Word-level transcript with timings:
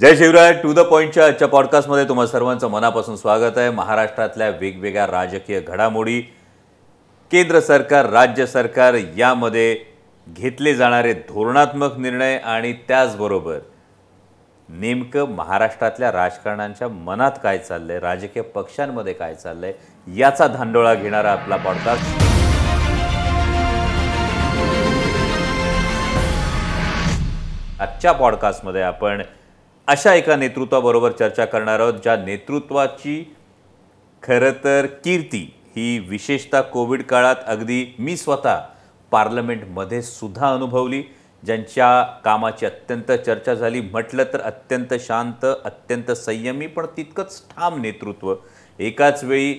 Jai 0.00 0.14
Shivray 0.16 0.52
to 0.52 0.72
the 0.72 0.80
पॉईंटच्या 0.80 1.24
आजच्या 1.26 1.46
पॉडकास्टमध्ये 1.48 2.04
तुम्हा 2.08 2.26
सर्वांचं 2.26 2.68
मनापासून 2.68 3.16
स्वागत 3.16 3.58
आहे. 3.58 3.70
महाराष्ट्रातल्या 3.70 4.48
वेगवेगळ्या 4.50 5.06
राजकीय 5.06 5.60
घडामोडी 5.60 6.20
केंद्र 7.30 7.60
सरकार 7.60 8.08
राज्य 8.10 8.46
सरकार 8.46 8.94
यामध्ये 9.16 9.76
घेतले 10.26 10.74
जाणारे 10.74 11.12
धोरणात्मक 11.28 11.98
निर्णय 11.98 12.36
आणि 12.36 12.72
त्याचबरोबर 12.88 13.58
नेमकं 14.68 15.34
महाराष्ट्रातल्या 15.34 16.12
राजकारणांच्या 16.12 16.88
मनात 16.88 17.38
काय 17.42 17.58
चाललंय 17.58 17.98
राजकीय 17.98 18.42
पक्षांमध्ये 18.54 19.12
काय 19.12 19.34
चाललंय 19.34 19.72
याचा 20.06 20.46
धांडोळा 20.46 20.94
घेणारा 20.94 21.32
आपला 21.32 21.56
पॉडकास्ट 21.56 22.28
आजच्या 27.80 28.12
पॉडकास्टमध्ये 28.12 28.82
आपण 28.82 29.22
अशा 29.88 30.12
एका 30.14 30.34
नेतृत्वाबरोबर 30.36 31.12
चर्चा 31.12 31.44
करणार 31.44 31.80
आहोत 31.80 31.94
ज्या 31.94 32.16
नेतृत्वाची 32.16 33.14
खरं 34.22 34.52
तर 34.64 34.86
कीर्ती 35.04 35.42
ही 35.76 35.98
विशेषतः 36.08 36.60
कोविड 36.60 37.02
काळात 37.02 37.36
अगदी 37.46 37.84
मी 37.98 38.16
स्वतः 38.16 38.60
पार्लमेंटमध्ये 39.10 40.02
सुद्धा 40.02 40.52
अनुभवली. 40.52 41.02
ज्यांच्या 41.42 42.02
कामाची 42.24 42.66
अत्यंत 42.66 43.12
चर्चा 43.26 43.54
झाली 43.54 43.80
म्हटलं 43.80 44.24
तर 44.32 44.40
अत्यंत 44.40 44.94
शांत 45.00 45.44
अत्यंत 45.64 46.10
संयमी 46.10 46.66
पण 46.66 46.86
तितकंच 46.96 47.42
ठाम 47.50 47.80
नेतृत्व. 47.80 48.34
एकाच 48.78 49.24
वेळी 49.24 49.54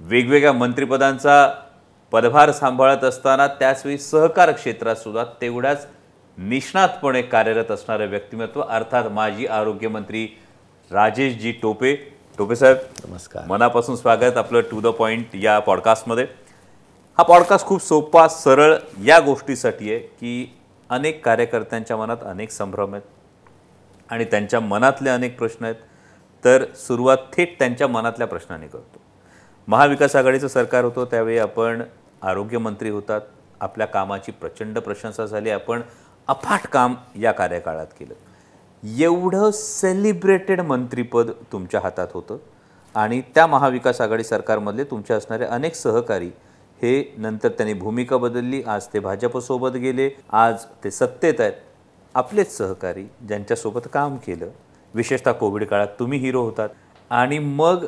वेगवेगळ्या 0.00 0.52
मंत्रिपदांचा 0.52 1.46
पदभार 2.12 2.52
सांभाळत 2.52 3.04
असताना 3.04 3.46
त्याचवेळी 3.46 3.98
सहकार 3.98 4.52
क्षेत्रात 4.52 4.96
सुद्धा 4.96 5.24
तेवढ्याच 5.40 5.86
निष्णातपणे 6.42 7.22
कार्यरत 7.22 7.70
असणारं 7.70 8.06
व्यक्तिमत्व 8.06 8.60
अर्थात 8.60 9.04
माजी 9.04 9.46
आरोग्यमंत्री 9.46 10.38
राजेशजी 10.90 11.52
टोपे. 11.52 11.94
टोपे 12.38 12.56
साहेब 12.56 12.76
नमस्कार. 13.08 13.42
मनापासून 13.46 13.96
स्वागत 13.96 14.36
आपलं 14.36 14.60
टू 14.60 14.80
द 14.80 14.86
पॉईंट 14.86 15.26
या 15.34 15.58
पॉडकास्टमध्ये 15.58 16.24
हा 17.18 17.22
पॉडकास्ट 17.22 17.66
खूप 17.66 17.82
सोपा 17.82 18.28
सरळ 18.28 18.76
या 19.04 19.20
गोष्टीसाठी 19.20 19.90
आहे 19.90 19.98
की 19.98 20.56
अनेक 20.90 21.24
कार्यकर्त्यांच्या 21.24 21.96
मनात 21.96 22.16
अनेक 22.22 22.50
संभ्रम 22.50 22.94
आहेत 22.94 24.12
आणि 24.12 24.24
त्यांच्या 24.24 24.60
मनातले 24.60 25.10
अनेक 25.10 25.38
प्रश्न 25.38 25.64
आहेत. 25.64 25.76
तर 26.44 26.64
सुरुवात 26.74 27.16
थेट 27.36 27.58
त्यांच्या 27.58 27.88
मनातल्या 27.88 28.26
प्रश्नाने 28.26 28.66
करतो. 28.66 29.00
महाविकास 29.68 30.16
आघाडीचं 30.16 30.48
सरकार 30.48 30.84
होतं 30.84 31.04
त्यावेळी 31.04 31.38
आपण 31.38 31.82
आरोग्यमंत्री 32.22 32.90
होतात. 32.90 33.20
आपल्या 33.60 33.86
कामाची 33.86 34.32
प्रचंड 34.32 34.78
प्रशंसा 34.78 35.26
झाली. 35.26 35.50
आपण 35.50 35.80
अफाट 36.28 36.66
काम 36.66 36.94
या 37.16 37.32
कार्यकाळात 37.32 37.86
केलं. 37.98 38.14
एवढं 38.98 39.50
सेलिब्रेटेड 39.50 40.60
मंत्रीपद 40.60 41.30
तुमच्या 41.52 41.80
हातात 41.80 42.08
होतं 42.14 42.36
आणि 42.94 43.20
त्या 43.34 43.46
महाविकास 43.46 44.00
आघाडी 44.00 44.24
सरकारमधले 44.24 44.84
तुमचे 44.84 45.14
असणारे 45.14 45.44
अनेक 45.44 45.74
सहकारी 45.74 46.30
हे 46.82 47.14
नंतर 47.18 47.48
त्यांनी 47.48 47.74
भूमिका 47.74 48.16
बदलली 48.16 48.62
आज 48.62 48.86
ते 48.86 48.98
भाजपसोबत 48.98 49.76
गेले 49.76 50.10
आज 50.30 50.64
ते 50.84 50.90
सत्तेत 50.90 51.40
आहेत. 51.40 51.52
आपलेच 52.14 52.56
सहकारी 52.56 53.04
ज्यांच्यासोबत 53.28 53.88
काम 53.92 54.16
केलं. 54.16 54.48
विशेषतः 54.94 55.32
कोविड 55.32 55.64
काळात 55.64 55.88
तुम्ही 55.98 56.18
हिरो 56.18 56.42
होतात. 56.42 56.68
आणि 57.10 57.38
मग 57.38 57.86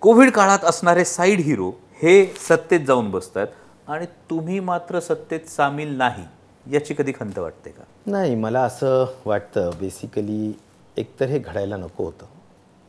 कोविड 0.00 0.30
काळात 0.30 0.64
असणारे 0.64 1.04
साईड 1.04 1.40
हिरो 1.40 1.70
हे 2.02 2.34
सत्तेत 2.48 2.80
जाऊन 2.80 3.10
बसतात. 3.10 3.46
आणि 3.88 4.06
तुम्ही 4.30 4.60
मात्र 4.60 5.00
सत्तेत 5.00 5.48
सामील 5.48 5.96
नाही. 5.96 6.24
याची 6.70 6.94
कधी 6.98 7.12
खंत 7.12 7.38
वाटते 7.38 7.70
का? 7.70 7.82
नाही 8.06 8.34
मला 8.34 8.62
असं 8.62 9.06
वाटतं 9.24 9.70
बेसिकली 9.80 10.58
एकतर 10.96 11.26
हे 11.26 11.38
घडायला 11.38 11.76
नको 11.76 12.04
होतं. 12.04 12.26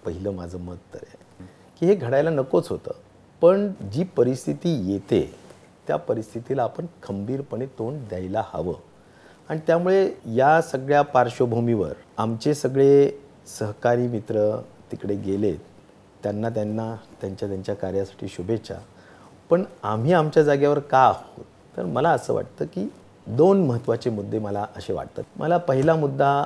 पहिलं 0.06 0.32
माझं 0.32 0.60
मत 0.60 0.76
तर 0.94 1.00
आहे. 1.02 1.48
की 1.80 1.86
हे 1.86 1.96
घडायला 1.96 2.30
नकोच 2.30 2.70
होतं. 2.70 2.92
पण 3.42 3.72
जी 3.92 4.04
परिस्थिती 4.04 4.92
येते 4.94 5.36
त्या 5.88 5.96
परिस्थितीला 5.96 6.64
आपण 6.64 6.86
खंबीरपणे 7.04 7.66
तोंड 7.66 8.08
द्यायला 8.08 8.44
हवं. 8.48 8.74
आणि 9.50 9.60
त्यामुळे 9.68 10.12
या 10.26 10.62
सगळ्या 10.62 11.02
पार्श्वभूमीवर 11.02 11.94
आमचे 12.18 12.54
सगळे 12.54 13.12
सहकारी 13.60 14.08
मित्र 14.08 14.62
तिकडे 14.92 15.16
गेलेत. 15.16 15.58
त्यांना 16.24 16.50
त्यांना 16.50 16.96
त्यांच्या 17.22 17.50
त्यांच्या 17.50 17.76
कार्यासाठी 17.76 18.28
शुभेच्छा. 18.28 18.76
पण 19.50 19.64
आम्ही 19.84 20.14
आमच्या 20.14 20.44
जागेवर 20.44 20.80
का 20.80 21.00
आहोत? 21.00 21.46
तर 21.78 21.86
मला 21.86 22.10
असं 22.10 22.34
वाटतं 22.34 22.66
की 22.66 22.94
दोन 23.28 23.66
महत्त्वाचे 23.68 24.10
मुद्दे 24.10 24.40
मला 24.40 24.66
असे 24.78 24.94
वाटतात. 24.94 25.24
मला 25.38 25.58
पहिला 25.58 25.96
मुद्दा 25.96 26.46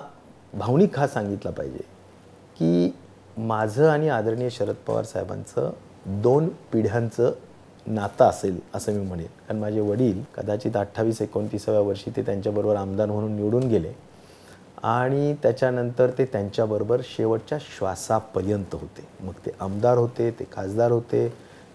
भावनिक 0.53 0.97
हा 0.99 1.07
सांगितला 1.07 1.51
पाहिजे 1.51 1.83
की 2.57 2.91
माझं 3.37 3.89
आणि 3.89 4.09
आदरणीय 4.09 4.49
शरद 4.49 4.75
पवार 4.87 5.03
साहेबांचं 5.03 5.71
दोन 6.21 6.47
पिढ्यांचं 6.71 7.31
नातं 7.85 8.25
असेल 8.25 8.59
असं 8.75 8.93
मी 8.93 9.05
म्हणेन. 9.05 9.27
कारण 9.47 9.59
माझे 9.59 9.79
वडील 9.81 10.21
कदाचित 10.35 10.77
अठ्ठावीस 10.77 11.21
एकोणतीसाव्या 11.21 11.81
वर्षी 11.81 12.11
ते 12.15 12.21
त्यांच्याबरोबर 12.21 12.75
आमदार 12.75 13.11
म्हणून 13.11 13.35
निवडून 13.35 13.67
गेले 13.69 13.93
आणि 14.83 15.33
त्याच्यानंतर 15.43 16.11
ते 16.17 16.25
त्यांच्याबरोबर 16.25 17.01
शेवटच्या 17.05 17.57
श्वासापर्यंत 17.61 18.73
होते. 18.73 19.07
मग 19.19 19.45
ते 19.45 19.51
आमदार 19.59 19.97
होते 19.97 20.29
ते 20.39 20.45
खासदार 20.51 20.91
होते 20.91 21.27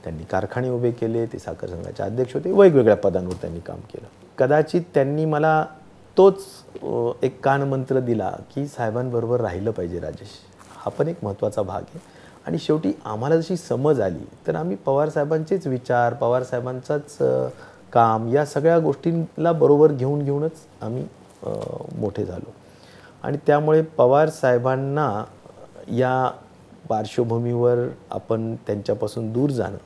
त्यांनी 0.05 0.25
कारखाने 0.31 0.71
उभे 0.71 0.91
केले 0.91 1.25
ते 1.27 1.39
साखर 1.39 1.69
संघाचे 1.69 2.03
अध्यक्ष 2.03 2.35
होते 2.35 2.53
वेगवेगळ्या 2.53 2.97
पदांवर 2.97 3.35
त्यांनी 3.41 3.61
काम 3.61 3.81
केलं. 3.93 4.07
कदाचित 4.43 4.83
त्यांनी 4.95 5.25
मला 5.25 5.65
तोच 6.17 6.39
एक 7.23 7.39
कानमंत्र 7.45 8.01
दिला 8.01 8.31
की 8.55 8.67
साहेबांबरोबर 8.67 9.41
राहिलं 9.41 9.71
पाहिजे 9.71 10.01
राजेश. 10.01 10.29
हा 10.77 10.91
पण 10.91 11.09
एक 11.09 11.25
महत्त्वाचा 11.25 11.63
भाग 11.63 11.83
आहे. 11.83 12.01
आणि 12.47 12.59
शेवटी 12.59 12.93
आम्हाला 13.05 13.37
जशी 13.37 13.57
समज 13.57 14.01
आली 14.01 14.25
तर 14.47 14.55
आम्ही 14.57 14.77
पवारसाहेबांचेच 14.77 15.67
विचार 15.67 16.15
पवारसाहेबांचाच 16.15 17.17
काम 17.93 18.29
या 18.29 18.45
सगळ्या 18.47 18.79
गोष्टींला 18.79 19.53
बरोबर 19.53 19.93
घेऊन 19.93 20.25
घेऊनच 20.25 20.67
आम्ही 20.83 21.05
मोठे 21.99 22.25
झालो. 22.25 22.53
आणि 23.23 23.39
त्यामुळे 23.47 23.83
पवार 23.83 24.31
साहेबांना 24.31 25.25
या 25.89 26.31
पार्श्वभूमीवर 26.89 27.87
आपण 28.11 28.55
त्यांच्यापासून 28.67 29.33
दूर 29.33 29.51
जाणं 29.51 29.77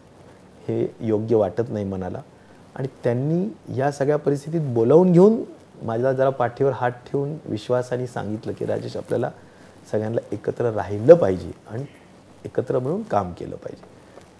हे 0.68 0.86
योग्य 1.00 1.36
वाटत 1.36 1.70
नाही 1.70 1.84
मनाला. 1.84 2.20
आणि 2.76 2.88
त्यांनी 3.04 3.78
या 3.78 3.92
सगळ्या 3.92 4.16
परिस्थितीत 4.16 4.60
बोलावून 4.60 5.12
घेऊन 5.12 5.42
माझ्या 5.82 6.12
जरा 6.12 6.30
पाठीवर 6.30 6.72
हात 6.72 6.90
ठेवून 6.90 7.36
विश्वासाने 7.44 8.06
सांगितलं 8.06 8.52
की 8.52 8.64
राजेश 8.64 8.96
आपल्याला 8.96 9.30
सगळ्यांना 9.92 10.20
एकत्र 10.32 10.70
राहिलं 10.70 11.14
पाहिजे 11.14 11.50
आणि 11.70 11.84
एकत्र 12.44 12.78
मिळून 12.78 13.02
काम 13.02 13.32
केलं 13.32 13.56
पाहिजे. 13.56 13.84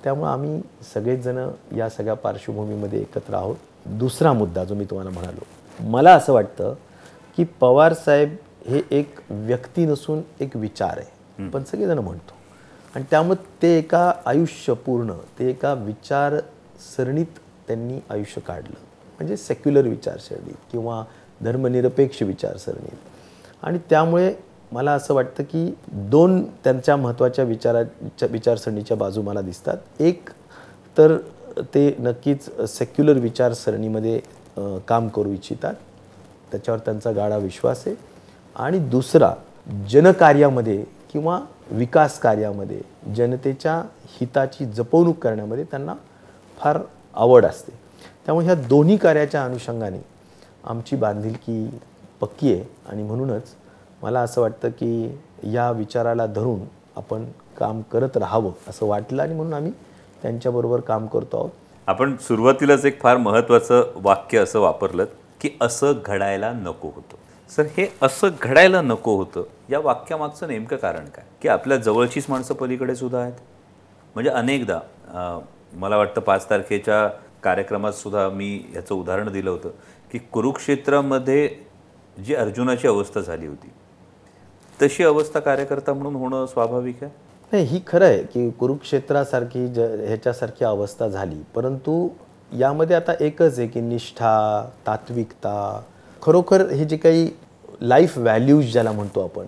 त्यामुळं 0.04 0.30
आम्ही 0.30 0.60
सगळेच 0.94 1.22
जण 1.22 1.48
या 1.76 1.88
सगळ्या 1.88 2.14
पार्श्वभूमीमध्ये 2.14 3.00
एकत्र 3.00 3.34
आहोत. 3.34 3.56
दुसरा 3.86 4.32
मुद्दा 4.32 4.64
जो 4.64 4.74
मी 4.74 4.84
तुम्हाला 4.84 5.10
म्हणालो 5.10 5.44
मला 5.90 6.14
असं 6.14 6.32
वाटतं 6.32 6.74
की 7.36 7.44
पवार 7.44 7.92
साहेब 7.94 8.36
हे 8.66 8.82
एक 8.90 9.18
व्यक्ती 9.30 9.86
नसून 9.86 10.20
एक 10.40 10.56
विचार 10.56 10.98
आहे. 10.98 11.48
पण 11.50 11.64
सगळेजण 11.64 11.98
म्हणतो. 11.98 12.34
आणि 12.94 13.04
त्यामुळे 13.10 13.44
ते 13.62 13.78
एका 13.78 14.12
आयुष्य 14.24 14.72
पूर्ण 14.72 15.12
ते 15.38 15.50
एका 15.50 15.72
विचारसरणीत 15.74 17.38
त्यांनी 17.66 17.98
आयुष्य 18.10 18.40
काढलं. 18.40 18.74
म्हणजे 19.18 19.36
सेक्युलर 19.36 19.86
विचारसरणी 19.88 20.52
किंवा 20.72 21.02
धर्मनिरपेक्ष 21.44 22.22
विचारसरणी 22.22 22.96
आणि 23.62 23.78
त्यामुळे 23.90 24.34
मला 24.72 24.92
असं 24.92 25.14
वाटतं 25.14 25.42
की 25.42 25.72
दोन 25.88 26.42
त्यांच्या 26.64 26.96
महत्त्वाच्या 26.96 27.44
विचाराच्या 27.44 28.28
विचारसरणीच्या 28.30 28.96
बाजू 28.96 29.22
मला 29.22 29.40
दिसतात. 29.40 29.76
एक 30.00 30.30
तर 30.98 31.16
ते 31.74 31.94
नक्कीच 31.98 32.48
सेक्युलर 32.68 33.18
विचारसरणीमध्ये 33.18 34.20
काम 34.88 35.08
करू 35.08 35.32
इच्छितात. 35.32 35.74
त्याच्यावर 36.50 36.80
त्यांचा 36.84 37.12
गाढा 37.12 37.36
विश्वास 37.36 37.82
आहे. 37.86 37.96
आणि 38.56 38.78
दुसरा 38.78 39.32
जनकार्यामध्ये 39.90 40.84
किंवा 41.12 41.40
विकास 41.70 42.18
कार्यामध्ये 42.20 42.80
जनतेच्या 43.14 43.74
हिताची 44.10 44.64
जपवणूक 44.66 45.18
करण्यामध्ये 45.18 45.64
त्यांना 45.64 45.94
फार 46.58 46.78
आवड 47.16 47.44
असते. 47.46 47.72
त्यामुळे 48.26 48.46
ह्या 48.46 48.54
दोन्ही 48.54 48.96
कार्याच्या 48.96 49.44
अनुषंगाने 49.44 49.98
आमची 50.64 50.96
बांधिलकी 50.96 51.68
पक्की 52.20 52.52
आहे 52.52 52.64
आणि 52.88 53.02
म्हणूनच 53.02 53.54
मला 54.02 54.20
असं 54.20 54.40
वाटतं 54.40 54.68
की 54.68 55.18
या 55.52 55.70
विचाराला 55.70 56.26
धरून 56.26 56.60
आपण 56.96 57.24
काम 57.58 57.82
करत 57.82 58.16
राहावं 58.16 58.52
असं 58.68 58.86
वाटलं 58.86 59.22
आणि 59.22 59.34
म्हणून 59.34 59.54
आम्ही 59.54 59.72
त्यांच्याबरोबर 60.22 60.80
काम 60.80 61.06
करतो 61.06 61.36
आहोत. 61.36 61.50
आपण 61.86 62.16
सुरुवातीलाच 62.16 62.84
एक 62.84 63.00
फार 63.02 63.16
महत्त्वाचं 63.16 63.92
वाक्य 63.96 64.38
असं 64.38 64.60
वापरलं 64.60 65.04
की 65.40 65.50
असं 65.60 65.92
घडायला 66.04 66.52
नको 66.52 66.88
होतं. 66.88 67.16
सर 67.50 67.66
हे 67.76 67.86
असं 68.02 68.28
घडायला 68.42 68.80
नको 68.82 69.16
होतं 69.16 69.42
या 69.70 69.78
वाक्यामागचं 69.78 70.48
नेमकं 70.48 70.76
कारण 70.76 71.04
काय? 71.04 71.24
की 71.42 71.48
आपल्या 71.48 71.76
जवळचीच 71.76 72.26
माणसं 72.28 72.54
पलीकडे 72.54 72.94
सुद्धा 72.96 73.18
आहेत? 73.18 73.32
म्हणजे 74.14 74.30
अनेकदा 74.30 74.78
मला 75.76 75.96
वाटतं 75.96 76.20
पाच 76.20 76.48
तारखेच्या 76.50 77.06
कार्यक्रमात 77.42 77.92
सुद्धा 77.92 78.28
मी 78.28 78.48
याचं 78.74 78.94
उदाहरण 78.94 79.32
दिलं 79.32 79.50
होतं 79.50 79.70
की 80.12 80.18
कुरुक्षेत्रामध्ये 80.32 81.48
जी 82.16 82.34
अर्जुनाची 82.34 82.88
अवस्था 82.88 83.20
झाली 83.20 83.46
होती 83.46 83.70
तशी 84.82 85.04
अवस्था 85.04 85.40
कार्यकर्ता 85.40 85.92
म्हणून 85.92 86.14
होणं 86.14 86.46
स्वाभाविक 86.46 87.02
आहे? 87.02 87.12
नाही 87.52 87.64
ही 87.64 87.80
खरं 87.86 88.04
आहे 88.04 88.22
की 88.22 88.48
कुरुक्षेत्रासारखी 88.50 89.66
ज 89.66 89.78
ह्याच्यासारखी 90.06 90.64
अवस्था 90.64 91.08
झाली. 91.08 91.42
परंतु 91.54 92.08
यामध्ये 92.52 92.96
आता 92.96 93.12
एकच 93.20 93.58
आहे 93.58 93.68
की 93.68 93.80
निष्ठा 93.80 94.32
तात्विकता 94.86 95.80
खरोखर 96.22 96.66
हे 96.70 96.84
जे 96.84 96.96
काही 96.96 97.28
लाईफ 97.80 98.18
व्हॅल्यूज 98.18 98.72
ज्याला 98.72 98.92
म्हणतो 98.92 99.24
आपण 99.24 99.46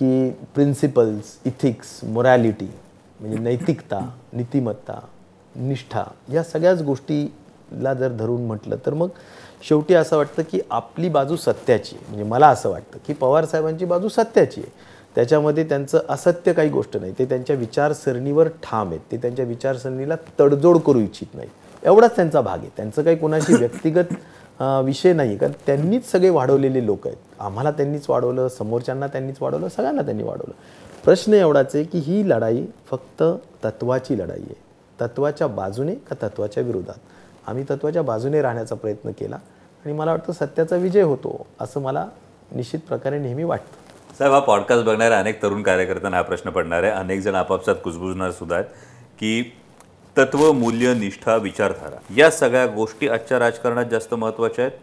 की 0.00 0.30
प्रिन्सिपल्स 0.54 1.36
इथिक्स 1.46 1.98
मोरॅलिटी 2.04 2.68
म्हणजे 3.20 3.38
नैतिकता 3.38 4.00
नीतिमत्ता 4.32 4.98
निष्ठा 5.58 6.04
या 6.32 6.42
सगळ्याच 6.42 6.82
गोष्टीला 6.82 7.94
जर 7.94 8.12
धरून 8.12 8.46
म्हटलं 8.46 8.76
तर 8.86 8.94
मग 8.94 9.08
शेवटी 9.62 9.94
असं 9.94 10.16
वाटतं 10.16 10.42
की 10.50 10.60
आपली 10.70 11.08
बाजू 11.08 11.36
सत्याची 11.36 11.96
आहे. 11.96 12.04
म्हणजे 12.08 12.24
मला 12.24 12.48
असं 12.48 12.70
वाटतं 12.70 12.98
की 13.06 13.12
पवारसाहेबांची 13.12 13.84
बाजू 13.84 14.08
सत्याची 14.08 14.60
आहे. 14.60 14.70
त्याच्यामध्ये 15.14 15.64
त्यांचं 15.64 16.00
असत्य 16.08 16.52
काही 16.52 16.68
गोष्ट 16.68 16.96
नाही. 16.96 17.12
ते 17.18 17.24
त्यांच्या 17.24 17.56
विचारसरणीवर 17.56 18.48
ठाम 18.62 18.88
आहेत. 18.88 19.00
ते 19.12 19.16
त्यांच्या 19.16 19.44
विचारसरणीला 19.44 20.16
तडजोड 20.40 20.78
करू 20.78 20.98
इच्छित 20.98 21.34
नाही 21.34 21.48
एवढाच 21.82 22.16
त्यांचा 22.16 22.40
भाग 22.40 22.58
आहे. 22.58 22.68
त्यांचं 22.76 23.02
काही 23.02 23.16
कोणाशी 23.16 23.54
व्यक्तिगत 23.58 24.14
विषय 24.84 25.12
नाही 25.12 25.36
कारण 25.36 25.52
त्यांनीच 25.66 26.10
सगळे 26.10 26.30
वाढवलेले 26.30 26.84
लोक 26.86 27.06
आहेत. 27.06 27.16
आम्हाला 27.40 27.70
त्यांनीच 27.70 28.08
वाढवलं 28.08 28.48
समोरच्यांना 28.48 29.06
त्यांनीच 29.06 29.36
वाढवलं 29.40 29.68
सगळ्यांना 29.68 30.02
त्यांनी 30.02 30.22
वाढवलं. 30.22 30.52
प्रश्न 31.04 31.32
एवढाच 31.32 31.74
आहे 31.74 31.84
की 31.84 31.98
ही 31.98 32.28
लढाई 32.28 32.64
फक्त 32.90 33.22
तत्वाची 33.64 34.18
लढाई 34.18 34.40
आहे. 34.40 34.67
तत्वाच्या 35.00 35.46
बाजूने 35.46 35.94
का 35.94 36.14
तत्वाच्या 36.22 36.62
विरोधात? 36.62 36.98
आम्ही 37.46 37.64
तत्वाच्या 37.70 38.02
बाजूने 38.02 38.42
राहण्याचा 38.42 38.74
प्रयत्न 38.74 39.10
केला 39.10 39.36
आणि 39.84 39.92
मला 39.92 40.10
वाटतं 40.10 40.32
सत्याचा 40.32 40.76
विजय 40.76 41.02
होतो 41.02 41.46
असं 41.60 41.80
मला 41.80 42.06
निश्चित 42.52 42.80
प्रकारे 42.88 43.18
नेहमी 43.18 43.44
वाटतं. 43.44 44.14
साहेब 44.18 44.32
हा 44.32 44.38
पॉडकास्ट 44.40 44.84
बघणाऱ्या 44.84 45.18
अनेक 45.18 45.42
तरुण 45.42 45.62
कार्यकर्त्यांना 45.62 46.16
हा 46.16 46.22
प्रश्न 46.22 46.50
पडणार 46.50 46.82
आहे. 46.82 46.92
अनेक 46.92 47.20
जण 47.20 47.34
आपापसात 47.34 47.76
कुजबुजणार 47.84 48.30
सुद्धा 48.30 48.56
आहेत 48.56 48.66
की 49.18 49.42
तत्व 50.16 50.50
मूल्य 50.52 50.94
निष्ठा 50.94 51.36
विचारधारा 51.36 51.96
या 52.16 52.30
सगळ्या 52.30 52.66
गोष्टी 52.66 53.08
आजच्या 53.08 53.38
राजकारणात 53.38 53.86
जास्त 53.90 54.14
महत्त्वाच्या 54.14 54.64
आहेत 54.64 54.78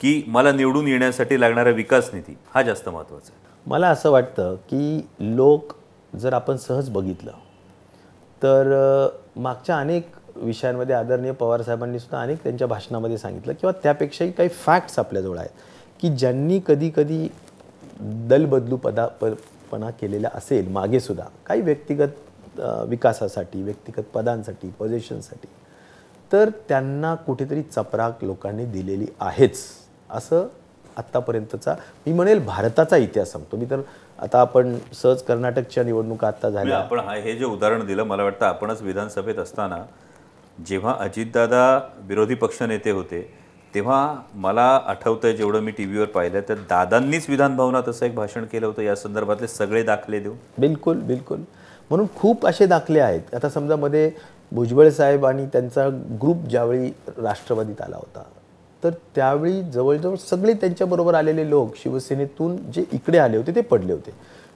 की 0.00 0.22
मला 0.26 0.52
निवडून 0.52 0.88
येण्यासाठी 0.88 1.40
लागणारा 1.40 1.70
विकास 1.70 2.10
निधी 2.12 2.36
हा 2.54 2.62
जास्त 2.62 2.88
महत्त्वाचा 2.88 3.32
आहे? 3.32 3.38
मला 3.66 3.88
असं 3.88 4.10
वाटतं 4.10 4.54
की 4.70 5.08
लोक 5.20 5.72
जर 6.12 6.32
आपण 6.32 6.56
सहज 6.56 6.90
बघितलं 6.90 7.32
तर 8.42 9.08
मागच्या 9.40 9.78
अनेक 9.78 10.08
विषयांमध्ये 10.36 10.94
आदरणीय 10.94 11.32
पवारसाहेबांनी 11.32 11.98
सुद्धा 11.98 12.20
अनेक 12.22 12.42
त्यांच्या 12.42 12.66
भाषणामध्ये 12.66 13.18
सांगितलं 13.18 13.52
किंवा 13.52 13.72
त्यापेक्षाही 13.82 14.30
काही 14.30 14.48
फॅक्ट्स 14.64 14.98
आपल्याजवळ 14.98 15.38
आहेत 15.38 15.62
की 16.00 16.08
ज्यांनी 16.16 16.60
कधी 16.66 16.90
कधी 16.96 17.28
दलबदलू 18.28 18.76
पदा 18.76 19.06
प 19.20 19.26
पणा 19.72 19.90
केलेला 19.90 20.28
असेल 20.34 20.68
मागेसुद्धा 20.72 21.24
काही 21.46 21.60
व्यक्तिगत 21.60 22.60
विकासासाठी 22.88 23.62
व्यक्तिगत 23.62 24.04
पदांसाठी 24.14 24.68
पोझिशनसाठी 24.78 25.48
तर 26.30 26.50
त्यांना 26.68 27.14
कुठेतरी 27.26 27.62
चपराक 27.62 28.24
लोकांनी 28.24 28.64
दिलेली 28.64 29.06
आहेच. 29.20 29.58
असं 30.10 30.46
आत्तापर्यंतचा 30.96 31.74
मी 32.06 32.12
म्हणेल 32.12 32.44
भारताचा 32.46 32.96
इतिहास 32.96 33.32
सांगतो. 33.32 33.56
मी 33.56 33.66
तर 33.70 33.80
आता 34.20 34.40
आपण 34.40 34.74
सहज 34.92 35.22
कर्नाटकच्या 35.22 35.82
निवडणुका 35.84 36.26
आत्ता 36.28 36.48
म्हणजे 36.48 36.70
झाल्या. 36.70 36.78
आपण 36.78 36.98
हा 36.98 37.14
हे 37.14 37.36
जे 37.36 37.44
उदाहरण 37.44 37.86
दिलं 37.86 38.04
मला 38.04 38.22
वाटतं 38.24 38.46
आपणच 38.46 38.82
विधानसभेत 38.82 39.38
असताना 39.38 39.76
जेव्हा 40.66 40.94
अजितदादा 40.98 41.78
विरोधी 42.08 42.34
पक्षनेते 42.34 42.90
होते 42.90 43.20
तेव्हा 43.74 44.14
मला 44.34 44.62
आठवतंय 44.86 45.32
जेवढं 45.32 45.60
मी 45.60 45.70
टी 45.70 45.84
व्हीवर 45.84 46.06
पाहिलं 46.06 46.40
तर 46.48 46.54
दादांनीच 46.70 47.28
विधान 47.30 47.56
भवनात 47.56 47.88
असं 47.88 48.06
एक 48.06 48.14
भाषण 48.14 48.44
केलं 48.44 48.66
होतं. 48.66 48.82
या 48.82 48.96
संदर्भातले 48.96 49.46
सगळे 49.48 49.82
दाखले 49.82 50.20
देऊन. 50.20 50.36
बिलकुल 50.58 51.00
बिलकुल. 51.00 51.38
म्हणून 51.90 52.06
खूप 52.16 52.46
असे 52.46 52.66
दाखले 52.66 53.00
आहेत. 53.00 53.34
आता 53.34 53.48
समजा 53.48 53.76
मध्ये 53.76 54.10
भुजबळ 54.52 54.88
साहेब 54.88 55.26
आणि 55.26 55.46
त्यांचा 55.46 55.88
ग्रुप 56.22 56.44
ज्यावेळी 56.48 56.90
राष्ट्रवादीत 57.18 57.80
आला 57.80 57.96
होता 57.96 58.22
तर 58.82 58.90
त्यावेळी 59.14 59.62
जवळजवळ 59.72 60.16
सगळे 60.16 60.54
त्यांच्याबरोबर 60.54 61.14
आलेले 61.14 61.48
लोक 61.50 61.76
शिवसेनेतून 61.76 62.56
जे 62.74 62.84
इकडे 62.92 63.18
आले 63.18 63.36
होते 63.36 63.54
ते 63.54 63.60
पडले 63.60 63.92
होते. 63.92 64.12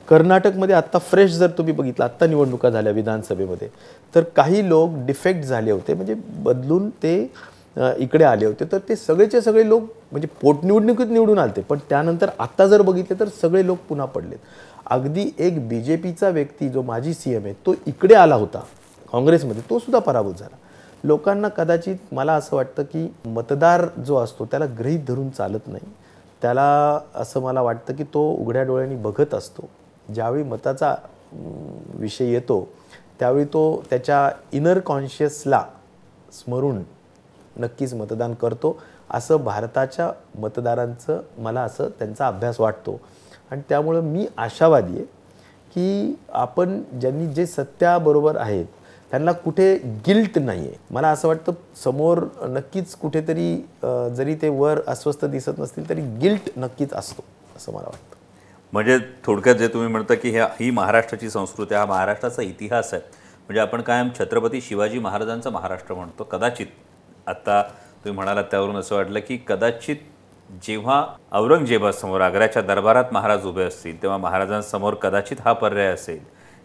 कर्नाटकमध्ये 0.08 0.74
आत्ता 0.74 0.98
फ्रेश 1.00 1.32
जर 1.32 1.50
तुम्ही 1.58 1.72
बघितलं 1.74 2.04
आत्ता 2.04 2.26
निवडणुका 2.26 2.70
झाल्या 2.70 2.92
विधानसभेमध्ये. 2.92 3.68
तर 4.14 4.22
काही 4.36 4.68
लोक 4.68 4.90
डिफेक्ट 5.06 5.44
झाले 5.44 5.70
होते 5.70 5.94
म्हणजे 5.94 6.14
बदलून 6.42 6.88
ते 7.02 7.14
इकडे 7.76 8.24
आले 8.24 8.46
होते. 8.46 8.64
तर 8.72 8.78
ते 8.88 8.96
सगळेचे 8.96 9.40
सगळे 9.40 9.68
लोक 9.68 9.82
म्हणजे 10.12 10.28
पोटनिवडणुकीत 10.42 11.06
निवडून 11.06 11.38
आलते 11.38 11.60
पण 11.60 11.78
त्यानंतर 11.88 12.30
आत्ता 12.38 12.66
जर 12.66 12.82
बघितले 12.82 13.18
तर 13.20 13.28
सगळे 13.40 13.66
लोक 13.66 13.78
पुन्हा 13.88 14.06
पडलेत. 14.06 14.38
अगदी 14.86 15.30
एक 15.38 15.66
बी 15.68 15.80
जे 15.82 15.96
पीचा 15.96 16.28
व्यक्ती 16.28 16.68
जो 16.68 16.82
माजी 16.82 17.14
सी 17.14 17.34
एम 17.34 17.44
आहे 17.44 17.54
तो 17.66 17.74
इकडे 17.86 18.14
आला 18.14 18.34
होता 18.34 18.62
काँग्रेसमध्ये. 19.12 19.62
तो 19.70 19.78
सुद्धा 19.78 19.98
पराभूत 19.98 20.34
झाला. 20.34 20.56
लोकांना 21.04 21.48
कदाचित 21.48 22.12
मला 22.12 22.34
असं 22.34 22.56
वाटतं 22.56 22.82
की 22.82 23.06
मतदार 23.26 23.84
जो 24.06 24.16
असतो 24.16 24.44
त्याला 24.44 24.66
गृहीत 24.78 25.00
धरून 25.08 25.30
चालत 25.30 25.66
नाही. 25.66 25.92
त्याला 26.42 26.98
असं 27.14 27.40
मला 27.40 27.62
वाटतं 27.62 27.94
की 27.94 28.04
तो 28.04 28.22
उघड्या 28.32 28.62
डोळ्यांनी 28.62 28.96
बघत 28.96 29.34
असतो. 29.34 29.68
ज्यावेळी 30.14 30.42
मताचा 30.42 30.94
विषय 31.94 32.30
येतो 32.32 32.68
त्यावेळी 33.20 33.44
तो 33.44 33.82
त्याच्या 33.90 34.30
इनर 34.52 34.78
कॉन्शियसला 34.78 35.62
स्मरून 36.32 36.82
नक्कीच 37.56 37.94
मतदान 37.94 38.34
करतो. 38.34 38.76
असं 39.10 39.36
भारताच्या 39.36 40.10
मतदारांचं 40.38 41.20
मला 41.38 41.62
असं 41.62 41.88
त्यांचा 41.98 42.26
अभ्यास 42.26 42.60
वाटतो. 42.60 43.00
आणि 43.50 43.62
त्यामुळं 43.68 44.00
मी 44.00 44.26
आशावादी 44.36 44.96
आहे 44.96 45.04
की 45.74 46.18
आपण 46.32 46.82
ज्यांनी 47.00 47.26
जे 47.26 47.46
सत्याबरोबर 47.46 48.36
आहेत 48.36 48.66
त्यांना 49.14 49.32
कुठे 49.32 49.74
गिल्ट 50.06 50.38
नाही 50.38 50.60
आहे 50.60 50.76
मला 50.90 51.08
असं 51.08 51.28
वाटतं 51.28 51.52
समोर 51.82 52.18
नक्कीच 52.48 52.94
कुठेतरी 53.00 53.54
जरी 54.16 54.34
ते 54.42 54.48
वर 54.48 54.80
अस्वस्थ 54.88 55.24
दिसत 55.24 55.58
नसतील 55.58 55.88
तरी 55.88 56.00
गिल्ट 56.20 56.48
नक्कीच 56.56 56.92
असतो 56.92 57.24
असं 57.56 57.72
मला 57.72 57.84
वाटतं. 57.84 58.16
म्हणजे 58.72 58.98
थोडक्यात 59.26 59.56
जे 59.56 59.68
तुम्ही 59.74 59.88
म्हणता 59.88 60.14
की 60.14 60.30
ह्या 60.30 60.48
ही 60.60 60.70
महाराष्ट्राची 60.70 61.30
संस्कृती 61.30 61.74
हा 61.74 61.84
महाराष्ट्राचा 61.86 62.42
इतिहास 62.42 62.92
आहे. 62.94 63.02
म्हणजे 63.48 63.60
आपण 63.60 63.80
कायम 63.82 64.08
छत्रपती 64.18 64.60
शिवाजी 64.60 64.98
महाराजांचा 64.98 65.50
महाराष्ट्र 65.50 65.94
म्हणतो. 65.94 66.24
कदाचित 66.24 66.66
आत्ता 67.26 67.62
तुम्ही 67.62 68.16
म्हणालात 68.16 68.44
त्यावरून 68.50 68.76
असं 68.76 68.96
वाटलं 68.96 69.20
की 69.28 69.36
कदाचित 69.48 69.96
जेव्हा 70.66 71.04
औरंगजेबासमोर 71.32 72.20
आग्र्याच्या 72.20 72.62
दरबारात 72.62 73.12
महाराज 73.12 73.46
उभे 73.46 73.64
असतील 73.64 74.02
तेव्हा 74.02 74.18
महाराजांसमोर 74.18 74.94
कदाचित 75.02 75.36
हा 75.44 75.52
पर्याय 75.52 75.92
असेल. 75.92 76.18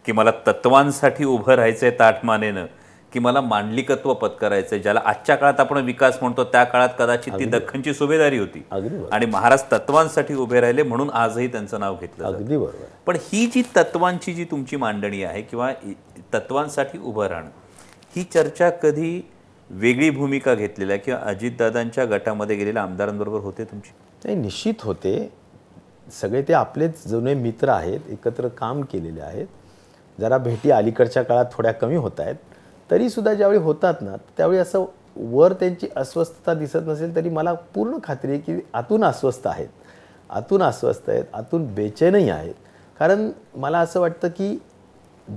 की 0.10 0.14
मला 0.14 0.32
तत्वांसाठी 0.48 1.26
उभं 1.26 1.54
राहायचंय 1.54 1.90
ताठमानेनं 1.92 2.66
की 3.14 3.20
मला 3.20 3.42
मांडलिकत्व 3.42 4.14
पत्करायचंय 4.14 4.80
ज्याला 4.80 5.02
आजच्या 5.06 5.36
काळात 5.36 5.60
आपण 5.60 5.78
विकास 5.78 6.18
म्हणतो 6.22 6.44
त्या 6.44 6.64
काळात 6.64 6.90
कदाचित 7.00 7.34
ती 7.34 7.46
दख्खनची 7.46 7.94
सुभेदारी 7.94 8.38
होती. 8.38 8.64
आणि 9.12 9.26
महाराज 9.26 9.64
तत्वांसाठी 9.72 10.34
उभे 10.34 10.62
राहिले 10.62 10.84
म्हणून 10.84 11.10
आजही 11.10 11.48
त्यांचं 11.48 11.80
नाव 11.80 11.98
घेतलं. 12.02 12.26
अगदी 12.26 12.58
बरोबर. 12.58 12.76
आहे. 12.76 12.88
पण 13.06 13.18
ही 13.24 13.46
जी 13.46 13.62
तत्वांची 13.76 14.34
जी 14.34 14.44
तुमची 14.44 14.76
मांडणी 14.76 15.24
आहे 15.24 15.42
किंवा 15.42 15.72
तत्वांसाठी 16.34 16.98
उभं 16.98 17.28
राहणं 17.28 17.50
ही 18.16 18.24
चर्चा 18.24 18.70
कधी 18.70 19.22
वेगळी 19.70 20.10
भूमिका 20.10 20.56
घेतलेल्या 20.56 20.98
किंवा 20.98 21.20
अजितदादांच्या 21.22 22.06
गटामध्ये 22.06 22.56
गेलेल्या 22.56 22.84
आमदारांबरोबर 22.84 23.40
होते 23.40 23.64
तुमची? 23.64 23.92
नाही 24.26 24.38
निश्चित 24.38 24.82
होते. 24.82 25.32
सगळे 26.22 26.42
ते 26.42 26.54
आपलेच 26.54 27.08
जुने 27.08 27.34
मित्र 27.34 27.70
आहेत 27.70 28.10
एकत्र 28.10 28.48
काम 28.48 28.82
केलेले 28.82 29.22
आहेत. 29.22 29.48
जरा 30.20 30.38
भेटी 30.38 30.72
अलीकडच्या 30.72 31.24
काळात 31.24 31.46
थोड्या 31.52 31.72
कमी 31.72 31.96
होत 31.96 32.20
आहेत 32.20 32.36
तरीसुद्धा 32.92 33.34
ज्यावेळी 33.34 33.60
होतात 33.60 33.94
ना 34.02 34.16
त्यावेळी 34.38 34.60
असं 34.60 34.86
वर 35.18 35.54
त्यांची 35.54 35.88
अस्वस्थता 35.96 36.54
दिसत 36.54 36.88
नसेल 36.88 37.16
तरी 37.16 37.30
मला 37.30 37.54
पूर्ण 37.54 37.98
खात्री 38.04 38.32
आहे 38.32 38.40
की 38.40 38.60
आतून 38.74 39.04
अस्वस्थ 39.04 39.48
आहेत. 39.48 39.68
आतून 40.30 40.64
अस्वस्थ 40.64 41.10
आहेत 41.10 41.24
आतून 41.34 41.74
बेचैनही 41.74 42.30
आहेत. 42.30 42.54
कारण 43.00 43.32
मला 43.56 43.80
असं 43.80 44.00
वाटतं 44.00 44.28
की 44.28 44.58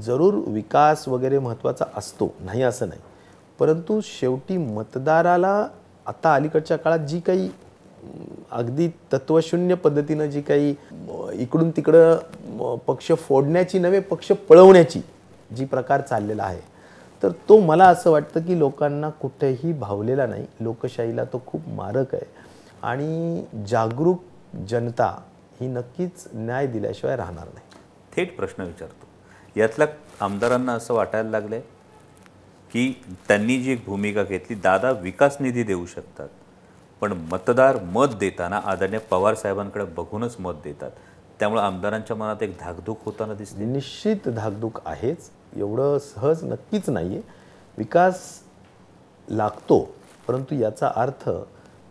जरूर 0.02 0.34
विकास 0.34 1.08
वगैरे 1.08 1.38
महत्त्वाचा 1.38 1.84
असतो 1.96 2.34
नाही 2.40 2.62
असं 2.62 2.88
नाही. 2.88 3.00
परंतु 3.58 4.00
शेवटी 4.04 4.56
मतदाराला 4.56 5.68
आता 6.06 6.34
अलीकडच्या 6.34 6.76
काळात 6.76 6.98
जी 6.98 7.20
काही 7.20 7.50
अगदी 8.50 8.88
तत्वशून्य 9.12 9.74
पद्धतीनं 9.74 10.26
जी 10.26 10.40
काही 10.40 10.74
इकडून 11.32 11.70
तिकडं 11.70 12.76
पक्ष 12.86 13.12
फोडण्याची 13.12 13.78
नव्हे 13.78 14.00
पक्ष 14.00 14.32
पळवण्याची 14.48 15.00
जी 15.56 15.64
प्रकार 15.64 16.00
चाललेला 16.00 16.42
आहे. 16.42 16.60
तर 17.22 17.28
तो 17.48 17.58
मला 17.60 17.86
असं 17.88 18.10
वाटतं 18.10 18.40
की 18.40 18.58
लोकांना 18.58 19.10
कुठेही 19.10 19.72
भावलेला 19.72 20.26
नाही. 20.26 20.46
लोकशाहीला 20.60 21.24
तो 21.24 21.42
खूप 21.46 21.68
मारक 21.68 22.14
आहे. 22.14 22.26
आणि 22.82 23.44
जागरूक 23.68 24.22
जनता 24.68 25.06
ही 25.60 25.66
नक्कीच 25.66 26.26
न्याय 26.34 26.66
दिल्याशिवाय 26.66 27.16
राहणार 27.16 27.44
नाही. 27.44 27.66
थेट 28.16 28.36
प्रश्न 28.36 28.62
विचारतो. 28.62 29.06
यातल्या 29.60 29.86
आमदारांना 30.20 30.72
असं 30.72 30.94
वाटायला 30.94 31.30
लागलं 31.30 31.54
आहे 31.54 31.64
की 32.72 33.02
त्यांनी 33.28 33.62
जी 33.62 33.72
एक 33.72 33.84
भूमिका 33.86 34.22
घेतली 34.22 34.56
दादा 34.56 34.90
विकास 34.90 35.36
निधी 35.40 35.62
देऊ 35.62 35.86
शकतात. 35.86 36.28
पण 37.02 37.12
मतदार 37.32 37.76
मत 37.92 38.08
देताना 38.18 38.60
आदरणीय 38.64 38.98
पवार 39.10 39.34
साहेबांकडे 39.34 39.84
बघूनच 39.96 40.36
मत 40.40 40.54
देतात. 40.64 40.90
त्यामुळे 41.38 41.62
आमदारांच्या 41.62 42.16
मनात 42.16 42.42
एक 42.42 42.54
धाकधूक 42.60 42.98
होताना 43.04 43.34
दिसते. 43.34 43.64
निश्चित 43.64 44.28
धाकधूक 44.28 44.78
आहेच. 44.86 45.30
एवढं 45.56 45.98
सहज 45.98 46.44
नक्कीच 46.44 46.88
नाही 46.90 47.16
आहे 47.16 47.22
विकास 47.78 48.20
लागतो 49.28 49.78
परंतु 50.28 50.54
याचा 50.54 50.90
अर्थ 50.96 51.28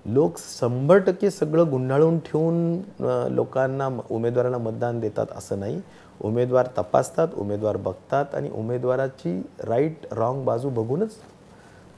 लोक 0.06 0.38
शंभर 0.40 0.98
टक्के 0.98 1.30
सगळं 1.32 1.70
गुंडाळून 1.72 2.18
ठेवून 2.26 3.36
लोकांना 3.36 3.90
उमेदवारांना 4.10 4.58
मतदान 4.58 5.00
देतात 5.00 5.38
असं 5.38 5.60
नाही. 5.60 5.82
उमेदवार 6.22 6.68
तपासतात 6.78 7.28
उमेदवार 7.36 7.78
बघतात 7.78 8.36
आणि 8.36 8.50
उमेदवाराची 8.50 9.40
राईट 9.68 10.14
रॉंग 10.14 10.44
बाजू 10.46 10.70
बघूनच 10.70 11.18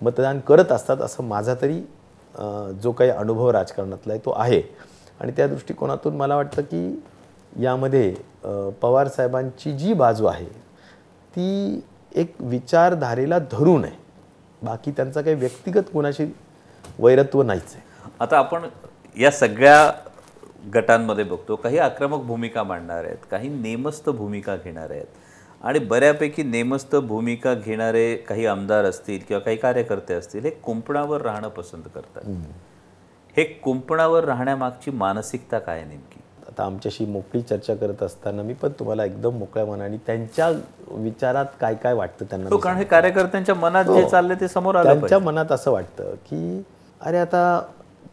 मतदान 0.01 0.39
करत 0.48 0.72
असतात 0.72 0.98
असं 0.98 1.24
माझा 1.24 1.53
तरी 1.62 1.82
जो 2.84 2.92
काही 2.92 3.10
अनुभव 3.10 3.50
राजकारणातला 3.52 4.13
आहे 4.13 4.22
तो 4.25 4.32
आहे. 4.32 4.62
आणि 5.20 5.32
त्या 5.32 5.48
दृष्टिकोनातून 5.48 6.16
मला 6.18 6.36
वाटतं 6.36 6.62
की 6.62 7.02
यामध्ये 7.56 8.13
पवार 8.82 9.08
साहेबांची 9.08 9.72
जी 9.78 9.94
बाजू 9.94 10.25
आहे 10.25 10.46
ती 11.36 11.82
एक 12.16 12.36
विचारधारेला 12.40 13.40
धरून 13.52 13.84
आहे 13.86 14.02
बाकी 14.62 14.92
त्यांचा 14.92 15.22
काही 15.22 15.36
व्यक्तिगत 15.36 15.90
कुणाशी 15.94 16.25
वैरत्व 17.00 17.42
नाहीच 17.44 17.74
आहे. 17.74 17.82
आता 18.20 18.38
आपण 18.38 18.68
या 19.18 19.32
सगळ्या 19.32 19.92
गटांमध्ये 20.74 21.24
बघतो 21.24 21.56
काही 21.56 21.78
आक्रमक 21.78 22.24
भूमिका 22.24 22.63
मांडणार 22.63 23.04
आहेत 23.04 23.25
काही 23.32 23.50
नेमस्त 23.50 24.10
भूमिका 24.10 24.56
घेणार 24.56 24.92
आहेत. 24.92 25.06
आणि 25.63 25.79
बऱ्यापैकी 25.79 26.43
नेमस्त 26.43 26.96
भूमिका 26.96 27.53
घेणारे 27.53 28.15
काही 28.27 28.46
आमदार 28.46 28.86
असतील 28.86 29.20
किंवा 29.27 29.39
काही 29.39 29.58
कार्यकर्ते 29.58 30.13
असतील 30.13 30.43
हे 30.43 30.50
कुंपणावर 30.63 31.22
राहणं 31.22 31.48
पसंत 31.48 31.84
करतात. 31.96 32.24
हे 33.38 33.43
कुंपणावर 33.43 34.24
राहण्यामागची 34.25 34.91
मानसिकता 34.91 35.60
काय 35.60 35.84
नेमकी? 35.84 36.20
आता 36.50 36.63
आमच्याशी 36.63 37.05
मोकळी 37.05 37.41
चर्चा 37.41 37.75
करत 37.75 38.03
असताना 38.03 38.43
मी 38.43 38.53
पण 38.53 38.72
तुम्हाला 38.79 39.05
एकदम 39.05 39.38
मोकळ्या 39.38 39.65
मनाने 39.65 39.98
त्यांच्या 39.98 40.50
विचारात 40.91 41.46
काय 41.62 41.75
काय 41.75 41.93
वाटतं 41.93 42.25
त्यांना 42.25 42.50
तो 42.50 42.58
कारण 42.58 42.77
हे 42.77 42.84
कार्यकर्त्यांच्या 42.84 43.55
मनात 43.55 43.86
जे 43.86 44.03
चाललंय 44.10 44.36
ते 44.41 44.48
समोर 44.48 44.75
आलं 44.75 44.89
त्यांच्या 44.89 45.20
मनात 45.20 45.51
असं 45.51 45.72
वाटतं 45.72 46.13
की 46.25 46.62
अरे 47.01 47.17
आता 47.17 47.62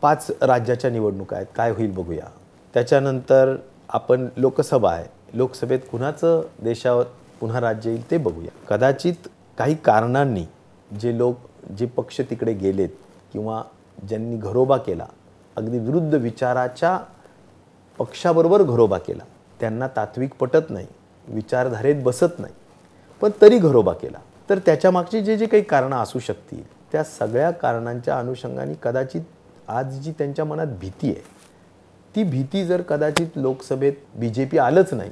पाच 0.03 0.31
राज्याच्या 0.43 0.91
निवडणुका 0.91 1.37
आहेत 1.37 1.47
काय 1.57 1.71
होईल 1.71 1.91
बघूया. 1.91 2.27
त्याच्यानंतर 2.75 3.55
आपण 3.89 4.29
लोकसभा 4.37 4.93
आहे 4.93 5.39
लोकसभेत 5.39 5.81
कुणाचं 5.91 6.43
देशावर 6.63 7.05
पुन्हा 7.41 7.61
राज्य 7.61 7.91
येईल 7.91 8.11
ते 8.11 8.17
बघूया. 8.19 8.51
कदाचित 8.69 9.29
काही 9.59 9.75
कारणांनी 9.85 10.45
जे 10.91 11.17
लोक 11.19 11.37
जे 11.79 11.87
पक्ष 11.87 12.21
तिकडे 12.31 12.53
गेलेत 12.53 12.89
किंवा 13.33 13.63
ज्यांनी 14.09 14.37
घरोबा 14.37 14.77
केला 14.77 15.07
अगदी 15.57 15.79
विरुद्ध 15.79 16.15
विचाराच्या 16.15 16.99
पक्षाबरोबर 17.99 18.63
घरोबा 18.63 18.99
केला 18.99 19.25
त्यांना 19.61 19.87
तात्विक 19.97 20.35
पटत 20.41 20.71
नाही 20.71 20.87
विचारधारेत 21.29 22.03
बसत 22.05 22.39
नाही 22.39 22.55
पण 23.23 23.31
तरी 23.41 23.59
घरोबा 23.59 23.93
केला. 23.93 24.19
तर 24.51 24.59
त्याच्या 24.59 24.91
मागची 24.91 25.21
जे 25.21 25.37
जे 25.37 25.47
काही 25.47 25.63
कारणं 25.63 25.97
असू 25.97 26.19
शकतील 26.19 26.63
त्या 26.93 27.03
सगळ्या 27.05 27.51
कारणांच्या 27.51 28.19
अनुषंगाने 28.19 28.75
कदाचित 28.83 29.23
आज 29.69 29.99
जी 30.01 30.13
त्यांच्या 30.13 30.45
मनात 30.45 30.67
भीती 30.81 31.11
आहे 31.11 31.23
ती 32.15 32.23
भीती 32.25 32.65
जर 32.67 32.83
कदाचित 32.83 33.37
लोकसभेत 33.37 33.93
बी 34.15 34.29
जे 34.29 34.45
पी 34.45 34.59
आलंच 34.59 34.95
नाही 34.95 35.11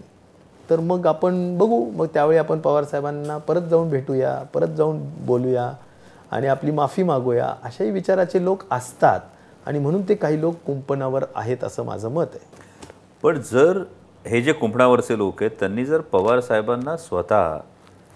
तर 0.71 0.81
मग 0.81 1.07
आपण 1.07 1.57
बघू. 1.59 1.85
मग 1.91 2.07
त्यावेळी 2.15 2.39
आपण 2.39 2.59
पवारसाहेबांना 2.59 3.37
परत 3.39 3.69
जाऊन 3.71 3.89
भेटूया 3.91 4.35
परत 4.55 4.75
जाऊन 4.77 4.99
बोलूया 5.27 5.71
आणि 6.31 6.47
आपली 6.47 6.71
माफी 6.71 7.03
मागूया 7.03 7.53
अशाही 7.65 7.91
विचाराचे 7.91 8.45
लोक 8.45 8.63
असतात 8.71 9.21
आणि 9.67 9.79
म्हणून 9.79 10.03
ते 10.09 10.15
काही 10.15 10.41
लोक 10.41 10.55
कुंपणावर 10.67 11.25
आहेत 11.35 11.65
असं 11.65 11.85
माझं 11.85 12.11
मत 12.11 12.27
आहे. 12.35 12.47
पण 13.23 13.41
जर 13.53 13.83
हे 14.25 14.41
जे 14.43 14.53
कुंपणावरचे 14.53 15.17
लोक 15.19 15.43
आहेत 15.43 15.59
त्यांनी 15.61 15.85
जर 15.85 16.01
पवार 16.13 16.41
साहेबांना 16.41 16.97
स्वतः 16.97 17.59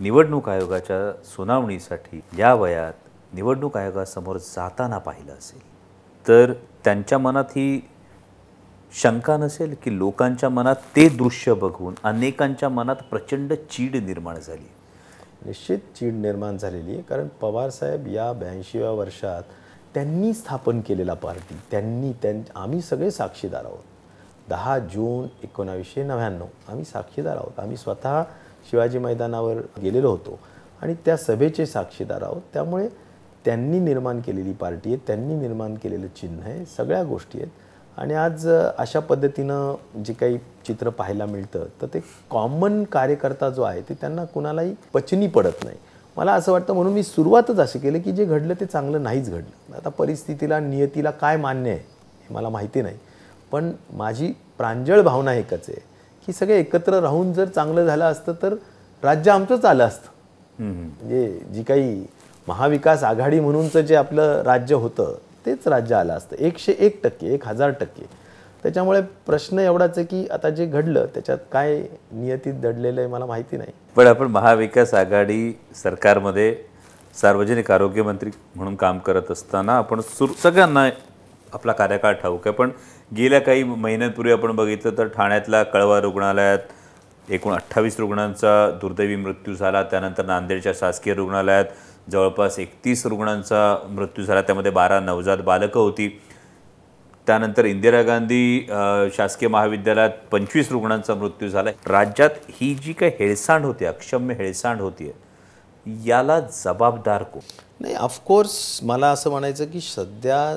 निवडणूक 0.01 0.49
आयोगाच्या 0.49 0.99
सुनावणीसाठी 1.27 2.21
या 2.39 2.55
वयात 2.55 2.93
निवडणूक 3.35 3.77
आयोगासमोर 3.77 4.37
जाताना 4.37 4.99
पाहिलं 4.99 5.33
असेल 5.33 5.61
तर 6.27 6.53
त्यांच्या 6.85 7.19
मनात 7.19 7.57
ही 7.57 7.81
शंका 8.95 9.37
नसेल 9.37 9.75
की 9.83 9.99
लोकांच्या 9.99 10.49
मनात 10.49 10.77
ते 10.97 11.09
दृश्य 11.09 11.55
बघून 11.55 11.95
अनेकांच्या 12.05 12.69
मनात 12.69 12.97
प्रचंड 13.11 13.53
चीड 13.71 13.97
निर्माण 13.97 14.39
झाली. 14.39 14.69
निश्चित 15.47 15.79
चीड 15.79 16.15
निर्माण 16.15 16.57
झालेली 16.57 16.91
आहे 16.91 17.03
कारण 17.03 17.29
पवारसाहेब 17.41 18.07
या 18.07 18.33
ब्याऐंशीव्या 18.33 18.91
वर्षात 18.91 19.43
त्यांनी 19.95 20.33
स्थापन 20.35 20.81
केलेला 20.81 21.15
पार्टी. 21.15 21.55
त्यांनी 21.71 22.13
त्यां 22.13 22.41
आम्ही 22.55 22.81
सगळे 22.81 23.11
साक्षीदार 23.11 23.65
आहोत. 23.65 23.85
दहा 24.49 24.79
जून 24.79 25.29
एकोणावीसशे 25.45 26.03
नव्याण्णव 26.03 26.47
आम्ही 26.69 26.85
साक्षीदार 26.85 27.37
आहोत. 27.37 27.59
आम्ही 27.59 27.77
स्वतः 27.77 28.23
शिवाजी 28.71 28.99
मैदानावर 28.99 29.57
गेलेलो 29.83 30.11
होतो 30.11 30.39
आणि 30.83 30.95
त्या 31.05 31.17
सभेचे 31.17 31.67
साक्षीदार 31.67 32.23
आहोत. 32.23 32.43
त्यामुळे 32.53 32.89
त्यांनी 33.45 33.79
निर्माण 33.79 34.21
केलेली 34.21 34.53
पार्टी 34.53 34.95
आहे 34.95 35.05
त्यांनी 35.07 35.35
निर्माण 35.35 35.75
केलेलं 35.75 36.07
चिन्ह 36.07 36.45
आहे 36.45 36.65
सगळ्या 36.67 37.05
गोष्टी 37.05 37.39
आहेत. 37.39 37.51
आणि 37.99 38.15
आज 38.15 38.47
अशा 38.49 39.01
पद्धतीनं 39.01 40.03
जे 40.05 40.13
काही 40.13 40.39
चित्र 40.67 40.89
पाहायला 40.89 41.27
मिळतं 41.27 41.65
तर 41.81 41.87
ते 41.95 42.01
कॉमन 42.31 42.83
कार्यकर्ता 42.93 43.49
जो 43.51 43.63
आहे 43.63 43.81
ते 43.89 43.95
त्यांना 44.01 44.25
कुणालाही 44.25 44.75
पचनी 44.95 45.27
पडत 45.27 45.65
नाही. 45.65 45.77
मला 46.17 46.33
असं 46.33 46.53
वाटतं 46.53 46.75
म्हणून 46.75 46.93
मी 46.93 47.03
सुरुवातच 47.03 47.59
अशी 47.61 47.79
केली 47.79 48.01
की 48.01 48.13
जे 48.13 48.25
घडलं 48.25 48.55
ते 48.61 48.67
चांगलं 48.67 49.03
नाहीच 49.03 49.29
घडलं. 49.31 49.77
आता 49.77 49.89
परिस्थितीला 49.89 50.59
नियतीला 50.61 51.11
काय 51.11 51.37
मान्य 51.37 51.71
आहे 51.71 51.79
हे 51.79 52.35
मला 52.35 52.49
माहिती 52.49 52.83
नाही. 52.83 52.97
पण 53.53 53.71
माझी 53.97 54.33
प्रांजळ 54.59 55.01
भावना 55.03 55.35
एकच 55.35 55.69
आहे 55.69 55.81
की 56.29 56.33
सगळे 56.33 56.59
एकत्र 56.59 57.01
राहून 57.01 57.33
जर 57.33 57.49
चांगलं 57.49 57.87
झालं 57.87 58.05
असतं 58.05 58.33
तर 58.43 58.55
राज्य 59.03 59.31
आमचंच 59.31 59.65
आलं 59.65 59.85
असतं. 59.85 60.09
म्हणजे 60.59 61.27
जी 61.55 61.63
काही 61.63 62.05
महाविकास 62.49 63.03
आघाडी 63.05 63.41
म्हणूनचं 63.41 63.81
जे 63.81 63.95
आपलं 63.97 64.43
राज्य 64.45 64.75
होतं 64.75 65.15
तेच 65.47 65.69
राज्य 65.69 65.95
आलं 65.95 66.13
असतं. 66.13 66.37
एकशे 66.39 66.75
एक 66.79 67.01
टक्के 67.05 67.33
एक 67.35 67.47
हजार 67.49 67.71
टक्के. 67.71 68.07
त्याच्यामुळे 68.63 69.01
प्रश्न 69.27 69.59
एवढाच 69.59 69.97
आहे 69.99 70.07
की 70.07 70.27
आता 70.31 70.51
जे 70.51 70.67
घडलं 70.67 71.07
त्याच्यात 71.15 71.39
काय 71.53 71.77
नियतीत 72.13 72.55
दडलेलं 72.55 73.01
आहे 73.01 73.11
मला 73.11 73.27
माहिती 73.27 73.57
नाही. 73.57 73.73
पण 73.97 74.07
आपण 74.07 74.27
महाविकास 74.27 74.95
आघाडी 74.95 75.53
सरकारमध्ये 75.75 76.55
सार्वजनिक 77.21 77.71
आरोग्य 77.71 78.03
मंत्री 78.03 78.31
म्हणून 78.57 78.77
काम 78.77 78.99
करत 78.99 79.31
असताना 79.31 79.77
आपण 79.79 80.01
सुर 80.01 80.29
सगळ्यांना 80.43 80.89
आपला 81.53 81.73
कार्यकाळ 81.73 82.13
ठाऊक 82.13 82.47
आहे. 82.47 82.57
पण 82.57 82.71
गेल्या 83.17 83.41
काही 83.41 83.63
महिन्यांपूर्वी 83.65 84.33
आपण 84.33 84.57
बघितलं 84.57 84.99
तर 84.99 85.07
ठाण्यातल्या 85.07 85.63
कळवा 85.63 86.01
रुग्णालयात 86.01 87.31
एकूण 87.31 87.53
अठ्ठावीस 87.55 87.99
रुग्णांचा 88.01 88.71
दुर्दैवी 88.81 89.17
मृत्यू 89.17 89.55
झाला. 89.55 89.83
त्यानंतर 89.83 90.25
नांदेडच्या 90.27 90.73
शासकीय 90.75 91.15
रुग्णालयात 91.15 91.65
जवळपास 92.07 92.59
एकतीस 92.59 93.05
रुग्णांचा 93.07 93.77
मृत्यू 93.89 94.25
झाला. 94.25 94.43
त्यामध्ये 94.43 94.71
बारा 94.73 95.01
नवजात 95.01 95.39
बालकं 95.45 95.81
होती. 95.81 96.09
त्यानंतर 97.27 97.65
इंदिरा 97.65 98.01
गांधी 98.03 98.67
शासकीय 99.17 99.49
महाविद्यालयात 99.49 100.11
पंचवीस 100.31 100.71
रुग्णांचा 100.73 101.15
मृत्यू 101.15 101.49
झाला 101.49 101.71
राज्यात 101.87 102.31
ही 102.51 102.75
जी 102.75 102.93
काही 102.93 103.13
हेळसांड 103.19 103.65
होती 103.65 103.85
अक्षम्य 103.85 104.35
हेळसांड 104.35 104.81
होतीये 104.81 105.13
याला 106.07 106.39
जबाबदार 106.41 107.23
कोण? 107.23 107.41
नाही 107.81 107.95
ऑफकोर्स 107.95 108.79
मला 108.83 109.11
असं 109.11 109.31
म्हणायचं 109.31 109.67
की 109.67 109.81
सध्या 109.81 110.57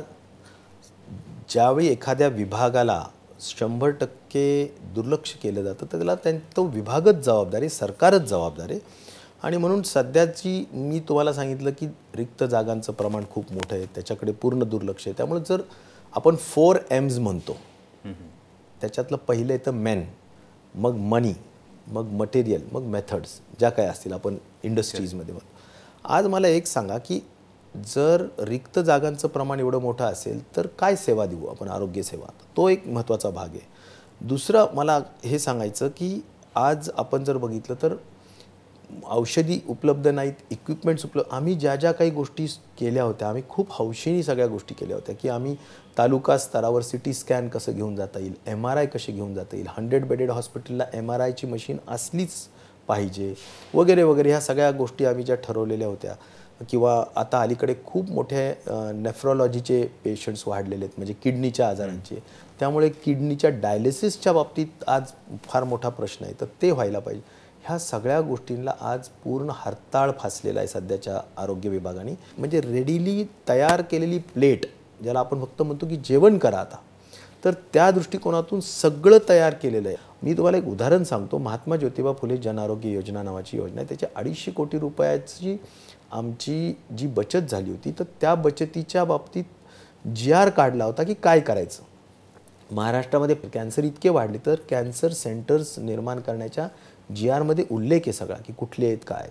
ज्यावेळी 1.50 1.88
एखाद्या 1.88 2.28
विभागाला 2.28 3.02
शंभर 3.40 3.90
टक्के 3.92 4.66
दुर्लक्ष 4.96 5.34
केलं 5.44 5.64
जातं 5.64 5.86
तर 5.92 5.98
त्याला 5.98 6.16
त्यां 6.16 6.38
तो 6.56 6.64
विभागच 6.66 7.24
जबाबदारी 7.25 7.70
सरकारच 7.70 8.22
जबाबदारी 8.22 8.80
आणि 9.44 9.58
म्हणून 9.58 9.82
सध्याची 9.82 10.63
मी 10.74 11.00
तुम्हाला 11.00 11.34
सांगितलं 11.34 11.72
की 11.72 11.88
रिक्त 12.15 12.44
जागांचं 12.44 12.94
प्रमाण 12.94 13.24
खूप 13.32 13.51
मोठं 13.51 13.75
आहे 13.75 13.86
त्याच्याकडे 13.86 14.32
पूर्ण 14.32 14.63
दुर्लक्ष 14.63 15.08
आहे. 15.08 15.13
त्यामुळे 15.18 15.42
जर 15.50 15.62
आपण 16.13 16.36
फोर 16.36 16.77
एम्स 16.92 17.18
म्हणतो 17.20 17.58
त्याच्यातलं 18.82 19.18
पहिलं 19.18 19.54
येतं 19.54 19.74
मॅन 19.74 20.04
मग 20.75 20.96
मनी 21.10 21.34
मग 21.88 22.08
मटेरियल 22.12 22.62
मग 22.72 22.84
मेथड्स 22.84 23.39
ज्या 23.60 23.70
काय 23.70 23.86
असतील 23.86 24.13
आपण 24.13 24.38
इंडस्ट्रीजमध्ये 24.63 25.34
म्हणतो 25.34 26.13
आज 26.13 26.27
मला 26.27 26.48
एक 26.48 26.68
सांगा 26.68 26.98
की 26.98 27.20
जर 27.75 28.25
रिक्त 28.39 28.80
जागांचं 28.80 29.27
प्रमाण 29.27 29.60
एवढं 29.60 29.80
मोठं 29.82 30.06
असेल 30.06 30.42
तर 30.58 30.68
काय 30.80 30.96
सेवा 30.96 31.25
देऊ 31.25 31.46
आपण 31.48 31.68
आरोग्य 31.68 32.01
सेवा? 32.04 32.27
तो 32.58 32.68
एक 32.70 32.88
महत्त्वाचा 32.88 33.30
भाग 33.30 33.48
आहे. 33.48 33.62
दुसरं 34.22 34.74
मला 34.74 35.00
हे 35.24 35.39
सांगायचं 35.39 35.88
की 35.88 36.20
आज 36.56 36.89
आपण 36.98 37.24
जर 37.24 37.38
बघितलं 37.38 37.75
तर 37.82 37.96
औषधी 39.04 39.60
उपलब्ध 39.70 40.08
नाहीत 40.08 40.34
इक्विपमेंट्स 40.52 41.06
उपलब्ध 41.06 41.34
आम्ही 41.36 41.54
ज्या 41.56 41.75
ज्या 41.75 41.92
काही 41.92 42.10
गोष्टी 42.12 42.46
केल्या 42.80 43.04
होत्या 43.04 43.28
आम्ही 43.28 43.44
खूप 43.50 43.68
हौशीने 43.72 44.24
सगळ्या 44.24 44.48
गोष्टी 44.48 44.75
केल्या 44.75 44.98
होत्या 44.98 45.16
की 45.16 45.30
आम्ही 45.30 45.56
तालुका 45.98 46.38
स्तरावर 46.38 46.82
सी 46.82 46.98
टी 46.98 47.14
स्कॅन 47.14 47.48
कसं 47.50 47.74
घेऊन 47.74 47.96
जाता 47.96 48.20
येईल 48.20 48.34
एम 48.48 48.68
आर 48.68 48.78
आय 48.78 48.86
कसे 48.86 49.12
घेऊन 49.12 49.34
जाता 49.34 49.56
येईल 49.56 49.68
हंड्रेड 49.78 50.06
बेडेड 50.08 50.32
हॉस्पिटलला 50.32 50.86
एम 50.94 51.12
आर 51.12 51.20
आयची 51.20 51.48
मशीन 51.48 51.78
असलीच 51.88 52.32
पाहिजे 52.88 53.34
वगैरे 53.74 54.04
वगैरे 54.04 54.30
ह्या 54.30 54.42
सगळ्या 54.42 54.72
गोष्टी 54.72 55.06
आम्ही 55.06 55.24
ज्या 55.25 55.36
ठरवलेल्या 55.44 55.88
होत्या. 55.88 56.16
किंवा 56.70 57.04
आता 57.16 57.42
अलीकडे 57.42 57.74
खूप 57.86 58.10
मोठे 58.12 58.48
नेफ्रॉलॉजीचे 58.68 59.82
पेशंट्स 60.04 60.44
वाढलेले 60.48 60.86
आहेत 60.86 60.98
म्हणजे 60.98 61.14
किडनीच्या 61.24 61.68
आजारांचे. 61.70 62.20
त्यामुळे 62.60 62.90
किडनीच्या 63.06 63.50
डायलिसिसच्या 63.62 64.34
बाबतीत 64.34 64.84
आज 64.88 65.12
फार 65.48 65.64
मोठा 65.64 65.90
प्रश्न 65.90 66.25
आहे 66.25 66.34
तर 66.42 66.46
ते 66.62 66.72
व्हायला 66.72 67.00
पाहिजे. 67.00 67.22
ह्या 67.67 67.77
सगळ्या 67.79 68.19
गोष्टींना 68.22 68.72
आज 68.81 69.07
पूर्ण 69.24 69.51
हरताळ 69.55 70.12
फासलेला 70.19 70.60
आहे 70.60 70.67
सध्याच्या 70.67 71.19
आरोग्य 71.38 71.69
विभागाने. 71.69 72.12
म्हणजे 72.38 72.60
रेडीली 72.62 73.24
तयार 73.50 73.81
केलेली 73.81 74.17
प्लेट 74.34 74.65
ज्याला 75.03 75.19
आपण 75.19 75.41
फक्त 75.41 75.62
म्हणतो 75.62 75.88
की 75.88 75.95
जेवण 76.05 76.38
करा 76.38 76.57
आता 76.57 76.77
तर 77.45 77.53
त्या 77.74 77.89
दृष्टिकोनातून 77.91 78.60
सगळं 78.60 79.17
तयार 79.29 79.53
केलेलं 79.53 79.88
आहे. 79.88 79.98
मी 80.24 80.34
तुम्हाला 80.34 80.57
एक 80.57 80.67
उदाहरण 80.67 81.03
सांगतो. 81.03 81.38
महात्मा 81.38 81.75
ज्योतिबा 81.75 82.13
फुले 82.13 82.38
जन 82.38 82.60
आरोग्य 82.60 82.89
योजना 82.89 83.24
नावाची 83.24 83.57
योजना 83.57 83.81
आहे. 83.81 83.88
त्याची 83.89 84.05
अडीचशे 84.15 84.51
कोटी 84.51 84.79
रुपयाची 84.79 85.57
आमची 86.12 86.74
जी 86.98 87.07
बचत 87.07 87.51
झाली 87.51 87.72
होती 87.72 87.91
तर 88.00 88.03
त्या 88.22 88.36
बचतीच्या 88.36 89.03
बाबतीत 89.03 89.43
जी 90.07 90.31
आर 90.31 90.50
काढला 90.50 90.86
होता 90.86 91.03
की 91.03 91.13
काय 91.13 91.39
करायचं? 91.39 91.84
महाराष्ट्रामध्ये 92.72 93.36
कॅन्सर 93.53 93.84
इतके 93.84 94.10
वाढले 94.10 94.38
तर 94.45 94.55
कॅन्सर 94.69 95.12
सेंटर्स 95.13 95.77
निर्माण 95.79 96.19
करण्याच्या 96.19 96.67
जी 97.10 97.30
आरमध्ये 97.30 97.66
उल्लेख 97.72 98.00
आहे 98.00 98.14
सगळा 98.14 98.36
की 98.46 98.54
कुठले 98.58 98.86
आहेत 98.86 99.06
काय 99.08 99.30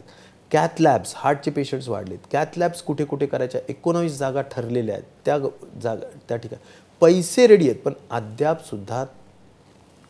कॅथ 0.50 0.80
लॅब्स 0.80 1.12
हार्टचे 1.16 1.50
पेशंट्स 1.50 1.88
वाढलेत. 1.88 2.18
कॅथ 2.32 2.58
लॅब्स 2.58 2.82
कुठे 2.82 3.04
कुठे 3.04 3.26
करायच्या 3.26 3.60
एकोणावीस 3.68 4.18
जागा 4.18 4.40
ठरलेल्या 4.50 4.94
आहेत. 4.94 5.04
त्या 5.24 5.38
जागा 5.82 6.06
त्या 6.28 6.36
ठिकाणी. 6.36 6.62
पैसे 7.02 7.46
रेडी 7.46 7.68
आहेत 7.68 7.80
पण 7.84 7.92
अद्याप 8.10 8.64
सुद्धा 8.64 9.04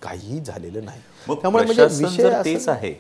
काहीही 0.03 0.41
झालेलं 0.41 0.85
नाही. 0.85 1.01
त्यामुळे 1.41 1.65
म्हणजे 1.65 1.85
विषय 2.05 2.43
तेच 2.45 2.69
आहे 2.69 2.93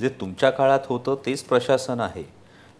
जे 0.00 0.08
तुमच्या 0.20 0.50
काळात 0.50 0.86
होतं 0.88 1.16
तेच 1.26 1.42
प्रशासन 1.42 2.00
आहे. 2.00 2.22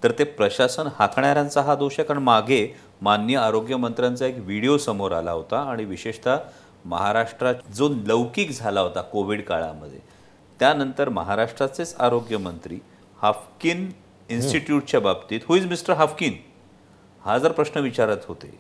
तर 0.03 0.13
ते 0.19 0.25
प्रशासन 0.25 0.89
हाकणाऱ्यांचा 0.95 1.63
हा 1.63 1.75
दोष 1.75 1.99
आहे 1.99 2.07
कारण 2.09 2.23
मागे 2.23 2.67
माननीय 3.03 3.37
आरोग्य 3.39 3.77
मंत्र्यांचा 3.77 4.27
एक 4.27 4.39
व्हिडिओ 4.39 4.77
समोर 4.79 5.13
आला 5.13 5.33
होता 5.33 5.61
आणि 5.71 5.85
विशेषतः 5.85 6.39
महाराष्ट्रात 6.85 7.55
जो 7.77 7.89
लौकिक 8.07 8.51
झाला 8.53 8.81
होता 8.81 9.01
कोविड 9.03 9.45
काळामध्ये 9.45 9.99
त्यानंतर 10.61 11.09
महाराष्ट्राचेच 11.09 11.95
आरोग्यमंत्री 11.99 12.79
हाफकिन 13.23 13.89
इन्स्टिट्यूटच्या 14.31 15.01
बाबतीत 15.01 15.41
हु 15.49 15.57
इज 15.57 15.67
मिस्टर 15.67 15.93
हाफकिन? 15.93 16.37
हा 17.23 17.39
जर 17.39 17.53
प्रश्न 17.53 17.81
विचारत 17.81 18.25
होते 18.29 18.53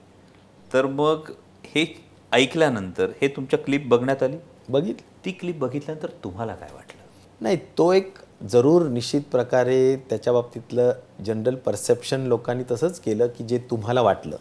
तर 0.73 0.87
मग 0.87 1.31
हे 1.65 1.85
ऐकल्यानंतर 2.33 3.11
हे 3.21 3.29
तुमच्या 3.29 3.59
क्लिप 3.59 3.87
बघण्यात 3.89 4.23
आली? 4.23 4.37
बघितलं. 4.69 5.25
ती 5.25 5.33
क्लिप 5.33 5.59
बघितल्यानंतर 5.59 6.11
तुम्हाला 6.25 6.55
काय 6.55 6.69
वाटलं? 6.75 7.03
नाही 7.41 7.57
तो 7.79 7.93
एक 7.93 8.19
जरूर 8.51 8.87
निश्चित 8.89 9.23
प्रकारे 9.33 9.97
त्याच्या 10.11 10.33
बाबतीतलं 10.33 10.93
जनरल 11.25 11.55
परसेप्शन 11.55 12.27
लोकांनी 12.27 12.65
तसंच 12.71 13.01
केलं 13.01 13.27
की 13.27 13.45
जे 13.45 13.59
तुम्हाला 13.71 14.03
वाटलं. 14.03 14.37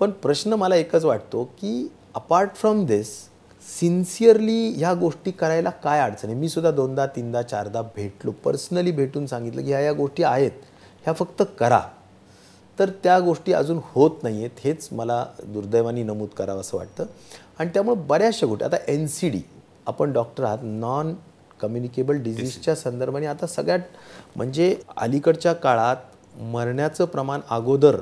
पण 0.00 0.10
प्रश्न 0.22 0.52
मला 0.52 0.76
एकच 0.76 1.04
वाटतो 1.04 1.44
की 1.60 1.88
अपार्ट 2.14 2.54
फ्रॉम 2.54 2.84
दिस 2.86 3.08
सिन्सिअरली 3.68 4.72
ह्या 4.76 4.92
गोष्टी 4.94 5.30
करायला 5.30 5.70
काय 5.70 6.00
अडचण 6.00 6.28
आहे? 6.28 6.36
मी 6.36 6.48
सुद्धा 6.48 6.70
दोनदा 6.70 7.06
तीनदा 7.06 7.42
चारदा 7.42 7.82
भेटलो. 7.82 8.30
पर्सनली 8.44 8.92
भेटून 8.92 9.26
सांगितलं 9.26 9.62
की 9.62 9.68
ह्या 9.68 9.80
या 9.80 9.92
गोष्टी 9.92 10.22
आहेत. 10.22 10.50
ह्या 11.04 11.14
फक्त 11.14 11.42
करा. 11.58 11.80
तर 12.78 12.90
त्या 13.04 13.18
गोष्टी 13.20 13.52
अजून 13.52 13.80
होत 13.84 14.22
नाही 14.22 14.38
आहेत 14.38 14.64
हेच 14.64 14.88
मला 14.92 15.24
दुर्दैवाने 15.44 16.02
नमूद 16.02 16.28
करावं 16.28 16.60
असं 16.60 16.76
वाटतं. 16.76 17.06
आणि 17.58 17.70
त्यामुळे 17.74 18.00
बऱ्याचशा 18.06 18.46
गोष्टी 18.46 18.64
आता 18.64 18.76
एन 18.88 19.06
सी 19.06 19.28
डी 19.28 19.40
आपण 19.86 20.12
डॉक्टर 20.12 20.44
आहात 20.44 20.58
नॉन 20.62 21.14
कम्युनिकेबल 21.60 22.16
डिझीजच्या 22.16 22.74
संदर्भाने 22.74 23.26
आता 23.26 23.46
सगळ्यात 23.46 23.80
म्हणजे 24.36 24.76
अलीकडच्या 24.96 25.52
काळात 25.52 25.96
मरण्याचं 26.40 27.04
प्रमाण 27.04 27.40
अगोदर 27.50 27.96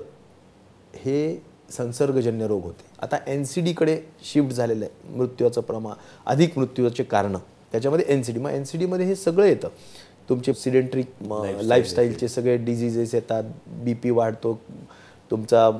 हे 0.94 1.42
संसर्गजन्य 1.70 2.46
रोग 2.46 2.62
होते. 2.62 2.84
आता 3.02 3.16
एन 3.26 3.44
सी 3.44 3.60
डीकडे 3.60 3.98
शिफ्ट 4.24 4.52
झालेलं 4.52 4.84
आहे. 4.84 5.16
मृत्यूचं 5.16 5.60
प्रमाण 5.60 5.94
अधिक 6.26 6.58
मृत्यूचे 6.58 7.02
कारणं. 7.02 7.38
त्याच्यामध्ये 7.72 8.04
एन 8.08 8.22
सी 8.22 8.32
डी 8.32 8.40
मग 8.40 8.50
एन 8.50 8.64
सी 8.64 8.78
डीमध्ये 8.78 9.06
हे 9.06 9.14
सगळं 9.14 9.46
येतं. 9.46 9.68
तुमचे 10.28 10.54
सिडेंट्रिक 10.54 11.06
लाईफस्टाईलचे 11.62 12.28
सगळे 12.28 12.56
डिझिजेस 12.56 13.14
येतात. 13.14 13.44
बी 13.66 13.94
पी 13.94 14.10
वाढतो. 14.10 14.58
तुमचा 15.30 15.70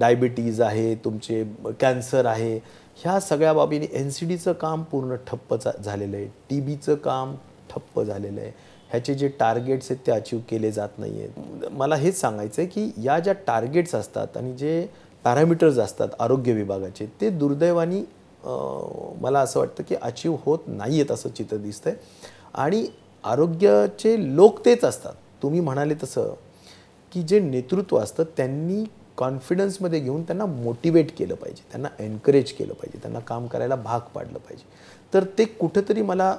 डायबिटीज 0.00 0.60
आहे. 0.60 0.94
तुमचे 0.94 1.42
कॅन्सर 1.80 2.26
आहे. 2.26 2.56
ह्या 2.96 3.18
सगळ्या 3.20 3.52
बाबीने 3.52 3.86
एन 3.92 4.10
सी 4.10 4.26
डीचं 4.26 4.52
काम 4.52 4.82
पूर्ण 4.82 5.14
ठप्प 5.26 5.54
झालेलं 5.84 6.16
आहे. 6.16 6.26
टी 6.50 6.60
बीचं 6.60 6.94
काम 6.94 7.34
ठप्प 7.70 8.00
झालेलं 8.00 8.40
आहे. 8.40 8.50
ह्याचे 8.94 9.14
जे 9.14 9.28
टार्गेट्स 9.38 9.90
आहेत 9.90 10.06
ते 10.06 10.12
अचीव 10.12 10.38
केले 10.48 10.70
जात 10.72 10.98
नाही 10.98 11.22
आहेत 11.22 11.72
मला 11.72 11.96
हेच 11.96 12.20
सांगायचं 12.20 12.62
आहे 12.62 12.68
की 12.70 12.90
या 13.04 13.18
ज्या 13.18 13.32
टार्गेट्स 13.46 13.94
असतात 13.94 14.36
आणि 14.36 14.52
जे 14.56 14.86
पॅरामीटर्स 15.24 15.78
असतात 15.78 16.08
आरोग्य 16.20 16.52
विभागाचे 16.52 17.06
ते 17.20 17.30
दुर्दैवानी 17.30 18.02
मला 19.20 19.40
असं 19.40 19.60
वाटतं 19.60 19.82
की 19.88 19.94
अचीव 19.94 20.36
होत 20.44 20.68
नाही 20.68 21.00
आहेत 21.00 21.10
असं 21.10 21.28
चित्र 21.28 21.56
दिसतंय. 21.56 21.94
आणि 22.54 22.86
आरोग्याचे 23.24 24.16
लोक 24.36 24.64
तेच 24.64 24.84
असतात. 24.84 25.12
तुम्ही 25.42 25.60
म्हणाले 25.60 25.94
तसं 26.02 26.32
की 27.12 27.22
जे 27.22 27.40
नेतृत्व 27.40 27.98
असतं 27.98 28.24
त्यांनी 28.36 28.84
कॉन्फिडन्समध्ये 29.16 30.00
घेऊन 30.00 30.22
त्यांना 30.22 30.46
मोटिवेट 30.46 31.16
केलं 31.18 31.34
पाहिजे. 31.34 31.62
त्यांना 31.70 31.88
एनकरेज 32.04 32.52
केलं 32.52 32.74
पाहिजे. 32.74 32.98
त्यांना 33.02 33.20
काम 33.28 33.46
करायला 33.46 33.76
भाग 33.76 34.00
पाडलं 34.14 34.38
पाहिजे. 34.38 34.64
तर 35.14 35.24
ते 35.38 35.44
कुठंतरी 35.44 36.02
मला 36.02 36.36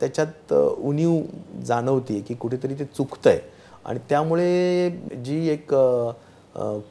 त्याच्यात 0.00 0.52
उणीव 0.52 1.20
जाणवते 1.66 2.20
की 2.20 2.34
कुठेतरी 2.34 2.74
ते 2.74 2.84
चुकतं 2.84 3.30
आहे 3.30 3.40
आणि 3.84 3.98
त्यामुळे 4.08 4.90
जी 5.24 5.48
एक 5.48 5.74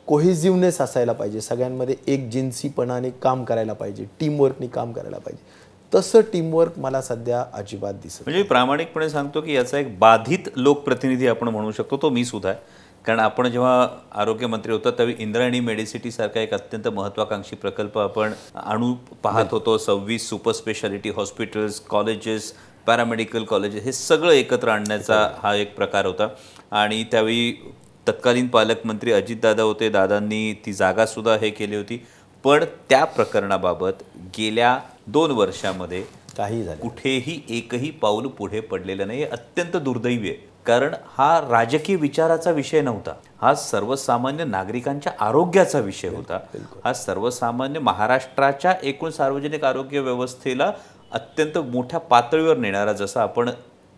कोहेजिव्हनेस 0.07 0.79
असायला 0.81 1.13
पाहिजे 1.13 1.41
सगळ्यांमध्ये 1.41 1.95
एक 2.07 2.29
जिन्सीपणाने 2.29 3.09
काम 3.21 3.43
करायला 3.43 3.73
पाहिजे 3.73 4.05
टीमवर्कने 4.19 4.67
काम 4.67 4.91
करायला 4.91 5.17
पाहिजे 5.17 5.61
तसं 5.93 6.21
टीमवर्क 6.33 6.79
मला 6.79 7.01
सध्या 7.01 7.43
अजिबात 7.53 7.93
दिसत 8.03 8.21
म्हणजे 8.25 8.43
प्रामाणिकपणे 8.43 9.09
सांगतो 9.09 9.41
की 9.41 9.53
याचा 9.55 9.77
एक 9.77 9.97
बाधित 9.99 10.49
लोकप्रतिनिधी 10.55 11.27
आपण 11.27 11.47
म्हणू 11.47 11.71
शकतो 11.71 11.97
तो 12.01 12.09
मी 12.09 12.25
सुद्धा 12.25 12.49
आहे. 12.49 12.57
कारण 13.05 13.19
आपण 13.19 13.47
जेव्हा 13.51 13.87
आरोग्यमंत्री 14.21 14.71
होतो 14.73 14.91
त्यावेळी 14.91 15.15
इंद्रायणी 15.23 15.59
मेडिसिटी 15.59 16.11
सारखा 16.11 16.39
एक 16.39 16.53
अत्यंत 16.53 16.87
महत्वाकांक्षी 16.87 17.55
प्रकल्प 17.55 17.97
आपण 17.99 18.33
आणू 18.55 18.93
पाहत 19.23 19.51
होतो. 19.51 19.77
सव्वीस 19.77 20.29
super 20.29 20.51
speciality 20.51 21.09
hospitals 21.09 21.79
colleges 21.89 22.53
paramedical 22.87 23.43
colleges 23.43 23.83
हे 23.83 23.91
सगळं 23.91 24.31
एकत्र 24.31 24.69
आणण्याचा 24.69 25.27
हा 25.43 25.55
एक 25.55 25.75
प्रकार 25.75 26.05
होता. 26.05 26.27
आणि 26.71 27.03
त्यावेळी 27.03 27.73
तत्कालीन 28.07 28.47
पालकमंत्री 28.47 29.11
अजितदादा 29.11 29.63
होते. 29.63 29.89
दादांनी 29.89 30.53
ती 30.65 30.73
जागासुद्धा 30.73 31.35
हे 31.35 31.49
केली 31.49 31.75
होती. 31.75 32.05
पण 32.43 32.63
त्या 32.89 33.03
प्रकरणाबाबत 33.05 34.03
गेल्या 34.37 34.77
दोन 35.07 35.31
वर्षामध्ये 35.31 36.03
काही 36.37 36.63
झालं 36.63 36.81
कुठेही 36.81 37.41
एकही 37.49 37.91
पाऊल 37.91 38.27
पुढे 38.27 38.59
पडलेलं 38.59 39.07
नाही 39.07 39.19
हे 39.19 39.25
अत्यंत 39.25 39.77
दुर्दैवी 39.77 40.29
आहे. 40.29 40.51
कारण 40.65 40.93
हा 41.17 41.39
राजकीय 41.49 41.95
विचाराचा 41.95 42.51
विषय 42.51 42.81
नव्हता. 42.81 43.13
हा 43.41 43.53
सर्वसामान्य 43.55 44.43
नागरिकांच्या 44.43 45.11
आरोग्याचा 45.19 45.79
विषय 45.79 46.09
होता. 46.09 46.39
हा 46.85 46.93
सर्वसामान्य 46.93 47.79
महाराष्ट्राच्या 47.79 48.73
एकूण 48.83 49.09
सार्वजनिक 49.09 49.63
आरोग्य 49.63 49.99
व्यवस्थेला 49.99 50.71
अत्यंत 51.13 51.57
मोठ्या 51.57 51.99
पातळीवर 51.99 52.57
नेणारा 52.57 52.93
जसं 52.93 53.19
आपण 53.19 53.49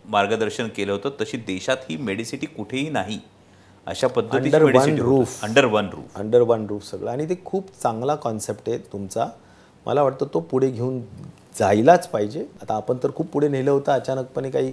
मार्गदर्शन 0.04 0.68
केलं 0.68 0.92
होतं 0.92 1.10
तशी 1.20 1.36
देशात 1.36 1.76
ही 1.90 1.96
मेडिसिटी 1.96 2.46
कुठेही 2.46 2.88
नाही. 2.90 3.18
अशा 3.86 4.06
पद्धतीची 4.06 4.58
medicity 4.58 5.02
roof. 5.02 5.26
Under 5.42 5.64
one 5.64 5.88
roof 5.88 6.16
under 6.16 6.40
one 6.40 6.66
roof 6.66 6.84
सगळं. 6.84 7.10
आणि 7.10 7.28
ते 7.28 7.34
खूप 7.44 7.68
चांगला 7.82 8.14
कॉन्सेप्ट 8.14 8.68
आहे 8.68 8.78
तुमचा. 8.78 9.26
मला 9.86 10.02
वाटतं 10.02 10.26
तो 10.34 10.40
पुढे 10.40 10.70
घेऊन 10.70 11.00
जायलाच 11.58 12.08
पाहिजे. 12.08 12.46
आता 12.62 12.74
आपण 12.74 12.96
तर 13.02 13.10
खूप 13.14 13.26
पुढे 13.26 13.48
नेलं 13.48 13.70
होतं. 13.70 13.92
अचानकपणे 13.92 14.50
काही 14.50 14.72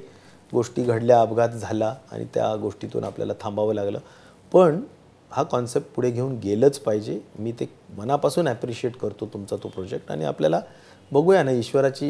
गोष्टी 0.54 0.84
घडल्या 0.84 1.22
अपघात 1.22 1.50
झाला 1.50 1.96
आणि 2.12 2.26
त्या 2.34 2.56
गोष्टीतून 2.56 3.04
आपल्याला 3.04 3.34
थांबावं 3.42 3.74
लागलं. 3.74 4.00
पण 4.54 4.82
हा 5.32 5.44
कॉन्सेप्ट 5.44 5.88
पुढे 5.96 6.12
घेऊन 6.12 6.38
गेलंच 6.38 6.80
पाहिजे. 6.80 7.20
मी 7.40 7.52
ते 7.52 7.70
मनापासून 7.98 8.48
ॲप्रिशिएट 8.48 8.98
करतो 8.98 9.26
तुमचा 9.26 9.56
तो 9.56 9.68
प्रोजेक्ट 9.68 10.12
आणि 10.12 10.26
आपल्याला 10.26 10.62
बघूया 11.12 11.44
ना 11.44 11.52
ईश्वराची 11.52 12.08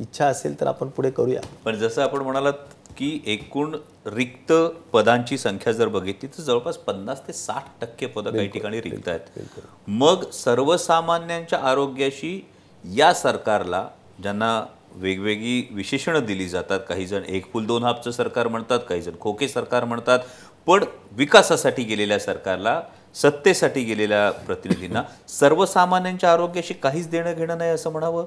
इच्छा 0.00 0.26
असेल 0.26 0.60
तर 0.60 0.66
आपण 0.66 0.88
पुढे 0.88 1.10
करूया. 1.10 1.40
पण 1.64 1.76
जसं 1.78 2.02
आपण 2.02 2.20
म्हणालात 2.22 2.52
की 2.96 3.20
एकूण 3.26 3.74
रिक्त 4.06 4.52
पदांची 4.92 5.38
संख्या 5.38 5.72
जर 5.72 5.88
बघितली 5.88 6.28
तर 6.28 6.42
जवळपास 6.42 6.76
पन्नास 6.78 7.20
ते 7.28 7.32
साठ 7.32 7.80
टक्के 7.80 8.06
पदं 8.06 8.30
काही 8.32 8.48
ठिकाणी 8.48 8.80
रिक्त 8.80 9.08
आहेत. 9.08 9.60
मग 9.88 10.30
सर्वसामान्यांच्या 10.32 11.58
आरोग्याशी 11.70 12.40
या 12.84 13.12
सरकारला 13.14 13.86
ज्यांना 14.22 14.62
वेगवेगळी 14.94 15.62
विशेषणं 15.70 16.24
दिली 16.26 16.48
जातात 16.48 16.80
काही 16.88 17.06
जण 17.06 17.24
एक 17.24 17.52
फुल 17.52 17.66
दोन 17.66 17.84
हापचं 17.84 18.10
सरकार 18.10 18.48
म्हणतात 18.48 18.80
काही 18.88 19.02
जण 19.02 19.12
खोके 19.20 19.48
सरकार 19.48 19.84
म्हणतात 19.84 20.18
पण 20.66 20.84
विकासासाठी 21.16 21.82
गेलेल्या 21.84 22.18
सरकारला 22.18 22.80
सत्तेसाठी 23.14 23.82
गेलेल्या 23.84 24.30
प्रतिनिधींना 24.30 25.02
सर्वसामान्यांच्या 25.28 26.32
आरोग्याशी 26.32 26.74
काहीच 26.74 27.08
देणं 27.10 27.32
घेणं 27.32 27.58
नाही 27.58 27.70
असं 27.70 27.90
म्हणावं? 27.90 28.26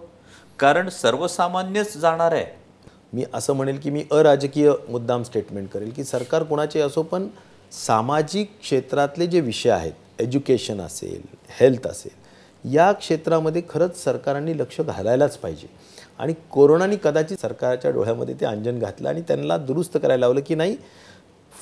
कारण 0.60 0.90
सर्वसामान्यच 0.90 1.98
जाणार 1.98 2.32
आहे. 2.32 2.46
मी 3.14 3.26
असं 3.34 3.54
म्हणेल 3.54 3.80
की 3.80 3.90
मी 3.90 4.04
अराजकीय 4.12 4.72
मुद्दाम 4.90 5.24
स्टेटमेंट 5.24 5.70
करेल 5.70 5.92
की 5.92 6.04
सरकार 6.04 6.44
कोणाचे 6.44 6.82
असो 6.82 7.02
पण 7.04 7.28
सामाजिक 7.72 8.52
क्षेत्रातले 8.62 9.28
जे 9.28 9.40
विषय 9.40 9.70
आहेत 9.70 10.22
एज्युकेशन 10.22 10.82
असेल 10.82 11.22
हेल्थ 11.60 11.88
असेल 11.88 12.74
या 12.74 12.92
क्षेत्रामध्ये 12.92 13.62
खरंच 13.70 14.04
सरकारांनी 14.04 14.58
लक्ष 14.58 14.82
घालायलाच 14.82 15.38
पाहिजे. 15.38 15.68
आणि 16.20 16.34
कोरोनाने 16.52 16.96
कदाचित 17.04 17.38
सरकारच्या 17.38 17.92
डोळ्यामध्ये 17.92 18.36
ते 18.40 18.46
अंजन 18.46 18.80
घातलं 18.80 19.10
आणि 19.10 19.22
त्यांना 19.22 19.58
दुरुस्त 19.58 19.98
करायला 19.98 20.18
लावलं 20.18 20.42
की 20.48 20.56
नाही 20.56 20.76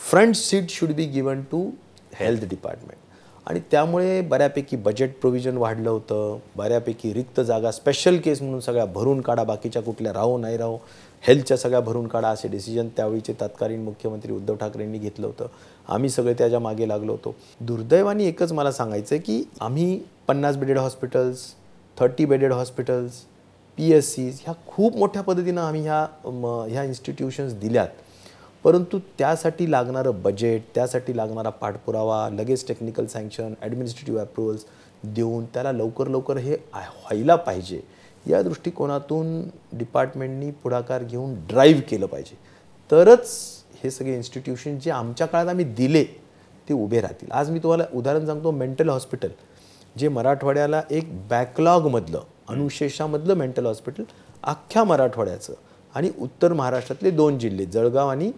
front 0.09 0.35
seat 0.35 0.69
should 0.69 0.91
be 0.91 1.05
given 1.05 1.41
to 1.41 1.69
health 2.15 2.43
department 2.45 2.99
आणि 3.47 3.59
त्यामुळे 3.71 4.21
बऱ्यापैकी 4.21 4.75
बजेट 4.75 5.19
प्रोव्हिजन 5.19 5.57
वाढलं 5.57 5.89
होतं. 5.89 6.37
बऱ्यापैकी 6.55 7.13
रिक्त 7.13 7.39
जागा 7.41 7.71
स्पेशल 7.71 8.17
केस 8.17 8.41
म्हणून 8.41 8.59
सगळ्या 8.59 8.85
भरून 8.85 9.21
काढा 9.21 9.43
बाकीच्या 9.43 9.81
कुठल्या 9.81 10.13
राहो 10.13 10.37
नाही 10.37 10.57
राहो 10.57 10.77
हेल्थच्या 11.23 11.57
सगळ्या 11.57 11.79
भरून 11.79 12.07
काढा 12.07 12.27
असे 12.27 12.47
डिसिजन 12.47 12.87
त्यावेळीचे 12.87 13.33
तत्कालीन 13.41 13.83
मुख्यमंत्री 13.83 14.31
उद्धव 14.31 14.55
ठाकरेंनी 14.55 14.97
घेतलं 14.97 15.27
होतं. 15.27 15.47
आम्ही 15.87 16.09
सगळे 16.09 16.33
त्याच्यामागे 16.33 16.87
लागलो 16.87 17.11
होतो. 17.11 17.35
दुर्दैवाने 17.61 18.25
एकच 18.25 18.51
मला 18.51 18.71
सांगायचं 18.71 19.15
आहे 19.15 19.21
की 19.21 19.43
आम्ही 19.61 19.99
पन्नास 20.27 20.57
bedded 20.57 20.77
hospitals 20.77 21.45
thirty 21.97 22.25
bedded 22.25 22.53
hospitals 22.53 23.21
P 23.77 23.91
S 23.91 24.13
Cs 24.15 24.39
ह्या 24.43 24.53
खूप 24.67 24.97
मोठ्या 24.97 25.21
पद्धतीनं 25.21 25.61
आम्ही 25.61 25.81
ह्या 25.81 26.05
म, 26.25 26.65
ह्या 26.69 26.83
इन्स्टिट्यूशन्स 26.83 27.53
दिल्यात. 27.53 27.87
परंतु 28.63 28.99
त्यासाठी 29.17 29.71
लागणारं 29.71 30.21
बजेट 30.21 30.63
त्यासाठी 30.75 31.15
लागणारा 31.17 31.49
पाठपुरावा 31.49 32.27
लगेच 32.29 32.67
टेक्निकल 32.67 33.05
सँक्शन 33.05 33.53
ॲडमिनिस्ट्रेटिव्ह 33.61 34.21
अप्रुव्हल्स 34.21 34.65
देऊन 35.15 35.45
त्याला 35.45 35.71
लवकर 35.71 36.07
लवकर 36.07 36.37
हे 36.37 36.55
व्हायला 36.73 37.35
पाहिजे. 37.35 37.79
या 38.25 38.41
दृष्टिकोनातून 38.41 39.41
डिपार्टमेंटनी 39.77 40.49
पुढाकार 40.63 41.03
घेऊन 41.03 41.33
ड्राईव्ह 41.49 41.81
केलं 41.81 42.05
पाहिजे. 42.05 42.35
तरच 42.89 43.29
हे 43.83 43.91
सगळे 43.91 44.15
इन्स्टिट्यूशन 44.15 44.77
जे 44.79 44.91
आमच्या 44.91 45.27
काळात 45.27 45.47
आम्ही 45.47 45.65
दिले 45.65 46.03
ते 46.69 46.73
उभे 46.73 47.01
राहतील. 47.01 47.31
आज 47.31 47.49
मी 47.49 47.59
तुम्हाला 47.59 47.85
उदाहरण 47.93 48.25
सांगतो 48.25 48.51
मेंटल 48.51 48.89
हॉस्पिटल 48.89 49.29
जे 49.99 50.09
मराठवाड्याला 50.09 50.81
एक 50.91 51.09
बॅकलॉगमधलं 51.27 52.23
अनुशेषामधलं 52.49 53.33
मेंटल 53.33 53.65
हॉस्पिटल 53.65 54.03
अख्ख्या 54.43 54.83
मराठवाड्याचं. 54.83 55.53
आणि 55.95 56.09
उत्तर 56.19 56.53
महाराष्ट्रातले 56.53 57.11
दोन 57.11 57.37
जिल्हे 57.39 57.65
जळगाव 57.65 58.09
आणि 58.09 58.31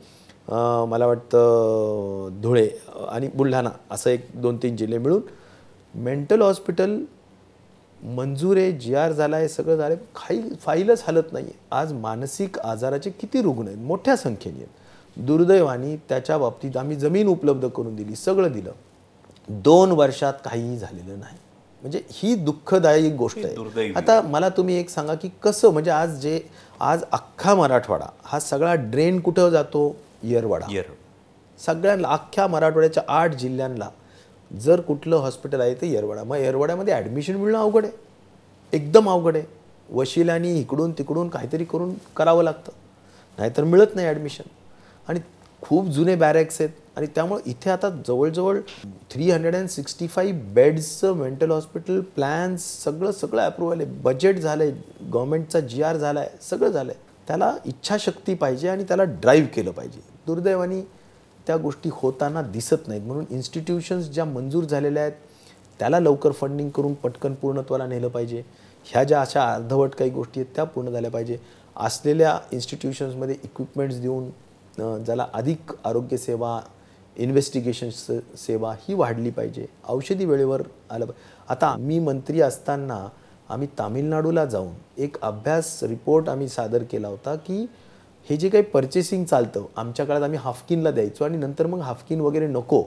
मला 0.87 1.05
वाटतं 1.05 2.41
धुळे 2.41 2.67
आणि 3.09 3.27
बुलढाणा 3.35 3.69
असं 3.91 4.09
एक 4.09 4.27
दोन 4.35 4.57
तीन 4.63 4.75
जिल्हे 4.75 4.97
मिळून 4.99 5.21
मेंटल 5.93 6.41
हॉस्पिटल 6.41 6.97
मंजूर 8.01 8.57
आहे 8.57 8.71
जी 8.71 8.95
आर 8.95 9.11
झाला 9.11 9.35
आहे 9.35 9.47
सगळं 9.49 9.75
झालं 9.75 9.93
आहे 9.93 10.05
फाईल 10.15 10.53
फाईलच 10.61 11.03
हलत 11.07 11.31
नाही 11.33 11.51
आज 11.71 11.93
मानसिक 11.93 12.59
आजाराचे 12.59 13.09
किती 13.09 13.41
रुग्ण 13.41 13.67
आहेत? 13.67 13.77
मोठ्या 13.77 14.15
संख्येने 14.17 14.57
आहेत. 14.57 15.23
दुर्दैवाने 15.25 15.95
त्याच्या 16.09 16.37
बाबतीत 16.37 16.77
आम्ही 16.77 16.95
जमीन 16.95 17.27
उपलब्ध 17.27 17.67
करून 17.67 17.95
दिली 17.95 18.15
सगळं 18.15 18.51
दिलं. 18.51 18.71
दोन 19.49 19.91
वर्षात 19.91 20.33
काहीही 20.45 20.77
झालेलं 20.77 21.19
नाही. 21.19 21.37
म्हणजे 21.81 22.01
ही 22.09 22.33
दुःखदायी 22.35 23.09
गोष्ट 23.09 23.45
आहे. 23.45 23.91
आता 23.95 24.19
मला 24.21 24.49
तुम्ही 24.49 24.75
एक 24.79 24.89
सांगा 24.89 25.13
की 25.13 25.29
कसं 25.43 25.71
म्हणजे 25.71 25.91
आज 25.91 26.19
जे 26.21 26.39
आज 26.79 27.03
अख्खा 27.11 27.55
मराठवाडा 27.55 28.05
हा 28.23 28.39
सगळा 28.39 28.73
ड्रेन 28.75 29.19
कुठं 29.19 29.49
जातो? 29.49 29.95
येरवाडा. 30.23 30.65
इयर 30.71 30.85
सगळ्यांना 31.59 32.07
अख्ख्या 32.07 32.47
मराठवाड्याच्या 32.47 33.03
आठ 33.07 33.35
जिल्ह्यांना 33.35 33.89
जर 34.51 34.81
कुठलं 34.81 35.15
हॉस्पिटल 35.15 35.61
आहे 35.61 35.73
ते 35.73 35.87
येरवाडा. 35.87 36.23
मग 36.23 36.35
येरवाड्यामध्ये 36.35 36.93
ॲडमिशन 36.93 37.35
मिळणं 37.35 37.57
अवघड 37.57 37.85
आहे. 37.85 37.93
एकदम 38.73 39.09
अवघड 39.09 39.35
आहे. 39.35 39.45
वशिलानी 39.89 40.59
इकडून 40.59 40.91
तिकडून 40.91 41.29
काहीतरी 41.29 41.65
करून 41.65 41.93
करावं 42.17 42.43
लागतं. 42.43 42.71
नाहीतर 43.37 43.63
मिळत 43.63 43.95
नाही 43.95 44.07
ॲडमिशन 44.07 44.43
आणि 45.07 45.19
खूप 45.63 45.87
जुने 45.87 46.15
बॅरॅक्स 46.15 46.59
आहेत. 46.61 46.69
आणि 46.97 47.07
त्यामुळे 47.15 47.49
इथे 47.49 47.69
आता 47.69 47.89
जवळजवळ 48.07 48.59
three 49.11 49.29
hundred 49.31 49.55
and 49.55 49.69
sixty 49.69 50.07
five 50.07 50.39
बेड्सचं 50.53 51.13
mental 51.17 51.51
hospital 51.51 51.99
plans 52.15 52.63
सगळं 52.83 53.11
सगळं 53.11 53.41
अप्रूव्हल 53.41 53.81
आहे. 53.81 53.89
बजेट 54.03 54.39
झालं 54.39 54.63
आहे 54.63 54.71
गव्हर्मेंटचा 55.03 55.59
जी 55.59 55.81
आर 55.83 55.97
झाला 55.97 56.19
आहे 56.19 56.37
सगळं 56.41 56.69
झालं 56.69 56.91
आहे 56.91 57.11
त्याला 57.27 57.53
इच्छाशक्ती 57.65 58.33
पाहिजे 58.33 58.69
आणि 58.69 58.83
त्याला 58.83 59.03
ड्राईव्ह 59.03 59.47
केलं 59.55 59.71
पाहिजे. 59.71 60.01
दुर्दैवाने 60.27 60.81
त्या 61.47 61.57
गोष्टी 61.57 61.89
होताना 61.93 62.41
दिसत 62.41 62.87
नाहीत. 62.87 63.01
म्हणून 63.01 63.25
इन्स्टिट्यूशन्स 63.29 64.09
ज्या 64.09 64.25
मंजूर 64.25 64.63
झालेल्या 64.63 65.03
आहेत 65.03 65.13
त्याला 65.79 65.99
लवकर 65.99 66.31
फंडिंग 66.31 66.69
करून 66.69 66.93
पटकन 66.93 67.33
पूर्णत्वाला 67.33 67.87
नेलं 67.87 68.07
पाहिजे. 68.07 68.43
ह्या 68.85 69.03
ज्या 69.03 69.21
अशा 69.21 69.51
अर्धवट 69.53 69.95
काही 69.95 70.09
गोष्टी 70.09 70.39
आहेत 70.39 70.55
त्या 70.55 70.63
पूर्ण 70.63 70.91
झाल्या 70.91 71.11
पाहिजे. 71.11 71.37
असलेल्या 71.75 72.37
इन्स्टिट्यूशन्समध्ये 72.51 73.35
इक्विपमेंट्स 73.43 73.99
देऊन 73.99 74.29
ज्याला 74.77 75.27
अधिक 75.33 75.71
आरोग्यसेवा 75.85 76.59
इन्व्हेस्टिगेशन 77.17 77.89
सेवा 78.37 78.73
ही 78.81 78.93
वाढली 78.93 79.29
पाहिजे. 79.29 79.65
औषधी 79.89 80.25
वेळेवर 80.25 80.61
आलं 80.89 81.05
पाहिजे. 81.05 81.43
आता 81.49 81.75
मी 81.79 81.99
मंत्री 81.99 82.41
असताना 82.41 83.07
आम्ही 83.49 83.67
तामिळनाडूला 83.79 84.45
जाऊन 84.45 84.73
एक 84.97 85.21
अभ्यास 85.21 85.83
रिपोर्ट 85.83 86.29
आम्ही 86.29 86.47
सादर 86.47 86.83
केला 86.83 87.07
होता 87.07 87.35
की 87.35 87.65
हे 88.29 88.37
जे 88.37 88.49
काही 88.49 88.63
पर्चेसिंग 88.63 89.25
चालतं 89.25 89.65
आमच्या 89.75 90.05
काळात 90.05 90.23
आम्ही 90.23 90.39
हाफकिनला 90.39 90.91
द्यायचो 90.91 91.25
आणि 91.25 91.37
नंतर 91.37 91.67
मग 91.67 91.79
हाफकिन 91.79 92.21
वगैरे 92.21 92.47
नको 92.47 92.83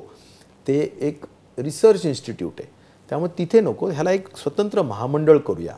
ते 0.69 0.79
एक 1.01 1.25
रिसर्च 1.59 2.07
इन्स्टिट्यूट 2.07 2.61
आहे. 2.61 2.69
त्यामुळे 3.09 3.39
तिथे 3.39 3.61
नको 3.61 3.89
ह्याला 3.89 4.13
एक 4.13 4.37
स्वतंत्र 4.37 4.83
महामंडळ 4.83 5.39
करूया. 5.39 5.77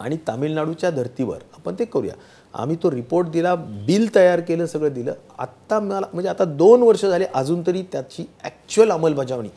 आणि 0.00 0.16
तामिळनाडूच्या 0.28 0.90
धर्तीवर 0.90 1.38
आपण 1.56 1.74
ते 1.78 1.84
करूया. 1.84 2.14
आम्ही 2.54 2.76
तो 2.82 2.90
रिपोर्ट 2.90 3.28
दिला 3.28 3.54
बिल 3.86 4.14
तयार 4.14 4.40
केलं 4.40 4.66
सगळं 4.66 4.92
दिलं. 4.92 5.12
आत्ता 5.38 5.78
मला 5.80 6.06
म्हणजे 6.12 6.28
आता 6.30 6.44
दोन 6.44 6.82
वर्ष 6.82 7.04
झाले 7.04 7.26
अजून 7.34 7.62
तरी 7.66 7.82
त्याची 7.92 8.24
ॲक्च्युअल 8.44 8.90
अंमलबजावणी 8.90 9.48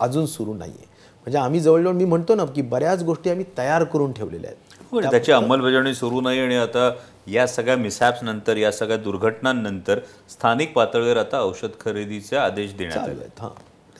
अजून 0.00 0.26
सुरू 0.26 0.54
नाही 0.54 0.70
आहे 0.70 0.94
म्हणजे 1.26 1.38
आम्ही 1.38 1.60
जवळजवळ 1.60 1.92
मी 1.92 2.04
म्हणतो 2.04 2.34
ना 2.34 2.44
की 2.44 2.62
बऱ्याच 2.62 3.02
गोष्टी 3.02 3.30
आम्ही 3.30 3.44
तयार 3.58 3.84
करून 3.84 4.12
ठेवलेल्या 4.12 4.50
आहेत. 4.50 4.84
म्हणजे 4.92 5.10
त्याची 5.10 5.32
अंमलबजावणी 5.32 5.94
सुरू 5.94 6.20
नाही 6.20 6.40
आणि 6.40 6.56
आता 6.56 6.90
या 7.28 7.46
सगळ्या 7.46 7.76
मिसॅप्स 7.76 8.22
नंतर 8.22 8.56
या 8.56 8.70
सगळ्या 8.72 8.96
दुर्घटनांनंतर 8.96 9.98
स्थानिक 10.30 10.72
पातळीवर 10.72 11.16
आता 11.16 11.40
औषध 11.40 11.70
खरेदीचे 11.80 12.36
आदेश 12.36 12.74
देण्यात 12.74 12.98
आले. 12.98 13.20
आहेत 13.20 13.40
हां. 13.40 13.50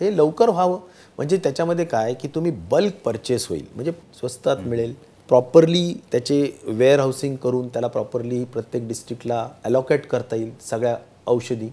हे 0.01 0.17
लवकर 0.17 0.49
व्हावं. 0.49 0.79
म्हणजे 1.19 1.37
त्याच्यामध्ये 1.37 1.85
काय 1.85 2.15
की 2.15 2.29
तुम्ही 2.29 2.51
बल्क 2.71 2.95
परचेस 3.05 3.47
होईल. 3.49 3.65
म्हणजे 3.75 3.93
स्वस्तात 4.21 4.57
मिळेल. 4.57 4.95
प्रॉपरली 5.29 5.93
त्याचे 6.13 6.59
वेअर 6.65 7.01
हाऊसिंग 7.01 7.37
करून 7.37 7.69
त्याला 7.69 7.87
प्रॉपरली 7.87 8.45
प्रत्येक 8.45 8.87
डिस्ट्रिक्टला 8.89 9.49
ॲलोकेट 9.65 10.07
करता 10.07 10.37
येईल 10.37 10.51
सगळ्या 10.61 10.97
औषधी. 11.27 11.69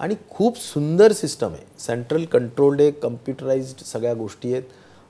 आणि 0.00 0.14
खूप 0.30 0.58
सुंदर 0.58 1.12
सिस्टम 1.12 1.52
आहे. 1.52 1.64
सेंट्रल 1.78 2.24
कंट्रोल्ड 2.24 2.80
आहे 2.80 2.90
कम्प्युटराइज्ड 2.90 3.84
सगळ्या 3.84 4.14
गोष्टी 4.14 4.52
आहेत 4.52 4.62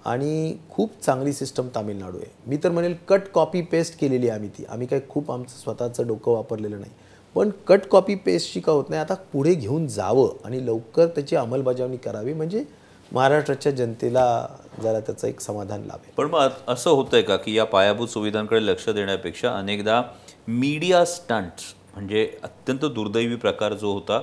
आणि 0.05 0.57
खूप 0.71 0.91
चांगली 1.03 1.33
सिस्टम 1.33 1.69
तामिळनाडू 1.75 2.19
आहे. 2.19 2.31
मी 2.47 2.57
तर 2.65 2.71
म्हणेल 2.71 2.95
कट 3.09 3.29
कॉपी 3.35 3.63
पेस्ट 3.63 3.99
केलेली 4.01 4.29
आहे 4.29 4.37
आम्ही 4.37 4.49
ती. 4.49 4.65
आम्ही 4.69 4.87
काही 4.87 5.03
खूप 5.09 5.31
आमचं 5.33 5.59
स्वतःचं 5.63 6.07
डोकं 6.07 6.33
वापरलेलं 6.33 6.81
नाही. 6.81 6.93
पण 7.35 7.51
कट 7.67 7.87
कॉपी 7.91 8.15
पेस्टची 8.15 8.61
का 8.61 8.73
होत 8.73 8.85
नाही 8.89 9.01
आता 9.01 9.15
पुढे 9.33 9.55
घेऊन 9.55 9.87
जावं 9.87 10.29
आणि 10.45 10.65
लवकर 10.67 11.07
त्याची 11.07 11.37
अंमलबजावणी 11.37 11.97
करावी. 11.97 12.33
म्हणजे 12.33 12.65
महाराष्ट्राच्या 13.13 13.73
जनतेला 13.73 14.47
जरा 14.83 15.01
त्याचं 15.01 15.29
एक 15.29 15.41
समाधान 15.41 15.81
लाभेल. 15.81 16.11
पण 16.17 16.27
मग 16.27 16.49
असं 16.69 16.91
होतंय 16.91 17.23
का 17.23 17.37
की 17.37 17.57
या 17.59 17.65
पायाभूत 17.65 18.09
सुविधांकडे 18.09 18.67
लक्ष 18.67 18.89
देण्यापेक्षा 18.89 19.57
अनेकदा 19.57 20.03
मीडिया 20.49 21.05
स्टंट्स 21.05 21.75
म्हणजे 21.95 22.31
अत्यंत 22.43 22.85
दुर्दैवी 22.85 23.37
प्रकार 23.37 23.75
जो 23.75 23.93
होता 23.93 24.21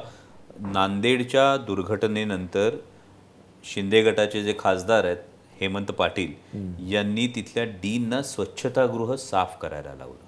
नांदेडच्या 0.60 1.58
दुर्घटनेनंतर 1.58 2.76
शिंदे 3.64 4.02
गटाचे 4.02 4.44
जे 4.44 4.56
खासदार 4.60 5.06
आहेत 5.06 5.18
हेमंत 5.62 5.86
पाटील 5.86 6.32
यांनी 6.92 7.28
तिथल्या 7.28 7.64
डीनना 7.64 8.22
स्वच्छतागृह 8.22 9.16
साफ 9.16 9.58
करायला 9.62 9.94
लावलं. 9.96 10.24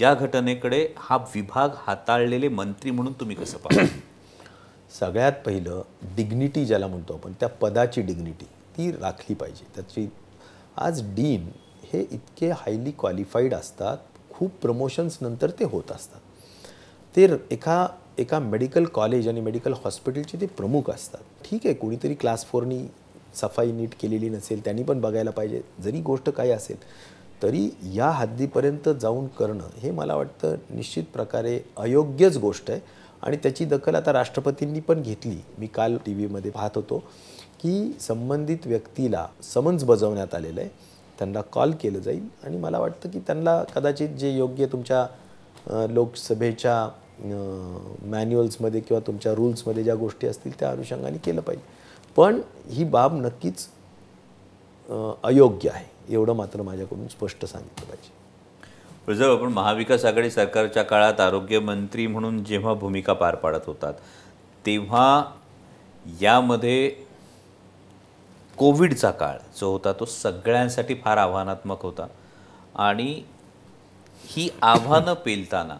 या 0.00 0.14
घटनेकडे 0.14 0.88
हा 0.98 1.16
विभाग 1.16 1.68
हाताळलेले 1.76 2.48
मंत्री 2.48 2.90
म्हणून 2.90 3.12
तुम्ही 3.12 3.36
कसं 3.36 3.58
पाहता? 3.58 3.84
सगळ्यात 5.00 5.32
पहिलं 5.46 5.82
डिग्निटी 6.16 6.64
ज्याला 6.64 6.86
म्हणतो 6.86 7.14
आपण 7.14 7.32
त्या 7.40 7.48
पदाची 7.60 8.02
डिग्निटी 8.02 8.44
ती 8.76 8.90
राखली 8.92 9.34
पाहिजे. 9.34 9.64
त्याची 9.74 10.08
आज 10.76 11.02
डीन 11.14 11.48
हे 11.92 12.00
इतके 12.00 12.50
हायली 12.50 12.90
क्वालिफाईड 12.98 13.54
असतात 13.54 13.98
खूप 14.30 14.50
प्रमोशन्स 14.62 15.18
नंतर 15.22 15.50
ते 15.50 15.64
होत 15.64 15.92
असतात. 15.92 16.20
ते 17.14 17.26
एका 17.50 17.86
एका 18.18 18.38
मेडिकल 18.38 18.84
कॉलेज 18.84 19.28
आणि 19.28 19.40
मेडिकल 19.40 19.72
हॉस्पिटलचे 19.84 20.40
ते 20.40 20.46
प्रमुख 20.46 20.90
असतात. 20.90 21.20
ठीक 21.44 21.66
आहे 21.66 21.74
कोणीतरी 21.74 22.14
क्लास 22.14 22.44
फोरनी 22.46 22.86
सफाई 23.34 23.72
नीट 23.72 23.94
केलेली 24.00 24.28
नसेल 24.28 24.64
त्यांनी 24.64 24.82
पण 24.82 25.00
बघायला 25.00 25.30
पाहिजे. 25.30 25.60
जरी 25.82 26.00
गोष्ट 26.00 26.30
काही 26.30 26.50
असेल 26.50 26.76
तरी 27.42 27.68
या 27.94 28.10
हद्दीपर्यंत 28.10 28.88
जाऊन 29.00 29.26
करणं 29.38 29.68
हे 29.78 29.90
मला 29.90 30.14
वाटतं 30.16 30.54
निश्चित 30.70 31.04
प्रकारे 31.12 31.58
अयोग्यच 31.76 32.36
गोष्ट 32.38 32.70
आहे. 32.70 32.80
आणि 33.24 33.36
त्याची 33.36 33.64
दखल 33.64 33.94
आता 33.94 34.12
राष्ट्रपतींनी 34.12 34.80
पण 34.80 35.02
घेतली. 35.02 35.36
मी 35.58 35.66
काल 35.66 35.96
टी 36.06 36.14
व्हीमध्ये 36.14 36.50
पाहत 36.50 36.70
होतो 36.74 36.98
की 37.60 37.92
संबंधित 38.00 38.66
व्यक्तीला 38.66 39.26
समन्स 39.42 39.84
बजावण्यात 39.84 40.34
आलेलं 40.34 40.60
आहे. 40.60 40.70
त्यांना 41.18 41.40
कॉल 41.52 41.72
केलं 41.80 41.98
जाईल 41.98 42.26
आणि 42.44 42.56
मला 42.56 42.78
वाटतं 42.78 43.10
की 43.10 43.18
त्यांना 43.18 43.62
कदाचित 43.74 44.08
जे 44.18 44.30
योग्य 44.30 44.66
तुमच्या 44.66 45.86
लोकसभेच्या 45.90 46.88
मॅन्युअल्समध्ये 48.04 48.80
किंवा 48.80 49.00
तुमच्या 49.06 49.34
रूल्समध्ये 49.34 49.84
ज्या 49.84 49.94
गोष्टी 49.94 50.26
असतील 50.26 50.58
त्या 50.60 50.70
अनुषंगाने 50.70 51.18
केलं 51.18 51.40
पाहिजे. 51.40 51.64
पण 52.16 52.40
ही 52.68 52.84
बाब 52.84 53.14
नक्कीच 53.16 53.66
अयोग्य 55.22 55.70
आहे. 55.70 55.86
एवढं 56.08 56.32
मात्र 56.32 56.62
माझ्याकडून 56.62 57.08
स्पष्ट 57.08 57.44
सांगितलं 57.44 57.86
पाहिजे. 57.86 58.13
जर 59.08 59.30
आपण 59.30 59.52
महाविकास 59.52 60.04
आघाडी 60.04 60.30
सरकारच्या 60.30 60.82
काळात 60.82 61.20
आरोग्यमंत्री 61.20 62.06
म्हणून 62.06 62.44
जेव्हा 62.44 62.74
भूमिका 62.74 63.12
पार 63.12 63.34
पाडत 63.34 63.66
होतात 63.66 63.94
तेव्हा 64.66 65.24
यामध्ये 66.20 66.88
कोविडचा 68.56 69.10
काळ 69.10 69.36
जो 69.60 69.72
होता 69.72 69.92
तो 69.92 70.04
सगळ्यांसाठी 70.04 70.94
फार 70.94 71.16
आव्हानात्मक 71.16 71.82
होता. 71.82 72.06
आणि 72.74 73.22
ही 74.26 74.48
आव्हानं 74.62 75.14
पेलताना 75.14 75.76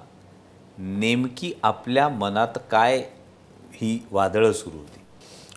नेमकी 0.78 1.52
आपल्या 1.62 2.08
मनात 2.08 2.58
काय 2.70 2.98
ही 3.72 4.06
वादळं 4.10 4.52
सुरू 4.52 4.76
होती? 4.76 5.00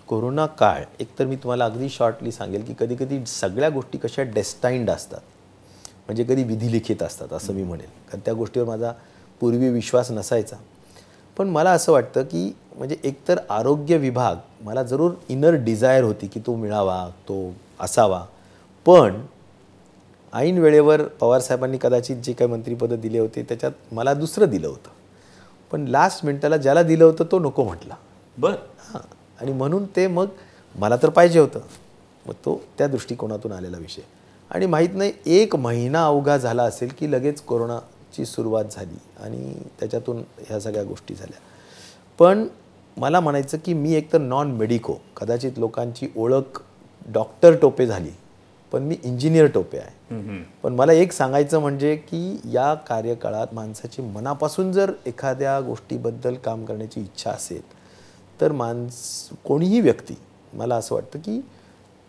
कोरोना 0.07 0.45
काळ 0.45 0.83
एकतर 0.99 1.25
मी 1.25 1.35
तुम्हाला 1.35 1.65
अगदी 1.65 1.89
शॉर्टली 1.89 2.31
सांगेल 2.31 2.63
की 2.63 2.73
कधी 2.79 2.95
कधी 2.95 3.25
सगळ्या 3.25 3.69
गोष्टी 3.69 3.97
कशा 3.97 4.23
डेस्टाईंड 4.23 4.89
असतात. 4.89 5.21
म्हणजे 6.07 6.23
कधी 6.23 6.43
विधिलिखित 6.43 7.03
असतात 7.03 7.33
असं 7.33 7.53
मी 7.53 7.63
म्हणेल. 7.63 7.87
कारण 7.87 8.19
त्या 8.25 8.33
गोष्टीवर 8.33 8.67
माझा 8.67 8.91
पूर्वी 9.39 9.69
विश्वास 9.69 10.11
नसायचा. 10.11 10.55
पण 11.37 11.47
मला 11.47 11.71
असं 11.71 11.91
वाटतं 11.91 12.23
की 12.23 12.55
म्हणजे 12.75 12.95
एकतर 13.03 13.39
आरोग्य 13.49 13.97
विभाग 13.97 14.35
मला 14.61 14.83
जरूर 14.83 15.11
इनर 15.29 15.51
डिझायर 15.51 16.03
होती 16.03 16.27
की 16.27 16.39
तो 16.39 16.55
मिळावा 16.55 17.09
तो 17.09 17.53
असावा. 17.79 18.25
पण 18.85 19.21
ऐन 20.33 20.57
वेळेवर 20.57 21.03
पवारसाहेबांनी 21.03 21.77
कदाचित 21.81 22.17
जे 22.17 22.33
काही 22.33 22.51
मंत्रिपदं 22.51 22.99
दिले 22.99 23.19
होते 23.19 23.43
त्याच्यात 23.43 23.71
मला 23.91 24.13
दुसरं 24.13 24.49
दिलं 24.49 24.67
होतं. 24.67 24.89
पण 25.71 25.85
लास्ट 25.85 26.25
मिनिटाला 26.25 26.57
ज्याला 26.57 26.83
दिलं 26.83 27.05
होतं 27.05 27.23
तो 27.31 27.39
नको 27.39 27.63
म्हटला. 27.63 27.95
बर. 28.37 28.51
हां. 28.79 29.07
आणि 29.41 29.53
म्हणून 29.53 29.85
ते 29.95 30.07
मग 30.07 30.27
मला 30.75 30.95
तर 30.95 31.09
पाहिजे 31.09 31.39
होतं. 31.39 31.59
मग 32.25 32.33
तो 32.33 32.61
त्या 32.77 32.87
दृष्टिकोनातून 32.87 33.51
आलेला 33.51 33.77
विषय. 33.77 34.01
आणि 34.51 34.65
माहीत 34.65 34.89
नाही 34.95 35.11
एक 35.25 35.55
महिना 35.55 36.05
अवघा 36.05 36.37
झाला 36.37 36.63
असेल 36.63 36.91
की 36.99 37.11
लगेच 37.11 37.41
कोरोनाची 37.41 38.25
सुरुवात 38.25 38.65
झाली 38.71 38.97
आणि 39.23 39.53
त्याच्यातून 39.79 40.21
ह्या 40.39 40.59
सगळ्या 40.59 40.83
गोष्टी 40.83 41.15
झाल्या. 41.15 41.39
पण 42.19 42.47
मला 42.97 43.19
म्हणायचं 43.19 43.57
की 43.65 43.73
मी 43.73 43.93
एकतर 43.93 44.17
नॉन 44.17 44.51
मेडिको 44.51 44.93
कदाचित 45.17 45.57
लोकांची 45.57 46.07
ओळख 46.15 46.61
डॉक्टर 47.05 47.55
टोपे 47.55 47.85
झाली 47.85 48.11
पण 48.71 48.83
मी 48.83 48.95
इंजिनियर 49.03 49.47
टोपे 49.47 49.77
आहे. 49.77 50.43
पण 50.63 50.73
मला 50.75 50.93
एक 50.93 51.11
सांगायचं 51.11 51.59
म्हणजे 51.59 51.95
की 51.95 52.39
या 52.53 52.73
कार्यकाळात 52.87 53.53
माणसाची 53.53 54.01
मनापासून 54.01 54.71
जर 54.71 54.91
एखाद्या 55.05 55.59
गोष्टीबद्दल 55.59 56.35
काम 56.35 56.65
करण्याची 56.65 57.01
इच्छा 57.01 57.31
असेल 57.31 57.61
तर 58.41 58.51
माणस 58.51 59.29
कोणीही 59.45 59.79
व्यक्ती 59.81 60.15
मला 60.53 60.75
असं 60.75 60.95
वाटतं 60.95 61.19
की 61.19 61.39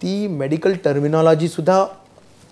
ती 0.01 0.27
मेडिकल 0.27 0.73
टर्मिनॉलॉजीसुद्धा 0.85 1.85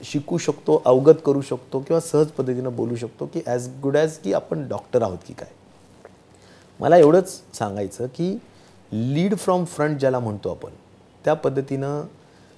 शिकू 0.00 0.38
शकतो 0.38 0.82
अवगत 0.86 1.20
करू 1.26 1.40
शकतो 1.40 1.78
किंवा 1.80 2.00
सहज 2.00 2.26
पद्धतीनं 2.28 2.76
बोलू 2.76 2.96
शकतो 2.96 3.26
की 3.26 3.40
ॲज 3.46 3.68
गुड 3.82 3.96
ॲज 3.96 4.16
की 4.18 4.32
आपण 4.32 4.66
डॉक्टर 4.68 5.02
आहोत 5.02 5.18
की 5.26 5.34
काय. 5.34 5.48
मला 6.80 6.96
एवढंच 6.96 7.30
सांगायचं 7.54 8.06
की 8.06 8.30
लीड 8.92 9.34
फ्रॉम 9.34 9.64
फ्रंट 9.64 9.98
ज्याला 10.00 10.18
म्हणतो 10.18 10.50
आपण 10.50 10.70
त्या 11.24 11.34
पद्धतीनं 11.34 12.02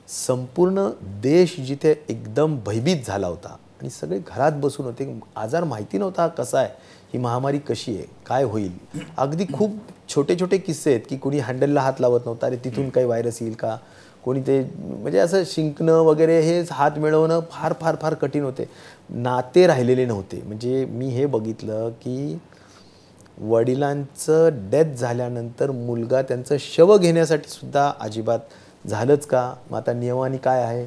संपूर्ण 0.08 0.88
देश 1.22 1.54
जिथे 1.60 1.94
एकदम 2.08 2.56
भयभीत 2.66 3.06
झाला 3.06 3.26
होता 3.26 3.48
आणि 3.80 3.90
सगळे 3.90 4.18
घरात 4.18 4.52
बसून 4.52 4.86
होते 4.86 5.20
आजार 5.36 5.64
माहिती 5.64 5.98
नव्हता 5.98 6.26
कसा 6.28 6.58
आहे 6.58 6.68
ही 7.12 7.18
महामारी 7.18 7.58
कशी 7.58 7.96
आहे 7.96 8.06
काय 8.26 8.44
होईल. 8.44 8.72
अगदी 9.16 9.44
खूप 9.52 9.76
छोटे 10.08 10.36
छोटे 10.40 10.58
किस्से 10.58 10.90
आहेत 10.90 11.02
की 11.10 11.16
कुणी 11.16 11.38
हँडलला 11.38 11.80
हात 11.80 12.00
लावत 12.00 12.20
नव्हता 12.26 12.46
अरे 12.46 12.56
तिथून 12.56 12.90
काही 12.90 13.06
व्हायरस 13.06 13.42
येईल 13.42 13.54
का? 13.54 13.76
कोणी 14.28 14.40
ते 14.40 14.60
म्हणजे 14.78 15.18
असं 15.18 15.42
शिंकणं 15.46 15.92
वगैरे 15.92 16.40
हे 16.40 16.60
हात 16.70 16.98
मिळवणं 16.98 17.40
फार 17.50 17.72
फार 17.80 17.96
फार 18.00 18.14
कठीण 18.14 18.42
होते. 18.42 18.68
नाते 19.10 19.66
राहिलेले 19.66 20.04
नव्हते. 20.06 20.42
म्हणजे 20.46 20.84
मी 20.84 21.06
हे 21.06 21.26
बघितलं 21.26 21.88
की 21.90 22.38
वडिलांचं 23.40 24.48
डेथ 24.70 24.94
झाल्यानंतर 24.94 25.70
मुलगा 25.70 26.22
त्यांचं 26.22 26.56
शव 26.60 26.96
घेण्यासाठी 26.98 27.48
सुद्धा 27.48 27.92
अजिबात 28.00 28.38
झालंच 28.88 29.26
का? 29.26 29.54
मग 29.70 29.76
आता 29.78 29.92
नियमाने 29.92 30.36
काय 30.36 30.62
आहे? 30.62 30.86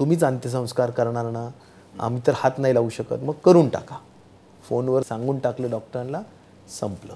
तुम्हीच 0.00 0.24
अंत्यसंस्कार 0.24 0.90
करणार 0.90 1.30
ना? 1.30 1.48
आम्ही 2.00 2.22
तर 2.26 2.32
हात 2.36 2.58
नाही 2.58 2.74
लावू 2.74 2.88
शकत. 2.88 3.22
मग 3.22 3.34
करून 3.44 3.68
टाका. 3.68 3.96
फोनवर 4.68 5.02
सांगून 5.02 5.38
टाकलं 5.38 5.70
डॉक्टरांना 5.70 6.20
संपलं. 6.80 7.14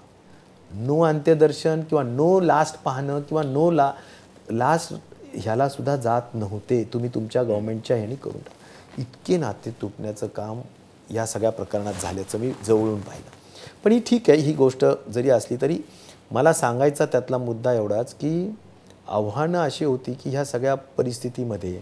नो 0.75 1.01
अंत्यदर्शन 1.01 1.81
किंवा 1.81 2.03
नो 2.03 2.41
लास्ट 2.41 2.83
पाहणं 2.83 3.21
किंवा 3.21 3.43
नो 3.43 3.71
ला 3.71 3.93
लास्ट 4.51 4.95
ह्याला 5.35 5.69
सुद्धा 5.69 5.97
जात 5.97 6.35
नव्हते. 6.35 6.83
तुम्ही 6.93 7.11
तुमच्या 7.15 7.43
गव्हर्मेंटच्या 7.43 7.97
ह्याने 7.97 8.15
करून 8.15 8.39
टाका. 8.39 8.63
इतके 8.99 9.37
नाते 9.37 9.71
तुटण्याचं 9.83 10.27
काम 10.37 10.61
या 11.11 11.27
सगळ्या 11.27 11.51
प्रकरणात 11.53 12.03
झाल्याचं 12.03 12.39
मी 12.39 12.53
जवळून 12.67 13.01
पाहिलं. 13.01 13.31
पण 13.85 13.93
ही 13.93 14.01
ठीक 14.07 14.31
आहे 14.31 14.41
ही 14.41 14.53
गोष्ट 14.55 14.85
जरी 15.15 15.31
असली 15.31 15.57
तरी 15.61 15.79
मला 16.33 16.53
सांगायचा 16.53 17.07
त्यातला 17.07 17.39
मुद्दा 17.39 17.73
एवढाच 17.73 18.15
की 18.15 18.55
आव्हानं 19.09 19.59
अशी 19.59 19.85
होती 19.85 20.13
की 20.15 20.31
ह्या 20.31 20.45
सगळ्या 20.45 20.75
परिस्थितीमध्ये 20.75 21.81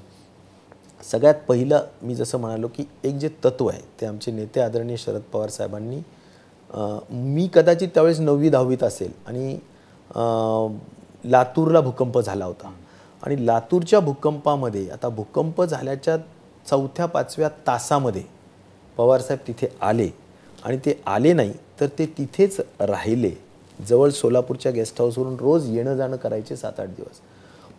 सगळ्यात 1.11 1.35
पहिलं 1.49 1.85
मी 2.03 2.15
जसं 2.15 2.39
म्हणालो 2.39 2.69
की 2.77 2.85
एक 3.05 3.17
जे 3.19 3.29
तत्व 3.45 3.69
आहे 3.69 3.81
ते 4.01 4.07
आमचे 4.07 4.33
नेते 4.33 4.61
आदरणीय 4.61 4.97
शरद 4.97 5.23
पवार 5.33 5.51
साहेबांनी 5.51 6.01
मी 7.11 7.49
कदाचित 7.55 7.89
त्यावेळेस 7.95 8.21
नववी 8.21 8.49
दहावीत 8.51 8.83
असेल 8.83 9.13
आणि 9.27 9.57
लातूरला 11.31 11.81
भूकंप 11.81 12.19
झाला 12.19 12.45
होता. 12.45 12.73
आणि 13.23 13.47
लातूरच्या 13.47 14.01
भूकंपामध्ये 14.01 14.89
आता 14.91 15.09
भूकंप 15.09 15.63
झाल्याच्या 15.63 16.17
चौथ्या 16.71 17.07
पाचव्या 17.07 17.49
तासामध्ये 17.67 18.23
पवारसाहेब 18.97 19.47
तिथे 19.49 19.67
आले. 19.81 20.09
आणि 20.65 20.77
ते 20.77 21.03
आले 21.07 21.33
नाही 21.33 21.53
तर 21.81 21.87
ते 21.99 22.07
तिथेच 22.07 22.61
राहिले. 22.81 23.31
जवळ 23.89 24.11
सोलापूरच्या 24.11 24.73
गेस्ट 24.73 25.01
हाऊसवरून 25.01 25.37
रोज 25.37 25.71
येणं 25.71 25.97
जाणं 25.97 26.17
करायचे 26.17 26.57
सात 26.57 26.81
आठ 26.81 26.89
दिवस. 26.89 27.21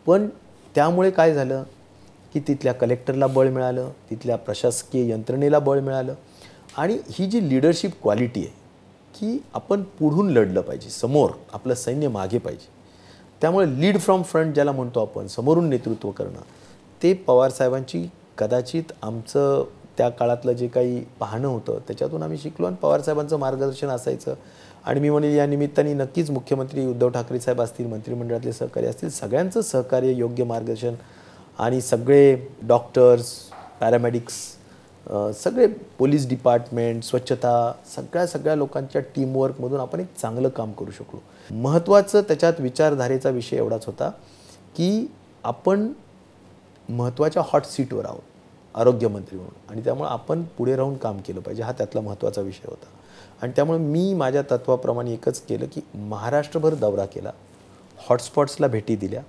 पण 0.06 0.28
त्यामुळे 0.76 1.12
काय 1.12 1.34
झालं? 1.34 1.64
की 2.34 2.40
तिथल्या 2.40 2.74
कलेक्टरला 2.74 3.28
बळ 3.28 3.50
मिळालं 3.50 3.90
तिथल्या 4.10 4.36
प्रशासकीय 4.36 5.12
यंत्रणेला 5.12 5.60
बळ 5.60 5.80
मिळालं. 5.80 6.14
आणि 6.78 6.98
ही 7.10 7.26
जी 7.26 7.50
लिडरशिप 7.50 7.92
क्वालिटी 8.02 8.40
आहे 8.40 8.62
की 9.16 9.44
आपण 9.54 9.82
पुढून 9.84 10.30
लढलं 10.30 10.62
पाहिजे 10.62 10.90
समोर 10.90 11.32
आपलं 11.54 11.74
सैन्य 11.74 12.08
मागे 12.08 12.38
पाहिजे. 12.38 12.73
त्यामुळे 13.44 13.66
लीड 13.82 13.98
फ्रॉम 13.98 14.22
फ्रंट 14.22 14.54
ज्याला 14.54 14.72
म्हणतो 14.72 15.02
आपण 15.02 15.28
समोरून 15.28 15.70
नेतृत्व 15.70 16.12
करणं 16.12 16.42
ते 17.04 17.14
पवारसाहेबांची 17.14 18.10
कदाचित 18.38 18.84
आमचं 19.02 19.64
त्या 19.98 20.10
काळातलं 20.10 20.54
जे 20.54 20.68
काही 20.68 21.04
पाहणं 21.20 21.48
होतं 21.48 21.80
त्याच्यातून 21.88 22.24
आम्ही 22.24 22.38
शिकलो 22.38 22.68
आणि 22.68 22.76
पवारसाहेबांचं 22.76 23.40
मार्गदर्शन 23.40 23.88
असायचं. 23.88 24.34
आणि 24.86 25.00
मी 25.00 25.10
म्हणेल 25.10 25.36
या 25.36 25.46
निमित्ताने 25.46 25.94
नक्कीच 25.94 26.30
मुख्यमंत्री 26.32 26.86
उद्धव 26.86 27.10
ठाकरे 27.10 27.40
साहेब 27.40 27.62
असतील 27.62 27.88
मंत्रिमंडळातले 27.88 28.54
सहकारी 28.54 28.86
असतील 28.86 29.10
सगळ्यांचं 29.10 29.62
सहकार्य 29.62 30.12
योग्य 30.12 30.44
मार्गदर्शन 30.44 30.94
आणि 31.60 31.82
सगळे 31.82 32.36
डॉक्टर्स 32.68 33.34
पॅरामेडिक्स 33.80 34.36
सगळे 35.10 35.68
पोलीस 35.98 36.28
डिपार्टमेंट 36.30 37.04
स्वच्छता 37.04 37.72
सगळ्या 37.96 38.28
सगळ्या 38.28 38.56
लोकांच्या 38.56 39.02
टीमवर्कमधून 39.16 39.80
आपण 39.80 40.00
एक 40.00 40.16
चांगलं 40.18 40.50
काम 40.50 40.72
करू 40.72 40.92
शकलो. 40.92 41.20
महत्त्वाचं 41.52 42.22
त्याच्यात 42.22 42.54
विचारधारेचा 42.60 43.30
विषय 43.30 43.58
एवढाच 43.58 43.86
होता 43.86 44.10
की 44.78 45.08
आपण 45.44 45.92
महत्त्वाच्या 46.90 47.44
हॉट 47.46 47.66
सीटवर 47.66 48.06
आहोत 48.06 48.22
आरोग्यमंत्री 48.76 49.38
म्हणून. 49.38 49.72
आणि 49.72 49.84
त्यामुळे 49.84 50.10
आपण 50.10 50.44
पुढे 50.58 50.76
राहून 50.76 50.98
काम 50.98 51.18
केलं 51.18 51.40
पाहिजे. 51.40 51.64
हा 51.64 51.72
त्यातला 51.72 52.02
महत्त्वाचा 52.02 52.42
विषय 52.42 52.68
होता. 52.68 52.88
आणि 53.42 53.52
त्यामुळे 53.56 53.80
मी 53.80 54.14
माझ्या 54.14 54.42
तत्वाप्रमाणे 54.42 55.14
एकच 55.14 55.42
केलं 55.42 55.66
की 55.66 55.82
महाराष्ट्रभर 55.96 56.74
दौरा 56.74 57.06
केला. 57.06 57.32
हॉटस्पॉट्सला 58.10 58.68
भेटी 58.68 58.96
दिल्या. 58.96 59.22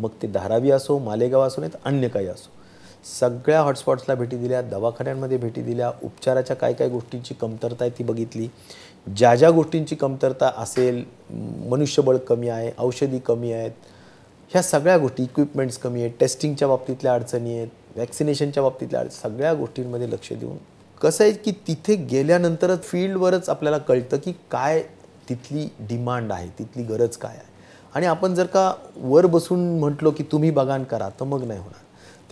मग 0.00 0.08
ते 0.22 0.26
धारावी 0.26 0.70
असो 0.70 0.98
मालेगाव 0.98 1.40
असो 1.40 1.60
नाही 1.60 1.72
तर 1.72 1.78
अन्य 1.84 2.08
काही 2.08 2.26
असो. 2.26 2.50
सगळ्या 3.04 3.60
हॉटस्पॉट्सला 3.62 4.14
भेटी 4.14 4.36
दिल्या 4.36 4.60
दवाखान्यांमध्ये 4.62 5.36
भेटी 5.38 5.62
दिल्या 5.62 5.90
उपचाराच्या 6.02 6.56
काय 6.56 6.72
काय 6.72 6.88
गोष्टींची 6.88 7.34
कमतरता 7.34 7.84
आहे 7.84 7.98
ती 7.98 8.04
बघितली. 8.04 8.48
ज्या 9.06 9.34
ज्या 9.34 9.50
गोष्टींची 9.50 9.96
कमतरता 9.96 10.50
असेल 10.58 11.02
मनुष्यबळ 11.68 12.16
कमी 12.18 12.48
आहे 12.48 12.70
औषधी 12.78 13.18
कमी 13.18 13.52
आहेत 13.52 13.70
ह्या 14.50 14.62
सगळ्या 14.62 14.96
गोष्टी 14.98 15.22
इक्विपमेंट्स 15.22 15.78
कमी 15.78 16.00
आहेत 16.00 16.12
टेस्टिंगच्या 16.20 16.68
बाबतीतल्या 16.68 17.14
अडचणी 17.14 17.56
आहेत 17.56 17.68
वॅक्सिनेशनच्या 17.96 18.62
बाबतीतल्या 18.62 19.00
अडचणी 19.00 19.20
सगळ्या 19.20 19.52
गोष्टींमध्ये 19.54 20.10
लक्ष 20.10 20.32
देऊन. 20.32 20.56
कसं 21.00 21.24
आहे 21.24 21.32
की 21.34 21.52
तिथे 21.68 21.94
गेल्यानंतरच 22.10 22.82
फील्डवरच 22.82 23.48
आपल्याला 23.48 23.78
कळतं 23.78 24.16
की 24.16 24.32
काय 24.50 24.82
तिथली 25.28 25.68
डिमांड 25.88 26.32
आहे 26.32 26.48
तिथली 26.58 26.82
गरज 26.82 27.16
काय 27.16 27.36
आहे. 27.36 27.52
आणि 27.94 28.06
आपण 28.06 28.34
जर 28.34 28.46
का 28.46 28.72
वर 28.96 29.26
बसून 29.26 29.78
म्हटलो 29.78 30.10
की 30.10 30.24
तुम्ही 30.32 30.50
बघान 30.50 30.84
करा 30.84 31.08
तर 31.20 31.24
मग 31.24 31.44
नाही 31.44 31.60
होणार. 31.60 31.82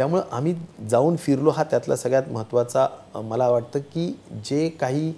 त्यामुळं 0.03 0.23
आम्ही 0.33 0.55
जाऊन 0.91 1.17
फिरलो. 1.17 1.51
हा 1.51 1.65
त्यातला 1.65 1.97
सगळ्यात 1.97 2.29
महत्त्वाचा 2.31 2.87
मला 3.15 3.49
वाटतं 3.49 3.79
की 3.79 4.07
जे 4.45 4.69
काही 4.69 5.13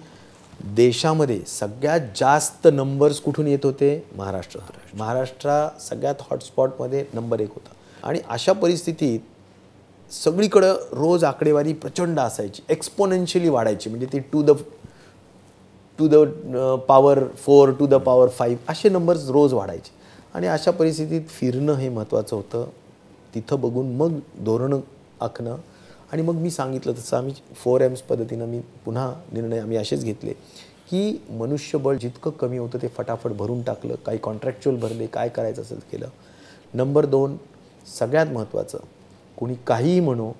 देशामध्ये 0.75 1.39
सगळ्यात 1.47 1.99
जास्त 2.15 2.67
नंबर्स 2.73 3.19
कुठून 3.19 3.47
येत 3.47 3.59
होते? 3.63 3.89
महाराष्ट्र. 4.15 4.59
महाराष्ट्र. 4.93 5.67
सगळ्यात 5.79 6.21
हॉटस्पॉटमध्ये 6.21 7.05
नंबर 7.13 7.39
एक 7.39 7.49
होता. 7.49 7.73
आणि 8.07 8.19
अशा 8.29 8.53
परिस्थितीत 8.53 10.13
सगळीकडं 10.13 10.75
रोज 10.91 11.23
आकडेवारी 11.23 11.73
प्रचंड 11.73 12.19
असायची. 12.19 12.61
एक्सपोनेन्शियली 12.69 13.49
वाढायची. 13.49 13.89
म्हणजे 13.89 14.07
ती 14.13 14.19
two 14.19 14.43
the 14.43 14.51
two 15.99 16.07
the 16.07 16.15
power 16.87 17.27
four 17.27 17.69
two 17.69 17.87
the 17.87 17.95
power 17.95 18.29
five 18.29 18.71
असे 18.71 18.89
नंबर्स 18.89 19.29
रोज 19.29 19.53
वाढायचे. 19.53 19.91
आणि 20.33 20.47
अशा 20.47 20.71
परिस्थितीत 20.71 21.29
फिरणं 21.29 21.73
हे 21.73 21.89
महत्त्वाचं 21.89 22.35
होतं. 22.35 22.69
तिथं 23.35 23.61
बघून 23.61 23.95
मग 23.95 24.19
धोरणं 24.45 24.79
आखणं. 25.21 25.57
आणि 26.11 26.21
मग 26.21 26.33
मी 26.33 26.51
सांगितलं 26.51 26.93
तसं 26.93 27.17
आम्ही 27.17 27.33
फोर 27.55 27.81
एम्स 27.81 28.01
पद्धतीनं 28.01 28.45
मी 28.45 28.59
पुन्हा 28.59 29.13
निर्णय 29.31 29.59
आम्ही 29.59 29.77
असेच 29.77 30.03
घेतले. 30.03 30.33
की 30.89 31.25
मनुष्यबळ 31.29 31.97
जितकं 31.97 32.31
कमी 32.31 32.57
होतं 32.57 32.77
ते 32.81 32.87
फटाफट 32.87 33.31
भरून 33.31 33.61
टाकलं 33.61 33.95
काही 33.95 34.17
कॉन्ट्रॅक्च्युअल 34.17 34.79
भरले 34.79 35.07
काय 35.07 35.29
करायचं 35.29 35.61
असेल 35.61 35.79
केलं. 35.91 36.07
नंबर 36.73 37.05
दोन 37.05 37.37
सगळ्यात 37.99 38.27
महत्त्वाचं 38.27 38.77
कोणी 39.37 39.55
काहीही 39.67 39.99
म्हणू 39.99 40.31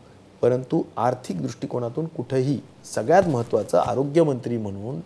परंतु 0.41 0.84
आर्थिक 0.97 1.41
दृष्टिकोनातून 1.41 2.05
कुठंही 2.05 2.60
सगळ्यात 2.95 3.23
महत्त्वाचं 3.23 3.77
आरोग्यमंत्री 3.77 4.58
म्हणून 4.58 4.99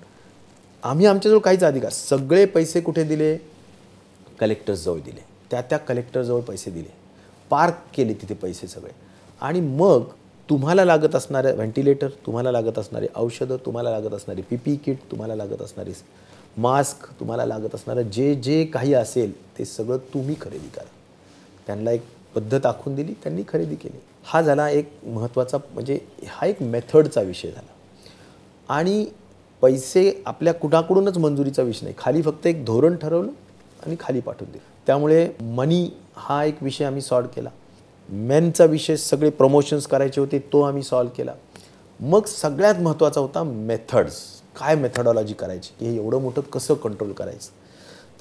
आम्ही 0.84 1.06
आमच्याजवळ 1.06 1.40
काहीच 1.40 1.64
अधिकार 1.64 1.92
सगळे 1.92 2.46
पैसे 2.46 2.82
कुठे 2.82 3.04
दिले? 3.04 3.38
कलेक्टर्सजवळ 4.40 5.00
दिले. 5.00 5.24
त्या 5.52 5.62
त्या 5.62 5.78
कलेक्टरजवळ 5.78 6.42
पैसे 6.42 6.72
दिले. 6.72 6.99
पार्क 7.50 7.74
केले 7.96 8.14
तिथे 8.14 8.34
पैसे 8.34 8.68
सगळे. 8.68 8.92
आणि 9.42 9.62
मग 9.62 10.04
तुम्हाला 10.50 10.86
लागत 10.86 11.16
असणारे 11.16 11.52
व्हेंटिलेटर 11.52 12.08
तुम्हाला 12.26 12.52
लागत 12.52 12.80
असणारे 12.80 13.08
औषधं 13.16 13.58
तुम्हाला 13.66 14.00
लागत 14.00 14.14
असणारी 14.14 14.42
पी 14.42 14.56
पी 14.56 14.76
किट 14.76 14.98
तुम्हाला 15.12 15.36
लागत 15.36 15.62
असणारी 15.62 15.92
मास्क 16.58 17.06
तुम्हाला 17.20 17.46
लागत 17.46 17.76
असणारं 17.76 18.02
जे 18.02 18.36
जे 18.36 18.66
काही 18.66 18.94
असेल 18.94 19.58
ते 19.58 19.66
सगळं 19.66 19.98
तुम्ही 19.98 20.36
खरेदी 20.42 20.68
करा. 20.68 20.90
त्यांना 21.68 21.92
एक 21.92 22.04
पद्धत 22.36 22.66
आखून 22.66 22.96
दिली 22.96 23.14
त्यांनी 23.14 23.44
खरेदी 23.48 23.76
केली. 23.76 24.00
हा 24.24 24.42
झाला 24.42 24.70
एक 24.70 24.92
महत्त्वाचा 25.04 25.58
म्हणजे 25.74 26.00
हा 26.28 26.48
एक 26.48 26.62
मेथडचा 26.62 27.22
विषय 27.22 27.52
झाला. 27.52 27.72
आणि 28.70 29.06
पैसे 29.62 30.24
आपल्या 30.26 30.54
कुणाकडूनच 30.54 31.18
मंजुरीचा 31.18 31.62
विषय 31.62 31.80
नाही. 31.84 31.96
खाली 31.98 32.22
फक्त 32.22 32.48
एक 32.48 32.66
धोरण 32.66 32.96
ठरवलं 32.96 33.32
आणि 33.86 33.96
खाली 34.00 34.20
पाठवून 34.20 34.52
दिलं. 34.52 34.64
त्यामुळे 34.88 35.30
मनी 35.42 35.90
हा 36.20 36.44
एक 36.44 36.64
विषय 36.64 36.86
आम्ही 36.86 37.02
सॉल्व 37.02 37.28
केला. 37.36 37.50
मेनचा 38.10 38.66
विषय 38.66 38.96
सगळे 38.98 39.30
प्रमोशन्स 39.30 39.88
करायचे 39.88 40.22
होते 40.22 40.40
तो 40.54 40.62
आम्ही 40.62 40.84
सॉल्व 40.84 41.10
केला. 41.18 41.34
मग 42.00 42.26
सगळ्यात 42.28 42.76
महत्त्वाचा 42.82 43.22
होता 43.22 43.44
मेथड्स 43.44 44.18
काय 44.60 44.76
मेथडॉलॉजी 44.76 45.34
करायची? 45.34 45.74
की 45.80 45.86
हे 45.86 45.96
एवढं 45.96 46.22
मोठं 46.22 46.42
कसं 46.54 46.74
कंट्रोल 46.74 47.12
करायचं? 47.12 47.58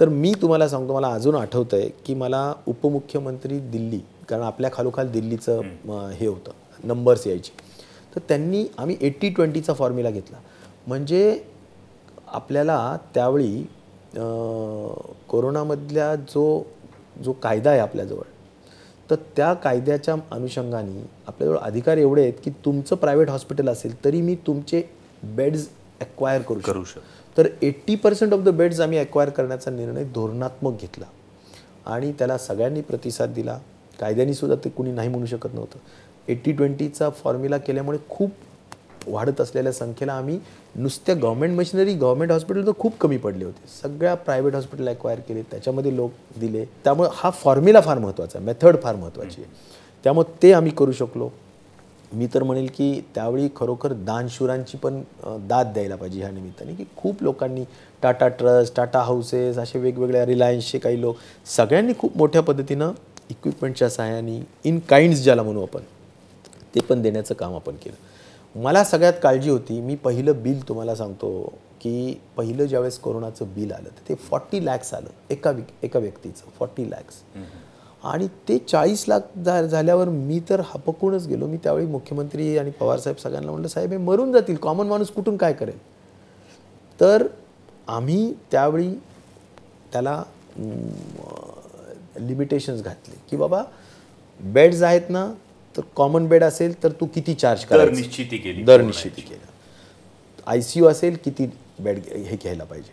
तर 0.00 0.08
मी 0.08 0.32
तुम्हाला 0.42 0.68
सांगतो 0.68 0.94
मला 0.94 1.08
अजून 1.14 1.34
आठवतं 1.34 1.76
आहे 1.76 1.88
की 2.06 2.14
मला 2.14 2.52
उपमुख्यमंत्री 2.68 3.58
दिल्ली 3.60 4.00
कारण 4.28 4.42
आपल्या 4.42 4.70
खालोखाल 4.72 5.10
दिल्लीचं 5.12 5.60
हे 6.10 6.26
होतं 6.26 6.52
नंबर्स 6.84 7.26
यायचे. 7.26 7.52
तर 8.14 8.20
त्यांनी 8.28 8.64
आम्ही 8.78 8.96
एट्टी 9.00 9.28
ट्वेंटीचा 9.28 9.72
फॉर्म्युला 9.74 10.10
घेतला. 10.10 10.36
म्हणजे 10.86 11.40
आपल्याला 12.26 12.96
त्यावेळी 13.14 13.62
कोरोनामधल्या 15.28 16.14
जो 16.14 16.62
जो 17.24 17.32
कायदा 17.32 17.70
आहे 17.70 17.80
आपल्याजवळ 17.80 18.36
तर 19.10 19.16
त्या 19.36 19.52
कायद्याच्या 19.54 20.14
अनुषंगाने 20.30 21.02
आपल्याजवळ 21.26 21.58
अधिकार 21.58 21.96
एवढे 21.96 22.22
आहेत 22.22 22.40
की 22.44 22.50
तुमचं 22.64 22.96
प्रायव्हेट 22.96 23.30
हॉस्पिटल 23.30 23.68
असेल 23.68 24.04
तरी 24.04 24.20
मी 24.22 24.34
तुमचे 24.46 24.82
बेड्स 25.22 25.66
ॲक्वायर 26.00 26.42
करू 26.42 26.60
करू 26.64 26.84
शकतो. 26.84 27.00
तर 27.36 27.46
eighty 27.62 27.94
percent 27.94 28.32
of 28.32 28.40
the 28.40 28.48
beds 28.48 28.80
आम्ही 28.80 28.98
ॲक्वायर 28.98 29.30
करण्याचा 29.30 29.70
निर्णय 29.70 30.04
धोरणात्मक 30.04 30.80
घेतला 30.80 31.06
आणि 31.86 32.12
त्याला 32.18 32.38
सगळ्यांनी 32.38 32.80
प्रतिसाद 32.80 33.32
दिला. 33.34 33.58
कायद्याने 34.00 34.34
सुद्धा 34.34 34.56
ते 34.64 34.70
कुणी 34.70 34.92
नाही 34.92 35.08
म्हणू 35.08 35.26
शकत 35.26 35.54
नव्हतं. 35.54 35.78
एट्टी 36.28 36.52
ट्वेंटीचा 36.52 37.08
फॉर्म्युला 37.22 37.58
केल्यामुळे 37.58 37.98
खूप 38.08 38.30
वाढत 39.06 39.40
असलेल्या 39.40 39.72
संख्येला 39.72 40.12
आम्ही 40.12 40.38
नुसत्या 40.74 41.14
गव्हर्मेंट 41.14 41.56
मशिनरी 41.58 41.94
गव्हर्मेंट 41.94 42.32
हॉस्पिटल 42.32 42.66
तर 42.66 42.72
खूप 42.78 42.98
कमी 43.00 43.16
पडले 43.16 43.44
होते. 43.44 43.68
सगळ्या 43.82 44.14
प्रायव्हेट 44.14 44.54
हॉस्पिटल 44.54 44.88
ॲक्वायर 44.88 45.20
केले 45.28 45.42
त्याच्यामध्ये 45.50 45.94
लोक 45.96 46.10
दिले. 46.40 46.64
त्यामुळे 46.84 47.08
हा 47.14 47.30
फॉर्म्युला 47.42 47.80
फार 47.80 47.98
महत्त्वाचा 47.98 48.38
आहे 48.38 48.46
मेथड 48.46 48.76
फार 48.82 48.96
महत्त्वाची 48.96 49.42
आहे. 49.42 49.50
त्यामुळे 50.04 50.32
ते 50.42 50.52
आम्ही 50.52 50.72
करू 50.76 50.92
शकलो. 50.92 51.28
मी 52.12 52.26
तर 52.34 52.42
म्हणेल 52.42 52.68
की 52.74 53.00
त्यावेळी 53.14 53.48
खरोखर 53.56 53.92
दानशूरांची 54.04 54.78
पण 54.82 55.00
दाद 55.48 55.72
द्यायला 55.72 55.96
पाहिजे 55.96 56.20
ह्या 56.20 56.30
निमित्ताने 56.30 56.74
की 56.74 56.84
खूप 56.96 57.22
लोकांनी 57.22 57.64
टाटा 58.02 58.28
ट्रस्ट 58.28 58.74
टाटा 58.76 59.00
हाऊसेस 59.02 59.58
असे 59.58 59.78
वेगवेगळ्या 59.78 60.24
रिलायन्सचे 60.26 60.78
काही 60.78 61.00
लोक 61.00 61.16
सगळ्यांनी 61.56 61.92
खूप 61.98 62.16
मोठ्या 62.16 62.42
पद्धतीनं 62.42 62.92
इक्विपमेंटच्या 63.30 63.88
सहाय्याने 63.90 64.40
इन 64.64 64.78
काइंड्स 64.88 65.22
ज्याला 65.22 65.42
म्हणू 65.42 65.62
आपण 65.62 65.82
ते 66.74 66.80
पण 66.80 67.02
देण्याचं 67.02 67.34
काम 67.34 67.54
आपण 67.54 67.76
केलं. 67.82 67.96
मला 68.54 68.82
सगळ्यात 68.84 69.12
काळजी 69.22 69.50
होती 69.50 69.80
मी 69.80 69.94
पहिलं 69.94 70.42
बिल 70.42 70.68
तुम्हाला 70.68 70.94
सांगतो 70.94 71.30
की 71.80 72.18
पहिलं 72.36 72.64
ज्यावेळेस 72.64 72.98
कोरोनाचं 72.98 73.52
बिल 73.54 73.72
आलं 73.72 73.88
तर 73.88 74.08
ते 74.08 74.14
फॉर्टी 74.30 74.64
लॅक्स 74.64 74.92
आलं 74.94 75.10
एका 75.30 75.50
विक 75.50 75.66
एका 75.82 75.98
व्यक्तीचं 75.98 76.50
फॉर्टी 76.58 76.90
लॅक्स 76.90 77.22
आणि 78.04 78.26
ते 78.48 78.58
चाळीस 78.58 79.04
लाख 79.08 79.38
झा 79.44 79.60
झाल्यावर 79.62 80.08
मी 80.08 80.40
तर 80.50 80.60
हपकूनच 80.64 81.26
गेलो. 81.26 81.46
मी 81.46 81.56
त्यावेळी 81.56 81.86
मुख्यमंत्री 81.86 82.56
आणि 82.58 82.70
पवारसाहेब 82.70 83.16
सगळ्यांना 83.18 83.50
म्हटलं 83.50 83.68
साहेब 83.68 83.90
हे 83.90 83.96
मरून 83.96 84.32
जातील 84.32 84.56
कॉमन 84.56 84.86
माणूस 84.86 85.10
कुठून 85.10 85.36
काय 85.36 85.52
करेल? 85.52 85.78
तर 87.00 87.26
आम्ही 87.88 88.32
त्यावेळी 88.50 88.90
त्याला 89.92 90.22
लिमिटेशन्स 92.20 92.82
घातले 92.82 93.16
की 93.30 93.36
बाबा 93.36 93.62
बेड्स 94.40 94.82
आहेत 94.82 95.10
ना 95.10 95.26
तर 95.78 95.82
कॉमन 95.96 96.26
बेड 96.26 96.44
असेल 96.44 96.82
तर 96.82 96.92
तू 96.92 97.06
किती 97.06 97.34
चार्ज 97.34 97.60
दर 97.60 97.66
करायचं? 97.66 97.92
निश्चिती 97.92 98.36
केली. 98.36 98.62
दर 98.62 98.82
निश्चिती 98.82 99.22
केला. 99.22 99.46
आय 100.46 100.60
सी 100.60 100.80
यू 100.80 100.86
असेल 100.86 101.16
किती 101.24 101.46
बेड 101.80 101.98
हे 101.98 102.36
घ्यायला 102.36 102.64
पाहिजे. 102.64 102.92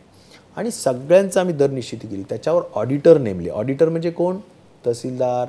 आणि 0.56 0.72
सगळ्यांचं 0.72 1.40
आम्ही 1.40 1.56
दर 1.56 1.70
निश्चिती 1.70 2.08
केली. 2.08 2.24
त्याच्यावर 2.24 2.62
ऑडिटर 2.74 3.18
नेमले. 3.18 3.50
ऑडिटर 3.50 3.90
म्हणजे 3.90 4.12
कोण? 4.12 4.38
तहसीलदार. 4.86 5.48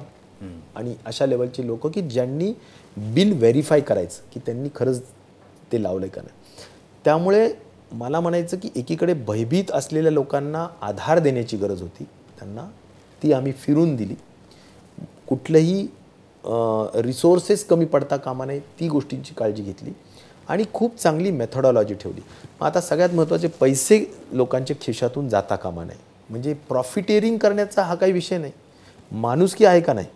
आणि 0.75 0.95
अशा 1.05 1.27
लेवलचे 1.27 1.67
लोक 1.67 1.87
की 1.87 2.01
ज्यांनी 2.03 2.53
बिल 2.97 3.33
व्हेरीफाय 3.33 3.81
करायचं 3.81 4.33
की 4.33 4.41
त्यांनी 4.47 4.69
खरंच 4.75 5.03
ते 5.73 5.83
लावलं 5.83 6.07
का 6.07 6.23
नाही. 6.23 6.65
त्यामुळे 7.05 7.53
मला 7.93 8.21
म्हणायचं 8.21 8.57
की 8.57 8.71
एकीकडे 8.77 9.15
भयभीत 9.15 9.65
असलेल्या 9.71 10.13
लोकांना 10.13 10.69
आधार 10.81 11.19
देण्याची 11.19 11.57
गरज 11.57 11.83
होती. 11.83 12.05
त्यांना 12.39 12.71
ती 13.23 13.33
आम्ही 13.33 13.53
फिरून 13.53 13.97
दिली. 13.97 14.15
कुठलंही 15.27 15.87
रिसोर्सेस 16.95 17.67
कमी 17.67 17.85
पडता 17.85 18.17
कामा 18.17 18.45
नये 18.45 18.59
ती 18.59 18.89
गोष्टींची 18.89 19.35
काळजी 19.35 19.63
घेतली 19.63 19.91
आणि 20.49 20.65
खूप 20.73 20.97
चांगली 20.97 21.31
मेथडॉलॉजी 21.31 21.95
ठेवली. 21.95 22.21
मग 22.61 22.67
आता 22.67 22.81
सगळ्यात 22.81 23.11
महत्त्वाचे 23.11 23.49
पैसे 23.49 24.15
लोकांच्या 24.33 24.77
खिशातून 24.81 25.29
जाता 25.29 25.57
कामा 25.57 25.85
नये. 25.85 25.99
म्हणजे 26.31 26.55
प्रॉफिटेरिंग 26.55 27.39
करण्याचा 27.39 27.83
हा 27.83 27.95
काही 27.95 28.13
विषय 28.13 28.39
नाही. 28.39 28.53
माणुसकी 29.13 29.65
आहे 29.65 29.81
का 29.81 29.93
नाही? 29.93 30.07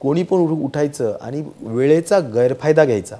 कोणी 0.00 0.22
पण 0.22 0.36
उठ- 0.36 0.64
उठायचं 0.64 1.16
आणि 1.20 1.44
वेळेचा 1.60 2.20
गैरफायदा 2.20 2.84
घ्यायचा. 2.84 3.16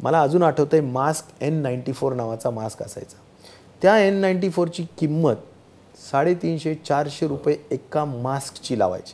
मला 0.00 0.22
अजून 0.22 0.42
आठवतं 0.42 0.76
आहे 0.76 0.86
मास्क 0.86 1.42
एन 1.42 1.54
नाईन्टी 1.54 1.92
फोर 1.92 2.12
नावाचा 2.12 2.50
मास्क 2.50 2.82
असायचा. 2.82 3.16
त्या 3.82 3.98
एन 3.98 4.14
नाईन्टी 4.14 4.50
फोरची 4.50 4.86
किंमत 4.98 5.34
साडेतीनशे 6.12 6.74
चारशे 6.74 7.26
रुपये 7.26 7.56
एका 7.70 8.04
मास्कची 8.04 8.78
लावायची. 8.78 9.12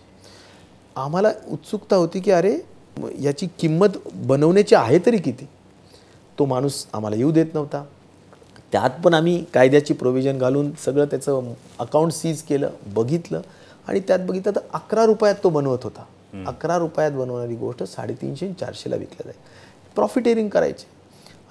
आम्हाला 0.97 1.33
उत्सुकता 1.51 1.97
होती 1.97 2.21
की 2.21 2.31
अरे 2.31 2.59
याची 3.21 3.47
किंमत 3.59 3.89
बनवण्याची 4.15 4.75
आहे 4.75 4.99
तरी 4.99 5.19
किती? 5.19 5.49
तो 6.39 6.45
माणूस 6.45 6.87
आम्हाला 6.93 7.17
येऊ 7.17 7.31
देत 7.31 7.47
नव्हता. 7.55 7.85
त्यात 8.73 8.91
पण 9.05 9.15
आम्ही 9.15 9.45
कायद्याची 9.55 9.95
प्रोव्हिजन 9.95 10.39
घालून 10.39 10.71
सगळं 10.85 11.05
त्याचं 11.05 11.53
अकाउंट 11.79 12.13
सीज 12.13 12.43
केलं 12.43 12.71
बघितलं 12.87 13.41
आणि 13.89 14.01
त्यात 14.01 14.19
बघितलं 14.19 14.55
तर 14.57 14.61
अकरा 14.73 15.05
रुपयात 15.05 15.35
तो 15.45 15.51
बनवत 15.51 15.79
होता. 15.83 16.05
अकरा 16.47 16.79
रुपयात 16.79 17.13
बनवणारी 17.13 17.55
गोष्ट 17.55 17.83
साडेतीनशे 17.83 18.53
चारशेला 18.53 18.97
विकल्या 18.97 19.25
जाईल 19.25 19.39
प्रॉफिटेरिंग 19.95 20.49
करायचे. 20.49 20.87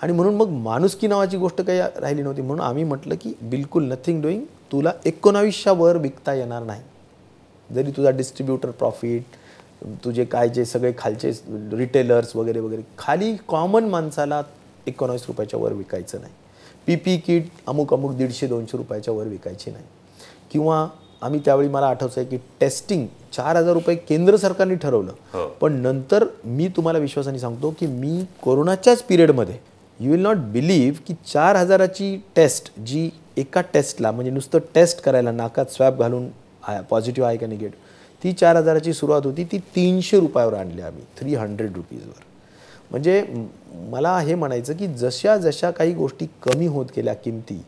आणि 0.01 0.13
म्हणून 0.13 0.35
मग 0.35 0.49
माणुसकी 0.49 1.07
नावाची 1.07 1.37
गोष्ट 1.37 1.61
काही 1.61 1.79
राहिली 1.79 2.21
नव्हती. 2.21 2.41
म्हणून 2.41 2.65
आम्ही 2.65 2.83
म्हटलं 2.83 3.15
की 3.15 3.33
बिलकुल 3.41 3.83
नथिंग 3.83 4.21
डुईंग 4.21 4.41
तुला 4.71 4.91
एकोणावीसच्या 5.05 5.73
वर 5.73 5.97
विकता 5.97 6.33
येणार 6.33 6.63
नाही. 6.63 6.81
जरी 7.73 7.91
तुझा 7.91 8.09
डिस्ट्रीब्युटर 8.09 8.71
प्रॉफिट 8.71 9.23
तुझे 10.03 10.25
काय 10.25 10.49
जे 10.49 10.65
सगळे 10.65 10.91
खालचे 10.97 11.31
रिटेलर्स 11.77 12.35
वगैरे 12.35 12.59
वगैरे. 12.59 12.81
खाली 12.97 13.35
कॉमन 13.47 13.85
माणसाला 13.89 14.41
एकोणावीस 14.87 15.23
रुपयाच्या 15.27 15.59
वर 15.59 15.73
विकायचं 15.73 16.21
नाही. 16.21 16.33
पी 16.87 16.95
पी 16.95 17.17
किट 17.17 17.47
अमुक 17.67 17.93
अमुक 17.93 18.13
दीडशे 18.15 18.47
दोनशे 18.47 18.77
रुपयाच्या 18.77 19.13
वर 19.13 19.27
विकायची 19.27 19.71
नाही. 19.71 19.83
किंवा 20.51 20.87
आम्ही 21.21 21.39
त्यावेळी 21.45 21.69
मला 21.69 21.87
आठवतं 21.87 22.21
आहे 22.21 22.29
की 22.29 22.37
टेस्टिंग 22.59 23.05
चार 23.33 23.55
हजार 23.55 23.73
रुपये 23.73 23.95
केंद्र 23.95 24.35
सरकारने 24.35 24.73
हो. 24.73 24.79
ठरवलं 24.81 25.47
पण 25.61 25.73
नंतर 25.73 26.25
मी 26.45 26.67
तुम्हाला 26.75 26.99
विश्वासाने 26.99 27.39
सांगतो 27.39 27.73
की 27.79 27.87
मी 27.87 28.23
कोरोनाच्याच 28.43 29.01
पिरियडमध्ये 29.03 29.57
यू 29.99 30.11
विल 30.11 30.21
नॉट 30.21 30.37
बिलीव्ह 30.53 30.99
की 31.07 31.13
चार 31.33 31.55
हजाराची 31.55 32.15
टेस्ट 32.35 32.71
जी 32.79 33.09
एका 33.37 33.61
टेस्टला 33.73 34.11
म्हणजे 34.11 34.31
नुसतं 34.31 34.59
टेस्ट 34.75 35.01
करायला 35.01 35.31
नाकात 35.31 35.71
स्वॅब 35.71 35.99
घालून 35.99 36.27
पॉझिटिव्ह 36.89 37.27
आहे 37.27 37.37
का 37.37 37.47
निगेटिव्ह 37.47 37.85
ती 38.27 38.31
चार 38.33 38.55
हजाराची 38.55 38.93
सुरुवात 38.93 39.25
होती 39.25 39.43
ती 39.51 39.57
तीनशे 39.75 40.19
रुपयावर 40.19 40.53
आणली 40.53 40.81
आम्ही 40.81 41.03
थ्री 41.17 41.35
हंड्रेड 41.35 41.75
रुपीजवर 41.75 42.23
म्हणजे 42.91 43.21
मला 43.89 44.17
हे 44.19 44.35
म्हणायचं 44.35 44.73
की 44.77 44.87
जशा 44.87 45.35
जशा 45.37 45.69
काही 45.71 45.93
गोष्टी 45.93 46.25
कमी 46.43 46.67
होत 46.67 46.85
गेल्या 46.95 47.13
किमती 47.13 47.61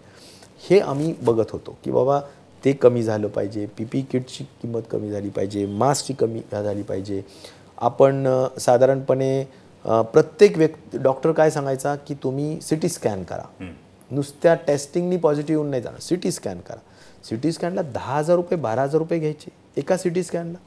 हे 0.70 0.80
आम्ही 0.80 1.14
बघत 1.22 1.52
होतो 1.52 1.78
की 1.84 1.92
बाबा 1.92 2.20
ते 2.64 2.72
कमी 2.74 3.04
झालं 3.04 3.28
पाहिजे 3.28 3.66
पी 3.78 3.86
पी 3.86 4.02
किटची 4.12 4.44
किंमत 4.62 4.82
कमी 4.92 5.12
झाली 5.12 5.30
पाहिजे 5.30 5.66
मास्कची 5.66 6.14
कमी 6.14 6.42
झाली 6.52 6.82
पाहिजे. 6.82 7.22
आपण 7.78 8.28
साधारणपणे 8.60 9.44
प्रत्येक 9.86 10.58
व्यक्ती 10.58 10.98
डॉक्टर 10.98 11.32
काय 11.32 11.52
सांगायचा 11.52 11.96
की 12.08 12.16
तुम्ही 12.24 12.60
सी 12.62 12.76
टी 12.76 12.90
स्कॅन 12.90 13.24
करा 13.24 13.66
नुसत्या 14.12 14.56
टेस्टिंगनी 14.68 15.18
पॉझिटिव्ह 15.18 15.60
येऊन 15.60 15.70
नाही 15.72 15.84
जाणार 15.84 16.00
सी 16.02 16.16
टी 16.16 16.32
स्कॅन 16.32 16.60
करा. 16.68 16.80
सी 17.24 17.36
टी 17.36 17.52
स्कॅनला 17.52 17.82
दहा 17.82 18.18
हजार 18.18 18.36
रुपये 18.36 18.58
बारा 18.58 18.84
हजार 18.84 19.00
रुपये 19.00 19.20
घ्यायचे. 19.20 19.52
एका 19.78 19.98
सी 19.98 20.10
टी 20.10 20.24
स्कॅनला 20.24 20.58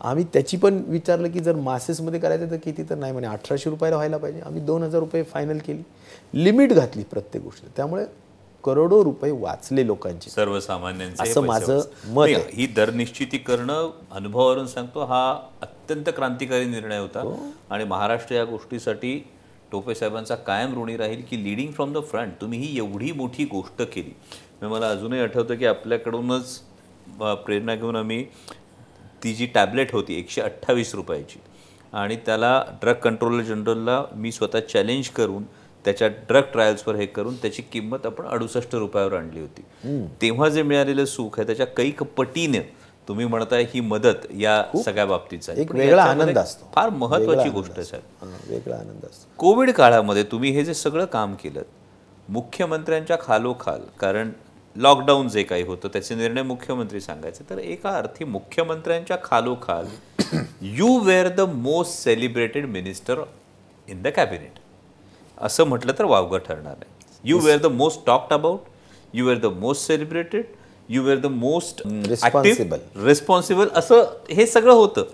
आम्ही 0.00 0.24
त्याची 0.24 0.56
पण 0.56 0.82
विचारलं 0.86 1.30
की 1.30 1.40
जर 1.40 1.54
मासेसमध्ये 1.54 2.20
करायचं 2.20 2.50
तर 2.50 2.56
किती 2.56 2.82
तर 2.82 2.94
नाही 2.94 3.12
म्हणे 3.12 3.26
अठराशे 3.26 3.70
रुपयाला 3.70 3.96
व्हायला 3.96 4.16
पाहिजे. 4.16 4.40
आम्ही 4.40 4.60
दोन 4.60 4.82
हजार 4.82 5.00
रुपये 5.00 5.22
फायनल 5.22 5.58
केली. 5.58 5.82
लिमिट 6.34 6.72
घातली 6.72 7.02
प्रत्येक 7.02 7.44
गोष्ट 7.44 7.64
त्यामुळे 7.76 8.04
करोडो 8.64 9.04
रुपये 9.04 9.30
वाचले 9.30 9.86
लोकांचे. 9.86 10.30
सर्वसामान्यांचे 10.30 11.30
असं 11.30 11.40
माझं. 11.40 11.80
मत. 12.06 12.26
ही 12.54 12.66
दर 12.66 12.90
निश्चिती 12.90 13.38
करणं 13.38 13.90
अनुभवावरून 14.10 14.66
सांगतो 14.66 15.04
हा 15.04 15.38
अत्यंत 15.62 16.04
क्रांतिकारी 16.16 16.64
निर्णय 16.64 16.98
होता. 16.98 17.20
हो. 17.20 17.34
आणि 17.70 17.84
महाराष्ट्र 17.84 18.34
या 18.34 18.44
गोष्टीसाठी 18.44 19.26
टोपे 19.72 19.94
साहेबांचा 19.94 20.34
कायम 20.34 20.82
ऋणी 20.82 20.96
राहील 20.96 21.22
की 21.30 21.44
लिडिंग 21.44 21.72
फ्रॉम 21.72 21.92
द 21.92 21.98
फ्रंट 22.10 22.32
तुम्ही 22.40 22.58
ही 22.58 22.76
एवढी 22.78 23.12
मोठी 23.12 23.44
गोष्ट 23.44 23.82
केली. 23.82 24.12
मला 24.66 24.90
अजूनही 24.90 25.20
आठवतं 25.20 25.54
की 25.54 25.66
आपल्याकडूनच 25.66 26.60
प्रेरणा 27.18 27.74
घेऊन 27.74 27.96
आम्ही 27.96 28.24
ती 29.24 29.34
जी 29.34 29.46
टॅबलेट 29.46 29.92
होती 29.92 30.18
एकशे 30.18 30.40
अठ्ठावीस 30.40 30.94
रुपयाची 30.94 31.38
आणि 31.92 32.16
त्याला 32.16 32.64
ड्रग 32.82 32.94
कंट्रोलर 32.94 33.42
जनरलला 33.42 34.04
मी 34.14 34.32
स्वतः 34.32 34.60
चॅलेंज 34.60 35.08
करून 35.08 35.42
त्याच्या 35.84 36.08
ड्रग 36.08 36.42
ट्रायल्सवर 36.42 36.94
हे 36.94 37.06
करून 37.06 37.36
त्याची 37.36 37.62
किंमत 37.62 38.06
आपण 38.06 38.26
अडुसष्ट 38.26 38.74
रुपयावर 38.74 39.12
आणली 39.12 39.40
होती. 39.40 39.62
तेव्हा 40.22 40.48
जे 40.48 40.62
मिळालेलं 40.62 41.04
सुख 41.04 41.38
आहे 41.38 41.46
त्याच्या 41.46 41.66
कैक 41.66 42.02
पटीने 42.02 42.60
तुम्ही 43.08 43.26
म्हणताय 43.26 43.64
ही 43.74 43.80
मदत 43.80 44.26
या 44.38 44.62
सगळ्या 44.84 45.52
एक 45.52 45.70
पण 45.70 45.76
वेगळा 45.76 46.02
आनंद 46.02 46.38
असतो. 46.38 46.70
फार 46.74 46.90
महत्वाची 46.90 47.48
गोष्ट 47.48 47.72
आहे. 47.76 47.84
साहेब 47.84 48.34
वेगळा 48.50 48.76
आनंद 48.76 49.04
असतो. 49.04 49.30
कोविड 49.38 49.70
काळामध्ये 49.70 50.22
तुम्ही 50.22 50.50
हे 50.50 50.64
जे 50.64 50.74
सगळं 50.74 51.04
काम 51.04 51.34
केलं 51.34 51.62
मुख्यमंत्र्यांच्या 52.28 53.16
खालोखाल 53.20 53.80
कारण 54.00 54.30
लॉकडाऊन 54.76 55.28
जे 55.28 55.42
काही 55.42 55.62
होतं 55.62 55.88
त्याचे 55.88 56.14
निर्णय 56.14 56.42
मुख्यमंत्री 56.42 57.00
सांगायचे. 57.00 57.44
तर 57.50 57.58
एका 57.58 57.90
अर्थी 57.90 58.24
मुख्यमंत्र्यांच्या 58.24 59.16
खालोखाल 59.24 59.86
you 60.60 60.98
were 60.98 61.28
the 61.28 61.40
most 61.40 61.92
celebrated 61.92 62.66
minister 62.66 63.20
in 63.88 64.02
the 64.02 64.08
cabinet 64.08 64.58
असं 65.38 65.64
म्हटलं 65.64 65.92
तर 65.98 66.04
वावगं 66.04 66.38
ठरणार 66.38 66.72
आहे. 66.72 66.90
You 67.24 67.38
were 67.38 67.58
the 67.58 67.66
most 67.66 68.00
talked 68.06 68.32
about 68.34 68.60
you 69.14 69.26
were 69.26 69.38
the 69.38 69.46
most 69.46 69.86
celebrated 69.86 70.44
you 70.88 71.02
were 71.02 71.18
the 71.18 71.26
most 71.26 71.82
Responsible. 71.86 73.04
Responsible 73.04 73.68
असं 73.74 74.04
हे 74.30 74.46
सगळं 74.46 74.72
होतं. 74.72 75.04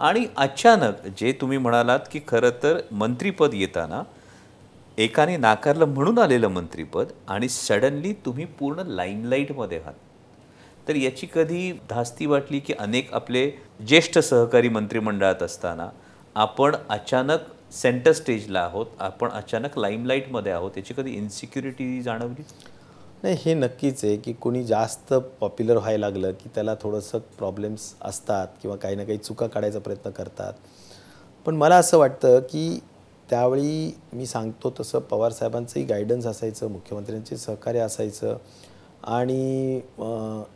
आणि 0.00 0.26
अचानक 0.36 0.92
जे 1.18 1.32
तुम्ही 1.32 1.58
म्हणालात 1.58 2.00
की 2.12 2.20
खरं 2.28 2.50
तर 2.62 2.78
मंत्रीपद 2.90 3.50
येताना 3.54 4.02
एकाने 5.02 5.36
नाकारलं 5.36 5.84
म्हणून 5.84 6.18
आलेलं 6.18 6.48
मंत्रीपद 6.48 7.12
आणि 7.28 7.48
सडनली 7.48 8.12
तुम्ही 8.26 8.44
पूर्ण 8.58 8.82
लाईमलाईटमध्ये 8.86 9.78
आहात. 9.78 9.94
तर 10.88 10.96
याची 10.96 11.26
कधी 11.34 11.72
धास्ती 11.90 12.26
वाटली 12.26 12.58
की 12.60 12.72
अनेक 12.72 13.12
आपले 13.14 13.50
ज्येष्ठ 13.86 14.18
सहकारी 14.18 14.68
मंत्रिमंडळात 14.68 15.42
असताना 15.42 15.88
आपण 16.34 16.76
अचानक 16.88 17.40
सेंटर 17.72 18.12
स्टेजला 18.12 18.60
आहोत 18.60 18.86
आपण 18.98 19.30
अचानक 19.30 19.78
लाईमलाईटमध्ये 19.78 20.52
आहोत 20.52 20.76
याची 20.76 20.94
कधी 20.96 21.14
इन्सिक्युरिटी 21.14 22.02
जाणवली? 22.02 22.42
नाही 23.22 23.36
हे 23.44 23.54
नक्कीच 23.54 24.04
आहे 24.04 24.16
की 24.16 24.32
कोणी 24.32 24.64
जास्त 24.64 25.14
पॉप्युलर 25.40 25.76
व्हायला 25.76 26.06
लागलं 26.06 26.32
की 26.32 26.48
त्याला 26.54 26.74
थोडंसं 26.74 27.18
प्रॉब्लेम्स 27.38 27.92
असतात 28.02 28.48
किंवा 28.62 28.76
काही 28.76 28.96
ना 28.96 29.04
काही 29.04 29.18
चुका 29.18 29.46
काढायचा 29.46 29.78
प्रयत्न 29.78 30.10
करतात. 30.10 30.52
पण 31.46 31.56
मला 31.56 31.76
असं 31.76 31.98
वाटतं 31.98 32.40
की 32.40 32.80
त्यावेळी 33.32 33.92
मी 34.12 34.26
सांगतो 34.26 34.72
तसं 34.80 34.98
पवारसाहेबांचंही 35.00 35.84
गायडन्स 35.86 36.26
असायचं 36.26 36.70
मुख्यमंत्र्यांचे 36.70 37.36
सहकार्य 37.36 37.80
असायचं 37.80 38.36
आणि 39.02 39.80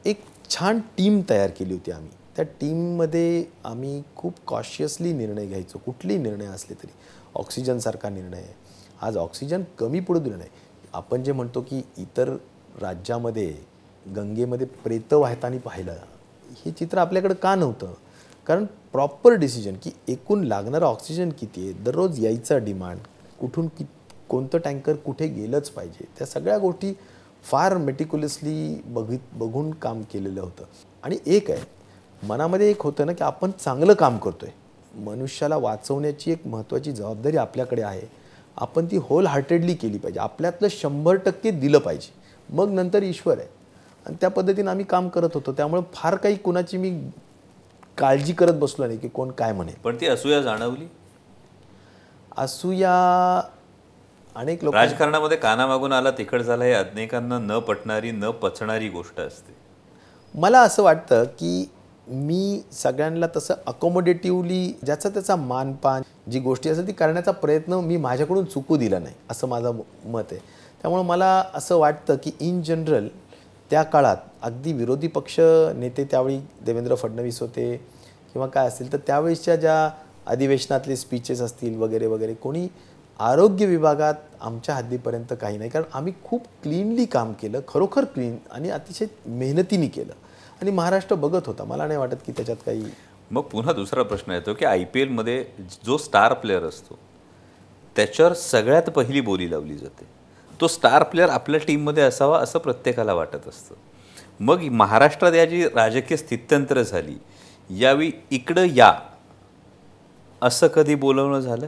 एक 0.06 0.20
छान 0.50 0.80
टीम 0.98 1.20
तयार 1.30 1.50
केली 1.50 1.74
होती 1.74 1.90
आम्ही. 1.90 2.10
त्या 2.36 2.44
टीममध्ये 2.60 3.44
आम्ही 3.64 4.02
खूप 4.16 4.34
कॉशियसली 4.46 5.12
निर्णय 5.12 5.46
घ्यायचो. 5.46 5.78
कुठलेही 5.78 6.18
निर्णय 6.18 6.46
असले 6.46 6.74
तरी. 6.74 6.92
ऑक्सिजनसारखा 7.34 8.08
निर्णय 8.08 8.44
आज 9.02 9.16
ऑक्सिजन 9.16 9.62
कमी 9.78 10.00
पडू 10.00 10.18
दिलं 10.18 10.38
नाही. 10.38 10.50
आपण 10.92 11.22
जे 11.22 11.32
म्हणतो 11.32 11.60
की 11.60 11.82
इतर 11.98 12.36
राज्यामध्ये 12.80 13.52
गंगेमध्ये 14.16 14.66
प्रेत 14.84 15.14
वाहताना 15.14 15.58
पाहिलं 15.64 15.96
हे 16.56 16.70
चित्र 16.70 16.98
आपल्याकडं 16.98 17.34
का 17.34 17.54
नव्हतं? 17.54 17.94
कारण 18.46 18.64
प्रॉपर 18.64 19.32
डिसिजन 19.32 19.74
की 19.82 19.90
एकूण 20.08 20.44
लागणारं 20.44 20.84
ऑक्सिजन 20.84 21.30
किती 21.30 21.62
आहे 21.62 21.72
दररोज 21.72 22.24
यायचा 22.24 22.58
डिमांड 22.58 22.98
कुठून 23.40 23.68
कि 23.68 23.84
कोणतं 24.28 24.58
टँकर 24.58 24.94
कुठे 24.94 25.28
गेलंच 25.28 25.70
पाहिजे 25.70 26.04
त्या 26.18 26.26
सगळ्या 26.26 26.58
गोष्टी 26.58 26.96
फार 27.42 27.76
मेटिक्युलसली 27.76 28.82
बघित 28.86 29.18
बघून 29.32 29.70
काम 29.70 30.02
केलेलं 30.02 30.40
होतं. 30.40 30.64
आणि 31.02 31.18
एक 31.26 31.50
आहे 31.50 31.60
मनामध्ये 32.26 32.70
एक 32.70 32.82
होतं 32.82 33.06
ना 33.06 33.12
की 33.12 33.24
आपण 33.24 33.50
चांगलं 33.50 33.94
काम 33.94 34.18
करतोय. 34.18 34.48
मनुष्याला 35.00 35.56
वाचवण्याची 35.56 36.32
एक 36.32 36.46
महत्त्वाची 36.46 36.92
जबाबदारी 36.92 37.36
आपल्याकडे 37.36 37.82
आहे. 37.82 38.02
आपण 38.56 38.86
ती 38.86 38.96
होल 38.96 39.26
हार्टेडली 39.26 39.74
केली 39.74 39.98
पाहिजे. 39.98 40.20
आपल्यातलं 40.20 40.68
शंभर 40.70 41.14
टक्के 41.14 41.50
दिलं 41.50 41.78
पाहिजे. 41.78 42.12
मग 42.50 42.70
नंतर 42.70 43.02
ईश्वर 43.02 43.38
आहे. 43.38 43.48
आणि 44.06 44.16
त्या 44.20 44.30
पद्धतीनं 44.30 44.70
आम्ही 44.70 44.84
काम 44.84 45.08
करत 45.08 45.30
होतो. 45.34 45.52
त्यामुळे 45.52 45.82
फार 45.94 46.16
काही 46.16 46.36
कुणाची 46.36 46.76
मी 46.76 47.00
काळजी 47.98 48.32
करत 48.32 48.52
बसलो 48.52 48.86
नाही 48.86 48.98
की 48.98 49.08
कोण 49.08 49.30
काय 49.30 49.52
म्हणेल. 49.52 49.74
पण 49.84 49.96
ती 50.00 50.06
असूया 50.06 50.40
जाणवली? 50.42 50.86
असूया 52.38 52.92
अनेक 54.36 54.64
लोक 54.64 54.74
राजकारणामध्ये 54.74 55.36
कानामागून 55.36 55.92
आला 55.92 56.10
तिखट 56.10 56.40
झाला 56.42 56.64
हे 56.64 56.72
अनेकांना 56.72 57.38
न 57.38 57.58
पटणारी 57.58 58.10
न 58.10 58.30
पचणारी 58.30 58.88
गोष्ट 58.88 59.20
असते. 59.20 59.54
मला 60.34 60.60
असं 60.60 60.82
वाटतं 60.82 61.24
की 61.24 61.70
मी 62.06 62.62
सगळ्यांना 62.72 63.26
तसं 63.36 63.54
अकोमोडेटिव्हली 63.66 64.72
ज्याचा 64.84 65.08
त्याचा 65.08 65.36
मानपान 65.36 66.02
जी 66.30 66.40
गोष्टी 66.40 66.68
असेल 66.68 66.86
ती 66.86 66.92
करण्याचा 66.92 67.30
प्रयत्न 67.30 67.74
मी 67.74 67.96
माझ्याकडून 67.96 68.44
चुकू 68.44 68.76
दिला 68.76 68.98
नाही 68.98 69.14
असं 69.30 69.48
माझं 69.48 69.80
मत 70.04 70.22
आहे. 70.32 70.40
त्यामुळं 70.82 71.02
मला 71.02 71.44
असं 71.54 71.76
वाटतं 71.76 72.16
की 72.16 72.30
इन 72.40 72.62
जनरल 72.62 73.08
त्या 73.70 73.82
काळात 73.82 74.16
अगदी 74.42 74.72
विरोधी 74.72 75.06
पक्ष 75.06 75.36
नेते 75.76 76.04
त्यावेळी 76.04 76.38
देवेंद्र 76.66 76.94
फडणवीस 76.94 77.40
होते 77.40 77.76
किंवा 78.32 78.46
काय 78.46 78.66
असतील 78.68 78.92
तर 78.92 78.98
त्यावेळेसच्या 79.06 79.56
ज्या 79.56 79.88
अधिवेशनातले 80.26 80.96
स्पीचेस 80.96 81.40
असतील 81.40 81.76
वगैरे 81.76 82.06
वगैरे 82.06 82.34
कोणी 82.34 82.66
आरोग्य 83.20 83.66
विभागात 83.66 84.14
आमच्या 84.40 84.74
हद्दीपर्यंत 84.74 85.32
काही 85.40 85.58
नाही. 85.58 85.70
कारण 85.70 85.84
आम्ही 85.92 86.12
खूप 86.24 86.46
क्लीनली 86.62 87.04
काम 87.04 87.32
केलं 87.32 87.60
खरोखर 87.68 88.04
क्लीन 88.04 88.36
आणि 88.50 88.70
अतिशय 88.70 89.06
मेहनतीने 89.26 89.86
केलं. 89.86 90.12
आणि 90.62 90.70
महाराष्ट्र 90.70 91.16
बघत 91.16 91.46
होता. 91.46 91.64
मला 91.64 91.86
नाही 91.86 91.98
वाटत 91.98 92.16
की 92.26 92.32
त्याच्यात 92.32 92.56
काही 92.66 92.84
मग 93.30 93.42
पुन्हा 93.42 93.72
दुसरा 93.72 94.02
प्रश्न 94.02 94.32
येतो 94.32 94.54
की 94.54 94.64
आय 94.64 94.84
पी 94.84 95.00
एलमध्ये 95.00 95.44
जो 95.86 95.96
स्टार 95.98 96.32
प्लेअर 96.32 96.64
असतो 96.64 96.98
त्याच्यावर 97.96 98.32
सगळ्यात 98.32 98.90
पहिली 98.90 99.20
बोली 99.20 99.50
लावली 99.50 99.76
जाते. 99.78 100.04
तो 100.60 100.68
स्टार 100.68 101.02
प्लेअर 101.02 101.28
आपल्या 101.28 101.60
टीममध्ये 101.66 102.02
असावा 102.02 102.40
असं 102.40 102.58
प्रत्येकाला 102.58 103.14
वाटत 103.14 103.48
असतं. 103.48 103.74
मग 104.40 104.60
महाराष्ट्रात 104.60 105.32
या 105.32 105.44
जी 105.44 105.68
राजकीय 105.68 106.16
स्थित्यंतर 106.16 106.82
झाली 106.82 107.16
यावेळी 107.70 108.12
इकडं 108.30 108.64
या. 108.64 109.00
असं 110.42 110.66
कधी 110.66 110.94
बोलवणं 110.94 111.40
झालं? 111.40 111.66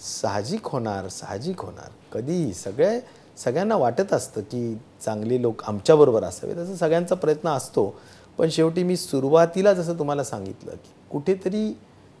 साहजिक 0.00 0.66
होणार 0.66 1.08
साहजिक 1.08 1.60
होणार. 1.60 1.90
कधी 2.12 2.54
सगळे 2.54 3.00
सगळ्यांना 3.38 3.76
वाटत 3.76 4.12
असतं 4.12 4.40
की 4.40 4.78
चांगले 5.04 5.42
लोक 5.42 5.62
आमच्याबरोबर 5.64 6.24
असावे 6.24 6.54
तसं 6.54 6.76
सगळ्यांचा 6.76 7.14
प्रयत्न 7.14 7.48
असतो. 7.48 8.00
पण 8.38 8.48
शेवटी 8.48 8.82
मी 8.82 8.96
सुरुवातीला 8.96 9.72
जसं 9.72 9.98
तुम्हाला 9.98 10.24
सांगितलं 10.24 10.70
की 10.70 10.92
कुठेतरी 11.10 11.78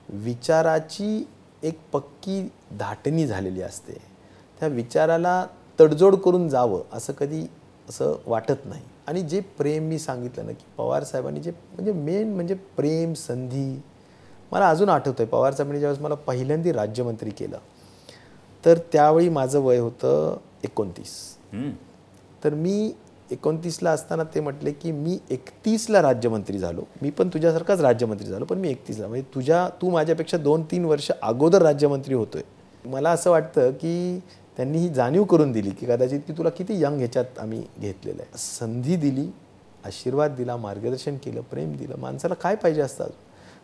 विचाराची 0.08 1.28
एक 1.62 1.78
पक्की 1.92 2.50
धाटणी 2.70 3.26
झालेली 3.26 3.62
असते. 3.62 4.09
त्या 4.60 4.68
विचाराला 4.68 5.44
तडजोड 5.78 6.14
करून 6.14 6.48
जावं 6.48 6.82
असं 6.92 7.12
कधी 7.12 7.46
असं 7.88 8.16
वाटत 8.26 8.66
नाही. 8.66 8.82
आणि 9.06 9.22
जे 9.22 9.40
प्रेम 9.58 9.88
मी 9.88 9.98
सांगितलं 9.98 10.46
ना 10.46 10.52
की 10.52 10.64
पवार 10.76 11.04
साहेबांनी 11.04 11.40
जे 11.40 11.50
म्हणजे 11.50 11.92
मेन 11.92 12.34
म्हणजे 12.34 12.54
प्रेम 12.76 13.12
संधी 13.14 13.80
मला 14.52 14.68
अजून 14.68 14.88
आठवतं 14.88 15.22
आहे 15.22 15.30
पवारसाहेबांनी 15.30 15.80
ज्यावेळेस 15.80 16.02
मला 16.02 16.14
पहिल्यांदा 16.26 16.72
राज्यमंत्री 16.74 17.30
केलं 17.30 17.58
तर 18.64 18.78
त्यावेळी 18.92 19.28
माझं 19.28 19.60
वय 19.60 19.78
होतं 19.78 20.36
एकोणतीस. 20.64 21.14
तर 22.44 22.54
मी 22.54 22.92
एकोणतीसला 23.30 23.90
असताना 23.90 24.24
ते 24.34 24.40
म्हटले 24.40 24.72
की 24.72 24.92
मी 24.92 25.18
एकतीसला 25.30 26.02
राज्यमंत्री 26.02 26.58
झालो. 26.58 26.82
मी 27.02 27.10
पण 27.10 27.28
तुझ्यासारखाच 27.28 27.80
राज्यमंत्री 27.80 28.28
झालो 28.28 28.44
पण 28.44 28.58
मी 28.58 28.70
एकतीसला. 28.70 29.06
म्हणजे 29.06 29.26
तुझ्या 29.34 29.68
तू 29.82 29.90
माझ्यापेक्षा 29.90 30.36
दोन 30.36 30.62
तीन 30.70 30.84
वर्ष 30.84 31.10
अगोदर 31.22 31.62
राज्यमंत्री 31.62 32.14
होतोय. 32.14 32.42
मला 32.84 33.10
असं 33.10 33.30
वाटतं 33.30 33.70
की 33.70 34.20
त्यांनी 34.60 34.78
ही 34.78 34.88
जाणीव 34.88 35.24
करून 35.24 35.52
दिली 35.52 35.70
की 35.70 35.86
कदाचित 35.86 36.20
की 36.20 36.32
तुला 36.32 36.48
किती 36.48 36.82
यंग 36.82 36.96
ह्याच्यात 36.98 37.38
आम्ही 37.38 37.62
घेतलेलं 37.78 38.22
आहे. 38.22 38.38
संधी 38.38 38.96
दिली 38.96 39.26
आशीर्वाद 39.84 40.34
दिला 40.36 40.56
मार्गदर्शन 40.56 41.16
केलं 41.16 41.40
प्रेम 41.40 41.76
दिलं. 41.76 41.94
माणसाला 41.98 42.34
काय 42.34 42.54
पाहिजे 42.54 42.80
असतं 42.80 43.06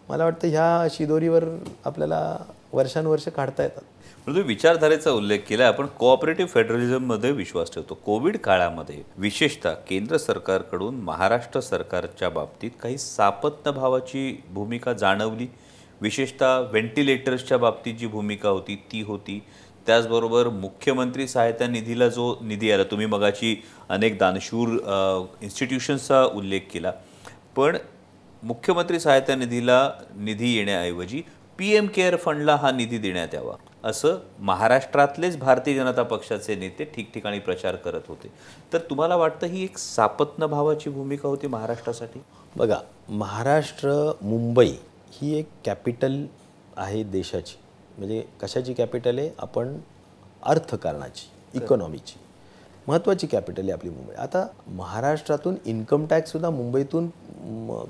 मला 0.08 0.24
वाटतं 0.24 0.48
ह्या 0.48 0.86
शिदोरीवर 0.90 1.44
आपल्याला 1.84 2.36
वर्षानुवर्ष 2.72 3.28
काढता 3.28 3.62
येतात. 3.62 3.82
परंतु 4.26 4.42
विचारधारेचा 4.42 5.10
उल्लेख 5.10 5.38
केला 5.48 5.66
आपण 5.66 5.86
कोऑपरेटिव्ह 5.86 6.50
फेडरलिझममध्ये 6.50 7.30
विश्वास 7.32 7.72
ठेवतो. 7.74 7.94
कोविड 7.94 8.36
काळामध्ये 8.36 9.02
विशेषतः 9.18 9.72
केंद्र 9.72 10.16
सरकारकडून 10.16 10.94
महाराष्ट्र 10.94 11.60
सरकारच्या 11.60 12.28
बाबतीत 12.28 12.70
काही 12.82 12.98
सापत्न 12.98 13.70
भावाची 13.70 14.42
भूमिका 14.50 14.92
जाणवली. 14.92 15.46
विशेषतः 16.00 16.58
व्हेंटिलेटर्सच्या 16.58 17.58
बाबतीत 17.58 17.94
जी 17.94 18.06
भूमिका 18.06 18.48
होती 18.48 18.74
ती 18.92 19.02
होती. 19.02 19.42
त्याचबरोबर 19.86 20.48
मुख्यमंत्री 20.48 21.26
सहायता 21.28 21.66
निधीला 21.66 22.08
जो 22.08 22.36
निधी 22.42 22.70
आला 22.72 22.84
तुम्ही 22.84 23.06
मगाची 23.06 23.56
अनेक 23.88 24.18
दानशूर 24.18 24.68
इन्स्टिट्यूशन्सचा 25.42 26.24
उल्लेख 26.24 26.60
केला. 26.72 26.92
पण 27.56 27.76
मुख्यमंत्री 28.42 29.00
सहायता 29.00 29.34
निधीला 29.34 29.90
निधी 30.16 30.54
येण्याऐवजी 30.56 31.22
पी 31.58 31.70
एम 31.76 31.86
केअर 31.86 32.16
फंडला 32.16 32.54
हा 32.56 32.70
निधी 32.70 32.98
देण्यात 32.98 33.34
यावा 33.34 33.54
असं 33.84 34.18
महाराष्ट्रातलेच 34.38 35.38
भारतीय 35.38 35.74
जनता 35.74 36.02
पक्षाचे 36.02 36.54
नेते 36.54 36.84
ठिकठिकाणी 36.94 37.38
प्रचार 37.38 37.76
करत 37.76 38.08
होते. 38.08 38.30
तर 38.72 38.78
तुम्हाला 38.90 39.16
वाटतं 39.16 39.46
ही 39.46 39.62
एक 39.64 39.78
सापत्न 39.78 40.46
भावाची 40.46 40.90
भूमिका 40.90 41.28
होती 41.28 41.46
महाराष्ट्रासाठी? 41.46 42.20
बघा 42.56 42.78
महाराष्ट्र 43.08 43.90
मुंबई 44.22 44.72
ही 45.12 45.38
एक 45.38 45.48
कॅपिटल 45.64 46.24
आहे 46.76 47.02
देशाची. 47.04 47.56
म्हणजे 47.98 48.22
कशाची 48.42 48.74
कॅपिटल 48.74 49.18
आहे? 49.18 49.30
आपण 49.38 49.76
अर्थकारणाची 50.42 51.28
इकॉनॉमीची. 51.54 52.18
महत्त्वाची 52.88 53.26
कॅपिटल 53.26 53.62
आहे 53.62 53.72
आपली 53.72 53.90
मुंबई. 53.90 54.14
आता 54.14 54.46
महाराष्ट्रातून 54.68 55.56
इन्कम 55.66 56.06
टॅक्ससुद्धा 56.06 56.50
मुंबईतून 56.50 57.08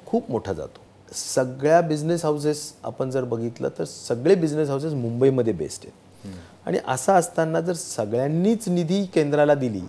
खूप 0.07 0.31
मोठा 0.31 0.53
जातो. 0.53 0.81
सगळ्या 1.15 1.81
बिझनेस 1.81 2.25
हाऊसेस 2.25 2.73
आपण 2.83 3.11
जर 3.11 3.25
बघितलं 3.25 3.69
तर 3.79 3.85
सगळे 3.85 4.35
बिझनेस 4.35 4.69
हाऊसेस 4.69 4.93
मुंबईमध्ये 4.93 5.53
बेस्ड 5.53 5.85
आहेत. 5.85 6.35
आणि 6.67 6.79
असं 6.89 7.13
असताना 7.13 7.61
जर 7.61 7.73
सगळ्यांनीच 7.73 8.69
निधी 8.69 9.05
केंद्राला 9.05 9.55
दिली 9.55 9.81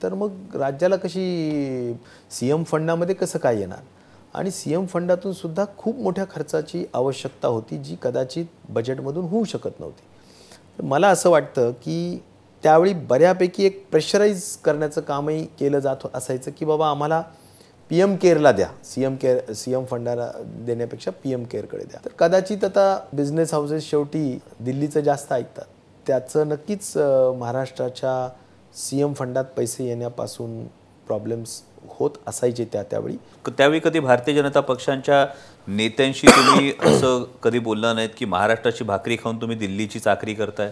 तर 0.00 0.14
मग 0.14 0.56
राज्याला 0.56 0.96
कशी 0.96 1.94
सी 2.30 2.50
एम 2.50 2.62
फंडामध्ये 2.64 3.14
कसं 3.14 3.38
काय 3.38 3.58
येणार? 3.58 3.78
आणि 4.34 4.50
सी 4.50 4.72
एम 4.74 4.86
फंडातून 4.86 5.32
सुद्धा 5.32 5.64
खूप 5.78 5.98
मोठ्या 5.98 6.24
खर्चाची 6.30 6.84
आवश्यकता 6.94 7.48
होती 7.48 7.78
जी 7.78 7.96
कदाचित 8.02 8.46
बजेटमधून 8.68 9.24
होऊ 9.24 9.44
शकत 9.44 9.80
नव्हती. 9.80 10.82
मला 10.82 11.08
असं 11.08 11.30
वाटतं 11.30 11.70
की 11.82 12.18
त्यावेळी 12.62 12.92
बऱ्यापैकी 13.08 13.64
एक 13.64 13.84
प्रेशराईज 13.90 14.44
करण्याचं 14.64 15.00
कामही 15.00 15.44
केलं 15.60 15.78
जात 15.78 16.06
असायचं 16.14 16.50
की 16.58 16.64
बाबा 16.64 16.90
आम्हाला 16.90 17.22
पी 17.90 18.00
एम 18.00 18.14
केअरला 18.16 18.52
द्या. 18.52 18.68
C 18.84 19.04
M 19.04 19.16
care 19.16 19.52
C 19.52 19.72
M 19.72 19.84
फंडाला 19.84 20.30
देण्यापेक्षा 20.66 21.10
पी 21.22 21.32
एम 21.32 21.44
केअरकडे 21.44 21.84
द्या. 21.84 22.00
तर 22.04 22.10
कदाचित 22.18 22.64
आता 22.64 22.98
बिझनेस 23.12 23.52
हाऊसेस 23.54 23.90
शेवटी 23.90 24.38
दिल्लीचं 24.60 25.00
जास्त 25.00 25.32
ऐकतात. 25.32 25.64
त्याचं 26.06 26.48
नक्कीच 26.48 26.96
महाराष्ट्राच्या 27.38 28.28
सी 28.76 29.00
एम 29.00 29.12
फंडात 29.12 29.44
पैसे 29.56 29.84
येण्यापासून 29.84 30.64
प्रॉब्लेम्स 31.06 31.60
होत 31.88 32.10
असायचे 32.26 32.64
त्या 32.64 32.82
त्यावेळी. 32.82 33.16
त्यावेळी 33.48 33.80
कधी 33.80 34.00
भारतीय 34.00 34.34
जनता 34.34 34.60
पक्षांच्या 34.60 35.26
नेत्यांशी 35.68 36.26
तुम्ही 36.26 36.72
असं 36.86 37.24
कधी 37.42 37.58
बोलला 37.58 37.92
नाहीत 37.92 38.10
की 38.16 38.24
महाराष्ट्राची 38.24 38.84
भाकरी 38.84 39.16
खाऊन 39.16 39.40
तुम्ही 39.40 39.56
दिल्लीची 39.56 39.98
चाकरी 39.98 40.34
करताय? 40.34 40.70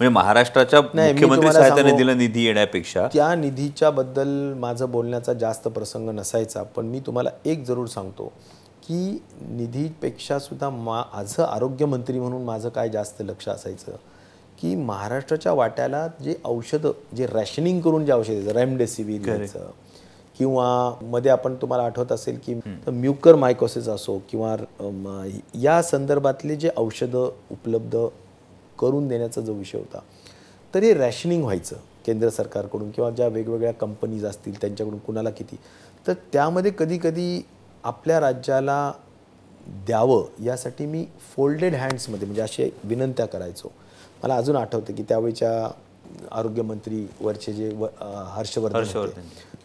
म्हणजे 0.00 0.08
महाराष्ट्राच्या 0.08 0.80
मुख्यमंत्री 0.80 1.52
सहायता 1.52 1.82
निधीला 1.82 2.14
निधी 2.14 2.44
येण्यापेक्षा. 2.44 3.06
त्या 3.12 3.34
निधीच्या 3.34 3.90
बद्दल 3.90 4.28
माझं 4.58 4.90
बोलण्याचा 4.90 5.32
जास्त 5.32 5.68
प्रसंग 5.68 6.08
नसायचा 6.10 6.62
पण 6.62 6.86
मी 6.86 7.00
तुम्हाला 7.00 7.30
एक 7.44 7.64
जरूर 7.64 7.86
सांगतो 7.86 8.32
की 8.82 9.18
निधीपेक्षा 9.48 10.38
सुद्धा 10.38 10.70
माझं 10.70 11.42
आरोग्यमंत्री 11.44 12.20
म्हणून 12.20 12.42
माझं 12.44 12.68
काय 12.68 12.88
जास्त 12.88 13.22
लक्ष 13.22 13.48
असायचं 13.48 13.96
की 14.58 14.74
महाराष्ट्राच्या 14.76 15.52
वाट्याला 15.52 16.06
जे 16.24 16.34
औषधं 16.44 16.92
जे 17.16 17.26
रॅशनिंग 17.26 17.80
करून 17.80 18.04
जे 18.06 18.12
औषध 18.12 18.48
रेमडेसिवीर 18.48 19.20
घ्यायचं 19.20 19.70
किंवा 20.38 20.94
मध्ये 21.02 21.30
आपण 21.30 21.54
तुम्हाला 21.54 21.84
आठवत 21.84 22.12
असेल 22.12 22.38
की 22.46 22.54
म्युकर 22.86 23.34
मायकोसिस 23.34 23.88
असो 23.88 24.18
किंवा 24.30 24.56
या 25.62 25.82
संदर्भातले 25.82 26.56
जे 26.56 26.70
औषधं 26.76 27.30
उपलब्ध 27.50 27.96
करून 28.78 29.08
देण्याचा 29.08 29.40
जो 29.40 29.52
विषय 29.52 29.78
होता 29.78 30.00
तर 30.74 30.82
हे 30.82 30.92
रॅशनिंग 30.94 31.42
व्हायचं 31.42 31.76
केंद्र 32.06 32.28
सरकारकडून 32.28 32.90
किंवा 32.90 33.10
ज्या 33.10 33.26
वेगवेगळ्या 33.28 33.72
कंपनीज 33.72 34.24
असतील 34.24 34.60
त्यांच्याकडून 34.60 34.98
कुणाला 34.98 35.30
किती. 35.30 35.56
तर 36.06 36.12
त्यामध्ये 36.32 36.70
कधीकधी 36.78 37.42
आपल्या 37.84 38.20
राज्याला 38.20 38.92
द्यावं 39.86 40.44
यासाठी 40.44 40.86
मी 40.86 41.04
फोल्डेड 41.36 41.74
हँड्समध्ये 41.74 42.26
म्हणजे 42.26 42.42
असे 42.42 42.70
विनंत्या 42.84 43.26
करायचो. 43.26 43.70
मला 44.22 44.36
अजून 44.36 44.56
आठवतं 44.56 44.94
की 44.94 45.02
त्यावेळच्या 45.02 45.68
आरोग्यमंत्री 46.32 47.08
वरचे 47.20 47.52
जे 47.52 47.74
व- 47.74 47.86
हर्षवर्धन 48.26 48.78
होते. 49.06 49.20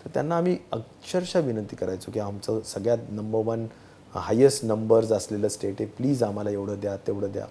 तर 0.06 0.10
त्यांना 0.14 0.38
आम्ही 0.38 0.58
अक्षरशः 0.72 1.39
विनंती 1.39 1.76
करायचो 1.76 2.12
की 2.12 2.20
आमचं 2.20 2.60
सगळ्यात 2.66 2.98
नंबर 3.10 3.39
वन 3.45 3.68
हायेस्ट 4.16 4.66
नंबर्स 4.66 5.12
असलेलं 5.12 5.48
स्टेट 5.48 5.74
आहे 5.80 5.86
प्लीज 5.86 6.24
आम्हाला 6.24 6.50
एवढं 6.50 6.76
द्या 6.80 6.95
तेवढं 6.95 7.32
द्या. 7.32 7.45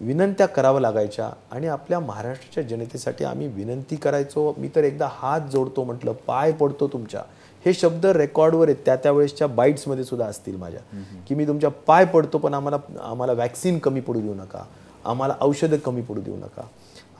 विनंत्या 0.00 0.46
करावं 0.46 0.80
लागायच्या 0.80 1.30
आणि 1.50 1.66
आपल्या 1.66 2.00
महाराष्ट्राच्या 2.00 2.76
जनतेसाठी 2.76 3.24
आम्ही 3.24 3.46
विनंती 3.46 3.96
करायचो. 3.96 4.54
मी 4.58 4.68
तर 4.76 4.84
एकदा 4.84 5.08
हात 5.12 5.40
जोडतो 5.40 5.84
म्हटलं 5.84 6.12
पाय 6.12 6.52
पडतो 6.52 6.88
तुमच्या. 6.88 7.22
हे 7.66 7.72
शब्द 7.72 8.06
रेकॉर्डवर 8.06 8.68
आहेत 8.68 8.76
त्या 8.84 8.96
त्यावेळेसच्या 8.96 9.46
बाईट्समध्ये 9.46 10.04
सुद्धा 10.04 10.26
असतील 10.26 10.56
माझ्या. 10.56 10.80
की 11.28 11.34
मी 11.34 11.46
तुमच्या 11.46 11.70
पाय 11.70 12.04
पडतो 12.04 12.38
पण 12.38 12.54
आम्हाला 12.54 12.76
आम्हाला 13.00 13.32
वॅक्सिन 13.32 13.78
कमी 13.78 14.00
पडू 14.00 14.20
देऊ 14.20 14.34
नका. 14.34 14.64
आम्हाला 15.04 15.34
औषधं 15.40 15.76
कमी 15.76 16.02
पडू 16.02 16.20
देऊ 16.20 16.36
नका. 16.36 16.62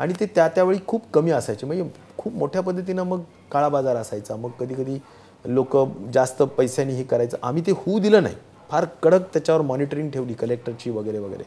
आणि 0.01 0.15
ते 0.21 0.27
त्या 0.35 0.47
त्यावेळी 0.49 0.79
खूप 0.87 1.11
कमी 1.15 1.31
असायचे. 1.31 1.67
म्हणजे 1.67 1.85
खूप 2.19 2.35
मोठ्या 2.35 2.61
पद्धतीनं 2.63 3.03
मग 3.03 3.21
काळा 3.53 3.69
बाजार 3.69 3.97
असायचा. 3.97 4.37
मग 4.37 4.51
कधी 4.61 4.75
कधी 4.75 4.99
लोक 5.45 5.77
जास्त 6.15 6.43
पैशांनी 6.57 6.95
हे 6.95 7.05
करायचं. 7.05 7.37
आम्ही 7.43 7.63
ते 7.67 7.73
होऊ 7.77 7.99
दिलं 8.01 8.23
नाही. 8.23 8.35
फार 8.71 8.85
कडक 9.03 9.23
त्याच्यावर 9.33 9.61
मॉनिटरिंग 9.63 10.11
ठेवली 10.11 10.35
कलेक्टरची 10.35 10.91
वगैरे 10.91 11.19
वगैरे. 11.19 11.45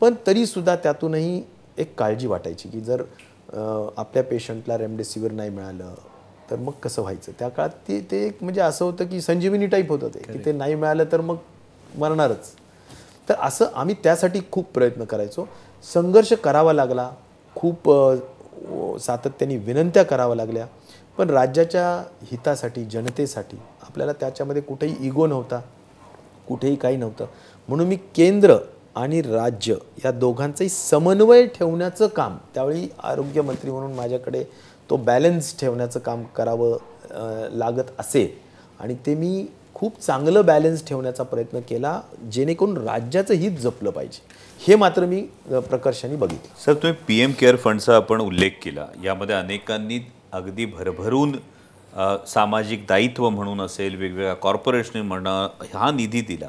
पण 0.00 0.14
तरीसुद्धा 0.26 0.74
त्यातूनही 0.76 1.42
एक 1.78 1.94
काळजी 1.98 2.26
वाटायची 2.26 2.68
की 2.68 2.80
जर 2.80 3.02
आपल्या 3.98 4.22
पेशंटला 4.24 4.78
रेमडेसिवीर 4.78 5.32
नाही 5.32 5.50
मिळालं 5.50 5.94
तर 6.50 6.56
मग 6.56 6.72
कसं 6.82 7.02
व्हायचं? 7.02 7.32
त्या 7.38 7.48
काळात 7.48 7.70
ते 7.88 8.00
ते 8.10 8.26
एक 8.26 8.42
म्हणजे 8.42 8.60
असं 8.60 8.84
होतं 8.84 9.06
की 9.06 9.20
संजीवनी 9.20 9.66
टाईप 9.66 9.90
होतं 9.90 10.08
ते. 10.08 10.18
की 10.22 10.44
ते 10.44 10.52
नाही 10.52 10.74
मिळालं 10.74 11.04
तर 11.12 11.20
मग 11.20 11.36
मरणारच. 11.98 12.50
तर 13.28 13.34
असं 13.42 13.66
आम्ही 13.74 13.94
त्यासाठी 14.04 14.40
खूप 14.52 14.72
प्रयत्न 14.74 15.04
करायचो. 15.04 15.46
संघर्ष 15.84 16.32
करावा 16.44 16.72
लागला. 16.72 17.10
खूप 17.56 17.90
सातत्याने 19.00 19.56
विनंत्या 19.56 20.02
कराव्या 20.02 20.36
लागल्या. 20.36 20.66
पण 21.18 21.30
राज्याच्या 21.30 21.86
हितासाठी 22.30 22.84
जनतेसाठी 22.84 23.56
आपल्याला 23.82 24.12
त्याच्यामध्ये 24.12 24.62
कुठेही 24.62 25.06
इगो 25.06 25.26
नव्हता 25.26 25.60
कुठेही 26.48 26.76
काही 26.76 26.96
नव्हतं. 26.96 27.26
म्हणून 27.68 27.86
मी 27.86 27.96
केंद्र 28.16 28.56
आणि 28.94 29.20
राज्य 29.22 29.74
या 30.04 30.10
दोघांचंही 30.10 30.68
समन्वय 30.68 31.46
ठेवण्याचं 31.46 32.06
काम 32.06 32.36
त्यावेळी 32.54 32.88
आरोग्यमंत्री 33.02 33.70
म्हणून 33.70 33.92
माझ्याकडे 33.92 34.42
तो 34.90 34.96
बॅलन्स 34.96 35.58
ठेवण्याचं 35.60 36.00
काम 36.00 36.22
करावं 36.36 37.48
लागत 37.56 37.90
असे. 37.98 38.26
आणि 38.80 38.94
ते 39.06 39.14
मी 39.14 39.46
खूप 39.74 40.00
चांगलं 40.00 40.44
बॅलन्स 40.46 40.86
ठेवण्याचा 40.86 41.22
प्रयत्न 41.22 41.60
केला 41.68 42.00
जेणेकरून 42.32 42.76
राज्याचं 42.76 43.34
हित 43.34 43.58
जपलं 43.58 43.90
पाहिजे. 43.90 44.20
हे 44.60 44.76
मात्र 44.76 45.06
मी 45.06 45.20
प्रकर्षाने 45.50 46.16
बघितलं. 46.16 46.60
सर 46.64 46.74
तुम्ही 46.74 46.92
पी 47.06 47.18
एम 47.20 47.32
केअर 47.32 47.56
फंडचा 47.56 47.96
आपण 47.96 48.20
उल्लेख 48.20 48.50
केला. 48.62 48.86
यामध्ये 49.04 49.34
अनेकांनी 49.34 49.98
अगदी 50.32 50.64
भरभरून 50.66 51.36
सामाजिक 52.26 52.84
दायित्व 52.88 53.28
म्हणून 53.28 53.60
असेल 53.60 53.94
वेगवेगळ्या 53.96 54.34
कॉर्पोरेशनने 54.34 55.02
म्हणा 55.02 55.36
हा 55.74 55.90
निधी 55.90 56.20
दिला. 56.20 56.46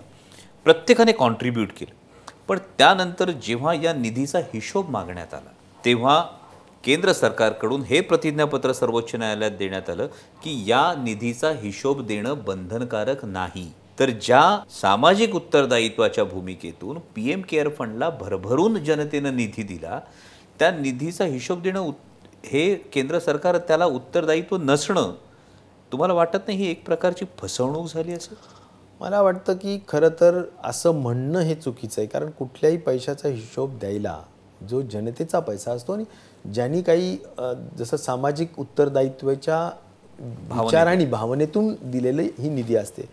प्रत्येकाने 0.64 1.12
कॉन्ट्रीब्यूट 1.12 1.70
केलं. 1.78 1.94
पण 2.48 2.60
त्यानंतर 2.78 3.32
जेव्हा 3.44 3.74
या 3.74 3.94
निधीचा 3.94 4.40
हिशोब 4.54 4.90
मागण्यात 4.90 5.34
आला 5.34 5.52
तेव्हा 5.86 6.24
केंद्र 6.86 7.14
सरकारकडून 7.14 7.82
हे 7.82 8.00
प्रतिज्ञापत्र 8.02 8.72
सर्वोच्च 8.72 9.16
न्यायालयात 9.16 9.52
देण्यात 9.52 9.90
आलं 9.90 10.08
की 10.44 10.64
या 10.68 10.94
निधीचा 11.04 11.52
हिशोब 11.52 12.06
देणं 12.06 12.44
बंधनकारक 12.48 13.26
नाही. 13.26 13.72
तर 14.00 14.10
ज्या 14.22 14.60
सामाजिक 14.72 15.36
उत्तरदायित्वाच्या 15.36 16.24
भूमिकेतून 16.24 16.98
पी 17.16 17.32
एम 17.32 17.42
केअर 17.42 17.70
फंडला 17.70 18.10
भरभरून 18.10 18.84
जनतेनं 18.84 19.36
निधी 19.36 19.64
दिला 19.64 20.00
त्या 20.60 20.72
निधीचा 20.72 21.26
हिशोब 21.26 21.62
देणं 21.62 21.90
हे 22.46 22.74
केंद्र 22.76 23.20
सरकार 23.20 23.58
त्याला 23.58 23.86
उत्तरदायित्व 23.86 24.58
नसणं 24.58 25.14
तुम्हाला 25.92 26.14
वाटत 26.14 26.48
नाही 26.48 26.58
ही 26.58 26.70
एक 26.72 26.86
प्रकारची 26.86 27.26
फसवणूक 27.40 27.88
झाली 27.94 28.14
असेल? 28.14 28.38
मला 29.00 29.22
वाटतं 29.22 29.54
की 29.54 29.80
खरं 29.88 30.10
तर 30.22 30.42
असं 30.64 30.92
म्हणणं 30.92 31.40
हे 31.40 31.56
चुकीचं 31.56 32.02
आहे. 32.02 32.08
कारण 32.08 32.30
कुठल्याही 32.30 32.78
पैशाचा 32.78 33.30
हिशोब 33.30 33.80
द्यायला 33.80 34.22
जो 34.70 34.82
जनतेचा 34.82 35.40
पैसा 35.40 35.72
असतो 35.72 35.94
आणि 35.94 36.04
ज्यांनी 36.54 36.82
काही 36.82 37.18
जसं 37.78 37.98
सामाजिक 37.98 38.60
उत्तरदायित्वाच्या 38.60 39.70
विचार 40.62 40.88
आणि 40.88 41.06
भावनेतून 41.06 41.74
दिलेली 41.84 42.30
ही 42.40 42.50
निधी 42.50 42.76
असते. 42.76 43.10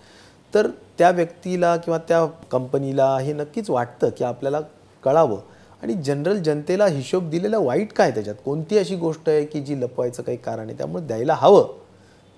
तर 0.53 0.67
त्या 0.99 1.11
व्यक्तीला 1.11 1.77
किंवा 1.77 1.99
त्या 2.09 2.25
कंपनीला 2.51 3.17
हे 3.19 3.33
नक्कीच 3.33 3.71
वाटतं 3.71 4.11
की 4.19 4.25
आपल्याला 4.25 4.61
कळावं. 5.03 5.39
आणि 5.83 5.95
जनरल 5.95 6.39
जनतेला 6.43 6.87
हिशोब 6.87 7.31
दिलेला 7.31 7.59
वाईट 7.59 7.93
काय 7.93 8.11
त्याच्यात? 8.11 8.37
कोणती 8.45 8.79
अशी 8.79 8.97
गोष्ट 8.97 9.29
आहे 9.29 9.45
की 9.45 9.61
जी 9.61 9.81
लपवायचं 9.81 10.23
काही 10.23 10.37
कारण 10.37 10.67
आहे? 10.67 10.77
त्यामुळे 10.79 11.05
द्यायला 11.05 11.35
हवं. 11.35 11.73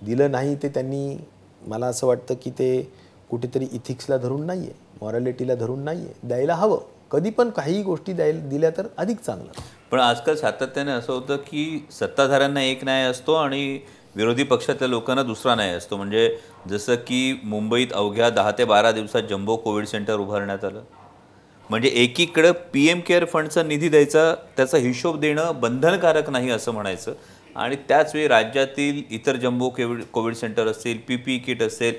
दिलं 0.03 0.31
नाही 0.31 0.55
ते 0.63 0.69
त्यांनी 0.69 1.17
मला 1.67 1.87
असं 1.87 2.07
वाटतं 2.07 2.35
की 2.43 2.51
ते 2.51 2.69
कुठेतरी 3.31 3.67
इथिक्सला 3.73 4.17
धरून 4.17 4.45
नाही 4.47 4.61
आहे 4.61 4.73
मॉरॅलिटीला 5.03 5.55
धरून 5.55 5.81
नाही 5.81 6.01
आहे 6.01 6.29
द्यायला 6.29 6.55
हवं. 6.55 6.79
कधी 7.11 7.31
पण 7.31 7.51
काही 7.51 7.83
गोष्टी 7.83 8.13
द्यायला 8.13 8.49
दिल्या 8.49 8.71
तर 8.71 8.87
अधिक 8.97 9.21
चांगलं. 9.21 9.51
पण 9.95 10.01
आजकाल 10.01 10.37
सातत्याने 10.37 10.91
असं 10.91 11.13
होतं 11.13 11.37
की 11.39 11.87
सत्ताधाऱ्यांना 11.93 12.63
एक 12.63 12.83
न्याय 12.85 13.05
असतो 13.07 13.35
आणि 13.35 13.79
विरोधी 14.17 14.43
पक्षातल्या 14.45 14.89
लोकांना 14.89 15.23
दुसरा 15.23 15.55
न्याय 15.55 15.75
असतो. 15.75 15.97
म्हणजे 15.97 16.37
जसं 16.69 16.95
की 17.07 17.41
मुंबईत 17.45 17.93
अवघ्या 17.93 18.31
दहा 18.31 18.51
ते 18.59 18.65
बारा 18.65 18.91
दिवसात 18.93 19.29
जम्बो 19.31 19.57
कोविड 19.57 19.87
सेंटर 19.87 20.15
उभारण्यात 20.15 20.65
आलं. 20.65 20.81
म्हणजे 21.71 21.89
एकीकडं 21.95 22.53
पी 22.73 22.87
एम 22.89 23.01
केअर 23.07 23.25
फंडचा 23.25 23.63
निधी 23.63 23.89
द्यायचा 23.89 24.35
त्याचा 24.57 24.79
हिशोब 24.79 25.21
देणं 25.21 25.61
बंधनकारक 25.61 26.31
नाही 26.31 26.51
असं 26.51 26.73
म्हणायचं. 26.73 27.15
आणि 27.57 27.77
त्याचवेळी 27.89 28.29
राज्यातील 28.29 29.03
इतर 29.11 29.37
जम्बो 29.37 29.69
कोविड 29.69 30.05
कोविड 30.13 30.35
सेंटर 30.35 30.67
असतील 30.67 30.99
पी 31.09 31.17
पी 31.17 31.39
किट 31.39 31.63
असेल 31.63 31.99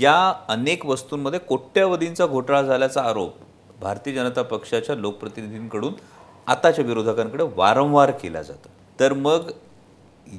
या 0.00 0.18
अनेक 0.48 0.86
वस्तूंमध्ये 0.86 1.38
कोट्यवधींचा 1.38 2.26
घोटाळा 2.26 2.62
झाल्याचा 2.62 3.02
आरोप 3.02 3.34
भारतीय 3.80 4.14
जनता 4.14 4.42
पक्षाच्या 4.42 4.94
लोकप्रतिनिधींकडून 4.96 5.92
आताच्या 6.46 6.84
विरोधकांकडे 6.84 7.44
वारंवार 7.56 8.10
केला 8.10 8.42
जातो. 8.42 8.68
तर 9.00 9.12
मग 9.12 9.50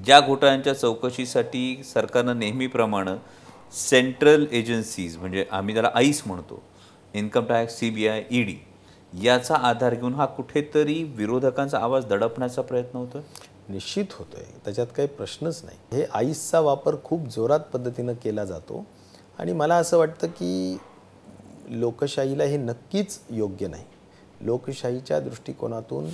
या 0.07 0.19
घोटाळ्यांच्या 0.19 0.73
चौकशीसाठी 0.73 1.83
सरकारनं 1.83 2.39
नेहमीप्रमाणे 2.39 3.11
सेंट्रल 3.73 4.45
एजन्सीज 4.51 5.17
म्हणजे 5.17 5.45
आम्ही 5.51 5.73
त्याला 5.73 5.89
आईस 5.95 6.21
म्हणतो 6.27 6.61
income 7.13 7.45
tax 7.45 7.77
C 7.79 7.89
B 7.89 8.07
I 8.07 8.23
E 8.31 8.41
D 8.43 8.55
याचा 9.23 9.55
आधार 9.55 9.93
घेऊन 9.95 10.13
हा 10.13 10.25
कुठेतरी 10.25 11.03
विरोधकांचा 11.15 11.79
आवाज 11.79 12.05
दडपण्याचा 12.05 12.61
प्रयत्न 12.61 12.97
होतो 12.97 13.23
निश्चित 13.69 14.13
होतोय. 14.13 14.43
त्याच्यात 14.65 14.87
काही 14.97 15.07
प्रश्नच 15.07 15.61
नाही. 15.63 15.77
हे 15.91 16.05
आईसचा 16.13 16.59
वापर 16.59 16.95
खूप 17.03 17.27
जोरात 17.27 17.59
पद्धतीनं 17.73 18.13
केला 18.13 18.45
जातो 18.45 18.85
आणि 19.39 19.53
मला 19.53 19.75
असं 19.75 19.97
वाटतं 19.97 20.27
की 20.27 20.77
लोकशाहीला 21.69 22.43
हे 22.43 22.57
नक्कीच 22.57 23.19
योग्य 23.29 23.67
नाही. 23.67 23.83
लोकशाहीच्या 24.41 25.19
दृष्टिकोनातून 25.19 26.09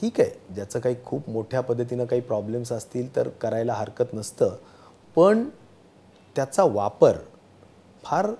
ठीक 0.00 0.20
आहे. 0.20 0.54
ज्याचं 0.54 0.80
काही 0.80 0.96
खूप 1.04 1.28
मोठ्या 1.28 1.60
पद्धतीनं 1.60 2.04
काही 2.04 2.20
प्रॉब्लेम्स 2.20 2.72
असतील 2.72 3.16
तर 3.16 3.28
करायला 3.28 3.72
हरकत 3.72 4.04
नसतं. 4.12 4.56
पण 5.16 5.48
त्याचा 6.36 6.64
वापर 6.64 7.16
फार 8.02 8.30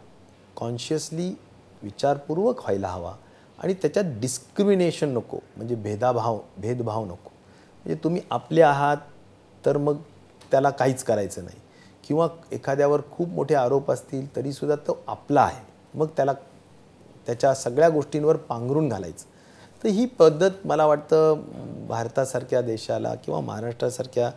कॉन्शियसली 0.56 1.36
विचारपूर्वक 1.82 2.60
व्हायला 2.60 2.88
हवा 2.88 3.14
आणि 3.58 3.74
त्याच्यात 3.74 4.04
डिस्क्रिमिनेशन 4.08 5.08
नको. 5.08 5.38
म्हणजे 5.56 5.74
भेदाभाव 5.74 6.38
भेदभाव 6.58 7.04
नको. 7.04 7.30
म्हणजे 7.84 8.04
तुम्ही 8.04 8.22
आपले 8.30 8.62
आहात 8.62 8.96
तर 9.66 9.76
मग 9.76 9.96
त्याला 10.50 10.70
काहीच 10.70 11.04
करायचं 11.04 11.44
नाही. 11.44 11.56
किंवा 12.08 12.28
एखाद्यावर 12.52 13.00
खूप 13.10 13.28
मोठे 13.28 13.54
आरोप 13.54 13.90
असतील 13.90 14.36
तरीसुद्धा 14.36 14.76
तो 14.76 14.98
आपला 15.06 15.42
आहे. 15.42 15.66
मग 15.94 16.06
त्याला 16.06 16.32
त्याच्या 17.26 17.54
सगळ्या 17.54 17.88
गोष्टींवर 17.88 18.36
पांघरून 18.36 18.88
घालायचं. 18.88 19.24
तर 19.84 19.88
ही 19.88 20.06
पद्धत 20.18 20.66
मला 20.66 20.86
वाटतं 20.86 21.40
भारतासारख्या 21.88 22.60
देशाला 22.60 23.14
किंवा 23.14 23.40
महाराष्ट्रासारख्या 23.40 24.30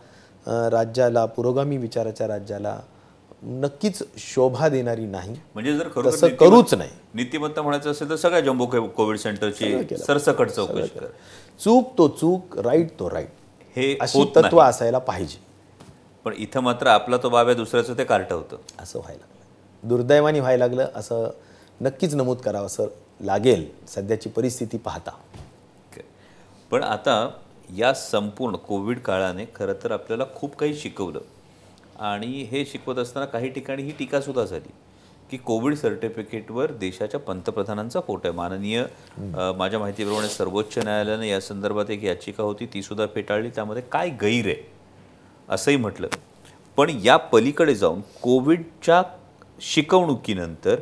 राज्याला 0.72 1.26
पुरोगामी 1.26 1.78
विचाराच्या 1.78 2.28
राज्याला 2.28 2.78
नक्कीच 3.44 4.02
शोभा 4.18 4.68
देणारी 4.70 5.06
नाही. 5.06 5.36
म्हणजे 5.54 5.76
जर 5.78 5.88
तसं 6.06 6.36
करूच 6.36 6.74
नाही. 6.74 6.90
नीतिमत्ता 7.14 7.62
म्हणायचं 7.62 7.92
असेल 7.92 8.10
तर 8.10 8.16
सगळ्या 8.16 8.42
जम्बो 8.42 8.66
कोविड 8.88 9.18
सेंटरची 9.20 9.98
सरसकट 9.98 10.50
चौकशी 10.50 11.00
चूक 11.60 11.92
तो 11.98 12.08
चूक 12.20 12.58
राईट 12.60 13.00
तो 13.00 13.10
राईट. 13.10 13.30
हे 13.76 13.96
अशी 14.02 14.24
तत्व 14.36 14.60
असायला 14.62 15.00
पाहिजे. 15.00 15.38
पण 16.26 16.34
इथं 16.38 16.60
मात्र 16.60 16.88
आपला 16.88 17.18
तो 17.24 17.30
बाब्या 17.30 17.54
दुसऱ्याचं 17.54 17.98
ते 17.98 18.04
कार्ट 18.04 18.32
होतं. 18.34 18.58
असं 18.80 19.00
व्हायला 19.00 19.20
लागलं. 19.20 19.88
दुर्दैवाने 19.90 20.40
व्हायला 20.40 20.66
लागलं 20.66 20.88
असं 20.96 21.30
नक्कीच 21.82 22.14
नमूद 22.16 22.38
करावं 22.38 22.66
असं 22.66 22.88
लागेल. 23.22 23.66
सध्याची 23.88 24.30
परिस्थिती 24.30 24.78
पाहता. 24.78 25.12
पण 26.72 26.84
आता 26.84 27.30
या 27.78 27.94
संपूर्ण 27.94 28.56
कोविड 28.58 29.00
काळाने 29.00 29.46
खरं 29.56 29.74
तर 29.84 29.92
आपल्याला 29.92 30.24
खूप 30.36 30.56
काही 30.56 30.76
शिकवलं. 30.76 31.20
आणि 32.00 32.28
हे 32.44 32.66
शिकवत 32.66 32.98
असताना 32.98 33.26
काही 33.26 33.50
ठिकाणी 33.50 33.84
ही 33.84 33.92
टीकासुद्धा 33.92 34.44
झाली 34.46 34.72
की 35.32 35.38
कोविड 35.38 35.76
सर्टिफिकेटवर 35.76 36.72
देशाच्या 36.72 37.20
पंतप्रधानांचा 37.20 38.00
फोटो 38.08 38.28
आहे. 38.28 38.38
माननीय 38.38 38.84
माझ्या 39.58 39.80
माहितीप्रमाणे 39.80 40.28
सर्वोच्च 40.28 40.78
न्यायालयाने 40.78 41.30
या 41.30 41.40
संदर्भात 41.42 41.92
एक 41.92 42.04
याचिका 42.04 42.44
होती. 42.44 42.66
ती 42.66 42.82
सुद्धा 42.82 43.06
फेटाळली. 43.16 43.50
त्यामध्ये 43.50 43.84
काय 43.92 44.10
गैर 44.22 44.46
आहे? 44.46 44.68
असंही 45.50 45.78
म्हटलं. 45.78 46.08
पण 46.78 46.90
या 47.04 47.18
पलीकडे 47.18 47.76
जाऊन 47.76 48.02
कोविडच्या 48.22 49.02
शिकवणुकीनंतर 49.62 50.76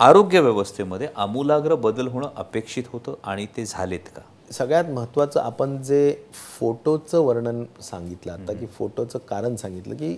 आरोग्य 0.00 0.40
व्यवस्थेमध्ये 0.40 1.08
आमूलाग्र 1.16 1.74
बदल 1.76 2.06
होणं 2.08 2.28
अपेक्षित 2.36 2.84
होतं 2.92 3.14
आणि 3.24 3.46
ते 3.56 3.64
झालेत 3.64 4.08
का? 4.16 4.22
सगळ्यात 4.52 4.84
महत्त्वाचं 4.84 5.40
आपण 5.40 5.76
जे 5.82 6.12
फोटोचं 6.58 7.20
वर्णन 7.20 7.62
सांगितलं 7.82 8.32
आता 8.32 8.52
की 8.52 8.66
फोटोचं 8.68 9.18
कारण 9.28 9.56
सांगितलं 9.56 9.94
की 9.94 10.14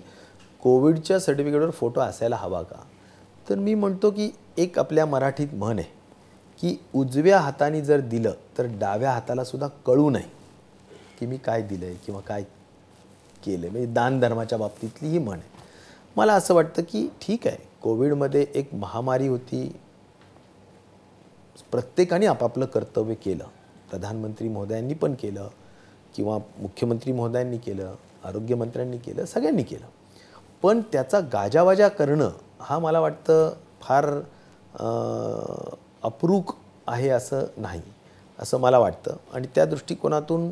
कोविडच्या 0.62 1.18
सर्टिफिकेटवर 1.20 1.70
फोटो 1.70 2.00
असायला 2.00 2.36
हवा 2.36 2.62
का? 2.62 2.76
तर 3.46 3.54
मी 3.54 3.74
म्हणतो 3.74 4.10
की 4.10 4.30
एक 4.56 4.78
आपल्या 4.78 5.06
मराठीत 5.06 5.54
म्हण 5.54 5.78
आहे 5.78 6.00
की 6.62 6.76
उजव्या 6.94 7.38
हाताने 7.40 7.80
जर 7.80 8.00
दिलं 8.00 8.32
तर 8.58 8.66
डाव्या 8.80 9.10
हाताला 9.10 9.44
सुद्धा 9.44 9.68
कळू 9.86 10.08
नये 10.10 10.30
की 11.18 11.26
मी 11.26 11.36
काय 11.36 11.62
दिलं 11.62 11.84
आहे 11.86 11.94
किंवा 12.06 12.20
काय 12.20 12.42
केलं 13.42 13.70
म्हणजे 13.70 13.86
दान 13.86 14.20
धर्माच्या 14.20 14.58
बाबतीतली 14.58 15.08
ही 15.08 15.18
म्हण 15.18 15.38
आहे. 15.38 15.50
मला 16.16 16.34
असं 16.34 16.54
वाटतं 16.54 16.82
की 16.82 17.08
ठीक 17.22 17.46
आहे 17.46 17.70
कोविडमध्ये 17.82 18.46
एक 18.54 18.74
महामारी 18.74 19.28
होती. 19.28 19.66
प्रत्येकाने 21.70 22.26
आपापलं 22.26 22.66
कर्तव्य 22.66 23.14
केलं. 23.14 23.44
प्रधानमंत्री 23.90 24.48
महोदयांनी 24.48 24.94
पण 24.94 25.14
केलं 25.20 25.48
किंवा 26.14 26.38
मुख्यमंत्री 26.58 27.12
महोदयांनी 27.12 27.58
केलं 27.58 27.94
आरोग्यमंत्र्यांनी 28.24 28.98
केलं 28.98 29.24
सगळ्यांनी 29.24 29.62
केलं. 29.62 29.86
पण 30.62 30.80
त्याचा 30.92 31.20
गाजावाजा 31.32 31.88
करणं 31.88 32.30
हा 32.60 32.78
मला 32.78 33.00
वाटतं 33.00 33.52
फार 33.80 34.06
अप्रूक 36.02 36.54
आहे 36.86 37.08
असं 37.08 37.44
नाही 37.56 37.82
असं 38.38 38.58
मला 38.60 38.78
वाटतं. 38.78 39.16
आणि 39.34 39.46
त्या 39.54 39.64
दृष्टिकोनातून 39.64 40.50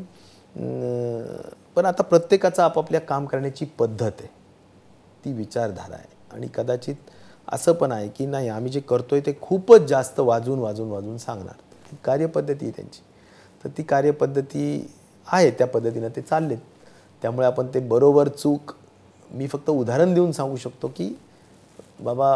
पण 1.75 1.85
आता 1.85 2.03
प्रत्येकाचा 2.03 2.65
आपापल्या 2.65 3.01
काम 3.01 3.25
करण्याची 3.25 3.65
पद्धत 3.79 4.11
आहे. 4.19 4.29
ती 5.25 5.33
विचारधारा 5.33 5.95
आहे. 5.95 6.09
आणि 6.33 6.47
कदाचित 6.55 6.95
असं 7.51 7.73
पण 7.73 7.91
आहे 7.91 8.07
की 8.07 8.25
नाही 8.25 8.49
आम्ही 8.49 8.71
जे 8.71 8.79
करतो 8.79 9.15
आहे 9.15 9.25
ते 9.25 9.33
खूपच 9.41 9.81
जास्त 9.81 10.19
वाजून 10.19 10.59
वाजून 10.59 10.91
वाजून 10.91 11.17
सांगणार. 11.17 11.55
कार्यपद्धती 12.03 12.65
आहे 12.65 12.71
त्यांची. 12.71 13.01
तर 13.63 13.69
ती 13.77 13.83
कार्यपद्धती 13.83 14.93
आहे 15.27 15.51
त्या 15.51 15.67
पद्धतीनं 15.67 16.09
ते 16.15 16.21
चाललेत. 16.21 16.57
त्यामुळे 17.21 17.47
आपण 17.47 17.67
ते 17.73 17.79
बरोबर 17.79 18.27
चूक 18.27 18.73
मी 19.31 19.47
फक्त 19.47 19.69
उदाहरण 19.69 20.13
देऊन 20.13 20.31
सांगू 20.31 20.55
शकतो 20.55 20.87
की 20.87 21.13
बाबा 21.99 22.35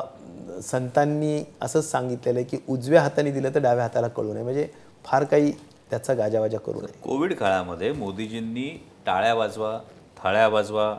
संतांनी 0.64 1.44
असंच 1.62 1.92
सांगितलेलं 1.92 2.40
आहे 2.40 2.48
की 2.48 2.58
उजव्या 2.70 3.02
हाताने 3.02 3.32
दिलं 3.32 3.56
तर 3.56 3.60
डाव्या 3.60 3.84
हाताला 3.84 4.08
कळू 4.08 4.34
नये. 4.34 4.44
म्हणजे 4.44 4.68
फार 5.06 5.24
काही 5.24 5.52
त्याचा 5.90 6.14
गाजावाजा 6.14 6.58
करू 6.58 6.82
नये. 6.82 7.00
कोविड 7.04 7.34
काळामध्ये 7.34 7.92
मोदीजींनी 7.92 8.70
टाळ्या 9.06 9.34
वाजवा 9.34 9.80
थाळ्या 10.24 10.48
वाजवा 10.48 10.96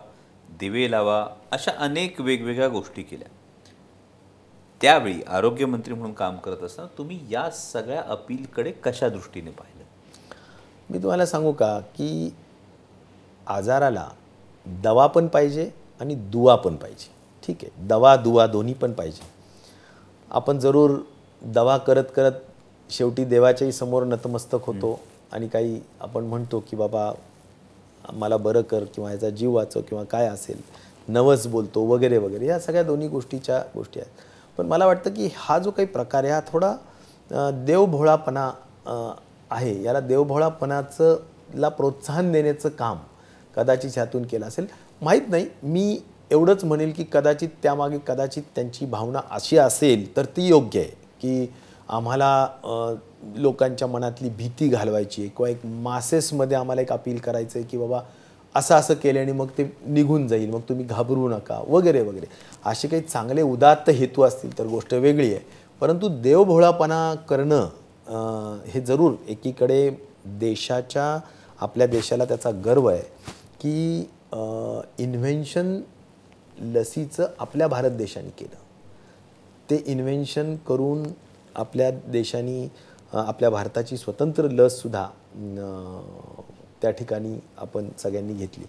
दिवे 0.61 0.91
लावा 0.91 1.27
अशा 1.53 1.73
अनेक 1.79 2.21
वेगवेगळ्या 2.21 2.69
गोष्टी 2.69 3.03
केल्या. 3.03 3.29
त्यावेळी 4.81 5.21
आरोग्यमंत्री 5.27 5.95
म्हणून 5.95 6.13
काम 6.13 6.37
करत 6.37 6.63
असताना 6.63 6.89
तुम्ही 6.99 7.19
या 7.31 7.51
सगळ्या 7.51 8.03
अपीलकडे 8.09 8.71
कशा 8.85 9.09
दृष्टीने 9.09 9.51
पाहिलं? 9.51 9.85
मी 10.91 10.99
तुम्हाला 10.99 11.27
सांगू 11.27 11.53
का 11.53 11.79
की 11.97 12.35
आजाराला 13.47 14.09
दवा 14.83 15.07
पण 15.07 15.27
पाहिजे 15.27 15.71
आणि 16.01 16.15
दुवा 16.15 16.57
पण 16.57 16.77
पाहिजे. 16.77 17.09
ठीक 17.43 17.57
आहे 17.63 17.87
दवा 17.87 18.15
दुवा 18.17 18.47
दोन्ही 18.47 18.75
पण 18.75 18.93
पाहिजे. 18.93 19.23
आपण 20.31 20.59
जरूर 20.59 20.99
दवा 21.43 21.77
करत 21.79 22.05
करत 22.17 22.33
शेवटी 22.91 23.25
देवाच्याही 23.25 23.73
समोर 23.73 24.05
नतमस्तक 24.05 24.67
होतो 24.67 24.99
आणि 25.33 25.49
काही 25.49 25.81
आपण 26.01 26.25
म्हणतो 26.25 26.61
की 26.71 26.77
बाबा 26.77 27.13
मला 28.13 28.37
बरं 28.37 28.63
कर 28.63 28.85
किंवा 28.85 29.11
याचा 29.13 29.31
जीव 29.31 29.55
वाचव 29.55 29.81
किंवा 29.81 30.05
काय 30.05 30.27
असेल 30.27 30.61
नवस 31.09 31.47
बोलतो 31.47 31.85
वगैरे 31.85 32.19
वगैरे 32.19 32.47
या 32.47 32.59
सगळ्या 32.61 32.83
दोन्ही 32.83 33.09
गोष्टीच्या 33.09 33.63
गोष्टी 33.75 34.01
आहेत. 34.01 34.11
पण 34.59 34.67
मला 34.67 34.87
वाटतं 34.87 35.11
की 35.15 35.29
हा 35.37 35.59
जो 35.59 35.71
काही 35.71 35.87
प्रकार 35.89 36.25
आहे 36.25 36.33
हा 36.33 36.41
थोडा 36.53 36.75
देवभोळापणा 37.67 38.51
आहे. 39.51 39.83
याला 39.83 40.01
देवभोळापणाचं 40.01 41.17
ला 41.55 41.69
प्रोत्साहन 41.69 42.33
देण्याचं 42.33 42.69
काम 42.69 42.99
कदाचित 43.57 43.91
ह्यातून 43.95 44.25
केलं 44.27 44.47
असेल. 44.47 44.67
माहीत 45.03 45.29
नाही 45.29 45.47
मी 45.63 45.99
एवढंच 46.31 46.65
म्हणेल 46.65 46.93
की 46.93 47.05
कदाचित 47.13 47.49
त्यामागे 47.63 47.99
कदाचित 48.07 48.43
त्यांची 48.55 48.87
भावना 48.87 49.21
अशी 49.31 49.59
असेल 49.59 50.17
तर 50.17 50.25
ती 50.37 50.47
योग्य 50.49 50.81
आहे. 50.81 50.91
की 51.21 51.53
आम्हाला 51.89 52.47
लोकांच्या 53.37 53.89
मनातली 53.89 54.29
भीती 54.29 54.69
घालवायची 54.69 55.23
आहे 55.23 55.29
किंवा 55.29 55.49
एक 55.51 55.65
मासेसमध्ये 55.67 56.57
आम्हाला 56.57 56.83
एक 56.83 56.93
अपील 56.93 57.19
करायचं 57.19 57.59
आहे 57.59 57.69
की 57.69 57.79
बाबा 57.79 58.01
असं 58.57 58.75
असं 58.75 58.95
केल्याने 58.95 59.33
मग 59.33 59.49
ते 59.59 59.65
निघून 59.87 60.27
जाईल 60.29 60.51
मग 60.51 60.61
तुम्ही 60.69 60.85
घाबरू 60.85 61.29
नका 61.29 61.63
वगैरे 61.69 62.03
वगैरे. 62.03 62.27
असे 62.67 62.89
काही 62.89 63.03
चांगले 63.03 63.43
उदात्त 63.43 63.91
हेतू 63.91 64.23
असतील 64.23 64.59
तर 64.59 64.67
गोष्ट 64.67 64.95
वेगळी 64.95 65.33
आहे. 65.35 65.45
परंतु 65.81 66.09
देवभोळापणा 66.23 67.15
करणं 67.29 68.63
हे 68.67 68.81
जरूर 68.81 69.13
एकीकडे 69.29 69.89
देशाच्या 70.41 71.19
आपल्या 71.61 71.87
देशाला 71.87 72.25
त्याचा 72.25 72.51
गर्व 72.65 72.87
आहे 72.87 73.03
की 73.61 73.99
इन्व्हेन्शन 74.99 75.79
लसीचं 76.59 77.27
आपल्या 77.39 77.69
भारत 77.69 77.91
देशाने 77.91 78.29
केलं. 78.39 78.57
ते 79.71 79.83
इन्व्हेन्शन 79.87 80.55
करून 80.69 81.03
आपल्या 81.55 81.91
देशाने 81.91 82.71
आपल्या 83.13 83.51
भारताची 83.51 83.97
स्वतंत्र 83.97 84.49
लससुद्धा 84.51 85.07
त्या 86.83 86.91
ठिकाणी 86.91 87.39
आपण 87.59 87.89
सगळ्यांनी 87.99 88.33
घेतली. 88.33 88.65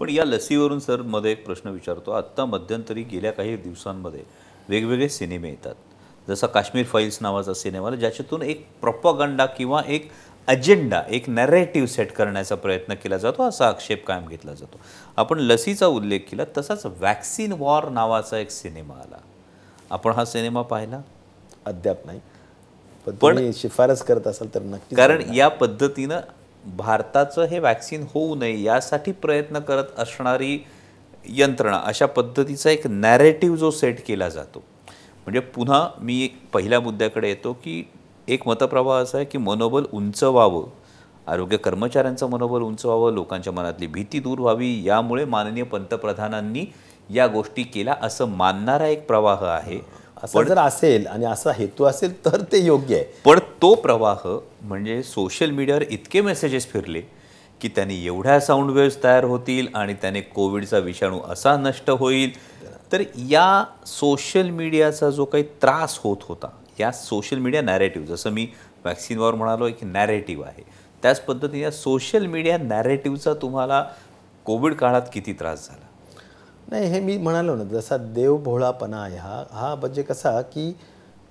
पण 0.00 0.08
या 0.08 0.24
लसीवरून 0.24 0.78
सरमध्ये 0.78 1.32
एक 1.32 1.46
प्रश्न 1.46 1.70
विचारतो. 1.70 2.10
आत्ता 2.10 2.44
मध्यंतरी 2.44 3.02
गेल्या 3.02 3.32
काही 3.32 3.56
दिवसांमध्ये 3.56 4.22
वेगवेगळे 4.68 5.08
सिनेमे 5.08 5.48
येतात. 5.48 5.74
जसा 6.28 6.46
काश्मीर 6.46 6.84
फाईल्स 6.84 7.18
नावाचा 7.20 7.54
सिनेमा 7.54 7.86
आला, 7.86 7.96
ज्याच्यातून 7.96 8.42
एक 8.42 8.66
प्रॉपगंडा 8.80 9.46
किंवा 9.46 9.82
एक 9.86 10.10
अजेंडा 10.46 11.02
एक 11.08 11.28
नॅरेटिव्ह 11.28 11.88
सेट 11.88 12.12
करण्याचा 12.12 12.54
प्रयत्न 12.54 12.94
केला 12.94 13.16
जातो 13.16 13.42
असा 13.42 13.68
आक्षेप 13.68 14.06
कायम 14.06 14.28
घेतला 14.28 14.54
जातो. 14.54 14.78
आपण 15.16 15.38
लसीचा 15.38 15.86
उल्लेख 15.86 16.20
केला 16.30 16.42
तसाच 16.58 16.86
वॅक्सिन 16.86 17.52
वॉर 17.52 17.88
नावाचा 17.88 18.38
एक 18.38 18.50
सिनेमा 18.50 18.94
आला. 18.94 19.16
आपण 19.90 20.12
हा 20.12 20.24
सिनेमा 20.24 20.62
पाहिला? 20.62 21.00
अद्याप 21.66 22.06
नाही. 22.06 22.20
पण 23.20 23.50
शिफारस 23.54 24.02
करत 24.02 24.26
असाल 24.26 24.48
तर 24.54 24.62
नक्की 24.62 24.96
कारण 24.96 25.34
या 25.34 25.48
पद्धतीनं 25.48 26.20
भारताचं 26.64 27.44
हे 27.44 27.58
वॅक्सिन 27.58 28.04
होऊ 28.14 28.34
नये 28.34 28.62
यासाठी 28.62 29.12
प्रयत्न 29.12 29.58
करत 29.58 29.98
असणारी 29.98 30.58
यंत्रणा 31.28 31.80
अशा 31.84 32.06
पद्धतीचा 32.06 32.70
एक 32.70 32.86
नॅरेटिव्ह 32.86 33.56
जो 33.56 33.70
सेट 33.70 34.06
केला 34.06 34.28
जातो. 34.28 34.58
म्हणजे 35.18 35.40
पुन्हा 35.40 35.88
मी 35.98 36.28
पहिल्या 36.52 36.80
मुद्द्याकडे 36.80 37.28
येतो 37.28 37.52
की 37.52 37.82
एक 38.28 38.48
मतप्रवाह 38.48 39.02
असा 39.02 39.18
आहे 39.18 39.24
की 39.24 39.38
मनोबल 39.38 39.84
उंच 39.92 40.22
व्हावं 40.24 40.68
आरोग्य 41.26 41.56
कर्मचाऱ्यांचं 41.56 42.30
मनोबल 42.30 42.62
उंच 42.62 42.84
व्हावं 42.84 43.12
लोकांच्या 43.12 43.52
मनातली 43.52 43.86
भीती 43.86 44.20
दूर 44.20 44.40
व्हावी 44.40 44.82
यामुळे 44.84 45.24
माननीय 45.24 45.64
पंतप्रधानांनी 45.64 46.64
या 47.10 47.26
गोष्टी 47.26 47.62
केल्या 47.62 47.94
असं 48.02 48.28
मानणारा 48.28 48.86
एक 48.86 49.06
प्रवाह 49.06 49.44
आहे. 49.44 49.78
असं 50.24 50.42
जर 50.42 50.58
असेल 50.58 51.06
आणि 51.06 51.24
असा 51.24 51.52
हेतू 51.52 51.84
असेल 51.84 52.24
तर 52.24 52.40
ते 52.52 52.58
योग्य 52.58 52.94
आहे. 52.94 53.04
पण 53.24 53.38
तो 53.62 53.74
प्रवाह 53.74 54.38
म्हणजे 54.62 55.02
सोशल 55.02 55.50
मीडियावर 55.50 55.82
इतके 55.82 56.20
मेसेजेस 56.20 56.66
फिरले 56.66 57.00
की 57.60 57.68
त्याने 57.68 57.94
एवढ्या 58.04 58.40
साऊंड 58.40 58.70
वेव्स 58.70 59.02
तयार 59.04 59.24
होतील 59.24 59.66
आणि 59.74 59.94
त्याने 59.94 60.20
कोविडचा 60.20 60.78
विषाणू 60.78 61.20
असा 61.28 61.56
नष्ट 61.56 61.90
होईल. 61.90 62.30
तर 62.92 63.02
या 63.16 63.64
सोशल 63.86 64.50
मीडियाचा 64.50 65.10
जो 65.10 65.24
काही 65.24 65.44
त्रास 65.62 65.98
होत 66.04 66.16
होता 66.22 66.48
या 66.78 66.92
सोशल 66.92 67.38
मीडिया 67.38 67.62
नॅरेटिव्ह 67.62 68.06
जसं 68.06 68.30
मी 68.30 68.46
वॅक्सिनवर 68.84 69.34
म्हणालो 69.34 69.66
एक 69.66 69.84
नॅरेटिव्ह 69.84 70.46
आहे. 70.46 70.62
त्याच 71.02 71.20
पद्धतीने 71.20 71.62
या 71.62 71.70
सोशल 71.70 72.26
मीडिया 72.26 72.58
नॅरेटिव्हचा 72.58 73.34
तुम्हाला 73.34 73.84
कोविड 74.44 74.74
काळात 74.74 75.02
किती 75.12 75.32
त्रास 75.32 75.68
झाला? 75.68 75.86
नाही 76.70 76.86
हे 76.86 77.00
मी 77.00 77.16
म्हणालो 77.18 77.54
ना 77.56 77.64
जसा 77.64 77.96
देवभोळापणा 77.96 79.02
आहे 79.02 79.16
हा 79.16 79.44
हा 79.52 79.74
म्हणजे 79.74 80.02
कसा 80.02 80.40
की 80.42 80.72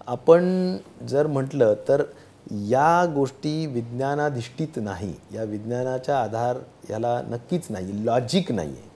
आपण 0.07 0.77
जर 1.07 1.27
म्हटलं 1.27 1.73
तर 1.87 2.03
या 2.51 3.05
गोष्टी 3.05 3.65
विज्ञानाधिष्ठित 3.65 4.77
नाही 4.77 5.13
या 5.33 5.43
विज्ञानाच्या 5.43 6.19
आधार 6.19 6.57
याला 6.89 7.21
नक्कीच 7.29 7.67
नाही 7.69 8.05
लॉजिक 8.05 8.51
नाही 8.51 8.69
आहे 8.69 8.87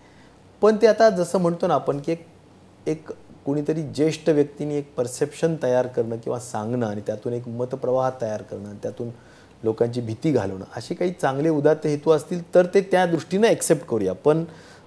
पण 0.61 0.75
ते 0.75 0.87
आता 0.87 1.09
जसं 1.09 1.39
म्हणतो 1.39 1.67
ना 1.67 1.73
आपण 1.73 1.99
की 1.99 2.11
एक 2.11 2.25
एक 2.87 3.11
कोणीतरी 3.45 3.81
ज्येष्ठ 3.83 4.29
व्यक्तीने 4.29 4.77
एक 4.77 4.93
परसेप्शन 4.95 5.55
तयार 5.63 5.87
करणं 5.87 6.17
किंवा 6.17 6.39
सांगणं 6.39 6.85
आणि 6.85 7.01
त्यातून 7.07 7.33
एक 7.33 7.47
मतप्रवाह 7.47 8.09
तयार 8.21 8.41
करणं 8.41 8.69
आणि 8.69 8.77
त्यातून 8.83 9.09
लोकांची 9.63 10.01
भीती 10.01 10.31
घालवणं 10.31 10.65
असे 10.77 10.95
काही 10.95 11.11
चांगले 11.11 11.49
उदात्त 11.49 11.85
हेतू 11.87 12.11
असतील 12.11 12.41
तर 12.55 12.65
ते 12.73 12.81
त्या 12.81 13.05
दृष्टीनं 13.05 13.47
ॲक्सेप्ट 13.47 13.85
करूया. 13.87 14.13
पण 14.13 14.43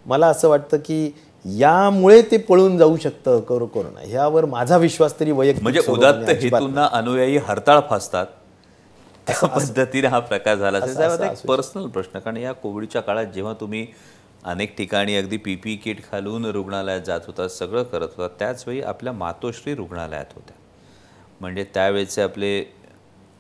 मला 0.07 0.27
असं 0.27 0.49
वाटतं 0.49 0.77
की 0.77 1.13
यामुळे 1.55 2.21
ते 2.31 2.37
पळून 2.37 2.77
जाऊ 2.79 2.97
शकतं 2.97 3.41
करो 3.49 3.67
कोरोना 3.67 4.01
ह्यावर 4.05 4.45
माझा 4.45 4.77
विश्वास 4.77 5.19
तरी 5.21 5.31
वैयक्तिक 5.31 5.63
म्हणजे 5.63 5.81
उदात्त 5.89 6.31
हेतूंना 6.43 6.89
अनुयायी 6.93 7.37
हरताळ 7.47 7.81
फासतात. 7.91 8.27
त्या 9.27 9.49
पद्धतीने 9.49 10.07
हा 10.07 10.19
प्रकार 10.21 10.57
झाला. 10.57 10.79
एक 11.27 11.47
पर्सनल 11.49 11.87
प्रश्न 11.89 12.19
कारण 12.19 12.37
या 12.37 12.53
कोविडच्या 12.53 13.03
काळात 13.03 13.27
जेव्हा 13.35 13.53
तुम्ही 13.61 13.87
अनेक 14.45 14.77
ठिकाणी 14.79 15.17
अगदी 15.17 15.37
पी 15.37 15.55
पी 15.55 15.75
किट 15.77 16.01
घालून 16.13 16.45
रुग्णालयात 16.47 17.01
जात 17.07 17.21
होता 17.27 17.49
सगळं 17.49 17.83
करत 17.83 18.09
होता 18.17 18.29
त्याचवेळी 18.39 18.81
आपल्या 18.81 19.13
मातोश्री 19.13 19.75
रुग्णालयात 19.75 20.35
होत्या. 20.35 20.57
म्हणजे 21.41 21.65
त्यावेळेचे 21.75 22.23
आपले 22.23 22.59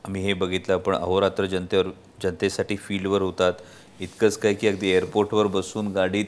आम्ही 0.05 0.23
हे 0.23 0.33
बघितलं 0.35 0.77
पण 0.77 0.95
अहोरात्र 0.95 1.47
जनतेवर 1.47 1.87
जनतेसाठी 2.23 2.77
फील्डवर 2.77 3.23
होतात. 3.23 3.53
इतकंच 4.01 4.37
काय 4.39 4.55
की 4.55 4.69
अगदी 4.69 4.91
एअरपोर्टवर 4.91 5.47
बसून 5.47 5.93
गाडीत 5.93 6.27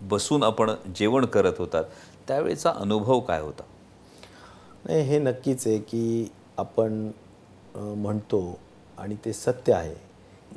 बसून 0.00 0.42
आपण 0.42 0.70
जेवण 0.96 1.24
करत 1.26 1.58
होतात 1.58 1.84
त्यावेळेचा 2.28 2.70
अनुभव 2.70 3.20
काय 3.20 3.40
होता? 3.40 3.62
नाही 4.84 5.00
हे 5.02 5.18
नक्कीच 5.18 5.66
आहे 5.66 5.78
की 5.80 6.28
आपण 6.58 7.10
म्हणतो 7.74 8.58
आणि 8.98 9.16
ते 9.24 9.32
सत्य 9.32 9.72
आहे. 9.72 9.94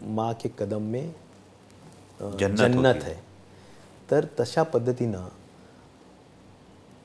माँ 0.04 0.34
के 0.34 0.50
कदम 0.60 0.82
में 0.92 1.12
जन्नत 2.39 2.58
जन्नत. 2.58 3.04
आहे 3.04 3.16
तर 4.12 4.26
तशा 4.39 4.64
पद्धतीनं 4.64 5.28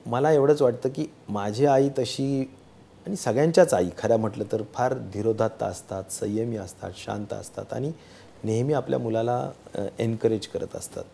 मला 0.07 0.31
एवढंच 0.33 0.63
वाटतं 0.63 0.89
की 0.89 1.07
माझी 1.29 1.67
आई 1.67 1.89
तशी 1.99 2.41
आणि 3.07 3.17
सगळ्यांच्याच 3.17 3.75
आई 3.75 3.89
खऱ्या 3.99 4.17
म्हटलं 4.17 4.45
तर 4.53 4.63
फार 4.75 4.95
धीरोदात्त 5.13 5.63
असतात 5.63 6.13
संयमी 6.13 6.57
असतात 6.57 6.93
शांत 6.97 7.33
असतात 7.33 7.73
आणि 7.73 7.93
नेहमी 8.45 8.73
आपल्या 8.73 8.99
मुलाला 8.99 9.39
एनकरेज 9.99 10.47
करत 10.47 10.77
असतात. 10.77 11.05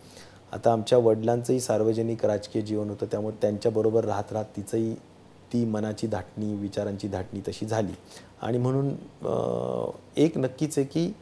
आता 0.53 0.73
आमच्या 0.73 0.99
वडिलांचंही 0.99 1.61
सार्वजनिक 1.61 2.25
राजकीय 2.25 2.63
जीवन 2.63 2.89
होतं 2.91 3.07
त्यामुळे 3.11 3.37
त्यांच्याबरोबर 3.43 4.05
राहत 4.05 4.33
राहत 4.33 4.45
तिचंही 4.57 4.95
ती 5.53 5.65
मनाची 5.65 6.07
धाटणी 6.07 6.55
विचारांची 6.55 7.09
धाटणी 7.09 7.41
तशी 7.49 7.67
झाली. 7.67 7.93
आणि 8.43 8.59
म्हणून 8.59 8.89
एक 10.17 10.39
नक्कीच 10.39 10.79
आहे 10.79 10.87
की 10.87 11.13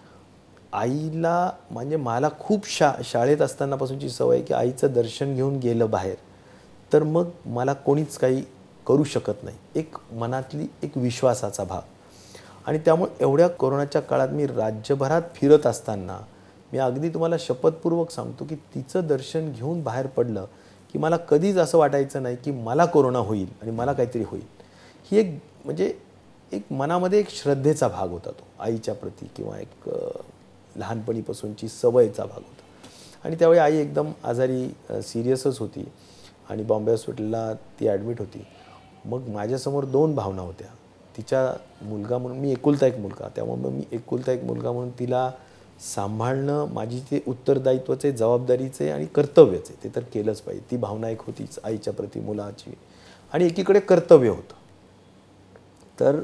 आईला 0.72 1.50
म्हणजे 1.70 1.96
मला 1.96 2.28
खूप 2.40 2.68
शा 2.68 2.92
शाळेत 3.04 3.40
असतानापासूनची 3.42 4.08
सवय 4.08 4.36
आहे 4.36 4.44
की 4.44 4.54
आईचं 4.54 4.92
दर्शन 4.92 5.34
घेऊन 5.34 5.56
गेलं 5.58 5.90
बाहेर 5.90 6.14
तर 6.92 7.02
मग 7.02 7.28
मला 7.46 7.72
कोणीच 7.72 8.16
काही 8.18 8.42
करू 8.86 9.04
शकत 9.04 9.42
नाही. 9.44 9.56
एक 9.74 9.96
मनातली 10.12 10.66
एक 10.82 10.96
विश्वासाचा 10.98 11.64
भाग 11.64 11.82
आणि 12.66 12.78
त्यामुळे 12.78 13.10
एवढ्या 13.20 13.48
कोरोनाच्या 13.48 14.00
काळात 14.02 14.28
मी 14.28 14.46
राज्यभरात 14.46 15.22
फिरत 15.34 15.66
असताना 15.66 16.18
मी 16.72 16.78
अगदी 16.78 17.08
तुम्हाला 17.08 17.36
शपथपूर्वक 17.40 18.10
सांगतो 18.10 18.44
की 18.44 18.54
तिचं 18.74 19.06
दर्शन 19.06 19.50
घेऊन 19.52 19.82
बाहेर 19.82 20.06
पडलं 20.06 20.44
की 20.92 20.98
मला 20.98 21.16
कधीच 21.16 21.56
असं 21.56 21.78
वाटायचं 21.78 22.22
नाही 22.22 22.36
की 22.36 22.50
मला 22.50 22.84
कोरोना 22.84 23.18
होईल 23.18 23.46
आणि 23.62 23.70
मला 23.70 23.92
काहीतरी 23.92 24.22
होईल. 24.26 24.44
ही 25.10 25.18
एक 25.18 25.38
म्हणजे 25.64 25.92
एक 26.52 26.72
मनामध्ये 26.72 27.18
एक 27.18 27.30
श्रद्धेचा 27.30 27.88
भाग 27.88 28.10
होता 28.10 28.30
तो. 28.30 28.44
आईच्या 28.58 28.94
प्रती 28.94 29.26
किंवा 29.36 29.58
एक 29.58 29.88
लहानपणीपासूनची 30.76 31.68
सवयीचा 31.68 32.24
भाग 32.24 32.36
होता. 32.36 32.62
आणि 33.24 33.36
त्यावेळी 33.36 33.60
आई 33.60 33.76
एकदम 33.76 34.10
आजारी 34.24 34.66
सिरियसच 35.02 35.58
होती 35.58 35.84
आणि 36.50 36.62
बॉम्बे 36.62 36.90
हॉस्पिटलला 36.90 37.52
ती 37.80 37.88
ॲडमिट 37.88 38.18
होती. 38.18 38.44
मग 39.04 39.28
माझ्यासमोर 39.28 39.84
दोन 39.84 40.14
भावना 40.14 40.42
होत्या. 40.42 40.68
तिच्या 41.16 41.52
मुलगा 41.82 42.18
म्हणून 42.18 42.38
मी 42.38 42.52
एकुलता 42.52 42.86
एक 42.86 42.98
मुलगा. 42.98 43.28
त्यामुळे 43.28 43.60
मग 43.60 43.70
मी 43.70 43.84
एकुलता 43.92 44.32
एक 44.32 44.44
मुलगा 44.44 44.72
म्हणून 44.72 44.90
तिला 44.98 45.30
सांभाळणं 45.80 46.66
माझी 46.72 47.00
ते 47.00 47.22
उत्तरदायित्वाचे 47.26 48.12
जबाबदारीचे 48.12 48.90
आणि 48.90 49.06
कर्तव्याचे 49.06 49.74
ते 49.84 49.88
तर 49.94 50.02
केलंच 50.02 50.40
पाहिजे. 50.40 50.64
ती 50.70 50.76
भावना 50.76 51.08
एक 51.08 51.20
होतीच 51.20 51.58
आईच्या 51.64 51.92
प्रती 51.92 52.20
मुलाची. 52.20 52.74
आणि 53.32 53.46
एकीकडे 53.46 53.80
कर्तव्य 53.80 54.28
होतं. 54.28 54.54
तर 56.00 56.20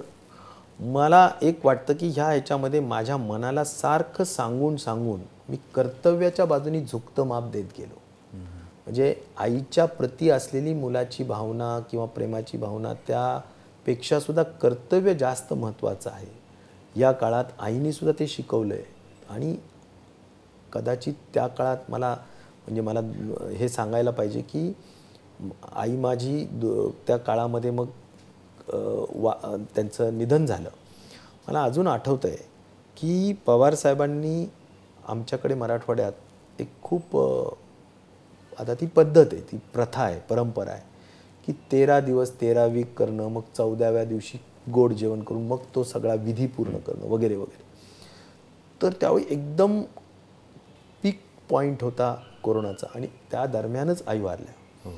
मला 0.80 1.30
एक 1.42 1.66
वाटतं 1.66 1.94
की 1.94 2.08
ह्या 2.08 2.26
ह्याच्यामध्ये 2.26 2.80
माझ्या 2.80 3.16
मनाला 3.16 3.64
सारखं 3.64 4.24
सांगून 4.24 4.76
सांगून 4.76 5.20
मी 5.48 5.56
कर्तव्याच्या 5.74 6.44
बाजूनी 6.44 6.80
झुकतं 6.80 7.26
माप 7.26 7.50
देत 7.50 7.64
गेलो. 7.78 8.00
म्हणजे 8.84 9.14
आईच्या 9.36 9.84
प्रती 9.84 10.30
असलेली 10.30 10.74
मुलाची 10.74 11.24
भावना 11.24 11.78
किंवा 11.90 12.06
प्रेमाची 12.06 12.58
भावना 12.58 12.92
त्यापेक्षासुद्धा 13.06 14.42
कर्तव्य 14.42 15.14
जास्त 15.14 15.52
महत्त्वाचं 15.52 16.10
आहे. 16.10 16.26
या 16.96 17.12
काळात 17.12 17.44
आईने 17.58 17.92
सुद्धा 17.92 18.18
ते 18.20 18.26
शिकवलं 18.26 18.74
आहे 18.74 18.95
आणि 19.30 19.56
कदाचित 20.72 21.14
त्या 21.34 21.46
काळात 21.46 21.90
मला 21.90 22.14
म्हणजे 22.66 22.80
मला 22.80 23.00
हे 23.58 23.68
सांगायला 23.68 24.10
पाहिजे 24.10 24.40
की 24.42 24.72
आई 25.72 25.96
माझी 25.96 26.44
दो 26.52 26.88
त्या 27.06 27.16
काळामध्ये 27.16 27.70
मग 27.70 27.86
वा 29.14 29.34
त्यांचं 29.74 30.18
निधन 30.18 30.46
झालं. 30.46 30.68
मला 31.48 31.62
अजून 31.62 31.86
आठवतं 31.86 32.28
आहे 32.28 32.36
की 32.96 33.32
पवार 33.46 33.74
साहेबांनी 33.74 34.46
आमच्याकडे 35.08 35.54
मराठवाड्यात 35.54 36.60
एक 36.60 36.68
खूप 36.82 37.16
आता 38.58 38.74
ती 38.74 38.86
पद्धत 38.86 39.32
आहे 39.32 39.40
ती 39.42 39.56
प्रथा 39.74 40.02
आहे 40.02 40.18
परंपरा 40.20 40.72
आहे 40.72 40.82
की 41.46 41.52
तेरा 41.72 42.00
दिवस 42.00 42.32
तेरा 42.40 42.64
वीक 42.66 42.94
करणं 42.98 43.28
मग 43.28 43.42
चौदाव्या 43.56 44.04
दिवशी 44.04 44.38
गोड 44.72 44.92
जेवण 44.92 45.22
करून 45.22 45.46
मग 45.46 45.58
तो 45.74 45.82
सगळा 45.84 46.14
विधी 46.14 46.46
पूर्ण 46.46 46.78
करणं 46.78 47.06
वगैरे 47.06 47.36
वगैरे. 47.36 47.64
तर 48.82 48.92
त्यावेळी 48.92 49.24
एकदम 49.30 49.80
पीक 51.02 51.20
पॉईंट 51.50 51.82
होता 51.82 52.14
कोरोनाचा 52.42 52.86
आणि 52.94 53.06
त्या 53.30 53.44
दरम्यानच 53.46 54.02
आई 54.06 54.20
वारल्या. 54.20 54.90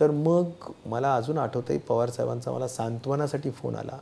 तर 0.00 0.10
मग 0.10 0.70
मला 0.86 1.14
अजून 1.16 1.38
आठवतं 1.38 1.72
आहे 1.72 1.78
पवार 1.78 2.10
साहेबांचा 2.10 2.52
मला 2.52 2.68
सांत्वनासाठी 2.68 3.50
फोन 3.50 3.76
आला 3.76 3.98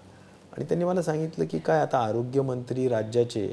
आणि 0.53 0.65
त्यांनी 0.65 0.85
मला 0.85 1.03
सांगितलं 1.03 1.45
की 1.51 1.59
काय 1.59 1.81
आता 1.81 1.99
आरोग्यमंत्री 1.99 2.89
राज्याचे 2.89 3.47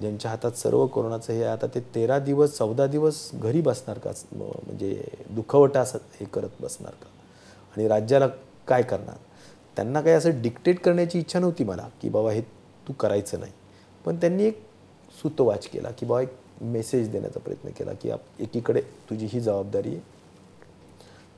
ज्यांच्या 0.00 0.30
हातात 0.30 0.52
सर्व 0.52 0.86
कोरोनाचं 0.86 1.32
हे 1.32 1.44
आता 1.44 1.66
ते 1.66 1.80
तेरा 1.94 2.18
दिवस 2.18 2.56
चौदा 2.58 2.86
दिवस 2.86 3.30
घरी 3.34 3.60
बसणार 3.60 3.98
का? 3.98 4.10
म्हणजे 4.32 5.04
दुखवटा 5.30 5.80
असं 5.80 5.98
हे 6.20 6.26
करत 6.26 6.60
बसणार 6.60 6.92
का? 6.92 7.08
आणि 7.76 7.88
राज्याला 7.88 8.26
काय 8.68 8.82
करणार? 8.82 9.16
त्यांना 9.76 10.00
काही 10.00 10.16
असं 10.16 10.42
डिक्टेट 10.42 10.80
करण्याची 10.80 11.18
इच्छा 11.18 11.38
नव्हती 11.38 11.64
मला 11.64 11.88
की 12.02 12.08
बाबा 12.08 12.30
हे 12.32 12.40
तू 12.88 12.92
करायचं 12.92 13.40
नाही. 13.40 13.52
पण 14.04 14.16
त्यांनी 14.16 14.44
एक 14.44 14.62
सूतवाच 15.22 15.66
केला 15.66 15.90
की 15.90 16.06
बाबा 16.06 16.20
एक 16.22 16.32
मेसेज 16.62 17.10
देण्याचा 17.10 17.40
प्रयत्न 17.40 17.68
केला 17.68 17.92
की 17.92 18.10
आप 18.10 18.20
एकीकडे 18.40 18.80
तुझी 18.80 19.26
ही 19.26 19.40
जबाबदारी 19.40 19.88
आहे. 19.88 20.00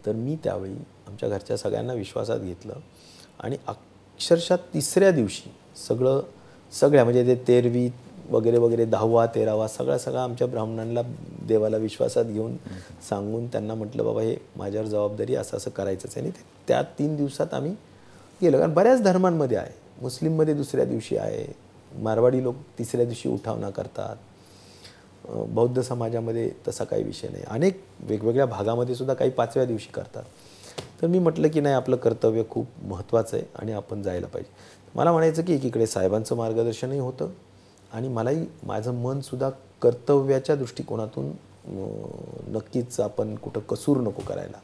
तर 0.06 0.12
मी 0.12 0.36
त्यावेळी 0.44 0.74
आमच्या 1.08 1.28
घरच्या 1.28 1.56
सगळ्यांना 1.56 1.92
विश्वासात 1.92 2.40
घेतलं 2.40 2.74
आणि 3.38 3.56
अक्षरशः 3.66 4.56
तिसऱ्या 4.74 5.10
दिवशी 5.10 5.50
सगळं 5.88 6.20
सगळ्या 6.72 7.04
म्हणजे 7.04 7.26
ते 7.26 7.34
तेरवी 7.48 7.88
वगैरे 8.30 8.58
वगैरे 8.58 8.84
दहावा 8.84 9.26
तेरावा 9.26 9.68
सगळा 9.68 9.98
सगळा 9.98 10.22
आमच्या 10.24 10.46
ब्राह्मणांना 10.46 11.00
देवाला 11.48 11.76
विश्वासात 11.76 12.24
घेऊन 12.24 12.56
सांगून 13.08 13.46
त्यांना 13.46 13.74
म्हटलं 13.74 14.04
बाबा 14.04 14.22
हे 14.22 14.36
माझ्यावर 14.56 14.86
जबाबदारी 14.86 15.34
असं 15.34 15.56
असं 15.56 15.70
करायचंच 15.70 16.16
आहे. 16.16 16.20
आणि 16.20 16.30
ते 16.30 16.44
त्या 16.68 16.82
तीन 16.82 17.16
दिवसात 17.16 17.54
आम्ही 17.54 17.74
गेलो. 18.42 18.58
कारण 18.58 18.74
बऱ्याच 18.74 19.02
धर्मांमध्ये 19.02 19.56
आहे. 19.56 19.72
मुस्लिममध्ये 20.02 20.54
दुसऱ्या 20.54 20.84
दिवशी 20.84 21.16
आहे. 21.16 21.69
मारवाडी 21.98 22.42
लोक 22.42 22.56
तिसऱ्या 22.78 23.04
दिवशी 23.04 23.28
उठावना 23.28 23.70
करतात. 23.70 24.16
बौद्ध 25.28 25.80
समाजामध्ये 25.80 26.50
तसा 26.68 26.84
काही 26.84 27.02
विषय 27.02 27.28
नाही. 27.28 27.44
अनेक 27.48 27.82
वेगवेगळ्या 28.00 28.46
भागामध्ये 28.46 28.94
सुद्धा 28.94 29.14
काही 29.14 29.30
पाचव्या 29.30 29.64
दिवशी 29.64 29.88
करतात. 29.94 30.24
तर 31.02 31.06
मी 31.06 31.18
म्हटलं 31.18 31.48
की 31.48 31.60
नाही 31.60 31.74
आपलं 31.74 31.96
कर्तव्य 31.96 32.42
खूप 32.50 32.66
महत्त्वाचं 32.82 33.36
आहे 33.36 33.46
आणि 33.54 33.72
आपण 33.72 34.02
जायला 34.02 34.26
पाहिजे. 34.26 34.50
मला 34.94 35.12
म्हणायचं 35.12 35.42
की 35.42 35.54
एकीकडे 35.54 35.86
साहेबांचं 35.86 36.36
मार्गदर्शनही 36.36 36.98
होतं 36.98 37.30
आणि 37.92 38.08
मलाही 38.08 38.46
माझं 38.62 38.94
मनसुद्धा 38.94 39.50
कर्तव्याच्या 39.82 40.56
दृष्टिकोनातून 40.56 41.30
नक्कीच 42.52 43.00
आपण 43.00 43.34
कुठं 43.34 43.60
कसूर 43.60 43.96
नको 43.96 44.22
करायला. 44.28 44.58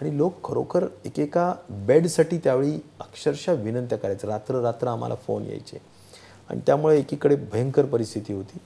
आणि 0.00 0.16
लोक 0.16 0.34
खरोखर 0.44 0.86
एकेका 1.04 1.54
बेडसाठी 1.70 2.38
त्यावेळी 2.38 2.74
अक्षरशः 3.00 3.52
विनंत्या 3.52 3.98
करायचं. 3.98 4.28
रात्र 4.28 4.60
रात्र 4.60 4.88
आम्हाला 4.88 5.14
फोन 5.14 5.44
यायचे. 5.44 5.78
आणि 6.50 6.60
त्यामुळे 6.66 6.98
एकीकडे 6.98 7.36
भयंकर 7.36 7.84
परिस्थिती 7.84 8.32
होती. 8.32 8.58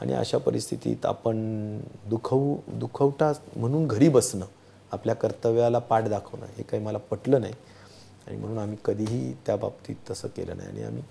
आणि 0.00 0.12
अशा 0.12 0.38
परिस्थितीत 0.38 1.06
आपण 1.06 1.36
दुखवू 2.06 2.56
दुखवटा 2.68 3.32
म्हणून 3.56 3.86
घरी 3.86 4.08
बसणं 4.08 4.46
आपल्या 4.92 5.14
कर्तव्याला 5.14 5.78
पाठ 5.78 6.04
दाखवणं 6.04 6.46
हे 6.56 6.62
काही 6.62 6.82
मला 6.82 6.98
पटलं 6.98 7.40
नाही. 7.40 7.52
आणि 8.26 8.36
म्हणून 8.36 8.58
आम्ही 8.58 8.76
कधीही 8.84 9.32
त्या 9.32 9.56
बाबतीत 9.56 9.96
तसं 10.10 10.28
केलं 10.28 10.56
नाही. 10.56 10.68
आणि 10.68 10.82
आम्ही 10.82 11.02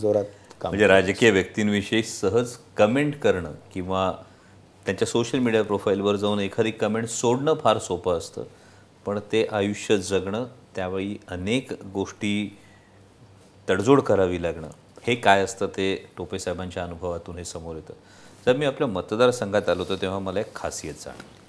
जोरात 0.00 0.24
काम 0.60 0.70
म्हणजे 0.70 0.86
राजकीय 0.86 1.30
व्यक्तींविषयी 1.30 2.02
सहज 2.02 2.56
कमेंट 2.76 3.18
करणं 3.18 3.52
किंवा 3.74 4.12
त्यांच्या 4.84 5.08
सोशल 5.08 5.38
मीडिया 5.38 5.62
प्रोफाईलवर 5.64 6.16
जाऊन 6.16 6.40
एखादी 6.40 6.70
कमेंट 6.70 7.08
सोडणं 7.08 7.54
फार 7.54 7.78
सोपं 7.78 8.18
असतं. 8.18 8.44
पण 9.06 9.18
ते 9.18 9.46
आयुष्य 9.52 9.98
जगणं 9.98 10.46
त्यावेळी 10.76 11.16
अनेक 11.28 11.72
गोष्टी 11.72 12.58
तडजोड 13.68 14.00
करावी 14.00 14.42
लागणं. 14.42 14.68
हे 15.02 15.14
काय 15.14 15.42
असतं 15.44 15.66
ते 15.76 15.94
टोपे 16.16 16.38
साहेबांच्या 16.38 16.82
अनुभवातून 16.84 17.38
हे 17.38 17.44
समोर 17.44 17.76
येतं. 17.76 17.94
जर 18.46 18.56
मी 18.56 18.66
आपल्या 18.66 18.88
मतदारसंघात 18.88 19.68
आलो 19.68 19.82
होतो 19.82 19.96
तेव्हा 20.00 20.18
मला 20.18 20.40
एक 20.40 20.54
खासियत 20.56 20.94
जाणवली 21.04 21.40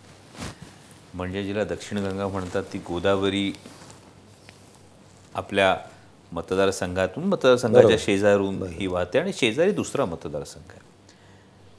म्हणजे 1.14 1.44
जिला 1.44 1.64
दक्षिण 1.64 1.98
गंगा 2.06 2.28
म्हणतात 2.28 2.64
ती 2.74 2.78
गोदावरी 2.88 3.52
आपल्या 5.36 5.76
मतदारसंघातून 6.32 7.24
मतदारसंघाच्या 7.24 7.98
शेजारून 8.00 8.62
ही 8.70 8.88
वाहते 8.88 9.20
आणि 9.20 9.32
शेजारी 9.34 9.72
दुसरा 9.72 10.06
मतदारसंघ 10.06 10.72
आहे. 10.72 10.82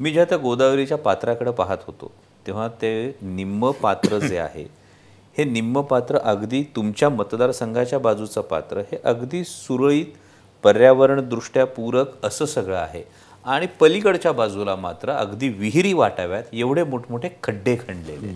मी 0.00 0.10
जेव्हा 0.10 0.28
त्या 0.30 0.38
गोदावरीच्या 0.38 0.98
पात्राकडे 0.98 1.50
पाहत 1.50 1.78
होतो 1.86 2.10
तेव्हा 2.46 2.68
ते 2.82 3.16
निम्म 3.22 3.70
पात्र 3.82 4.18
जे 4.18 4.38
आहे 4.38 4.66
हे 5.36 5.44
निम्म 5.44 5.80
पात्र 5.80 6.18
अगदी 6.18 6.62
तुमच्या 6.76 7.08
मतदारसंघाच्या 7.08 7.98
बाजूचं 7.98 8.40
पात्र 8.40 8.80
हे 8.90 8.98
अगदी 9.04 9.44
सुरळीत 9.44 10.12
पर्यावरणदृष्ट्या 10.64 11.66
पूरक 11.66 12.26
असं 12.26 12.44
सगळं 12.44 12.76
आहे. 12.76 13.04
आणि 13.44 13.66
पलीकडच्या 13.80 14.32
बाजूला 14.32 14.76
मात्र 14.76 15.10
अगदी 15.10 15.48
विहिरी 15.48 15.92
वाटाव्यात 15.92 16.42
एवढे 16.52 16.84
मोठमोठे 16.84 17.28
खड्डे 17.42 17.76
खणलेले 17.76 18.34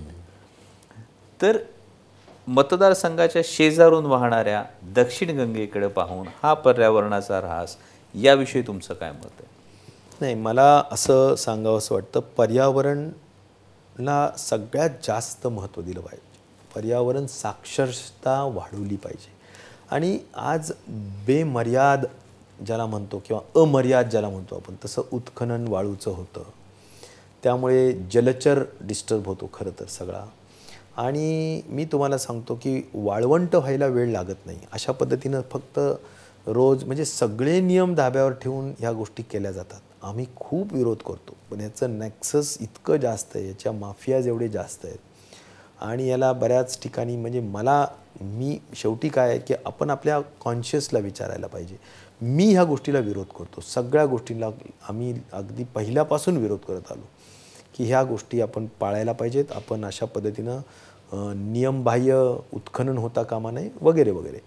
तर 1.43 1.59
मतदारसंघाच्या 2.49 3.43
शेजारून 3.45 4.07
वाहणाऱ्या 4.07 4.64
दक्षिण 4.83 5.39
गंगेकडे 5.39 5.87
पाहून 5.87 6.26
हा 6.43 6.55
पर्यावरणाचा 6.55 7.39
ऱ्हास 7.39 7.76
याविषयी 8.14 8.62
तुमचं 8.62 8.95
काय 8.95 9.11
मत 9.11 9.24
आहे? 9.24 9.47
नाही 10.20 10.35
मला 10.35 10.83
असं 10.93 11.35
सांगावं 11.35 11.79
असं 11.79 11.95
वाटतं 11.95 12.20
पर्यावरणला 12.20 14.31
सगळ्यात 14.39 14.91
जास्त 15.05 15.47
महत्त्व 15.47 15.83
दिलं 15.83 16.01
पाहिजे. 16.01 16.39
पर्यावरण 16.74 17.26
साक्षरता 17.26 18.43
वाढवली 18.43 18.97
पाहिजे. 18.97 19.38
आणि 19.91 20.18
आज 20.34 20.72
बेमर्याद 21.26 22.05
ज्याला 22.66 22.86
म्हणतो 22.86 23.22
किंवा 23.26 23.61
अमर्याद 23.61 24.11
ज्याला 24.11 24.28
म्हणतो 24.28 24.55
आपण 24.55 24.74
तसं 24.84 25.03
उत्खनन 25.12 25.68
वाळूचं 25.68 26.11
होतं. 26.11 26.43
त्यामुळे 27.43 27.93
जलचर 27.93 28.64
डिस्टर्ब 28.80 29.26
होतो 29.26 29.51
खरं 29.55 29.70
तर 29.80 29.86
सगळा. 29.86 30.24
आणि 30.97 31.62
मी 31.68 31.84
तुम्हाला 31.84 32.18
सांगतो 32.18 32.55
की 32.55 32.91
वाळवंट 32.95 33.57
व्हायला 33.57 33.86
वेळ 33.86 34.09
लागत 34.12 34.47
नाही. 34.47 34.59
अशा 34.72 34.93
पद्धतीनं 34.93 35.41
फक्त 35.53 35.80
रोज 36.47 36.84
म्हणजे 36.84 37.05
सगळे 37.05 37.61
नियम 37.61 37.95
धाब्यावर 37.95 38.32
ठेवून 38.32 38.72
ह्या 38.78 38.93
गोष्टी 38.93 39.22
केल्या 39.22 39.53
जातात. 39.53 39.80
आम्ही 40.03 40.26
खूप 40.36 40.72
विरोध 40.72 40.97
करतो. 40.97 41.36
पण 41.51 41.61
याचं 41.61 41.99
नॅक्सस 41.99 42.59
इतकं 42.61 42.97
जास्त 42.97 43.28
आहे 43.34 43.49
याच्या 43.49 43.72
माफियाज 43.72 44.26
एवढे 44.26 44.49
जास्त 44.49 44.84
आहेत. 44.84 44.99
आणि 45.80 46.09
याला 46.09 46.32
बऱ्याच 46.32 46.82
ठिकाणी 46.82 47.16
म्हणजे 47.16 47.41
मला 47.41 47.86
मी 48.21 48.59
शेवटी 48.77 49.09
काय 49.09 49.29
आहे 49.31 49.39
की 49.39 49.55
आपण 49.66 49.91
आपल्या 49.91 50.19
कॉन्शियसला 50.41 50.99
विचारायला 50.99 51.47
पाहिजे. 51.47 51.77
मी 52.23 52.45
ह्या 52.53 52.64
गोष्टीला 52.64 52.99
विरोध 52.99 53.27
करतो. 53.39 53.61
सगळ्या 53.61 54.05
गोष्टींना 54.07 54.47
आम्ही 54.89 55.14
अगदी 55.33 55.64
पहिल्यापासून 55.75 56.37
विरोध 56.37 56.59
करत 56.69 56.93
आलो 56.93 57.07
की 57.75 57.85
ह्या 57.85 58.03
गोष्टी 58.05 58.41
आपण 58.41 58.66
पाळायला 58.81 59.12
पाहिजेत. 59.12 59.53
आपण 59.53 59.85
अशा 59.85 60.07
पद्धतीनं 60.07 60.61
नियमबाह्य 61.53 62.16
उत्खनन 62.53 62.99
होता 62.99 63.23
कामा 63.23 63.51
नये 63.51 63.71
वगैरे 63.83 64.11
वगैरे. 64.11 64.39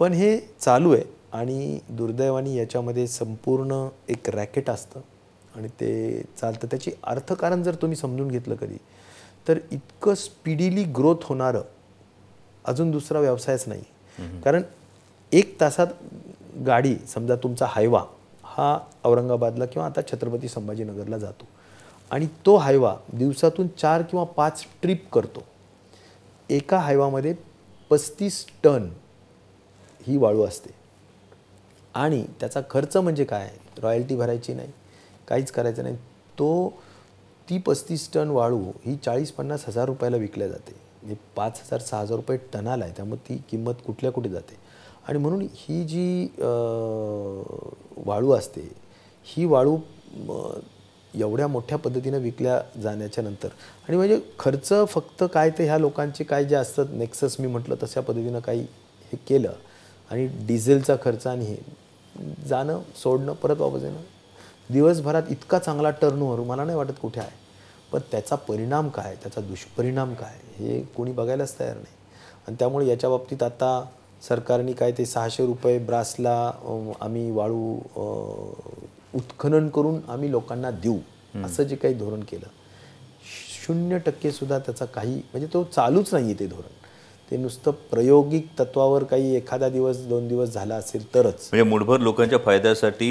पण 0.00 0.12
हे 0.12 0.38
चालू 0.60 0.92
आहे 0.92 1.04
आणि 1.32 1.78
दुर्दैवाने 1.88 2.54
याच्यामध्ये 2.54 3.06
संपूर्ण 3.06 3.86
एक 4.08 4.30
रॅकेट 4.30 4.70
असतं 4.70 5.00
आणि 5.56 5.68
ते 5.80 6.22
चालतं. 6.40 6.66
त्याची 6.66 6.90
अर्थकारण 7.02 7.62
जर 7.62 7.74
तुम्ही 7.74 7.96
समजून 7.96 8.28
घेतलं 8.28 8.54
कधी 8.54 8.76
तर 9.48 9.58
इतकं 9.72 10.14
स्पीडीली 10.14 10.82
ग्रोथ 10.96 11.24
होणारं 11.24 11.62
अजून 12.64 12.90
दुसरा 12.90 13.20
व्यवसायच 13.20 13.64
नाही. 13.66 13.82
कारण 14.44 14.62
एक 15.32 15.60
तासात 15.60 15.86
गाडी 16.66 16.96
समजा 17.08 17.36
तुमचा 17.36 17.66
हायवा 17.68 18.04
हा 18.44 18.78
औरंगाबादला 19.04 19.66
किंवा 19.66 19.86
आता 19.86 20.00
छत्रपती 20.02 20.48
संभाजीनगरला 20.48 21.18
जातो. 21.18 21.48
आणि 22.10 22.26
तो 22.46 22.56
हायवा 22.56 22.96
दिवसातून 23.12 23.68
चार 23.78 24.02
किंवा 24.02 24.24
पाच 24.24 24.64
ट्रिप 24.82 25.08
करतो. 25.12 25.42
एका 26.50 26.78
हायवामध्ये 26.78 27.34
पस्तीस 27.90 28.46
टन 28.64 28.88
ही 30.06 30.16
वाळू 30.16 30.42
असते. 30.42 30.70
आणि 31.94 32.26
त्याचा 32.40 32.60
खर्च 32.70 32.96
म्हणजे 32.96 33.24
काय? 33.24 33.50
रॉयल्टी 33.78 34.16
भरायची 34.16 34.54
नाही 34.54 34.72
काहीच 35.28 35.50
करायचं 35.50 35.82
नाही. 35.82 35.96
तो 36.38 36.72
ती 37.50 37.58
पस्तीस 37.58 38.12
टन 38.12 38.28
वाळू 38.28 38.70
ही 38.84 38.96
चाळीस 38.96 39.32
पन्नास 39.32 39.64
हजार 39.68 39.84
रुपयाला 39.84 40.16
विकल्या 40.16 40.48
जाते. 40.48 40.81
हे 41.08 41.14
पाच 41.36 41.60
हजार 41.60 41.80
सहा 41.80 42.00
हजार 42.00 42.16
रुपये 42.16 42.36
टनाला 42.52 42.84
आहे 42.84 42.92
त्यामुळे 42.96 43.28
ती 43.28 43.36
किंमत 43.50 43.74
कुठल्या 43.86 44.12
कुठे 44.12 44.28
जाते? 44.28 44.56
आणि 45.08 45.18
म्हणून 45.18 45.46
ही 45.54 45.82
जी 45.84 46.26
वाळू 48.06 48.30
असते 48.32 48.68
ही 49.26 49.44
वाळू 49.44 49.76
एवढ्या 51.14 51.46
मोठ्या 51.48 51.78
पद्धतीनं 51.78 52.18
विकल्या 52.18 52.60
जाण्याच्या 52.82 53.24
नंतर 53.24 53.48
आणि 53.88 53.96
म्हणजे 53.96 54.20
खर्च 54.38 54.72
फक्त 54.88 55.24
काय 55.34 55.50
ते 55.50 55.64
ह्या 55.64 55.78
लोकांचे 55.78 56.24
काय 56.24 56.44
जे 56.44 56.54
असतात 56.54 56.86
नेक्सस 56.92 57.36
मी 57.40 57.46
म्हटलं 57.46 57.74
तशा 57.82 58.00
पद्धतीनं 58.00 58.40
काही 58.40 58.62
हे 59.12 59.16
केलं 59.28 59.52
आणि 60.10 60.26
डिझेलचा 60.46 60.96
खर्च 61.04 61.26
आणि 61.26 61.44
हे 61.44 62.32
जाणं 62.48 62.80
सोडणं 63.02 63.32
परत 63.32 63.60
वापस 63.60 63.82
येणं. 63.82 64.00
दिवसभरात 64.70 65.22
इतका 65.30 65.58
चांगला 65.58 65.90
टर्नओव्हर 65.90 66.40
मला 66.46 66.64
नाही 66.64 66.76
वाटत 66.76 66.98
कुठे 67.02 67.20
आहे 67.20 67.40
पण 67.92 68.00
त्याचा 68.10 68.36
परिणाम 68.36 68.88
काय 68.88 69.14
त्याचा 69.22 69.40
दुष्परिणाम 69.40 70.14
काय? 70.14 70.38
हे 70.58 70.80
कोणी 70.96 71.12
बघायलाच 71.12 71.58
तयार 71.58 71.74
नाही. 71.76 71.94
आणि 72.46 72.56
त्यामुळे 72.58 72.86
याच्या 72.86 73.10
बाबतीत 73.10 73.42
आता 73.42 73.84
सरकारने 74.22 74.72
काय 74.72 74.92
ते 74.92 75.04
सहाशे 75.06 75.46
रुपये 75.46 75.78
ब्रासला 75.78 76.34
आम्ही 77.00 77.30
वाळू 77.30 77.74
उत्खनन 79.14 79.68
करून 79.68 80.00
आम्ही 80.08 80.30
लोकांना 80.30 80.70
देऊ 80.72 80.98
असं 81.44 81.62
जे 81.62 81.76
काही 81.76 81.94
धोरण 81.94 82.20
केलं 82.22 82.46
शून्य 83.64 83.98
टक्के 83.98 84.30
सुद्धा 84.32 84.58
त्याचा 84.58 84.84
काही 84.84 85.14
म्हणजे 85.14 85.46
तो 85.52 85.62
चालूच 85.64 86.12
नाही 86.12 86.24
आहे 86.24 86.38
ते 86.38 86.46
धोरण. 86.46 86.70
ते 87.32 87.36
नुसतं 87.36 87.70
प्रायोगिक 87.90 88.46
तत्वावर 88.58 89.04
काही 89.04 89.34
एखादा 89.36 89.68
दिवस 89.68 89.98
दोन 90.08 90.26
दिवस 90.28 90.48
झाला 90.54 90.74
असेल 90.74 91.04
तरच. 91.14 91.48
म्हणजे 91.52 91.62
मुठभर 91.68 92.00
लोकांच्या 92.00 92.38
फायद्यासाठी 92.38 93.08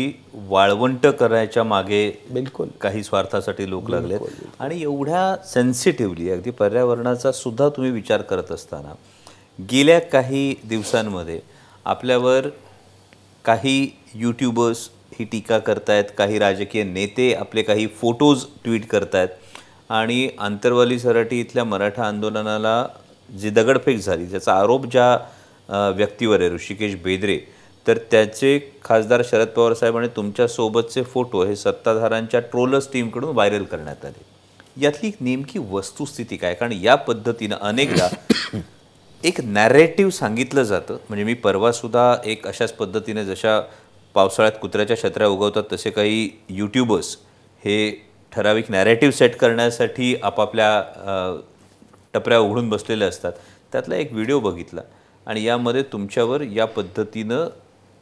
वाळवंट 0.50 1.06
करायच्या 1.20 1.64
मागे 1.64 2.10
बिलकुल. 2.32 2.68
काही 2.82 3.04
स्वार्थासाठी 3.04 3.70
लोक 3.70 3.90
लागले 3.90 4.18
आणि 4.60 4.82
एवढ्या 4.82 5.36
सेन्सिटिव्हली 5.54 6.30
अगदी 6.32 6.52
पर्यावरणाचा 6.52 7.32
सुद्धा 7.32 7.70
तुम्ही 7.70 7.92
विचार 7.92 8.22
करत 8.22 8.52
असताना 8.52 8.94
गेल्या 9.72 10.00
काही 10.02 10.54
दिवसांमध्ये 10.64 11.40
आपल्यावर 11.86 12.48
काही 13.46 13.90
यूट्यूबर्स 14.16 14.90
ही 15.20 15.26
टीका 15.26 15.58
करतायत 15.60 16.06
काही 16.18 16.40
राजकीय 16.40 16.84
नेते 16.84 17.34
आपले 17.34 17.62
काही 17.62 17.88
फोटोज 18.02 18.46
ट्विट 18.64 18.86
करतायत 18.88 19.30
आणि 19.92 20.28
आंतरवाली 20.40 21.00
सराटी 21.00 21.40
इथल्या 21.40 21.64
मराठा 21.64 22.04
आंदोलनाला 22.04 22.86
जी 23.32 23.50
दगडफेक 23.50 23.98
झाली 23.98 24.26
त्याचा 24.26 24.54
आरोप 24.54 24.86
ज्या 24.86 25.92
व्यक्तीवर 25.96 26.42
आहे 26.42 26.50
ऋषिकेश 26.50 26.96
बेदरे 27.04 27.40
तर 27.88 27.98
त्याचे 28.12 28.60
खासदार 28.84 29.22
शरद 29.26 29.48
पवार 29.48 29.74
साहेब 29.74 29.98
आणि 29.98 30.08
तुमच्यासोबतचे 30.16 31.04
फोटो 31.04 31.44
हे 31.44 31.56
सत्ताधाऱ्यांच्या 31.56 32.40
ट्रोलर्स 32.42 32.92
टीमकडून 32.94 33.30
व्हायरल 33.30 33.64
करण्यात 33.64 34.06
आले. 34.06 34.24
यातली 34.78 35.12
नेमकी 35.22 35.60
वस्तुस्थिती 35.72 36.38
काय? 36.38 36.54
कारण 36.54 36.72
या 36.72 36.96
पद्धतीनं 36.96 37.56
अनेकदा 37.62 38.08
एक 39.24 39.42
नॅरेटिव्ह 39.42 40.12
सांगितलं 40.12 40.64
जातं. 40.64 40.98
म्हणजे 41.10 41.24
मी 41.24 41.34
परवासुद्धा 41.34 42.16
एक 42.26 42.48
अशाच 42.48 42.74
पद्धतीने 42.74 43.26
जशा 43.26 43.60
पावसाळ्यात 44.16 44.58
कुत्र्याच्या 44.62 44.98
छत्र्या 44.98 45.28
उगवतात 45.28 45.64
तसे 45.74 45.90
काही 45.90 46.30
यूट्यूबर्स 46.50 47.16
हे 47.64 47.92
ठराविक 48.32 48.72
नॅरेटिव्ह 48.72 49.14
सेट 49.14 49.36
करण्यासाठी 49.36 50.16
आपापल्या 50.24 50.70
टपऱ्या 52.14 52.40
उघडून 52.40 52.70
बसलेले 52.70 53.06
असतात. 53.06 53.34
त्यातला 53.72 53.96
एक 53.96 54.12
व्हिडिओ 54.14 54.40
बघितला. 54.40 54.82
आणि 55.28 55.44
यामध्ये 55.44 55.84
तुमच्यावर 55.84 56.42
या 56.42 56.66
पद्धतीनं 56.66 57.48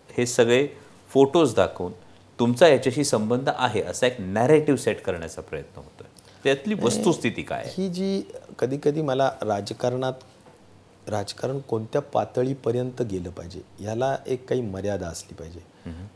हे 0.10 0.26
सगळे 0.26 0.68
फोटोज 1.10 1.54
दाखवून 1.56 1.92
तुमचा 2.40 2.68
याच्याशी 2.68 3.04
संबंध 3.04 3.50
आहे 3.56 3.82
असा 3.82 4.08
एक 4.08 4.20
नॅरेटिव्ह 4.20 4.80
सेट 4.80 5.02
करण्याचा 5.02 5.42
प्रयत्न 5.42 5.78
होतोय. 5.78 6.08
त्यातली 6.44 6.74
वस्तुस्थिती 6.84 7.42
काय? 7.42 7.64
ही 7.78 7.88
जी 7.90 8.22
कधी 8.60 8.78
कधी 8.84 9.02
मला 9.02 9.32
राजकारणात 9.42 11.10
राजकारण 11.10 11.60
कोणत्या 11.60 12.02
पातळीपर्यंत 12.02 13.02
गेलं 13.02 13.30
पाहिजे 13.30 13.62
ह्याला 13.80 14.16
एक 14.28 14.48
काही 14.50 14.62
मर्यादा 14.62 15.08
असली 15.08 15.36
पाहिजे. 15.36 15.60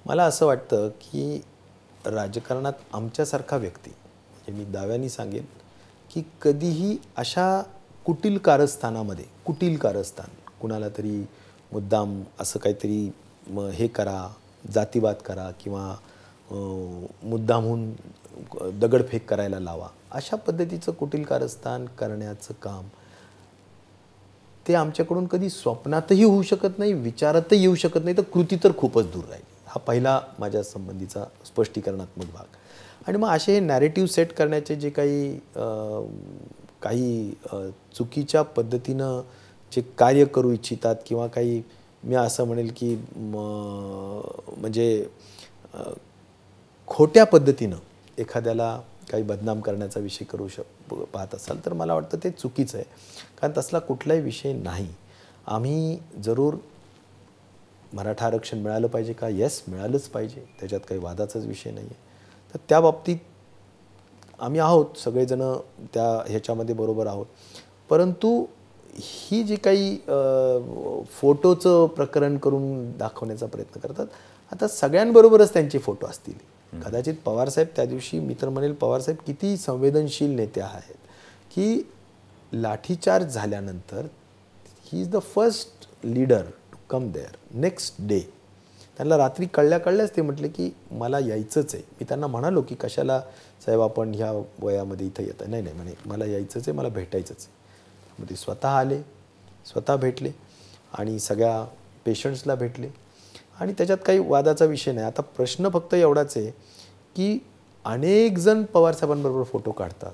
मला 0.06 0.24
असं 0.24 0.46
वाटतं 0.46 0.90
की 1.02 1.42
राजकारणात 2.06 2.74
आमच्यासारखा 2.94 3.58
व्यक्ती 3.58 3.90
म्हणजे 3.90 4.52
मी 4.58 4.72
दाव्याने 4.72 5.10
सांगेन 5.10 5.46
की 6.14 6.24
कधीही 6.42 6.98
अशा 7.18 7.64
कुटील 8.06 8.38
कारस्थानामध्ये 8.38 9.26
कुटील 9.46 9.78
कारस्थान 9.78 10.30
कुणाला 10.62 10.88
तरी 10.90 11.20
मुद्दाम 11.72 12.22
असं 12.40 12.60
काहीतरी 12.60 13.10
म 13.48 13.68
हे 13.74 13.88
करा 13.88 14.28
जातीवाद 14.74 15.16
करा 15.16 15.50
किंवा 15.64 15.96
मुद्दामहून 17.24 17.92
दगडफेक 18.80 19.30
करायला 19.30 19.60
लावा 19.60 19.88
अशा 20.12 20.36
पद्धतीचं 20.38 20.92
कुटील 20.92 21.24
कारस्थान 21.24 21.86
करण्याचं 22.00 22.54
काम 22.62 22.88
ते 24.68 24.76
आमच्याकडून 24.76 25.26
कधी 25.28 25.50
स्वप्नातही 25.50 26.24
होऊ 26.24 26.42
शकत 26.42 26.78
नाही 26.80 26.94
विचारातही 26.94 27.60
येऊ 27.62 27.76
शकत 27.76 28.04
नाही 28.04 28.18
तर 28.18 28.24
कृती 28.34 28.58
तर 28.64 28.72
खूपच 28.78 29.12
दूर 29.14 29.24
राहील. 29.30 29.44
हा 29.68 29.80
पहिला 29.80 30.20
माझ्या 30.40 30.64
संबंधीचा 30.64 31.24
स्पष्टीकरणात्मक 31.46 32.26
भाग. 32.26 32.46
आणि 33.08 33.18
मग 33.18 33.30
असे 33.30 33.54
हे 33.54 33.60
नॅरेटिव्ह 33.60 34.10
सेट 34.10 34.34
करण्याचे 34.34 34.76
जे 34.76 34.90
काही 34.90 35.34
काही 36.84 37.32
चुकीच्या 37.96 38.42
पद्धतीनं 38.42 39.22
जे 39.72 39.82
कार्य 39.98 40.26
करू 40.26 40.52
इच्छितात 40.52 40.96
किंवा 41.06 41.28
काही 41.28 41.62
मी 42.04 42.16
असं 42.16 42.46
म्हणेल 42.46 42.72
की 42.78 42.96
म्हणजे 43.26 45.06
खोट्या 46.88 47.24
पद्धतीनं 47.26 47.78
एखाद्याला 48.18 48.80
काही 49.12 49.24
बदनाम 49.24 49.60
करण्याचा 49.62 50.00
विषय 50.00 50.26
करू 50.26 50.48
शक 50.48 50.94
पाहत 51.14 51.34
असाल 51.36 51.58
तर 51.66 51.74
मला 51.74 51.94
वाटतं 51.94 52.18
ते 52.24 52.30
चुकीचं 52.32 52.78
आहे. 52.78 52.86
कारण 53.42 53.54
तसला 53.58 53.80
कुठलाही 53.80 54.22
विषय 54.22 54.54
नाही. 54.54 54.88
आम्ही 55.48 55.98
जरूर 56.24 56.56
मराठा 57.94 58.26
आरक्षण 58.26 58.60
मिळालं 58.60 58.88
पाहिजे 58.88 59.14
का? 59.14 59.28
येस 59.28 59.62
मिळालंच 59.68 60.08
पाहिजे. 60.10 60.46
त्याच्यात 60.60 60.82
काही 60.90 61.00
वादाचाच 61.02 61.46
विषय 61.46 61.72
नाही 61.72 61.86
आहे 61.88 62.54
तर 62.54 62.60
त्या 62.70 62.80
बाबतीत 62.82 63.18
आम्ही 64.44 64.60
आहोत 64.60 64.98
सगळेजणं 65.00 65.60
त्या 65.94 66.08
ह्याच्यामध्ये 66.28 66.76
बरोबर 66.76 67.08
आहोत. 67.08 67.26
परंतु 67.90 68.44
ही 68.98 69.42
जी 69.44 69.56
काही 69.56 69.98
फोटोचं 71.20 71.86
प्रकरण 71.96 72.38
करून 72.38 72.92
दाखवण्याचा 72.98 73.46
प्रयत्न 73.46 73.80
करतात 73.80 74.08
आता 74.52 74.68
सगळ्यांबरोबरच 74.68 75.54
त्यांचे 75.54 75.80
फोटो 75.80 76.08
असतील. 76.08 76.34
कदाचित 76.74 77.16
पवारसाहेब 77.26 77.68
त्या 77.76 77.86
दिवशी 77.86 78.20
मी 78.20 78.36
तर 78.42 78.50
म्हणेल 78.50 78.74
पवारसाहेब 78.74 79.18
किती 79.28 79.56
संवेदनशील 79.58 80.36
नेते 80.36 80.62
आहेत 80.62 80.96
की 81.56 81.82
लाठीचार्ज 82.54 83.34
झाल्यानंतर 83.34 84.06
he 84.86 85.02
is 85.02 85.10
the 85.10 85.20
first 85.36 85.88
leader 86.06 86.44
to 86.72 86.78
come 86.90 87.12
there 87.12 87.36
next 87.56 87.96
day 88.00 88.20
त्यांना 88.98 89.18
रात्री 89.18 89.46
कळल्या 89.46 89.78
कळल्याच 89.78 90.16
ते 90.16 90.22
म्हटले 90.22 90.48
की 90.48 90.70
मला 90.92 91.20
यायचंच 91.20 91.76
आहे. 91.76 91.84
मी 92.00 92.06
त्यांना 92.10 92.28
म्हणालो 92.28 92.62
की 92.62 92.76
कशाला 92.76 93.20
साहेब 93.66 93.82
आपण 93.82 94.14
ह्या 94.16 94.32
वयामध्ये 94.60 95.08
इथं 95.08 95.24
येतं 95.24 95.50
नाही 95.50 95.64
नाही 95.64 95.76
म्हणे 95.76 95.92
मला 96.06 96.26
यायचंच 96.26 96.68
आहे 96.68 96.78
मला 96.78 96.90
भेटायचंच 96.90 97.38
आहे. 97.40 97.52
मग 98.20 98.30
ते 98.30 98.36
स्वतः 98.36 98.70
आले 98.70 99.02
स्वतः 99.66 99.96
भेटले 99.96 100.32
आणि 100.94 101.20
सगळ्या 101.20 101.64
पेशंट्सला 102.06 102.56
भेटले. 102.56 102.88
आणि 103.60 103.74
त्याच्यात 103.74 103.98
काही 104.06 104.20
वादाचा 104.20 104.66
विषय 104.66 104.92
नाही. 104.92 105.08
आता 105.08 105.22
प्रश्न 105.22 105.70
फक्त 105.70 105.94
एवढाच 105.94 106.38
आहे 106.38 106.52
की 107.16 107.40
अनेक 107.86 108.38
जण 108.38 108.64
पवारसाहेबांबरोबर 108.64 109.44
फोटो 109.44 109.72
काढतात. 109.72 110.12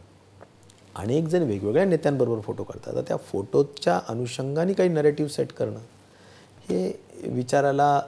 अनेक 0.96 1.28
जण 1.28 1.44
वेगवेगळ्या 1.44 1.86
नेत्यांबरोबर 1.86 2.42
फोटो 2.42 2.64
काढतात. 2.64 2.94
आता 2.94 3.02
त्या 3.02 3.18
फोटोच्या 3.18 4.00
अनुषंगाने 4.08 4.74
काही 4.74 4.90
नरेटिव्ह 4.90 5.32
सेट 5.32 5.52
करणं 5.54 5.80
हे 6.70 6.90
विचाराला 7.24 8.02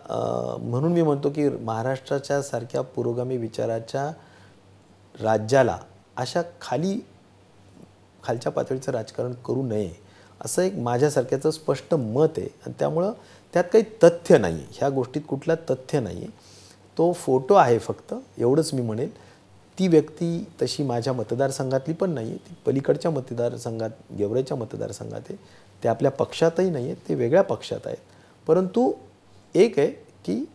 म्हणून 0.62 0.91
मी 0.93 1.01
म्हणतो 1.01 1.30
की 1.30 1.47
महाराष्ट्राच्या 1.49 2.41
सारख्या 2.41 2.82
पुरोगामी 2.82 3.38
विचाराच्या 3.38 4.12
राज्याला 5.16 5.78
अशा 6.18 6.41
खाली 6.62 6.99
खालच्या 8.24 8.51
पातळीचं 8.51 8.91
राजकारण 8.91 9.34
करू 9.45 9.64
नये 9.64 9.89
असं 10.41 10.62
एक 10.62 10.76
माझ्यासारख्याचं 10.76 11.51
स्पष्ट 11.51 11.93
मत 11.93 12.38
आहे. 12.38 12.47
आणि 12.66 12.74
त्यामुळं 12.80 13.12
त्यात 13.53 13.64
काही 13.74 13.84
तथ्य 14.03 14.38
नाही 14.38 14.55
आहे 14.55 14.66
ह्या 14.74 14.89
गोष्टीत 14.89 15.22
कुठला 15.30 15.55
तथ्य 15.70 15.99
नाही 15.99 16.18
आहे 16.18 16.30
तो 16.97 17.12
फोटो 17.16 17.53
आहे 17.55 17.78
फक्त. 17.80 18.14
एवढंच 18.38 18.74
मी 18.74 18.82
म्हणेल 18.82 19.09
ती 19.78 19.88
व्यक्ती 19.88 20.45
तशी 20.62 20.84
माझ्या 20.84 21.14
मतदारसंघातली 21.14 21.93
पण 21.93 22.09
नाही 22.12 22.30
आहे 22.30 22.38
ती 22.49 22.55
पलीकडच्या 22.66 23.12
मतदारसंघात 23.12 23.89
गेवरेच्या 24.18 24.57
मतदारसंघात 24.57 25.22
आहे. 25.30 25.36
ते 25.84 25.88
आपल्या 25.89 26.12
पक्षातही 26.12 26.70
नाही 26.70 26.86
आहेत 26.86 27.07
ते 27.09 27.16
वेगळ्या 27.16 27.41
पक्षात 27.43 27.88
आहेत. 27.88 27.97
परंतु 28.47 28.91
एक 29.55 29.79
आहे 29.79 29.87
की 30.25 30.45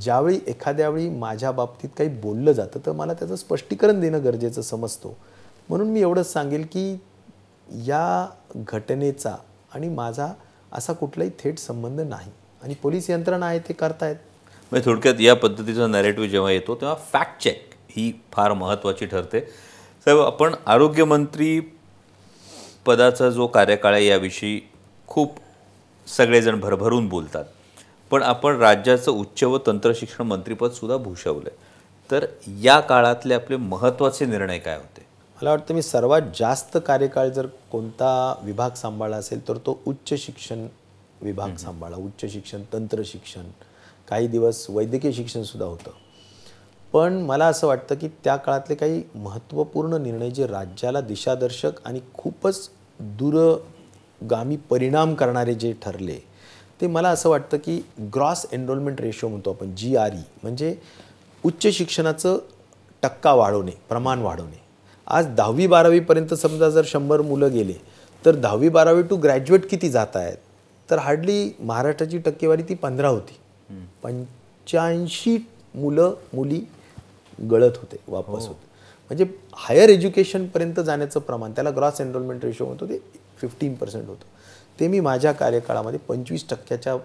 ज्यावेळी 0.00 0.40
एखाद्या 0.46 0.88
वेळी 0.88 1.08
माझ्या 1.08 1.50
बाबतीत 1.50 1.90
काही 1.98 2.08
बोललं 2.08 2.52
जातं 2.52 2.80
तर 2.86 2.92
मला 2.92 3.14
त्याचं 3.14 3.36
स्पष्टीकरण 3.36 4.00
देणं 4.00 4.24
गरजेचं 4.24 4.62
समजतो. 4.62 5.16
म्हणून 5.68 5.90
मी 5.90 6.00
एवढंच 6.00 6.32
सांगेल 6.32 6.66
की 6.72 6.92
या 7.86 8.26
घटनेचा 8.56 9.36
आणि 9.74 9.88
माझा 9.88 10.28
असा 10.72 10.92
कुठलाही 10.92 11.30
थेट 11.38 11.58
संबंध 11.58 12.00
नाही. 12.00 12.30
आणि 12.62 12.74
पोलीस 12.74 13.10
यंत्रणा 13.10 13.46
आहे 13.46 13.58
ते 13.58 13.72
करतायत. 13.72 14.16
म्हणजे 14.72 14.90
थोडक्यात 14.90 15.20
या 15.20 15.34
पद्धतीचा 15.36 15.86
नॅरेटिव्ह 15.86 16.28
जेव्हा 16.28 16.50
येतो 16.50 16.74
तेव्हा 16.74 16.96
फॅक्ट 17.12 17.42
चेक 17.42 17.70
ही 17.90 18.12
फार 18.32 18.52
महत्त्वाची 18.52 19.06
ठरते. 19.06 19.40
साहेब 19.40 20.20
आपण 20.20 20.54
आरोग्यमंत्री 20.66 21.60
पदाचा 22.86 23.30
जो 23.30 23.46
कार्यकाळ 23.46 23.94
आहे 23.94 24.06
याविषयी 24.06 24.60
खूप 25.06 25.32
सगळेजण 26.06 26.60
भरभरून 26.60 27.08
बोलतात. 27.08 27.44
पण 28.10 28.22
आपण 28.22 28.56
राज्याचं 28.56 29.10
उच्च 29.10 29.44
व 29.44 29.58
तंत्रशिक्षण 29.66 30.24
मंत्रीपद 30.24 30.70
सुद्धा 30.70 30.96
भूषवलं 30.96 31.50
तर 32.10 32.26
या 32.62 32.80
काळातले 32.80 33.34
आपले 33.34 33.56
महत्त्वाचे 33.56 34.24
निर्णय 34.24 34.58
काय 34.58 34.76
होते? 34.76 35.06
मला 35.36 35.50
वाटतं 35.50 35.74
मी 35.74 35.82
सर्वात 35.82 36.22
जास्त 36.40 36.78
कार्यकाळ 36.86 37.28
जर 37.28 37.46
कोणता 37.46 38.34
विभाग 38.42 38.70
सांभाळला 38.70 39.16
असेल 39.16 39.48
तर 39.48 39.56
तो 39.56 39.80
उच्च 39.86 40.14
शिक्षण 40.14 40.66
विभाग 41.22 41.56
सांभाळा. 41.56 41.96
उच्च 41.96 42.32
शिक्षण 42.32 42.62
तंत्र 42.72 43.02
शिक्षण. 43.04 43.44
काही 44.08 44.26
दिवस 44.26 44.66
वैद्यकीय 44.70 45.12
शिक्षणसुद्धा 45.12 45.66
होतं. 45.66 45.90
पण 46.92 47.12
मला 47.12 47.46
असं 47.46 47.66
वाटतं 47.66 47.94
की 47.94 48.08
त्या 48.08 48.36
काळातले 48.36 48.74
काही 48.74 49.02
महत्त्वपूर्ण 49.14 49.94
निर्णय 49.94 50.30
जे 50.30 50.46
राज्याला 50.46 51.00
दिशादर्शक 51.00 51.70
आणि 51.84 52.00
खूपच 52.14 52.70
दूरगामी 54.22 54.56
परिणाम 54.70 55.14
करणारे 55.14 55.54
जे 55.54 55.72
ठरले 55.82 56.18
ते 56.80 56.86
मला 56.86 57.08
असं 57.10 57.28
वाटतं 57.28 57.56
की 57.64 57.80
ग्रॉस 58.14 58.46
एनरोलमेंट 58.52 59.00
रेशो 59.00 59.28
म्हणतो 59.28 59.50
आपण 59.50 59.74
जी 59.76 59.94
आर 59.96 60.12
ई 60.14 60.22
म्हणजे 60.42 60.74
उच्च 61.44 61.66
शिक्षणाचं 61.66 62.38
टक्का 63.02 63.32
वाढवणे 63.34 63.70
प्रमाण 63.88 64.20
वाढवणे. 64.22 64.60
आज 65.06 65.26
दहावी 65.36 65.66
बारावीपर्यंत 65.66 66.34
समजा 66.34 66.68
जर 66.70 66.82
शंभर 66.86 67.20
मुलं 67.20 67.52
गेले 67.52 67.74
तर 68.24 68.34
दहावी 68.34 68.68
बारावी 68.68 69.02
टू 69.02 69.16
ग्रॅज्युएट 69.16 69.68
किती 69.70 69.88
जात 69.90 70.16
आहेत? 70.16 70.36
तर 70.88 70.98
हार्डली 70.98 71.50
महाराष्ट्राची 71.60 72.18
टक्केवारी 72.18 72.62
ती 72.68 72.74
पंधरा 72.74 73.08
होती. 73.08 73.38
पंच्याऐंशी 74.02 75.36
मुलं 75.74 76.14
मुली 76.34 76.60
गळत 77.50 77.76
होते 77.76 77.96
वापस 78.08 78.46
होते. 78.46 78.70
म्हणजे 79.10 79.24
हायर 79.56 79.88
एज्युकेशनपर्यंत 79.90 80.80
जाण्याचं 80.80 81.20
प्रमाण 81.20 81.52
त्याला 81.52 81.70
ग्रॉस 81.70 82.00
एनरोलमेंट 82.00 82.44
रेशो 82.44 82.64
होतो 82.64 82.86
ते 82.88 82.98
फिफ्टीन 83.42 83.74
पर्सेंट 83.74 84.08
होतं. 84.08 84.24
ते 84.80 84.88
मी 84.88 85.00
माझ्या 85.00 85.32
कार्यकाळामध्ये 85.32 85.98
पंचवीस 85.98 86.48
टक्क्याच्या 86.50 86.96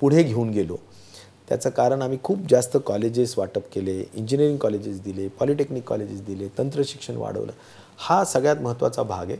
पुढे 0.00 0.22
घेऊन 0.22 0.50
गेलो. 0.50 0.76
त्याचं 1.48 1.70
कारण 1.70 2.02
आम्ही 2.02 2.18
खूप 2.22 2.38
जास्त 2.50 2.76
कॉलेजेस 2.86 3.34
वाटप 3.38 3.62
केले 3.72 3.98
इंजिनिअरिंग 4.14 4.56
कॉलेजेस 4.56 5.00
दिले 5.02 5.26
पॉलिटेक्निक 5.28 5.88
कॉलेजेस 5.88 6.20
दिले 6.24 6.48
तंत्रशिक्षण 6.58 7.16
वाढवलं. 7.16 7.52
हा 7.96 8.24
सगळ्यात 8.24 8.56
महत्त्वाचा 8.56 9.02
भाग 9.02 9.30
आहे. 9.30 9.36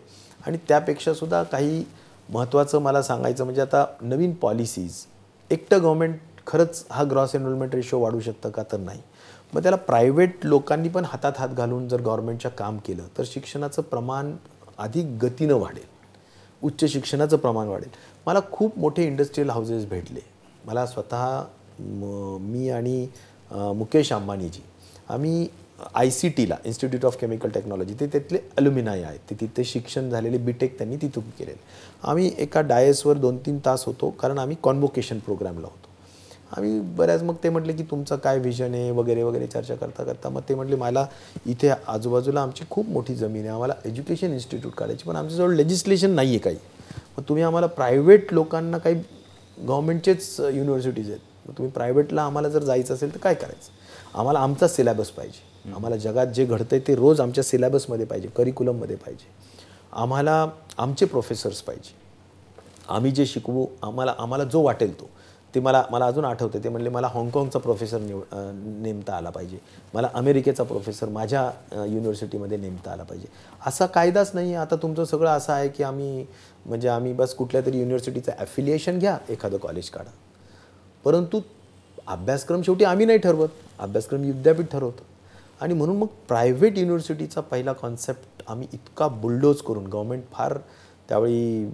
आणि 0.47 0.59
त्यापेक्षासुद्धा 0.69 1.43
काही 1.43 1.85
महत्त्वाचं 2.29 2.79
मला 2.79 3.03
सांगायचं 3.03 3.45
म्हणजे 3.45 3.61
आता 3.61 3.85
नवीन 4.01 4.33
पॉलिसीज 4.33 5.05
एकटं 5.51 5.81
गव्हर्मेंट 5.83 6.19
खरंच 6.47 6.85
हा 6.91 7.05
ग्रॉस 7.05 7.35
एनरोलमेंट 7.35 7.75
रेशो 7.75 7.99
वाढू 7.99 8.21
शकतं 8.21 8.51
का 8.51 8.63
तर 8.73 8.77
नाही. 8.77 9.01
मग 9.55 9.63
त्याला 9.63 9.77
प्रायव्हेट 9.77 10.45
लोकांनी 10.45 10.89
पण 10.89 11.05
हातात 11.05 11.33
हात 11.39 11.49
घालून 11.49 11.89
जर 11.89 12.01
गव्हर्मेंटच्या 12.01 12.51
काम 12.51 12.79
केलं 12.79 13.07
तर 13.19 13.23
शिक्षणाचं 13.27 13.83
प्रमाण 13.83 14.35
अधिक 14.79 15.07
गतीनं 15.23 15.55
वाढेल. 15.55 15.90
उच्च 16.65 16.85
शिक्षणाचं 16.85 17.37
प्रमाण 17.37 17.67
वाढेल. 17.67 17.89
मला 18.27 18.41
खूप 18.53 18.79
मोठे 18.79 19.07
इंडस्ट्रीयल 19.07 19.51
हाऊसेस 19.51 19.87
भेटले. 19.89 20.21
मला 20.67 20.87
स्वतः 20.87 21.43
म- 21.81 22.39
मी 22.41 22.71
आणि 22.71 23.09
मुकेश 23.51 24.13
अंबानीजी 24.13 24.63
आम्ही 25.09 25.49
आय 25.95 26.11
सी 26.11 26.29
टीला 26.29 26.57
इन्स्टिट्यूट 26.65 27.05
ऑफ 27.05 27.21
केमिकल 27.21 27.49
टेक्नॉलॉजी 27.49 27.95
ते 28.01 28.07
तिथले 28.07 28.39
अल्युमिनाय 28.59 29.03
आहेत. 29.03 29.19
ते 29.31 29.35
तिथे 29.41 29.65
शिक्षण 29.65 30.11
झालेले 30.11 30.39
बीटेक 30.39 30.79
त्यांनी 30.79 30.97
तिथून 30.97 31.25
केलेले. 31.39 31.61
आम्ही 32.03 32.33
एका 32.39 32.61
डायसवर 32.61 33.15
दोन 33.15 33.37
तीन 33.37 33.59
तास 33.59 33.85
होतो 33.87 34.11
कारण 34.11 34.39
आम्ही 34.39 34.57
कॉन्वोकेशन 34.63 35.19
प्रोग्रामला 35.19 35.67
होतो. 35.67 35.90
आम्ही 36.57 36.81
बऱ्याच 36.97 37.23
मग 37.23 37.35
ते 37.45 37.49
म्हटले 37.49 37.73
की 37.73 37.83
तुमचं 37.83 38.17
काय 38.17 38.39
विजन 38.39 38.75
आहे? 38.75 38.91
वगैरे 38.91 39.23
वगैरे 39.23 39.47
चर्चा 39.47 39.75
करता 39.75 40.05
करता 40.05 40.29
मग 40.29 40.41
ते 40.49 40.55
म्हटले 40.55 40.77
मला 40.77 41.07
इथे 41.47 41.69
आजूबाजूला 41.87 42.43
आमची 42.43 42.65
खूप 42.71 42.89
मोठी 42.89 43.15
जमीन 43.15 43.41
आहे. 43.41 43.49
आम्हाला 43.49 43.75
एज्युकेशन 43.85 44.33
इन्स्टिट्यूट 44.33 44.75
काढायची 44.75 45.09
पण 45.09 45.17
आमच्याजवळ 45.17 45.55
लेजिस्लेशन 45.55 46.11
नाही 46.11 46.29
आहे 46.29 46.39
काही. 46.39 46.57
मग 47.19 47.25
तुम्ही 47.29 47.45
आम्हाला 47.45 47.67
प्रायव्हेट 47.67 48.33
लोकांना 48.33 48.79
काही 48.79 48.95
गव्हर्नमेंटचेच 49.59 50.37
युनिव्हर्सिटीज 50.41 51.09
आहेत. 51.09 51.21
मग 51.49 51.55
तुम्ही 51.59 51.73
प्रायव्हेटला 51.73 52.23
आम्हाला 52.23 52.49
जर 52.49 52.63
जायचं 52.63 52.95
असेल 52.95 53.15
तर 53.15 53.19
काय 53.19 53.35
करायचं? 53.35 54.19
आम्हाला 54.19 54.39
आमचा 54.39 54.69
सिलेबस 54.69 55.11
पाहिजे. 55.11 55.73
आम्हाला 55.75 55.97
जगात 55.97 56.27
जे 56.27 56.45
घडतंय 56.45 56.79
ते 56.79 56.95
रोज 56.95 57.21
आमच्या 57.21 57.45
सिलेबसमध्ये 57.45 58.07
पाहिजे 58.07 58.29
करिक्युलममध्ये 58.29 58.97
पाहिजे. 58.97 59.27
आम्हाला 59.93 60.47
आमचे 60.79 61.07
प्रोफेसर्स 61.07 61.63
पाहिजे. 61.63 61.95
आम्ही 62.89 63.11
जे 63.11 63.27
शिकवू 63.27 63.67
आम्हाला 63.83 64.15
आम्हाला 64.19 64.45
जो 64.45 64.63
वाटेल 64.63 65.01
तो. 65.01 65.11
ते 65.55 65.61
मला 65.61 65.83
मला 65.91 66.07
अजून 66.07 66.25
आठवते 66.25 66.59
ते 66.65 66.69
म्हणले 66.69 66.89
मला 66.91 67.09
हाँगकाँगचा 67.09 67.59
प्रोफेसर 67.59 68.01
निव 68.01 68.21
नेमता 68.33 69.15
आला 69.17 69.31
पाहिजे. 69.31 69.59
मला 69.95 70.09
अमेरिकेचा 70.15 70.63
प्रोफेसर 70.65 71.09
माझ्या 71.09 71.43
युनिव्हर्सिटीमध्ये 71.73 72.59
नेमता 72.59 72.91
आला 72.93 73.03
पाहिजे. 73.03 73.27
असा 73.67 73.87
कायदाच 73.87 74.31
नाही 74.35 74.55
आहे 74.55 74.63
आता 74.63 74.77
तुमचं 74.83 75.05
सगळं 75.05 75.31
असं 75.31 75.53
आहे 75.53 75.69
की 75.69 75.83
आम्ही 75.83 76.25
म्हणजे 76.67 76.89
आम्ही 76.89 77.13
बस 77.13 77.35
कुठल्या 77.35 77.63
तरी 77.67 77.79
युनिव्हर्सिटीचं 77.79 78.33
ॲफिलिएशन 78.39 78.99
घ्या 78.99 79.17
एखादं 79.29 79.57
कॉलेज 79.59 79.91
काढा. 79.91 80.11
परंतु 81.05 81.41
अभ्यासक्रम 82.07 82.63
शेवटी 82.63 82.85
आम्ही 82.85 83.07
नाही 83.07 83.19
ठरवत. 83.19 83.49
अभ्यासक्रम 83.79 84.21
विद्यापीठ 84.23 84.71
ठरवतं. 84.73 85.05
आणि 85.61 85.75
म्हणून 85.75 85.97
मग 85.97 86.07
प्रायव्हेट 86.29 86.79
युनिव्हर्सिटीचा 86.79 87.41
पहिला 87.41 87.73
कॉन्सेप्ट 87.73 88.43
आम्ही 88.49 88.69
इतका 88.73 89.09
बुलडोज 89.09 89.61
करून 89.63 89.87
गव्हर्मेंट 89.87 90.23
फार 90.33 90.59
त्यावेळी 91.11 91.71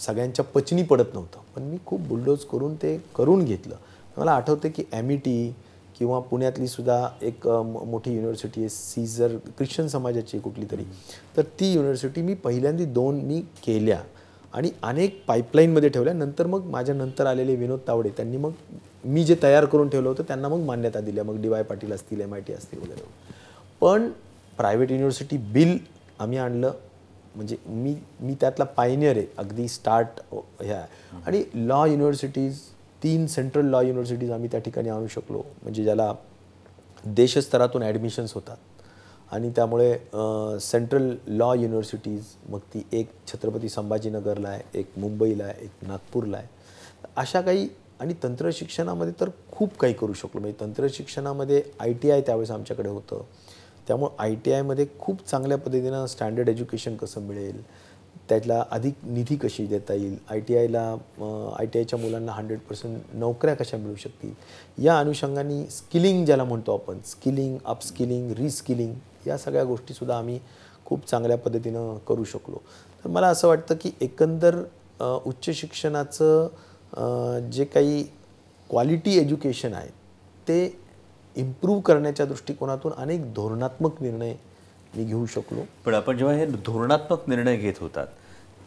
सगळ्यांच्या 0.00 0.44
पचनी 0.44 0.82
पडत 0.82 1.04
नव्हतं. 1.14 1.40
पण 1.56 1.62
मी 1.62 1.76
खूप 1.86 2.00
बुलडोज 2.00 2.44
करून 2.44 2.74
ते 2.74 3.04
करून 3.16 3.44
घेतलं. 3.44 3.74
मला 4.16 4.32
आठवतं 4.32 4.68
की 4.68 4.84
एम 4.92 5.10
ई 5.10 5.16
टी 5.16 5.54
किंवा 5.98 6.20
पुण्यातली 6.20 6.66
सुद्धा 6.66 7.08
एक 7.22 7.48
म- 7.48 7.84
मोठी 7.86 8.10
युनिव्हर्सिटी 8.10 8.60
आहे 8.60 8.68
सीझर 8.68 9.36
ख्रिश्चन 9.46 9.86
समाजाची 9.86 10.38
कुठली 10.38 10.64
तरी 10.70 10.84
तर 11.36 11.42
ती 11.42 11.72
युनिव्हर्सिटी 11.72 12.22
मी 12.22 12.34
पहिल्यांदा 12.34 12.84
दोन 12.84 13.20
मी 13.20 13.40
केल्या 13.40 14.00
आणि 14.52 14.70
अनेक 14.82 15.24
पाईपलाईनमध्ये 15.26 15.88
ठेवल्या. 15.88 16.14
नंतर 16.14 16.46
मग 16.46 16.64
माझ्या 16.64 16.94
नंतर 16.94 17.26
आलेले 17.26 17.54
विनोद 17.54 17.80
तावडे 17.88 18.08
त्यांनी 18.08 18.36
मग 18.36 18.50
मी 19.04 19.24
जे 19.24 19.36
तयार 19.42 19.64
करून 19.64 19.88
ठेवलं 19.88 20.08
होतं 20.08 20.22
त्यांना 20.22 20.48
मग 20.48 20.58
मान्यता 20.58 21.00
दिल्या. 21.00 21.24
मग 21.24 21.40
डी 21.42 21.48
वाय 21.48 21.62
पाटील 21.62 21.92
असतील 21.92 22.20
एम 22.20 22.34
आय 22.34 22.40
टी 22.40 22.52
असतील 22.52 22.78
वगैरे 22.78 23.04
पण 23.80 24.10
प्रायव्हेट 24.56 24.90
युनिव्हर्सिटी 24.90 25.36
बिल 25.36 25.78
आम्ही 26.18 26.38
आणलं. 26.38 26.72
म्हणजे 27.34 27.56
मी 27.66 27.94
मी 28.20 28.34
त्यातला 28.40 28.64
पायनियर 28.64 29.16
आहे. 29.16 29.26
अगदी 29.38 29.68
स्टार्ट 29.68 30.20
ह्या. 30.60 30.84
आणि 31.26 31.42
लॉ 31.54 31.84
युनिव्हर्सिटीज 31.86 32.60
तीन 33.02 33.26
सेंट्रल 33.26 33.66
लॉ 33.66 33.80
युनिव्हर्सिटीज 33.82 34.30
आम्ही 34.30 34.48
त्या 34.52 34.60
ठिकाणी 34.60 34.88
आणू 34.88 35.06
शकलो. 35.06 35.42
म्हणजे 35.62 35.84
ज्याला 35.84 36.12
देशस्तरातून 37.04 37.82
ॲडमिशन्स 37.82 38.34
होतात. 38.34 38.56
आणि 39.32 39.50
त्यामुळे 39.56 39.92
सेंट्रल 40.60 41.14
लॉ 41.26 41.52
युनिव्हर्सिटीज 41.54 42.24
मग 42.48 42.58
ती 42.74 42.82
एक 42.92 43.10
छत्रपती 43.26 43.68
संभाजीनगरला 43.68 44.48
आहे 44.48 44.78
एक 44.80 44.98
मुंबईला 44.98 45.44
आहे 45.44 45.64
एक 45.64 45.86
नागपूरला 45.88 46.36
आहे. 46.36 46.48
अशा 47.16 47.40
काही 47.40 47.68
आणि 48.00 48.14
तंत्रशिक्षणामध्ये 48.22 49.12
तर 49.20 49.28
खूप 49.52 49.76
काही 49.78 49.94
करू 49.94 50.12
शकलो. 50.12 50.40
म्हणजे 50.40 50.60
तंत्रशिक्षणामध्ये 50.60 51.62
आय 51.80 51.92
टी 51.92 52.10
आय 52.10 52.20
त्यावेळेस 52.20 52.50
आमच्याकडे 52.50 52.88
होतं. 52.88 53.22
त्यामुळं 53.88 54.10
आय 54.18 54.34
टी 54.34 54.52
आयमध्ये 54.52 54.86
खूप 54.98 55.26
चांगल्या 55.26 55.58
पद्धतीनं 55.58 56.06
स्टँडर्ड 56.06 56.48
एज्युकेशन 56.48 56.96
कसं 56.96 57.20
मिळेल 57.20 57.62
त्यातला 58.28 58.64
अधिक 58.70 58.94
निधी 59.04 59.36
कशी 59.36 59.66
देता 59.66 59.94
येईल 59.94 60.16
आय 60.30 60.40
टी 60.40 60.56
आयला 60.56 60.96
आय 61.58 61.66
टी 61.66 61.78
आयच्या 61.78 61.98
मुलांना 61.98 62.32
हंड्रेड 62.32 62.58
पर्सेंट 62.58 63.02
नोकऱ्या 63.14 63.54
कशा 63.54 63.76
मिळू 63.76 63.94
शकतील 63.94 64.84
या 64.84 64.98
अनुषंगाने 64.98 65.64
स्किलिंग 65.66 66.24
ज्याला 66.24 66.44
म्हणतो 66.44 66.74
आपण 66.74 66.98
स्किलिंग 67.06 67.56
अपस्किलिंग 67.64 68.32
रिस्किलिंग 68.32 68.94
या 69.26 69.38
सगळ्या 69.38 69.64
गोष्टीसुद्धा 69.64 70.18
आम्ही 70.18 70.38
खूप 70.86 71.06
चांगल्या 71.06 71.38
पद्धतीनं 71.38 71.96
करू 72.08 72.24
शकलो. 72.24 72.56
तर 73.04 73.08
मला 73.08 73.28
असं 73.28 73.48
वाटतं 73.48 73.74
की 73.80 73.90
एकंदर 74.00 74.62
उच्च 75.00 75.50
शिक्षणाचं 75.50 77.48
जे 77.52 77.64
काही 77.64 78.02
क्वालिटी 78.70 79.18
एज्युकेशन 79.18 79.74
आहे 79.74 79.88
ते 80.48 80.79
इम्प्रूव्ह 81.36 81.80
करण्याच्या 81.82 82.26
दृष्टिकोनातून 82.26 82.92
अनेक 82.92 83.32
धोरणात्मक 83.34 84.02
निर्णय 84.02 84.34
मी 84.94 85.04
घेऊ 85.04 85.26
शकलो. 85.26 85.64
पण 85.84 85.94
आपण 85.94 86.16
जेव्हा 86.18 86.34
हे 86.36 86.46
धोरणात्मक 86.66 87.28
निर्णय 87.28 87.56
घेत 87.56 87.74
होतात 87.80 88.06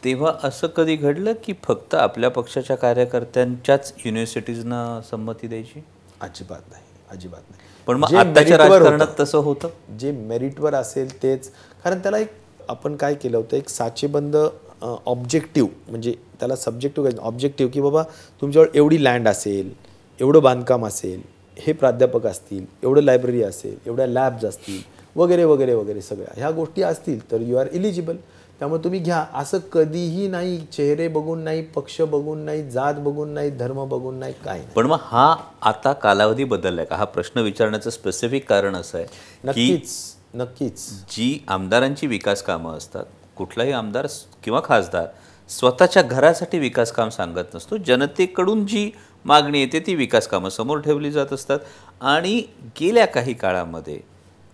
तेव्हा 0.04 0.32
असं 0.44 0.68
कधी 0.68 0.96
घडलं 0.96 1.34
की 1.44 1.54
फक्त 1.64 1.96
आपल्या 1.96 2.30
पक्षाच्या 2.30 2.76
कार्यकर्त्यांच्याच 2.78 3.94
युनिव्हर्सिटीजना 4.06 5.00
संमती 5.12 5.48
द्यायची? 5.48 5.82
अजिबात 6.22 6.62
नाही 6.72 6.84
अजिबात 7.12 7.42
नाही. 7.50 7.62
पण 7.88 7.98
मग 7.98 8.14
आत्ताच्या 8.16 8.58
राजकारणात 8.58 9.08
तसं 9.20 9.38
होतं? 9.38 9.70
जे 10.00 10.12
मेरिटवर 10.12 10.74
असेल 10.74 11.22
तेच 11.24 11.50
कारण 11.84 12.00
त्याला 12.00 12.18
एक 12.18 12.32
आपण 12.70 12.96
काय 12.96 13.14
केलं 13.14 13.38
होतं 13.38 13.58
एक 13.58 13.70
साचेबंद 13.70 14.36
ऑब्जेक्टिव्ह 14.82 15.70
म्हणजे 15.90 16.14
त्याला 16.40 16.56
सब्जेक्टिव्ह 16.56 17.10
ऑब्जेक्टिव्ह 17.20 17.72
की 17.72 17.82
बाबा 17.82 18.04
तुमच्याजवळ 18.42 18.76
एवढी 18.78 19.04
लँड 19.04 19.28
असेल 19.28 19.74
एवढं 20.20 20.42
बांधकाम 20.44 20.86
असेल 20.86 21.22
हे 21.58 21.74
प्राध्यापक 21.74 22.26
असतील 22.26 22.66
एवढं 22.84 23.02
लायब्ररी 23.02 23.42
असेल 23.44 23.76
एवढ्या 23.86 24.08
लॅब्स 24.08 24.46
असतील 24.46 24.82
वगैरे 25.16 25.44
वगैरे 25.44 25.74
वगैरे 25.74 26.02
सगळ्या 26.02 26.34
ह्या 26.38 26.50
गोष्टी 26.52 26.82
असतील 26.82 27.20
तर 27.32 27.42
यू 27.42 27.58
आर 27.58 27.68
इलिजिबल 27.72 28.16
त्यामुळे 28.60 28.84
तुम्ही 28.84 29.00
घ्या. 29.00 29.24
असं 29.34 29.60
कधीही 29.72 30.28
नाही 30.28 30.58
चेहरे 30.74 31.08
बघून 31.08 31.40
नाही 31.44 31.62
पक्ष 31.66 32.00
बघून 32.02 32.40
नाही 32.40 32.70
जात 32.72 32.94
बघून 32.96 33.30
नाही 33.30 33.50
धर्म 33.50 33.84
बघून 33.90 34.16
नाही 34.20 34.34
काय 34.46 34.62
पण 34.76 34.86
मग 34.86 34.98
हा 35.02 35.36
आता 35.62 35.94
कालावधी 35.94 36.44
बदललाय 36.44 36.86
का? 36.86 36.96
हा 36.96 37.06
प्रश्न 37.06 37.40
विचारण्याचं 37.40 37.90
स्पेसिफिक 37.90 38.48
कारण 38.50 38.76
असं 38.76 38.98
आहे 38.98 39.08
नक्कीच 39.44 39.92
नक्कीच. 40.36 40.80
जी 41.10 41.40
आमदारांची 41.48 42.08
विकास 42.08 42.42
कामं 42.44 42.78
असतात 42.78 43.06
कुठलाही 43.36 43.72
आमदार 43.72 44.08
किंवा 44.44 44.62
खासदार 44.66 45.08
स्वतःच्या 45.50 46.02
घरासाठी 46.02 46.60
विकास 46.60 46.92
काम 46.92 47.10
सांगत 47.10 47.56
नसतो. 47.56 47.78
जनतेकडून 47.78 48.66
जी 48.68 48.92
मागणी 49.26 49.60
येते 49.60 49.80
ती 49.80 49.96
विकास 49.96 50.28
कामं 50.28 50.50
समोर 50.50 50.80
ठेवली 50.80 51.12
जात 51.12 51.34
असतात. 51.34 51.60
आणि 52.02 52.44
गेल्या 52.82 53.06
काही 53.06 53.34
काळामध्ये 53.34 54.00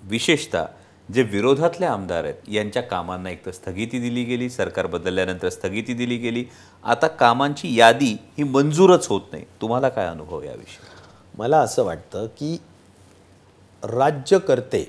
विशेषतः 0.04 0.66
जे 1.14 1.24
विरोधातले 1.24 1.86
आमदार 1.86 2.24
आहेत 2.24 2.50
यांच्या 2.50 2.82
कामांना 2.82 3.30
एक 3.30 3.46
तर 3.46 3.52
स्थगिती 3.52 4.00
दिली 4.00 4.24
गेली 4.24 4.50
सरकार 4.50 4.86
बदलल्यानंतर 4.86 5.50
स्थगिती 5.50 5.94
दिली 5.94 6.18
गेली. 6.18 6.46
आता 6.84 7.08
कामांची 7.08 7.76
यादी 7.76 8.18
ही 8.38 8.44
मंजूरच 8.44 9.08
होत 9.08 9.22
नाही. 9.32 9.46
तुम्हाला 9.62 9.90
काय 9.90 10.08
अनुभव 10.08 10.44
याविषयी? 10.44 10.86
मला 11.38 11.60
असं 11.60 11.84
वाटतं 11.84 12.26
की 12.26 12.58
राज्यकर्ते 13.84 14.84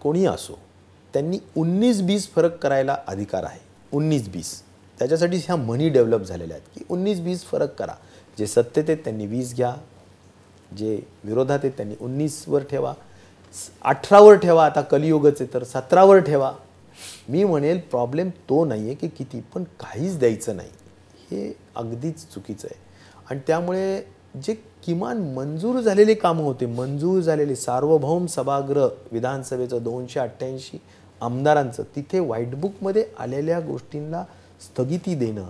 कोणी 0.00 0.26
असो 0.26 0.58
त्यांनी 1.12 1.38
उन्नीस 1.56 2.02
बीस 2.02 2.30
फरक 2.34 2.56
करायला 2.56 2.96
अधिकार 3.06 3.44
आहे. 3.44 3.60
उन्नीस 3.92 4.28
बीस. 4.28 4.62
त्याच्यासाठी 4.98 5.36
ह्या 5.36 5.56
मनी 5.56 5.88
डेव्हलप 5.88 6.22
झालेल्या 6.22 6.56
आहेत. 6.56 6.68
की 6.74 6.84
उन्नीस 6.88 7.20
वीस 7.20 7.44
फरक 7.44 7.74
करा. 7.74 7.94
जे 8.38 8.46
सत्तेत 8.46 8.84
आहेत 8.88 8.98
त्यांनी 9.04 9.26
वीस 9.26 9.54
घ्या. 9.54 9.74
जे 10.78 11.00
विरोधात 11.24 11.58
आहेत 11.62 11.72
त्यांनी 11.76 11.94
उन्नीसवर 12.00 12.62
ठेवा. 12.62 12.94
अठरावर 13.82 14.34
ठेवा. 14.34 14.64
आता 14.66 14.80
कलियुगच 14.80 15.40
आहे 15.40 15.54
तर 15.54 15.64
सतरावर 15.64 16.18
ठेवा. 16.18 16.52
मी 17.28 17.44
म्हणेल 17.44 17.80
प्रॉब्लेम 17.80 18.28
तो 18.28 18.64
नाही 18.64 18.84
आहे 18.84 18.94
की 18.94 19.08
किती 19.08 19.40
पण 19.54 19.64
काहीच 19.80 20.18
द्यायचं 20.18 20.56
नाही. 20.56 20.70
हे 21.30 21.52
अगदीच 21.76 22.26
चुकीचं 22.34 22.68
आहे. 22.70 22.78
आणि 23.30 23.40
त्यामुळे 23.46 24.00
जे 24.44 24.54
किमान 24.54 25.18
मंजूर 25.34 25.80
झालेले 25.80 26.14
कामं 26.14 26.42
होते 26.42 26.66
मंजूर 26.66 27.20
झालेले 27.20 27.56
सार्वभौम 27.56 28.26
सभागृह 28.26 28.88
विधानसभेचं 29.12 29.82
दोनशे 29.82 30.20
अठ्ठ्याऐंशी 30.20 30.78
आमदारांचं 31.20 31.82
तिथे 31.96 32.18
व्हाईटबुकमध्ये 32.18 33.04
आलेल्या 33.18 33.60
गोष्टींना 33.60 34.22
स्थगिती 34.60 35.14
देणं 35.14 35.46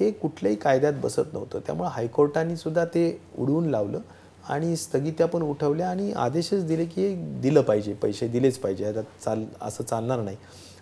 हे 0.00 0.10
कुठल्याही 0.10 0.56
कायद्यात 0.56 0.92
बसत 1.02 1.32
नव्हतं. 1.32 1.58
त्यामुळे 1.58 1.88
हायकोर्टाने 1.92 2.56
सुद्धा 2.56 2.84
ते 2.84 3.20
उडवून 3.38 3.66
लावलं 3.66 4.00
आणि 4.48 4.76
स्थगित्या 4.76 5.26
पण 5.26 5.42
उठवल्या 5.42 5.90
आणि 5.90 6.12
आदेशच 6.12 6.66
दिले 6.66 6.84
की 6.84 7.06
हे 7.06 7.40
दिलं 7.40 7.62
पाहिजे 7.62 7.94
पैसे 7.94 8.28
दिलेच 8.28 8.58
पाहिजे. 8.58 8.84
आता 8.84 9.00
चाल 9.24 9.44
असं 9.60 9.84
चालणार 9.84 10.20
नाही. 10.20 10.36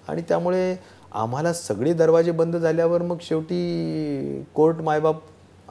आणि 0.08 0.22
त्यामुळे 0.22 0.76
आम्हाला 1.12 1.52
सगळे 1.52 1.92
दरवाजे 1.92 2.30
बंद 2.30 2.56
झाल्यावर 2.56 3.02
मग 3.02 3.16
शेवटी 3.20 4.44
कोर्ट 4.54 4.76
मायबाप 4.76 5.22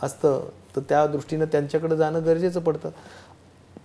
असतं. 0.01 0.49
तर 0.75 0.81
त्या 0.89 1.07
दृष्टीनं 1.07 1.45
त्यांच्याकडे 1.45 1.97
जाणं 1.97 2.25
गरजेचं 2.25 2.59
पडतं. 2.59 2.89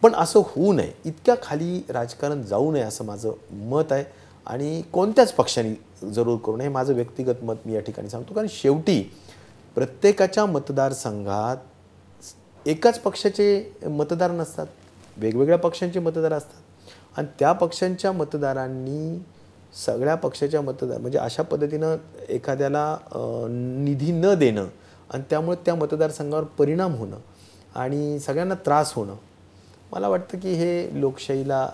पण 0.03 0.15
असं 0.15 0.41
होऊ 0.41 0.73
नये. 0.73 0.93
इतक्या 1.05 1.35
खाली 1.43 1.85
राजकारण 1.89 2.43
जाऊ 2.43 2.73
नये 2.73 2.83
असं 2.83 3.05
माझं 3.05 3.31
मत 3.51 3.93
आहे. 3.93 4.05
आणि 4.47 4.83
कोणत्याच 4.93 5.33
पक्षाने 5.33 6.11
जरूर 6.13 6.39
करू 6.45 6.57
नये 6.57 6.67
हे 6.67 6.73
माझं 6.73 6.95
व्यक्तिगत 6.95 7.43
मत 7.43 7.67
मी 7.67 7.75
या 7.75 7.81
ठिकाणी 7.81 8.09
सांगतो. 8.09 8.35
कारण 8.35 8.47
शेवटी 8.51 9.01
प्रत्येकाच्या 9.75 10.45
मतदारसंघात 10.47 11.57
एकाच 12.67 12.99
पक्षाचे 13.01 13.73
मतदार 13.89 14.31
नसतात. 14.31 14.67
वेगवेगळ्या 15.17 15.59
पक्षांचे 15.59 16.01
मतदार 16.01 16.33
असतात. 16.33 16.61
आणि 17.17 17.27
त्या 17.39 17.53
पक्षांच्या 17.53 18.13
मतदारांनी 18.13 19.19
सगळ्या 19.87 20.15
पक्षाच्या 20.15 20.61
मतदार 20.63 20.99
म्हणजे 20.99 21.19
अशा 21.19 21.43
पद्धतीनं 21.43 21.97
एखाद्याला 22.29 22.97
निधी 23.51 24.13
न 24.13 24.35
देणं 24.39 24.67
आणि 25.11 25.23
त्यामुळे 25.31 25.57
त्या 25.65 25.75
मतदारसंघावर 25.75 26.45
परिणाम 26.59 26.95
होणं 26.95 27.19
आणि 27.75 28.19
सगळ्यांना 28.19 28.55
त्रास 28.67 28.93
होणं. 28.95 29.17
मला 29.93 30.09
वाटतं 30.09 30.39
की 30.39 30.53
हे 30.55 31.01
लोकशाहीला 31.01 31.69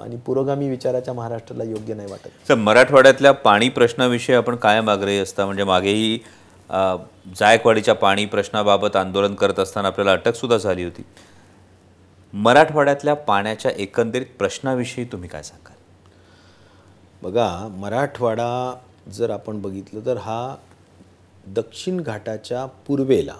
आणि 0.00 0.16
पुरोगामी 0.26 0.68
विचाराच्या 0.68 1.14
महाराष्ट्राला 1.14 1.64
योग्य 1.64 1.94
नाही 1.94 2.10
वाटत. 2.10 2.28
सर 2.48 2.54
मराठवाड्यातल्या 2.54 3.32
पाणी 3.32 3.68
प्रश्नाविषयी 3.68 4.36
आपण 4.36 4.56
कायम 4.56 4.90
आग्रही 4.90 5.18
असता? 5.18 5.44
म्हणजे 5.46 5.64
मागेही 5.64 6.18
जायकवाडीच्या 7.38 7.94
पाणी 7.94 8.24
प्रश्नाबाबत 8.26 8.96
आंदोलन 8.96 9.34
करत 9.34 9.58
असताना 9.58 9.88
आपल्याला 9.88 10.12
अटकसुद्धा 10.12 10.56
झाली 10.56 10.84
होती. 10.84 11.02
मराठवाड्यातल्या 12.32 13.14
पाण्याच्या 13.14 13.70
एकंदरीत 13.76 14.26
प्रश्नाविषयी 14.38 15.04
तुम्ही 15.12 15.28
काय 15.28 15.42
सांगाल? 15.42 15.76
बघा 17.22 17.68
मराठवाडा 17.70 18.74
जर 19.12 19.30
आपण 19.30 19.60
बघितलं 19.62 20.06
तर 20.06 20.16
हा 20.16 20.54
दक्षिण 21.46 22.00
घाटाच्या 22.00 22.64
पूर्वेला 22.86 23.34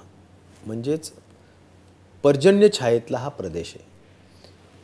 म्हणजेच 0.66 1.11
पर्जन्य 2.24 2.69
छायेतला 2.78 3.19
हा 3.19 3.28
प्रदेश 3.28 3.73
आहे. 3.77 3.89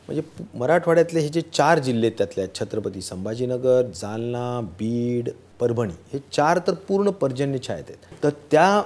म्हणजे 0.07 0.21
मराठवाड्यातले 0.57 1.19
हे 1.19 1.29
जे 1.29 1.41
चार 1.53 1.79
जिल्हे 1.79 2.09
त्यातले 2.09 2.41
आहेत 2.41 2.55
छत्रपती 2.59 3.01
संभाजीनगर 3.01 3.89
जालना 3.95 4.59
बीड 4.79 5.29
परभणी 5.59 5.93
हे 6.13 6.19
चार 6.31 6.59
तर 6.67 6.73
पूर्ण 6.87 7.09
पर्जन्य 7.11 7.59
छायेत 7.67 7.85
आहेत. 7.89 8.23
तर 8.23 8.29
त्या 8.51 8.83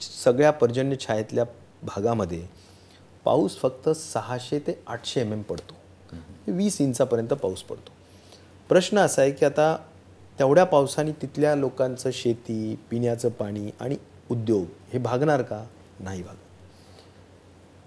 सगळ्या 0.00 0.50
पर्जन्य 0.50 0.96
छायेतल्या 1.00 1.44
भागामध्ये 1.82 2.42
पाऊस 3.24 3.56
फक्त 3.58 3.88
सहाशे 3.88 4.58
ते 4.58 4.78
आठशे 4.86 5.20
एम 5.20 5.32
एम 5.32 5.42
पडतो. 5.42 5.74
म्हणजे 6.12 6.52
वीस 6.52 6.80
इंचापर्यंत 6.80 7.32
पाऊस 7.32 7.62
पडतो. 7.62 7.92
प्रश्न 8.70 8.98
असा 8.98 9.22
आहे 9.22 9.30
की 9.30 9.44
आता 9.44 9.76
तेवढ्या 10.38 10.64
पावसाने 10.64 11.12
तिथल्या 11.22 11.54
लोकांचं 11.54 12.10
शेती 12.12 12.74
पिण्याचं 12.90 13.28
पाणी 13.28 13.70
आणि 13.80 13.96
उद्योग 14.30 14.64
हे 14.92 14.98
भागणार 14.98 15.42
का? 15.42 15.64
नाही 16.00 16.22
भाग 16.22 16.36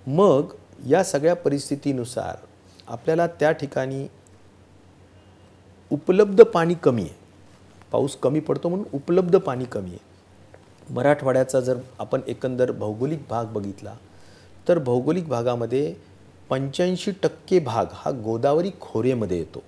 मग 0.08 0.54
या 0.88 1.04
सगळ्या 1.04 1.36
परिस्थितीनुसार 1.36 2.46
आपल्याला 2.88 3.28
त्या 3.28 3.52
ठिकाणी 3.52 4.08
उपलब्ध 5.92 6.44
पाणी 6.44 6.74
कमी 6.74 7.02
आहे. 7.02 7.14
पाऊस 7.92 8.16
कमी 8.16 8.40
पडतो 8.40 8.70
म्हणून 8.70 8.86
उपलब्ध 8.94 9.38
पाणी 9.38 9.66
कमी 9.66 9.90
आहे. 9.90 10.94
मराठवाड्याचा 10.94 11.60
जर 11.60 11.78
आपण 12.00 12.22
एकंदर 12.28 12.72
भौगोलिक 12.72 13.20
भाग 13.30 13.46
बघितला 13.46 13.96
तर 14.68 14.80
भौगोलिक 14.80 15.28
भागामध्ये 15.28 15.96
पंच्याऐंशी 16.50 17.12
टक्के 17.24 17.60
भाग 17.60 17.86
हा 17.92 18.12
गोदावरी 18.12 18.72
खोरेमध्ये 18.82 19.38
येतो. 19.38 19.64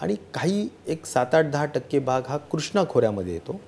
आणि 0.00 0.14
काही 0.34 0.68
एक 0.86 1.06
सात 1.06 1.34
आठ 1.34 1.44
दहा 1.44 1.64
टक्के 1.64 1.98
भाग 1.98 2.22
हा 2.28 2.36
कृष्णा 2.36 2.82
खोऱ्यामध्ये 2.90 3.32
येतो. 3.32 3.60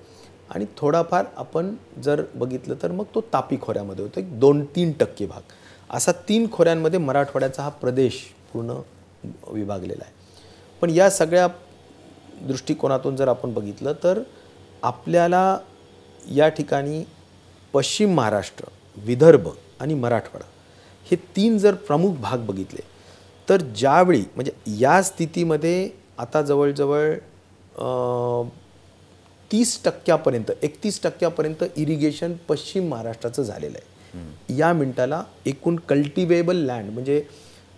आणि 0.49 0.65
थोडाफार 0.77 1.25
आपण 1.35 1.75
जर 2.03 2.23
बघितलं 2.35 2.75
तर 2.83 2.91
मग 2.91 3.05
तो 3.15 3.21
तापी 3.21 3.57
खोऱ्यामध्ये 3.61 4.05
होतो. 4.05 4.19
एक 4.19 4.39
दोन 4.39 4.65
तीन 4.65 4.91
टक्के 4.91 5.25
भाग. 5.25 5.41
असा 5.89 6.11
तीन 6.29 6.45
खोऱ्यांमध्ये 6.51 6.99
मराठवाड्याचा 6.99 7.63
हा 7.63 7.69
प्रदेश 7.69 8.21
पूर्ण 8.53 8.73
विभागलेला 9.53 10.03
आहे. 10.03 10.13
पण 10.81 10.89
या 10.89 11.09
सगळ्या 11.09 11.47
दृष्टिकोनातून 12.41 13.15
जर 13.15 13.27
आपण 13.27 13.53
बघितलं 13.53 13.93
तर 14.03 14.21
आपल्याला 14.83 15.57
या 16.35 16.47
ठिकाणी 16.49 17.03
पश्चिम 17.73 18.13
महाराष्ट्र 18.15 18.65
विदर्भ 18.97 19.47
आणि 19.79 19.93
मराठवाडा 19.93 20.45
हे 21.07 21.15
तीन 21.35 21.57
जर 21.57 21.73
प्रमुख 21.87 22.13
भाग 22.21 22.45
बघितले 22.45 22.81
तर 23.47 23.61
ज्यावेळी 23.75 24.23
म्हणजे 24.35 24.51
या 24.79 25.01
स्थितीमध्ये 25.03 25.89
आता 26.17 26.41
जवळजवळ 26.41 27.13
तीस 29.51 29.79
टक्क्यापर्यंत 29.83 30.51
एकतीस 30.61 31.01
टक्क्यापर्यंत 31.03 31.63
इरिगेशन 31.75 32.33
पश्चिम 32.47 32.89
महाराष्ट्राचं 32.89 33.43
झालेलं 33.43 33.77
आहे. 33.77 33.88
या 34.57 34.71
मिनिटाला 34.73 35.23
एकूण 35.45 35.75
कल्टिवेबल 35.89 36.55
लँड 36.65 36.89
म्हणजे 36.91 37.21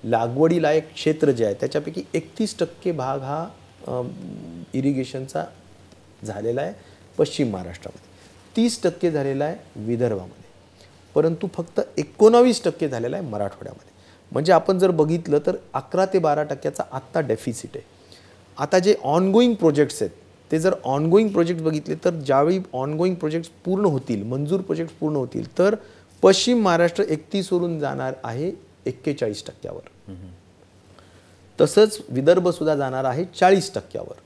लागवडीलायक 0.04 0.94
क्षेत्र 0.94 1.32
जे 1.32 1.46
आहे 1.46 1.54
त्याच्यापैकी 1.60 2.04
एकतीस 2.14 2.58
टक्के 2.60 2.92
भाग 2.92 3.22
हा 3.22 3.46
इरिगेशनचा 4.74 5.44
झालेला 6.26 6.62
आहे 6.62 6.74
पश्चिम 7.18 7.52
महाराष्ट्रामध्ये. 7.52 8.10
तीस 8.56 8.82
टक्के 8.84 9.12
झालेला 9.12 9.46
आहे 9.46 9.84
विदर्भामध्ये. 9.86 10.50
परंतु 11.16 11.48
फक्त 11.56 11.80
एकोणावीस 11.98 12.64
टक्के 12.64 12.88
झालेला 12.90 13.18
आहे 13.18 13.28
मराठवाड्यामध्ये. 13.30 13.90
म्हणजे 14.32 14.54
आपण 14.54 14.80
जर 14.80 14.92
बघितलं 14.92 15.40
तर 15.46 15.56
अकरा 15.74 16.06
ते 16.14 16.20
बारा 16.20 16.44
टक्क्याचा 16.44 16.84
आत्ता 16.92 17.22
डेफिसिट 17.22 17.76
आहे. 17.76 17.84
आता 18.58 18.80
जे 18.80 18.96
ऑनगोईंग 19.04 19.54
प्रोजेक्ट्स 19.56 20.02
आहेत 20.02 20.12
ते 20.52 20.60
जर 20.60 20.74
ऑनगोईंग 20.84 21.30
प्रोजेक्ट 21.32 21.62
बघितले 21.62 21.96
तर 22.04 22.20
ज्यावेळी 22.20 22.60
ऑनगोईंग 22.74 23.16
प्रोजेक्ट्स 23.16 23.50
पूर्ण 23.66 23.86
होतील 23.86 24.24
मंजूर 24.28 24.62
प्रोजेक्ट्स 24.62 24.96
पूर्ण 25.00 25.16
होतील 25.16 25.46
तर 25.58 25.76
पश्चिम 26.24 26.62
महाराष्ट्र 26.64 27.04
एकतीसवरून 27.04 27.80
जाणार 27.80 28.14
आहे 28.24 28.52
एक्केचाळीस 28.86 29.44
टक्क्यावर. 29.46 29.90
तसंच 31.60 31.98
विदर्भसुद्धा 32.10 32.76
जाणार 32.76 33.06
आहे 33.06 33.26
चाळीस 33.36 33.74
टक्क्यावर. 33.74 34.20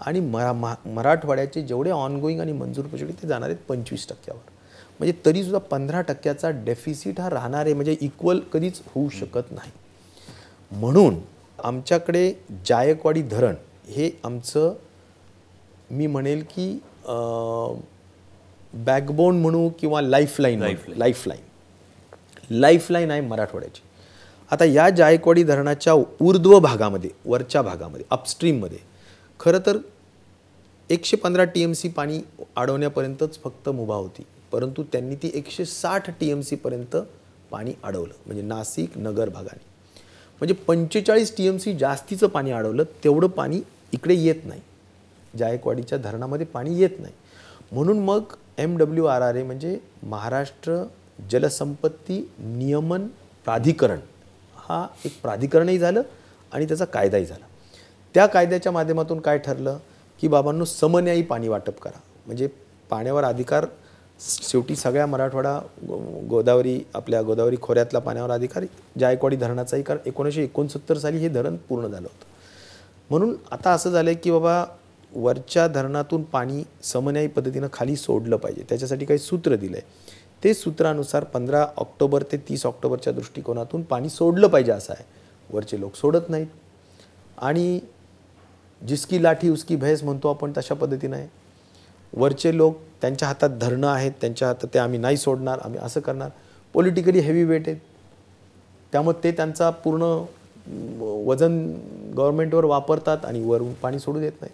आणि 0.00 0.20
मरा 0.20 0.52
मा 0.52 0.74
मराठवाड्याचे 0.86 1.62
जेवढे 1.62 1.90
ऑनगोईंग 1.90 2.40
आणि 2.40 2.52
मंजूर 2.52 2.86
प्रोजेक्ट 2.86 3.22
ते 3.22 3.28
जाणार 3.28 3.48
आहेत 3.48 3.62
पंचवीस 3.68 4.06
टक्क्यावर. 4.08 4.50
म्हणजे 5.00 5.14
तरीसुद्धा 5.26 5.58
पंधरा 5.70 6.00
टक्क्याचा 6.00 6.50
डेफिसिट 6.64 7.20
हा 7.20 7.30
राहणार 7.30 7.64
आहे 7.64 7.74
म्हणजे 7.74 7.96
इक्वल 8.00 8.40
कधीच 8.52 8.80
होऊ 8.94 9.08
शकत 9.10 9.52
नाही. 9.52 9.70
म्हणून 10.70 11.18
आमच्याकडे 11.58 12.32
जायकवाडी 12.66 13.22
धरण 13.22 13.54
हे 13.88 14.10
आमचं 14.24 14.74
मी 15.90 16.06
म्हणेल 16.06 16.42
की 16.50 16.70
बॅकबोन 18.84 19.40
म्हणू 19.40 19.68
किंवा 19.80 20.00
लाईफलाईन 20.00 20.62
लाईफलाईन 20.88 21.40
लाईफलाईन 22.50 23.10
आहे 23.10 23.20
मराठवाड्याची. 23.20 23.82
आता 24.50 24.64
या 24.64 24.88
जायकवाडी 24.90 25.42
धरणाच्या 25.42 25.92
ऊर्ध्व 26.20 26.58
भागामध्ये 26.58 27.10
वरच्या 27.26 27.62
भागामध्ये 27.62 28.04
अपस्ट्रीममध्ये 28.10 28.78
खरं 29.40 29.58
तर 29.66 29.78
एकशे 30.90 31.16
पंधरा 31.16 31.44
टी 31.44 31.62
एम 31.62 31.72
सी 31.72 31.88
पाणी 31.88 32.20
अडवण्यापर्यंतच 32.56 33.38
फक्त 33.42 33.68
मुभा 33.68 33.94
होती. 33.94 34.22
परंतु 34.52 34.82
त्यांनी 34.82 35.14
ती 35.14 35.30
एकशे 35.34 35.64
साठ 35.64 36.10
टी 36.10 36.30
एम 36.30 36.40
सीपर्यंत 36.40 36.96
पाणी 37.50 37.72
अडवलं. 37.82 38.12
म्हणजे 38.26 38.42
नाशिक 38.42 38.98
नगर 38.98 39.28
भागाने. 39.28 39.64
म्हणजे 40.40 40.54
पंचेचाळीस 40.54 41.36
टी 41.36 41.46
एम 41.46 41.56
सी 41.56 41.76
जास्तीचं 41.76 42.26
पाणी 42.26 42.50
अडवलं 42.50 42.82
तेवढं 43.04 43.26
पाणी 43.26 43.60
इकडे 43.92 44.14
येत 44.14 44.44
नाही. 44.44 44.60
जायकवाडीच्या 45.38 45.98
धरणामध्ये 45.98 46.46
पाणी 46.46 46.78
येत 46.80 47.00
नाही. 47.00 47.14
म्हणून 47.72 47.98
मग 47.98 48.22
M 48.58 48.76
W 48.76 49.04
R 49.04 49.22
R 49.22 49.34
A 49.34 49.42
म्हणजे 49.42 49.78
महाराष्ट्र 50.02 50.84
जलसंपत्ती 51.30 52.30
नियमन 52.38 53.06
प्राधिकरण. 53.44 53.98
हा 54.56 54.86
एक 55.04 55.22
प्राधिकरणही 55.22 55.78
झालं 55.78 56.02
आणि 56.52 56.64
त्याचा 56.64 56.84
कायदाही 56.84 57.24
झाला. 57.24 57.44
त्या 58.14 58.26
कायद्याच्या 58.26 58.72
माध्यमातून 58.72 59.20
काय 59.20 59.38
ठरलं? 59.38 59.76
की 60.20 60.28
बाबांनो 60.28 60.64
समन्यायी 60.64 61.22
पाणी 61.22 61.48
वाटप 61.48 61.80
करा. 61.80 61.98
म्हणजे 62.26 62.48
पाण्यावर 62.90 63.24
अधिकार 63.24 63.66
शेवटी 64.20 64.76
सगळ्या 64.76 65.06
मराठवाडा 65.06 65.60
गो- 65.88 66.26
गोदावरी 66.28 66.80
आपल्या 66.94 67.22
गोदावरी 67.22 67.56
खोऱ्यातला 67.62 67.98
पाण्यावर 67.98 68.30
अधिकार 68.30 68.64
जायकवाडी 68.98 69.36
धरणाचाही 69.36 69.82
कारण 69.82 69.98
एकोणीसशे 70.06 70.44
एकोणसत्तर 70.44 70.98
साली 70.98 71.18
हे 71.18 71.28
धरण 71.28 71.56
पूर्ण 71.56 71.84
झालं 71.84 72.06
होतं. 72.06 72.24
म्हणून 73.10 73.36
आता 73.50 73.70
असं 73.70 73.90
झालं 73.90 74.12
की 74.12 74.30
बाबा 74.30 74.64
वरच्या 75.12 75.66
धरणातून 75.68 76.22
पाणी 76.22 76.62
समन्यायी 76.82 77.28
पद्धतीनं 77.28 77.66
खाली 77.72 77.96
सोडलं 77.96 78.36
पाहिजे. 78.36 78.62
त्याच्यासाठी 78.68 79.04
काही 79.04 79.18
सूत्र 79.18 79.56
दिलं 79.56 79.76
आहे 79.76 80.06
ते 80.44 80.54
सूत्रानुसार 80.54 81.24
पंधरा 81.24 81.66
ऑक्टोबर 81.76 82.22
ते 82.22 82.36
तीस 82.48 82.66
ऑक्टोबरच्या 82.66 83.12
दृष्टिकोनातून 83.12 83.82
पाणी 83.82 84.08
सोडलं 84.08 84.48
पाहिजे 84.48 84.72
असं 84.72 84.92
आहे. 84.92 85.04
वरचे 85.50 85.80
लोक 85.80 85.94
सोडत 85.96 86.28
नाहीत. 86.28 86.46
आणि 87.38 87.80
जिसकी 88.82 89.22
लाठी 89.22 89.48
उसकी 89.48 89.76
भैस 89.76 90.02
म्हणतो 90.04 90.30
आपण 90.30 90.52
तशा 90.56 90.74
पद्धतीनं 90.74 91.16
आहे. 91.16 91.28
वरचे 92.12 92.56
लोक 92.56 92.76
त्यांच्या 93.00 93.28
हातात 93.28 93.50
धरणं 93.60 93.86
आहेत. 93.86 94.12
त्यांच्या 94.20 94.48
हातात 94.48 94.68
ते 94.74 94.78
आम्ही 94.78 94.98
नाही 94.98 95.16
सोडणार 95.16 95.58
आम्ही 95.58 95.80
असं 95.80 96.00
करणार. 96.00 96.30
पॉलिटिकली 96.74 97.20
हेवी 97.20 97.44
वेट 97.44 97.68
आहेत. 97.68 97.78
त्यामुळे 98.92 99.22
ते 99.24 99.32
त्यांचा 99.32 99.70
पूर्ण 99.70 100.02
वजन 101.26 101.58
गव्हर्नमेंटवर 102.16 102.64
वापरतात 102.64 103.24
आणि 103.24 103.42
वरून 103.44 103.72
पाणी 103.72 103.98
सोडू 103.98 104.20
देत 104.20 104.32
नाही 104.40 104.52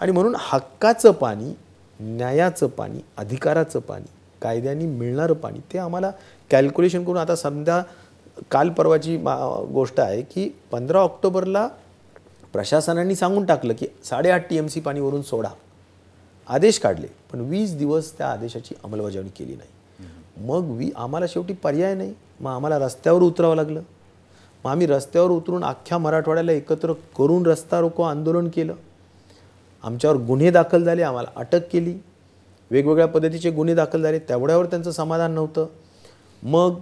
आणि 0.00 0.12
म्हणून 0.12 0.34
हक्काचं 0.38 1.12
पाणी 1.12 1.54
न्यायाचं 2.00 2.66
पाणी 2.66 3.00
अधिकाराचं 3.16 3.80
पाणी 3.80 4.10
कायद्याने 4.42 4.86
मिळणारं 4.86 5.34
पाणी 5.34 5.60
ते 5.72 5.78
आम्हाला 5.78 6.10
कॅल्क्युलेशन 6.50 7.04
करून 7.04 7.16
आता 7.18 7.36
समजा 7.36 7.82
काल 8.50 8.68
परवाची 8.68 9.16
मा 9.16 9.36
गोष्ट 9.72 10.00
आहे 10.00 10.22
की 10.22 10.48
पंधरा 10.70 11.00
ऑक्टोबरला 11.00 11.68
प्रशासनाने 12.52 13.14
सांगून 13.14 13.44
टाकलं 13.44 13.74
की 13.78 13.86
साडेआठ 14.04 14.48
टी 14.50 14.56
एम 14.56 14.66
सी 14.66 14.80
पाणीवरून 14.80 15.22
सोडा. 15.22 15.48
आदेश 16.46 16.78
काढले 16.78 17.06
पण 17.32 17.40
वीस 17.40 17.76
दिवस 17.78 18.12
त्या 18.18 18.28
आदेशाची 18.28 18.74
अंमलबजावणी 18.84 19.28
केली 19.28 19.54
नाही. 19.54 20.08
मग 20.46 20.70
वी 20.76 20.90
आम्हाला 20.96 21.26
शेवटी 21.28 21.52
पर्याय 21.52 21.94
नाही. 21.94 22.14
मग 22.40 22.50
आम्हाला 22.50 22.78
रस्त्यावर 22.78 23.22
उतरावं 23.22 23.56
लागलं. 23.56 23.80
मग 24.64 24.70
आम्ही 24.70 24.86
रस्त्यावर 24.86 25.30
उतरून 25.30 25.64
अख्ख्या 25.64 25.98
मराठवाड्याला 25.98 26.52
एकत्र 26.52 26.92
करून 27.18 27.46
रस्ता 27.46 27.80
रोको 27.80 28.02
आंदोलन 28.02 28.48
केलं. 28.48 28.74
आमच्यावर 29.84 30.16
गुन्हे 30.16 30.50
दाखल 30.50 30.84
झाले 30.84 31.02
आम्हाला 31.02 31.30
अटक 31.36 31.68
केली. 31.72 31.94
वेगवेगळ्या 32.70 33.06
पद्धतीचे 33.06 33.50
गुन्हे 33.50 33.74
दाखल 33.74 34.02
झाले 34.02 34.18
तेवढ्यावर 34.18 34.66
त्यांचं 34.66 34.90
समाधान 34.90 35.32
नव्हतं. 35.32 35.66
मग 36.42 36.78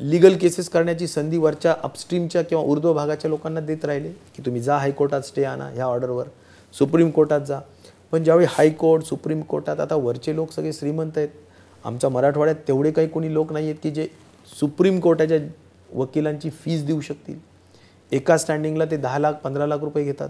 लिगल 0.00 0.36
केसेस 0.36 0.68
करण्याची 0.68 1.06
संधी 1.06 1.38
वरच्या 1.38 1.74
अपस्ट्रीमच्या 1.82 2.42
किंवा 2.42 2.64
ऊर्ध्व 2.64 2.92
भागाच्या 2.92 3.28
लोकांना 3.30 3.60
देत 3.60 3.84
राहिले 3.84 4.08
की 4.08 4.42
तुम्ही 4.46 4.62
जा 4.62 4.76
हायकोर्टात 4.78 5.22
स्टे 5.22 5.44
आणा 5.44 5.68
ह्या 5.68 5.84
ऑर्डरवर 5.84 6.26
सुप्रीम 6.74 7.10
कोर्टात 7.10 7.40
जा. 7.40 7.58
पण 8.12 8.24
ज्यावेळी 8.24 8.46
हायकोर्ट 8.50 9.04
सुप्रीम 9.04 9.40
कोर्टात 9.40 9.80
आता 9.80 9.94
वरचे 9.94 10.34
लोक 10.34 10.52
सगळे 10.52 10.72
श्रीमंत 10.72 11.18
आहेत. 11.18 11.28
आमच्या 11.84 12.10
मराठवाड्यात 12.10 12.56
तेवढे 12.68 12.90
काही 12.90 13.08
कोणी 13.08 13.32
लोक 13.34 13.52
नाही 13.52 13.64
आहेत 13.64 13.76
की 13.82 13.90
जे 13.90 14.06
सुप्रीम 14.60 15.00
कोर्टाच्या 15.00 15.38
वकिलांची 15.94 16.50
फीज 16.50 16.84
देऊ 16.86 17.00
शकतील. 17.00 17.38
एका 18.12 18.36
स्टँडिंगला 18.36 18.84
ते 18.84 18.96
दहा 18.96 19.18
लाख 19.18 19.32
पंधरा 19.32 19.66
लाख 19.66 19.78
रुपये 19.78 20.04
घेतात. 20.04 20.28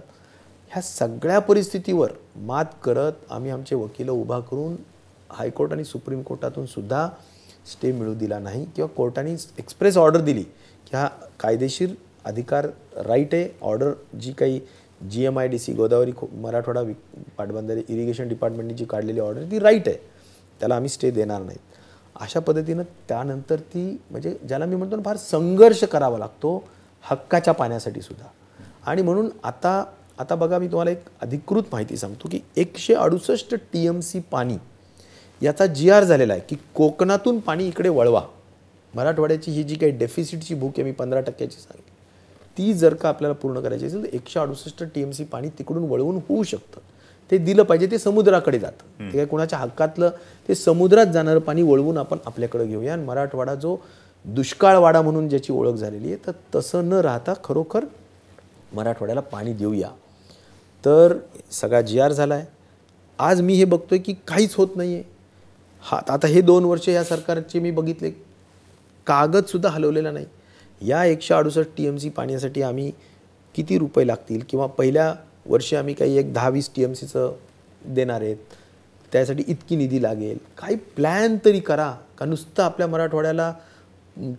ह्या 0.74 0.82
सगळ्या 0.82 1.38
परिस्थितीवर 1.38 2.12
मात 2.46 2.64
करत 2.84 3.30
आम्ही 3.32 3.51
आमचे 3.51 3.74
वकील 3.74 4.09
उभा 4.09 4.38
करून 4.48 4.74
हायकोर्ट 5.30 5.72
आणि 5.72 5.84
सुप्रीम 5.84 6.22
कोर्टातून 6.22 6.66
सुद्धा 6.66 7.09
स्टे 7.72 7.92
मिळू 7.92 8.14
दिला 8.14 8.38
नाही 8.38 8.64
किंवा 8.76 8.88
कोर्टाने 8.96 9.32
एक्सप्रेस 9.59 9.96
ऑर्डर 9.96 10.20
दिली 10.20 10.42
की 10.42 10.96
हा 10.96 11.06
कायदेशीर 11.40 11.94
अधिकार 12.24 12.66
राईट 13.06 13.34
आहे. 13.34 13.48
ऑर्डर 13.62 13.92
जी 14.20 14.32
काही 14.32 14.60
G 15.10 15.24
M 15.26 15.38
I 15.38 15.48
D 15.48 15.59
C 15.59 15.72
Godavari 15.74 16.12
खो 16.16 16.28
मराठवाडा 16.42 16.80
वि 16.80 16.94
पाटबंधारे 17.38 17.82
इरिगेशन 17.88 18.28
डिपार्टमेंटने 18.28 18.74
जी 18.74 18.84
काढलेली 18.84 19.20
ऑर्डर 19.20 19.51
ती 19.51 19.59
राईट 19.59 19.88
आहे. 19.88 19.96
त्याला 20.60 20.76
आम्ही 20.76 20.88
स्टे 20.88 21.10
देणार 21.10 21.42
नाहीत 21.42 22.22
अशा 22.22 22.40
पद्धतीनं 22.40 22.82
त्यानंतर 23.09 23.60
ती 23.74 23.90
म्हणजे 24.10 24.36
ज्याला 24.48 24.66
मी 24.66 24.76
म्हणतो 24.76 24.96
ना 24.96 25.02
फार 25.05 25.16
संघर्ष 25.16 25.84
करावा 25.84 26.18
लागतो 26.18 26.62
हक्काच्या 27.05 27.55
पाण्यासाठी 27.55 28.02
सुद्धा. 28.02 28.26
आणि 28.86 29.02
म्हणून 29.02 29.28
आता 29.42 29.84
आता 30.18 30.34
बघा 30.34 30.58
मी 30.58 30.66
तुम्हाला 30.66 30.90
एक 30.90 31.04
अधिकृत 31.22 31.62
माहिती 31.72 31.96
सांगतो 31.96 32.28
की 32.28 32.40
एकशे 32.56 32.94
अडुसष्ट 32.94 33.54
टी 33.72 33.86
एम 33.86 34.00
सी 34.00 34.20
पाणी 34.30 34.56
याचा 35.40 35.66
जी 35.66 35.90
आर 35.90 36.04
झालेला 36.04 36.32
आहे 36.32 36.42
की 36.48 36.56
कोकणातून 36.74 37.38
पाणी 37.38 37.66
इकडे 37.68 37.88
वळवा. 37.88 38.22
मराठवाड्याची 38.94 39.50
ही 39.50 39.62
जी 39.62 39.74
काही 39.74 39.92
डेफिसिटची 39.92 40.54
बुक 40.54 40.72
आहे 40.72 40.82
मी 40.84 40.92
पंधरा 40.92 41.20
टक्क्याची 41.20 41.60
सांगितली 41.60 41.92
ती 42.56 42.72
जर 42.74 42.94
का 42.94 43.08
आपल्याला 43.08 43.34
पूर्ण 43.34 43.60
करायची 43.60 43.86
असेल 43.86 44.02
तर 44.02 44.14
एकशे 44.16 44.38
अडुसष्ट 44.40 44.82
टी 44.94 45.02
एम 45.02 45.10
सी 45.10 45.24
पाणी 45.24 45.48
तिकडून 45.58 45.88
वळवून 45.90 46.20
होऊ 46.28 46.42
शकतं. 46.42 46.80
ते 47.30 47.38
दिलं 47.38 47.62
पाहिजे 47.62 47.86
ते 47.90 47.98
समुद्राकडे 47.98 48.58
जातं. 48.58 49.10
ते 49.12 49.16
काय 49.16 49.26
कुणाच्या 49.26 49.58
हक्कातलं 49.58 50.10
ते 50.48 50.54
समुद्रात 50.54 51.06
जाणारं 51.06 51.40
पाणी 51.40 51.62
वळवून 51.62 51.98
आपण 51.98 52.18
आपल्याकडे 52.26 52.66
घेऊया. 52.66 52.92
आणि 52.92 53.04
मराठवाडा 53.04 53.54
जो 53.54 53.76
दुष्काळवाडा 54.24 55.02
म्हणून 55.02 55.28
ज्याची 55.28 55.52
ओळख 55.52 55.74
झालेली 55.74 56.12
आहे 56.12 56.26
तर 56.26 56.32
तसं 56.54 56.88
न 56.88 57.00
राहता 57.02 57.32
खरोखर 57.44 57.84
मराठवाड्याला 58.72 59.20
पाणी 59.20 59.52
देऊया. 59.52 59.88
तर 60.85 61.16
सगळा 61.51 61.81
जी 61.81 61.98
आर 62.01 62.12
झाला 62.12 62.35
आहे 62.35 62.47
आज 63.19 63.40
मी 63.40 63.55
हे 63.55 63.65
बघतो 63.65 63.94
आहे 63.94 63.98
की 63.98 64.15
काहीच 64.28 64.55
होत 64.55 64.77
नाही 64.77 64.94
आहे 64.94 65.02
हा 65.82 66.01
आता 66.09 66.27
हे 66.27 66.40
दोन 66.40 66.65
वर्ष 66.65 66.89
या 66.89 67.02
सरकारचे 67.05 67.59
मी 67.59 67.70
बघितले. 67.70 68.11
कागदसुद्धा 69.06 69.70
हलवलेला 69.70 70.11
नाही. 70.11 70.27
या 70.81 71.05
एकशे 71.05 71.35
अडुसष्ट 71.35 71.77
टी 71.77 71.86
एम 71.86 71.97
सी 71.97 72.09
पाण्यासाठी 72.09 72.62
आम्ही 72.62 72.90
किती 73.55 73.78
रुपये 73.78 74.06
लागतील 74.06 74.43
किंवा 74.48 74.66
पहिल्या 74.66 75.15
वर्षी 75.47 75.77
आम्ही 75.77 75.94
काही 75.94 76.16
एक 76.19 76.32
दहा 76.35 76.48
वीस 76.48 76.70
टी 76.77 76.82
एम 76.82 76.93
सीचं 76.93 77.35
देणार 77.85 78.20
आहेत 78.20 78.36
त्यासाठी 79.12 79.44
इतकी 79.47 79.77
निधी 79.77 80.02
लागेल. 80.02 80.39
काही 80.59 80.77
प्लॅन 80.97 81.36
तरी 81.44 81.61
करा. 81.61 81.93
का 82.19 82.27
नुसतं 82.27 82.62
आपल्या 82.62 82.86
मराठवाड्याला 82.86 83.52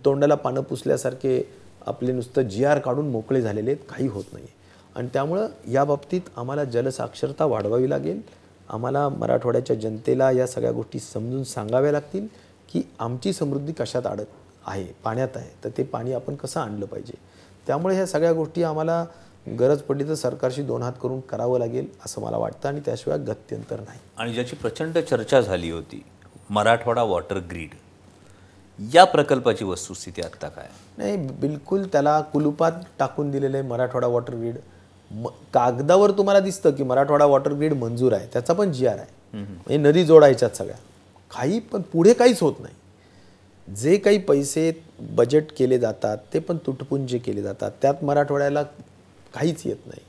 तोंडाला 0.04 0.34
पानं 0.34 0.60
पुसल्यासारखे 0.60 1.42
आपले 1.86 2.12
नुसतं 2.12 2.42
जी 2.42 2.64
आर 2.64 2.78
काढून 2.78 3.08
मोकळे 3.08 3.40
झालेले 3.40 3.70
आहेत 3.70 3.84
काही 3.90 4.06
होत 4.08 4.24
नाही 4.32 4.46
आणि 4.96 5.08
त्यामुळं 5.12 5.48
या 5.68 5.84
बाबतीत 5.84 6.28
आम्हाला 6.36 6.64
जलसाक्षरता 6.64 7.44
वाढवावी 7.44 7.90
लागेल. 7.90 8.20
आम्हाला 8.68 9.08
मराठवाड्याच्या 9.08 9.76
जनतेला 9.76 10.30
या 10.30 10.46
सगळ्या 10.46 10.70
गोष्टी 10.72 10.98
समजून 10.98 11.42
सांगाव्या 11.44 11.92
लागतील 11.92 12.26
की 12.72 12.82
आमची 12.98 13.32
समृद्धी 13.32 13.72
कशात 13.72 14.06
अडत 14.06 14.26
आहे 14.66 14.84
पाण्यात 15.04 15.36
आहे. 15.36 15.50
तर 15.64 15.70
ते 15.78 15.82
पाणी 15.82 16.12
आपण 16.12 16.34
कसं 16.34 16.60
आणलं 16.60 16.86
पाहिजे? 16.86 17.14
त्यामुळे 17.66 17.94
ह्या 17.94 18.06
सगळ्या 18.06 18.32
गोष्टी 18.32 18.62
आम्हाला 18.62 19.04
गरज 19.58 19.82
पडली 19.82 20.08
तर 20.08 20.14
सरकारशी 20.14 20.62
दोन 20.62 20.82
हात 20.82 20.92
करून 21.02 21.20
करावं 21.20 21.58
लागेल 21.58 21.86
असं 22.06 22.22
मला 22.22 22.36
वाटतं 22.36 22.68
आणि 22.68 22.80
त्याशिवाय 22.80 23.18
गत्यंतर 23.18 23.80
नाही. 23.80 23.98
आणि 24.16 24.32
ज्याची 24.34 24.56
प्रचंड 24.56 24.98
चर्चा 24.98 25.40
झाली 25.40 25.70
होती 25.70 26.02
मराठवाडा 26.50 27.02
वॉटर 27.02 27.38
ग्रीड 27.50 27.74
या 28.78 29.04
प्रकल्पाची 29.04 29.64
वस्तुस्थिती 29.64 30.22
आत्ता 30.22 30.48
काय? 30.48 30.68
नाही 30.98 31.16
बिलकुल 31.16 31.86
त्याला 31.86 32.20
कुलुपात 32.32 32.72
टाकून 32.98 33.30
दिलेलं 33.30 33.56
आहे 33.56 33.66
मराठवाडा 33.68 34.06
वॉटर 34.06 34.34
ग्रीड. 34.34 34.56
म 35.10 35.26
कागदावर 35.54 36.10
तुम्हाला 36.10 36.40
दिसतं 36.40 36.70
की 36.70 36.82
मराठवाडा 36.82 37.24
वॉटर 37.24 37.52
ग्रीड 37.52 37.72
मंजूर 37.72 38.12
आहे. 38.12 38.26
त्याचा 38.32 38.54
पण 38.54 38.72
जी 38.72 38.86
आर 38.86 38.98
आहे. 38.98 39.14
म्हणजे 39.34 39.76
नदी 39.78 40.04
जोडायच्यात 40.04 40.56
सगळ्या. 40.56 40.76
काही 41.30 41.58
पण 41.60 41.82
पुढे 41.92 42.12
काहीच 42.12 42.40
होत 42.42 42.54
नाही. 42.60 42.74
जे 43.68 43.96
काही 43.96 44.18
पैसे 44.18 44.70
बजेट 45.10 45.52
केले 45.58 45.78
जातात 45.78 46.18
ते 46.34 46.38
पण 46.38 46.56
तुटपुंजे 46.66 47.18
केले 47.18 47.42
जातात. 47.42 47.70
त्यात 47.82 48.04
मराठवाड्याला 48.04 48.62
काहीच 49.34 49.62
येत 49.66 49.86
नाही. 49.86 50.02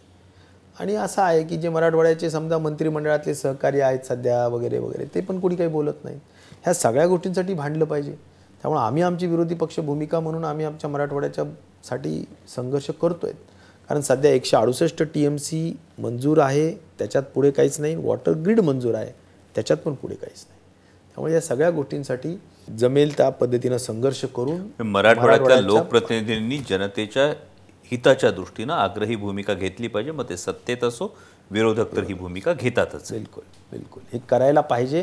आणि 0.79 0.95
असं 0.95 1.21
आहे 1.21 1.43
की 1.43 1.57
जे 1.57 1.69
मराठवाड्याचे 1.69 2.29
समजा 2.29 2.57
मंत्रिमंडळातले 2.57 3.33
सहकारी 3.35 3.79
आहेत 3.81 4.05
सध्या 4.07 4.47
वगैरे 4.47 4.79
वगैरे 4.79 5.05
ते 5.15 5.21
पण 5.21 5.39
कोणी 5.39 5.55
काही 5.55 5.69
बोलत 5.69 6.03
नाही 6.03 6.17
ह्या 6.63 6.73
सगळ्या 6.73 7.07
गोष्टींसाठी 7.07 7.53
भांडलं 7.53 7.85
पाहिजे. 7.85 8.11
त्यामुळे 8.61 8.81
आम्ही 8.81 9.03
आमची 9.03 9.27
विरोधी 9.27 9.55
पक्ष 9.55 9.79
भूमिका 9.79 10.19
म्हणून 10.19 10.45
आम्ही 10.45 10.65
आमच्या 10.65 10.89
मराठवाड्याच्या 10.89 11.43
साठी 11.83 12.23
संघर्ष 12.55 12.89
आहेत 13.23 13.35
कारण 13.89 14.01
सध्या 14.01 14.31
एकशे 14.31 14.57
अडुसष्ट 14.57 15.03
टी 15.03 15.23
एम 15.25 15.35
सी 15.37 15.59
मंजूर 15.99 16.37
आहे 16.37 16.71
त्याच्यात 16.99 17.23
पुढे 17.35 17.51
काहीच 17.51 17.79
नाही 17.79 17.95
वॉटर 17.95 18.31
ग्रीड 18.35 18.59
मंजूर 18.59 18.95
आहे 18.95 19.11
त्याच्यात 19.55 19.77
पण 19.77 19.93
पुढे 19.93 20.15
काहीच 20.15 20.45
नाही. 20.49 20.59
त्यामुळे 21.15 21.33
या 21.33 21.41
सगळ्या 21.41 21.69
गोष्टींसाठी 21.71 22.35
जमेल 22.77 23.17
त्या 23.17 23.29
पद्धतीनं 23.29 23.77
संघर्ष 23.77 24.23
करून 24.35 24.83
मराठवाड्यातल्या 24.87 25.59
लोकप्रतिनिधींनी 25.61 26.57
जनतेच्या 26.69 27.27
हिताच्या 27.91 28.31
दृष्टीनं 28.31 28.73
आग्रही 28.73 29.15
भूमिका 29.15 29.53
घेतली 29.53 29.87
पाहिजे 29.87 30.11
मग 30.11 30.29
ते 30.29 30.37
सत्तेत 30.37 30.83
असो 30.83 31.07
विरोधक 31.51 31.95
तर 31.95 32.03
ही 32.03 32.13
भूमिका 32.13 32.53
घेतातच. 32.53 33.11
बिलकुल 33.11 33.43
बिलकुल. 33.71 34.03
हे 34.13 34.19
करायला 34.29 34.61
पाहिजे 34.61 35.01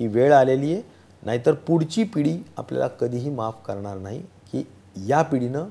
ही 0.00 0.06
वेळ 0.06 0.32
आलेली 0.32 0.72
आहे. 0.72 0.82
नाहीतर 1.22 1.52
पुढची 1.66 2.02
पिढी 2.04 2.36
आपल्याला 2.56 2.88
कधीही 3.00 3.30
माफ 3.30 3.62
करणार 3.66 3.98
नाही 3.98 4.20
की 4.52 4.64
या 5.08 5.22
पिढीनं 5.22 5.68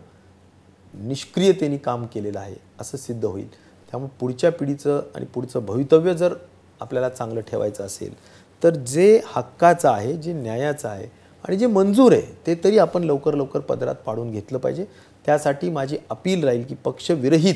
निष्क्रियतेने 0.94 1.78
काम 1.78 2.06
केलेलं 2.06 2.40
आहे 2.40 2.56
असं 2.80 2.98
सिद्ध 2.98 3.24
होईल. 3.26 3.48
त्यामुळे 3.92 4.18
पुढच्या 4.20 4.52
पिढीचं 4.52 5.02
आणि 5.16 5.26
पुढचं 5.26 5.66
भवितव्य 5.66 6.14
जर 6.14 6.34
आपल्याला 6.82 7.10
चांगलं 7.10 7.42
ठेवायचं 7.42 7.86
असेल 7.86 8.14
तर 8.62 8.76
जे 8.76 9.22
हक्काचं 9.26 9.90
आहे 9.90 10.14
जे 10.14 10.34
न्यायाचं 10.34 10.88
आहे 10.90 11.08
आणि 11.46 11.58
जे 11.58 11.68
मंजूर 11.68 12.12
आहे 12.12 12.36
ते 12.48 12.56
तरी 12.64 12.78
आपण 12.78 13.04
लवकर 13.04 13.34
लवकर 13.34 13.60
पदरात 13.60 13.96
पाडून 13.96 14.32
घेतलं 14.32 14.58
पाहिजे. 14.58 14.86
त्यासाठी 15.26 15.70
माझी 15.70 15.98
अपील 16.10 16.44
राहील 16.44 16.64
की 16.64 16.76
पक्षविरहित 16.76 17.56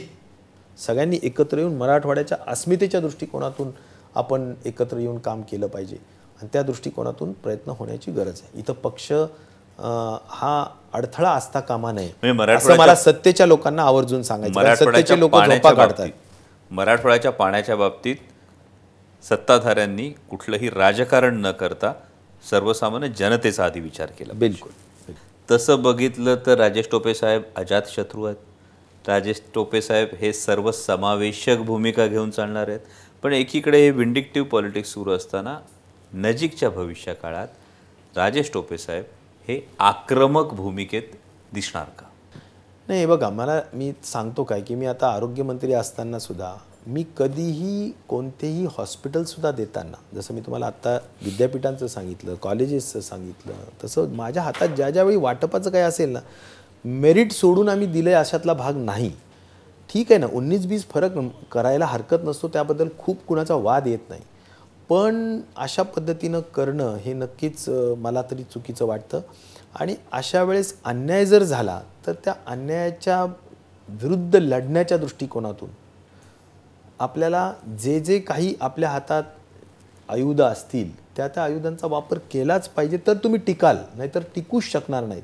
सगळ्यांनी 0.78 1.20
एकत्र 1.24 1.58
येऊन 1.58 1.76
मराठवाड्याच्या 1.76 2.38
अस्मितेच्या 2.48 3.00
दृष्टिकोनातून 3.02 3.72
आपण 4.16 4.54
एकत्र 4.66 4.98
येऊन 4.98 5.18
काम 5.18 5.42
केलं 5.42 5.68
पाहिजे. 5.68 5.98
आणि 6.42 6.50
त्या 6.54 6.62
दृष्टिकोनातून 6.62 7.32
प्रयत्न 7.34 7.72
होण्याची 7.72 8.12
गरज 8.12 8.42
आहे. 8.42 8.60
इथं 8.60 8.74
पक्ष 8.74 9.12
हा 9.80 10.66
अडथळा 10.94 11.32
असता 11.32 11.60
कामा 11.60 11.92
नये. 11.92 12.12
म्हणजे 12.24 12.54
असं 12.54 12.78
मला 12.78 12.96
सत्तेच्या 12.96 13.46
लोकांना 13.46 13.84
आवर्जून 13.84 14.22
सांगायचं 14.24 14.76
सत्तेचे 14.76 15.20
लोक 15.20 15.32
झोपा 15.32 15.40
पाण्याच्या 15.40 15.72
काढतात. 15.72 15.98
बाबतीत 15.98 16.74
मराठवाड्याच्या 16.74 17.32
पाण्याच्या 17.32 17.76
बाबतीत 17.76 18.16
सत्ताधाऱ्यांनी 19.24 20.10
कुठलंही 20.30 20.70
राजकारण 20.70 21.40
न 21.42 21.52
करता 21.52 21.94
सर्वसामान्य 22.44 23.08
जनतेचा 23.18 23.66
आधी 23.66 23.80
विचार 23.80 24.12
केला 24.20 24.34
बिलकुल. 24.34 24.72
तसं 25.50 25.82
बघितलं 25.82 26.36
तर 26.46 26.58
राजेश 26.58 26.88
टोपे 26.92 27.14
साहेब 27.14 27.44
अजात 27.56 27.82
शत्रू 27.92 28.24
आहेत. 28.24 28.36
राजेश 29.06 29.42
टोपे 29.56 29.82
साहेब 29.82 30.08
हे 30.20 30.32
सर्व 30.34 30.72
समावेशक 30.72 31.58
भूमिका 31.66 32.06
घेऊन 32.08 32.30
चालणार 32.32 32.68
आहेत. 32.68 32.80
पण 33.24 33.34
एकीकडे 33.34 33.82
हे 33.82 33.90
विंडिक्टिव्ह 33.92 34.48
पॉलिटिक्स 34.50 34.94
सुरू 34.94 35.12
असताना 35.12 35.58
नजीकच्या 36.14 36.70
भविष्य 36.70 37.14
काळात 37.14 37.48
राजेश 38.16 38.52
टोपे 38.54 38.78
साहेब 38.78 39.04
हे 39.48 39.60
आक्रमक 39.80 40.54
भूमिकेत 40.54 41.12
दिसणार 41.54 41.86
का? 42.00 42.06
नाही 42.88 43.00
हे 43.00 43.06
बघा 43.06 43.30
मला 43.30 43.60
मी 43.74 43.92
सांगतो 44.04 44.44
काय 44.44 44.62
की 44.62 44.76
मी 44.76 44.86
आता 44.86 45.08
आरोग्यमंत्री 45.08 45.74
असताना 45.74 46.20
सुद्धा 46.20 46.54
मी 46.88 47.04
कधीही 47.18 47.92
कोणतेही 48.08 48.66
हॉस्पिटलसुद्धा 48.78 49.52
देताना 49.52 49.98
जसं 50.16 50.34
मी 50.34 50.42
तुम्हाला 50.42 50.66
आत्ता 50.66 50.96
विद्यापीठांचं 51.24 51.88
सांगितलं 51.88 52.36
कॉलेजेसचं 52.36 53.00
सांगितलं 53.02 53.54
तसं 53.84 54.14
माझ्या 54.16 54.44
हातात 54.44 54.76
ज्या 54.76 54.90
ज्यावेळी 54.90 55.18
वाटपाचं 55.18 55.70
काय 55.70 55.82
असेल 55.82 56.10
ना 56.10 56.20
मेरिट 56.86 57.32
सोडून 57.32 57.70
आम्ही 57.70 57.88
दिलं 57.88 58.10
आहे 58.10 58.20
अशातला 58.20 58.54
भाग 58.54 58.78
नाही. 58.78 59.12
ठीक 59.90 60.12
आहे 60.12 60.20
ना 60.20 60.28
उन्नीस 60.34 60.66
बीस 60.66 60.86
फरक 60.90 61.18
करायला 61.52 61.86
हरकत 61.86 62.24
नसतो 62.24 62.48
त्याबद्दल 62.48 62.88
खूप 62.98 63.18
कुणाचा 63.28 63.56
वाद 63.56 63.88
येत 63.88 64.10
नाही. 64.10 64.22
पण 64.90 65.40
अशा 65.58 65.84
पद्धतीनं 65.84 66.40
करणं 66.56 66.96
हे 66.96 67.14
नक्कीच 67.14 67.68
मला 67.98 68.22
तरी 68.22 68.44
चुकीचं 68.44 68.86
वाटतं. 68.86 69.22
आणि 69.76 69.96
अशा 70.12 70.44
वेळेस 70.44 70.74
अन्याय 70.86 71.26
जर 71.26 71.44
झाला 71.44 71.80
तर 72.08 72.14
त्या 72.26 72.34
अन्यायाच्या 72.48 73.24
विरुद्ध 73.90 74.36
लढण्याच्या 74.36 74.98
दृष्टिकोनातून 74.98 75.70
आपल्याला 77.00 77.52
जे 77.80 78.00
जे 78.00 78.20
काही 78.20 78.54
आपल्या 78.62 78.90
हातात 78.90 79.24
आयुधं 80.10 80.44
असतील 80.44 80.92
त्या 81.18 81.28
त्या 81.28 81.44
आयुधांचा 81.44 81.88
वापर 81.88 82.18
केलाच 82.32 82.68
पाहिजे 82.70 82.98
तर 83.08 83.14
तुम्ही 83.14 83.40
टिकाल 83.48 83.78
नाहीतर 83.96 84.22
टिकूच 84.36 84.64
शकणार 84.64 85.06
नाहीत. 85.06 85.24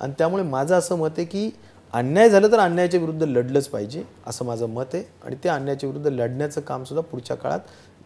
आणि 0.00 0.12
त्यामुळे 0.18 0.42
माझं 0.42 0.74
असं 0.74 0.98
मत 0.98 1.18
आहे 1.18 1.24
की 1.24 1.50
अन्याय 1.92 2.28
झालं 2.30 2.52
तर 2.52 2.58
अन्यायाच्या 2.58 3.00
विरुद्ध 3.00 3.22
लढलंच 3.22 3.68
पाहिजे 3.68 4.02
असं 4.26 4.44
माझं 4.44 4.68
मत 4.68 4.94
आहे. 4.94 5.02
आणि 5.24 5.36
ते 5.44 5.48
अन्यायाच्या 5.48 5.88
विरुद्ध 5.88 6.08
लढण्याचं 6.08 6.60
कामसुद्धा 6.60 7.02
पुढच्या 7.10 7.36
काळात 7.36 7.60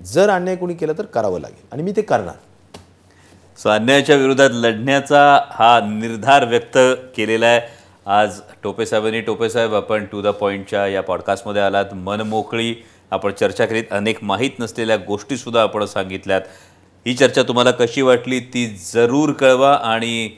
जर 0.05 0.31
अन्याय 0.31 0.57
कोणी 0.57 0.75
केलं 0.75 0.93
तर 0.99 1.05
करावं 1.05 1.41
लागेल. 1.41 1.67
आणि 1.73 1.83
मी 1.83 1.93
ते 1.97 2.03
करणार. 2.03 2.35
सो 3.59 3.69
अन्यायाच्या 3.69 4.17
विरोधात 4.17 4.51
लढण्याचा 4.53 5.41
हा 5.51 5.81
निर्धार 5.81 6.45
व्यक्त 6.45 6.79
केलेला 7.17 7.47
आहे. 7.47 7.61
आज 8.07 8.41
टोपे 8.63 8.87
साहेबांनी 8.87 9.21
टोपे 9.21 9.51
साहेब 9.51 9.75
आपण 9.75 10.05
टू 10.05 10.23
द 10.23 10.27
पॉईंटच्या 10.27 10.87
या 10.87 11.03
पॉडकास्टमध्ये 11.03 11.63
आलात. 11.63 11.95
मनमोकळी 11.95 12.75
आपण 13.11 13.33
चर्चा 13.33 13.67
करीत. 13.67 13.85
अनेक 13.91 14.19
माहीत 14.23 14.51
नसलेल्या 14.59 14.97
गोष्टीसुद्धा 14.97 15.63
आपण 15.63 15.85
सांगितल्यात. 15.85 16.41
ही 17.07 17.15
चर्चा 17.15 17.43
तुम्हाला 17.43 17.71
कशी 17.71 18.03
वाटली 18.03 18.41
ती 18.41 18.67
जरूर 18.95 19.33
कळवा 19.33 19.75
आणि 19.75 20.29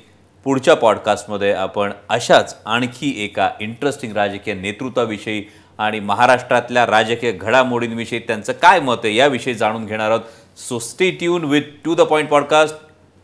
पुढच्या 0.44 0.74
पॉडकास्टमध्ये 0.74 1.52
आपण 1.52 1.92
अशाच 2.08 2.56
आणखी 2.66 3.24
एका 3.24 3.50
इंटरेस्टिंग 3.60 4.12
राजकीय 4.12 4.54
नेतृत्वाविषयी 4.54 5.42
आणि 5.80 6.00
महाराष्ट्रातल्या 6.00 6.86
राजकीय 6.86 7.32
घडामोडींविषयी 7.32 8.18
त्यांचं 8.18 8.52
काय 8.52 8.80
मत 8.80 8.96
आहे 9.04 9.14
याविषयी 9.14 9.54
जाणून 9.54 9.86
घेणार 9.86 10.10
आहोत. 10.10 10.58
So 10.58 10.78
stay 10.78 11.10
tune 11.10 11.44
with 11.44 11.62
to 11.84 11.94
the 11.94 12.00
point 12.00 12.28
podcast 12.28 12.74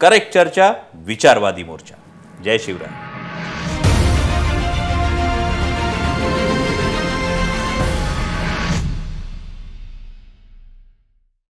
correct 0.00 0.32
चर्चा 0.34 0.72
विचारवादी 0.94 1.64
मोर्चा. 1.64 1.94
जय 2.44 2.58
शिवराय. 2.58 2.94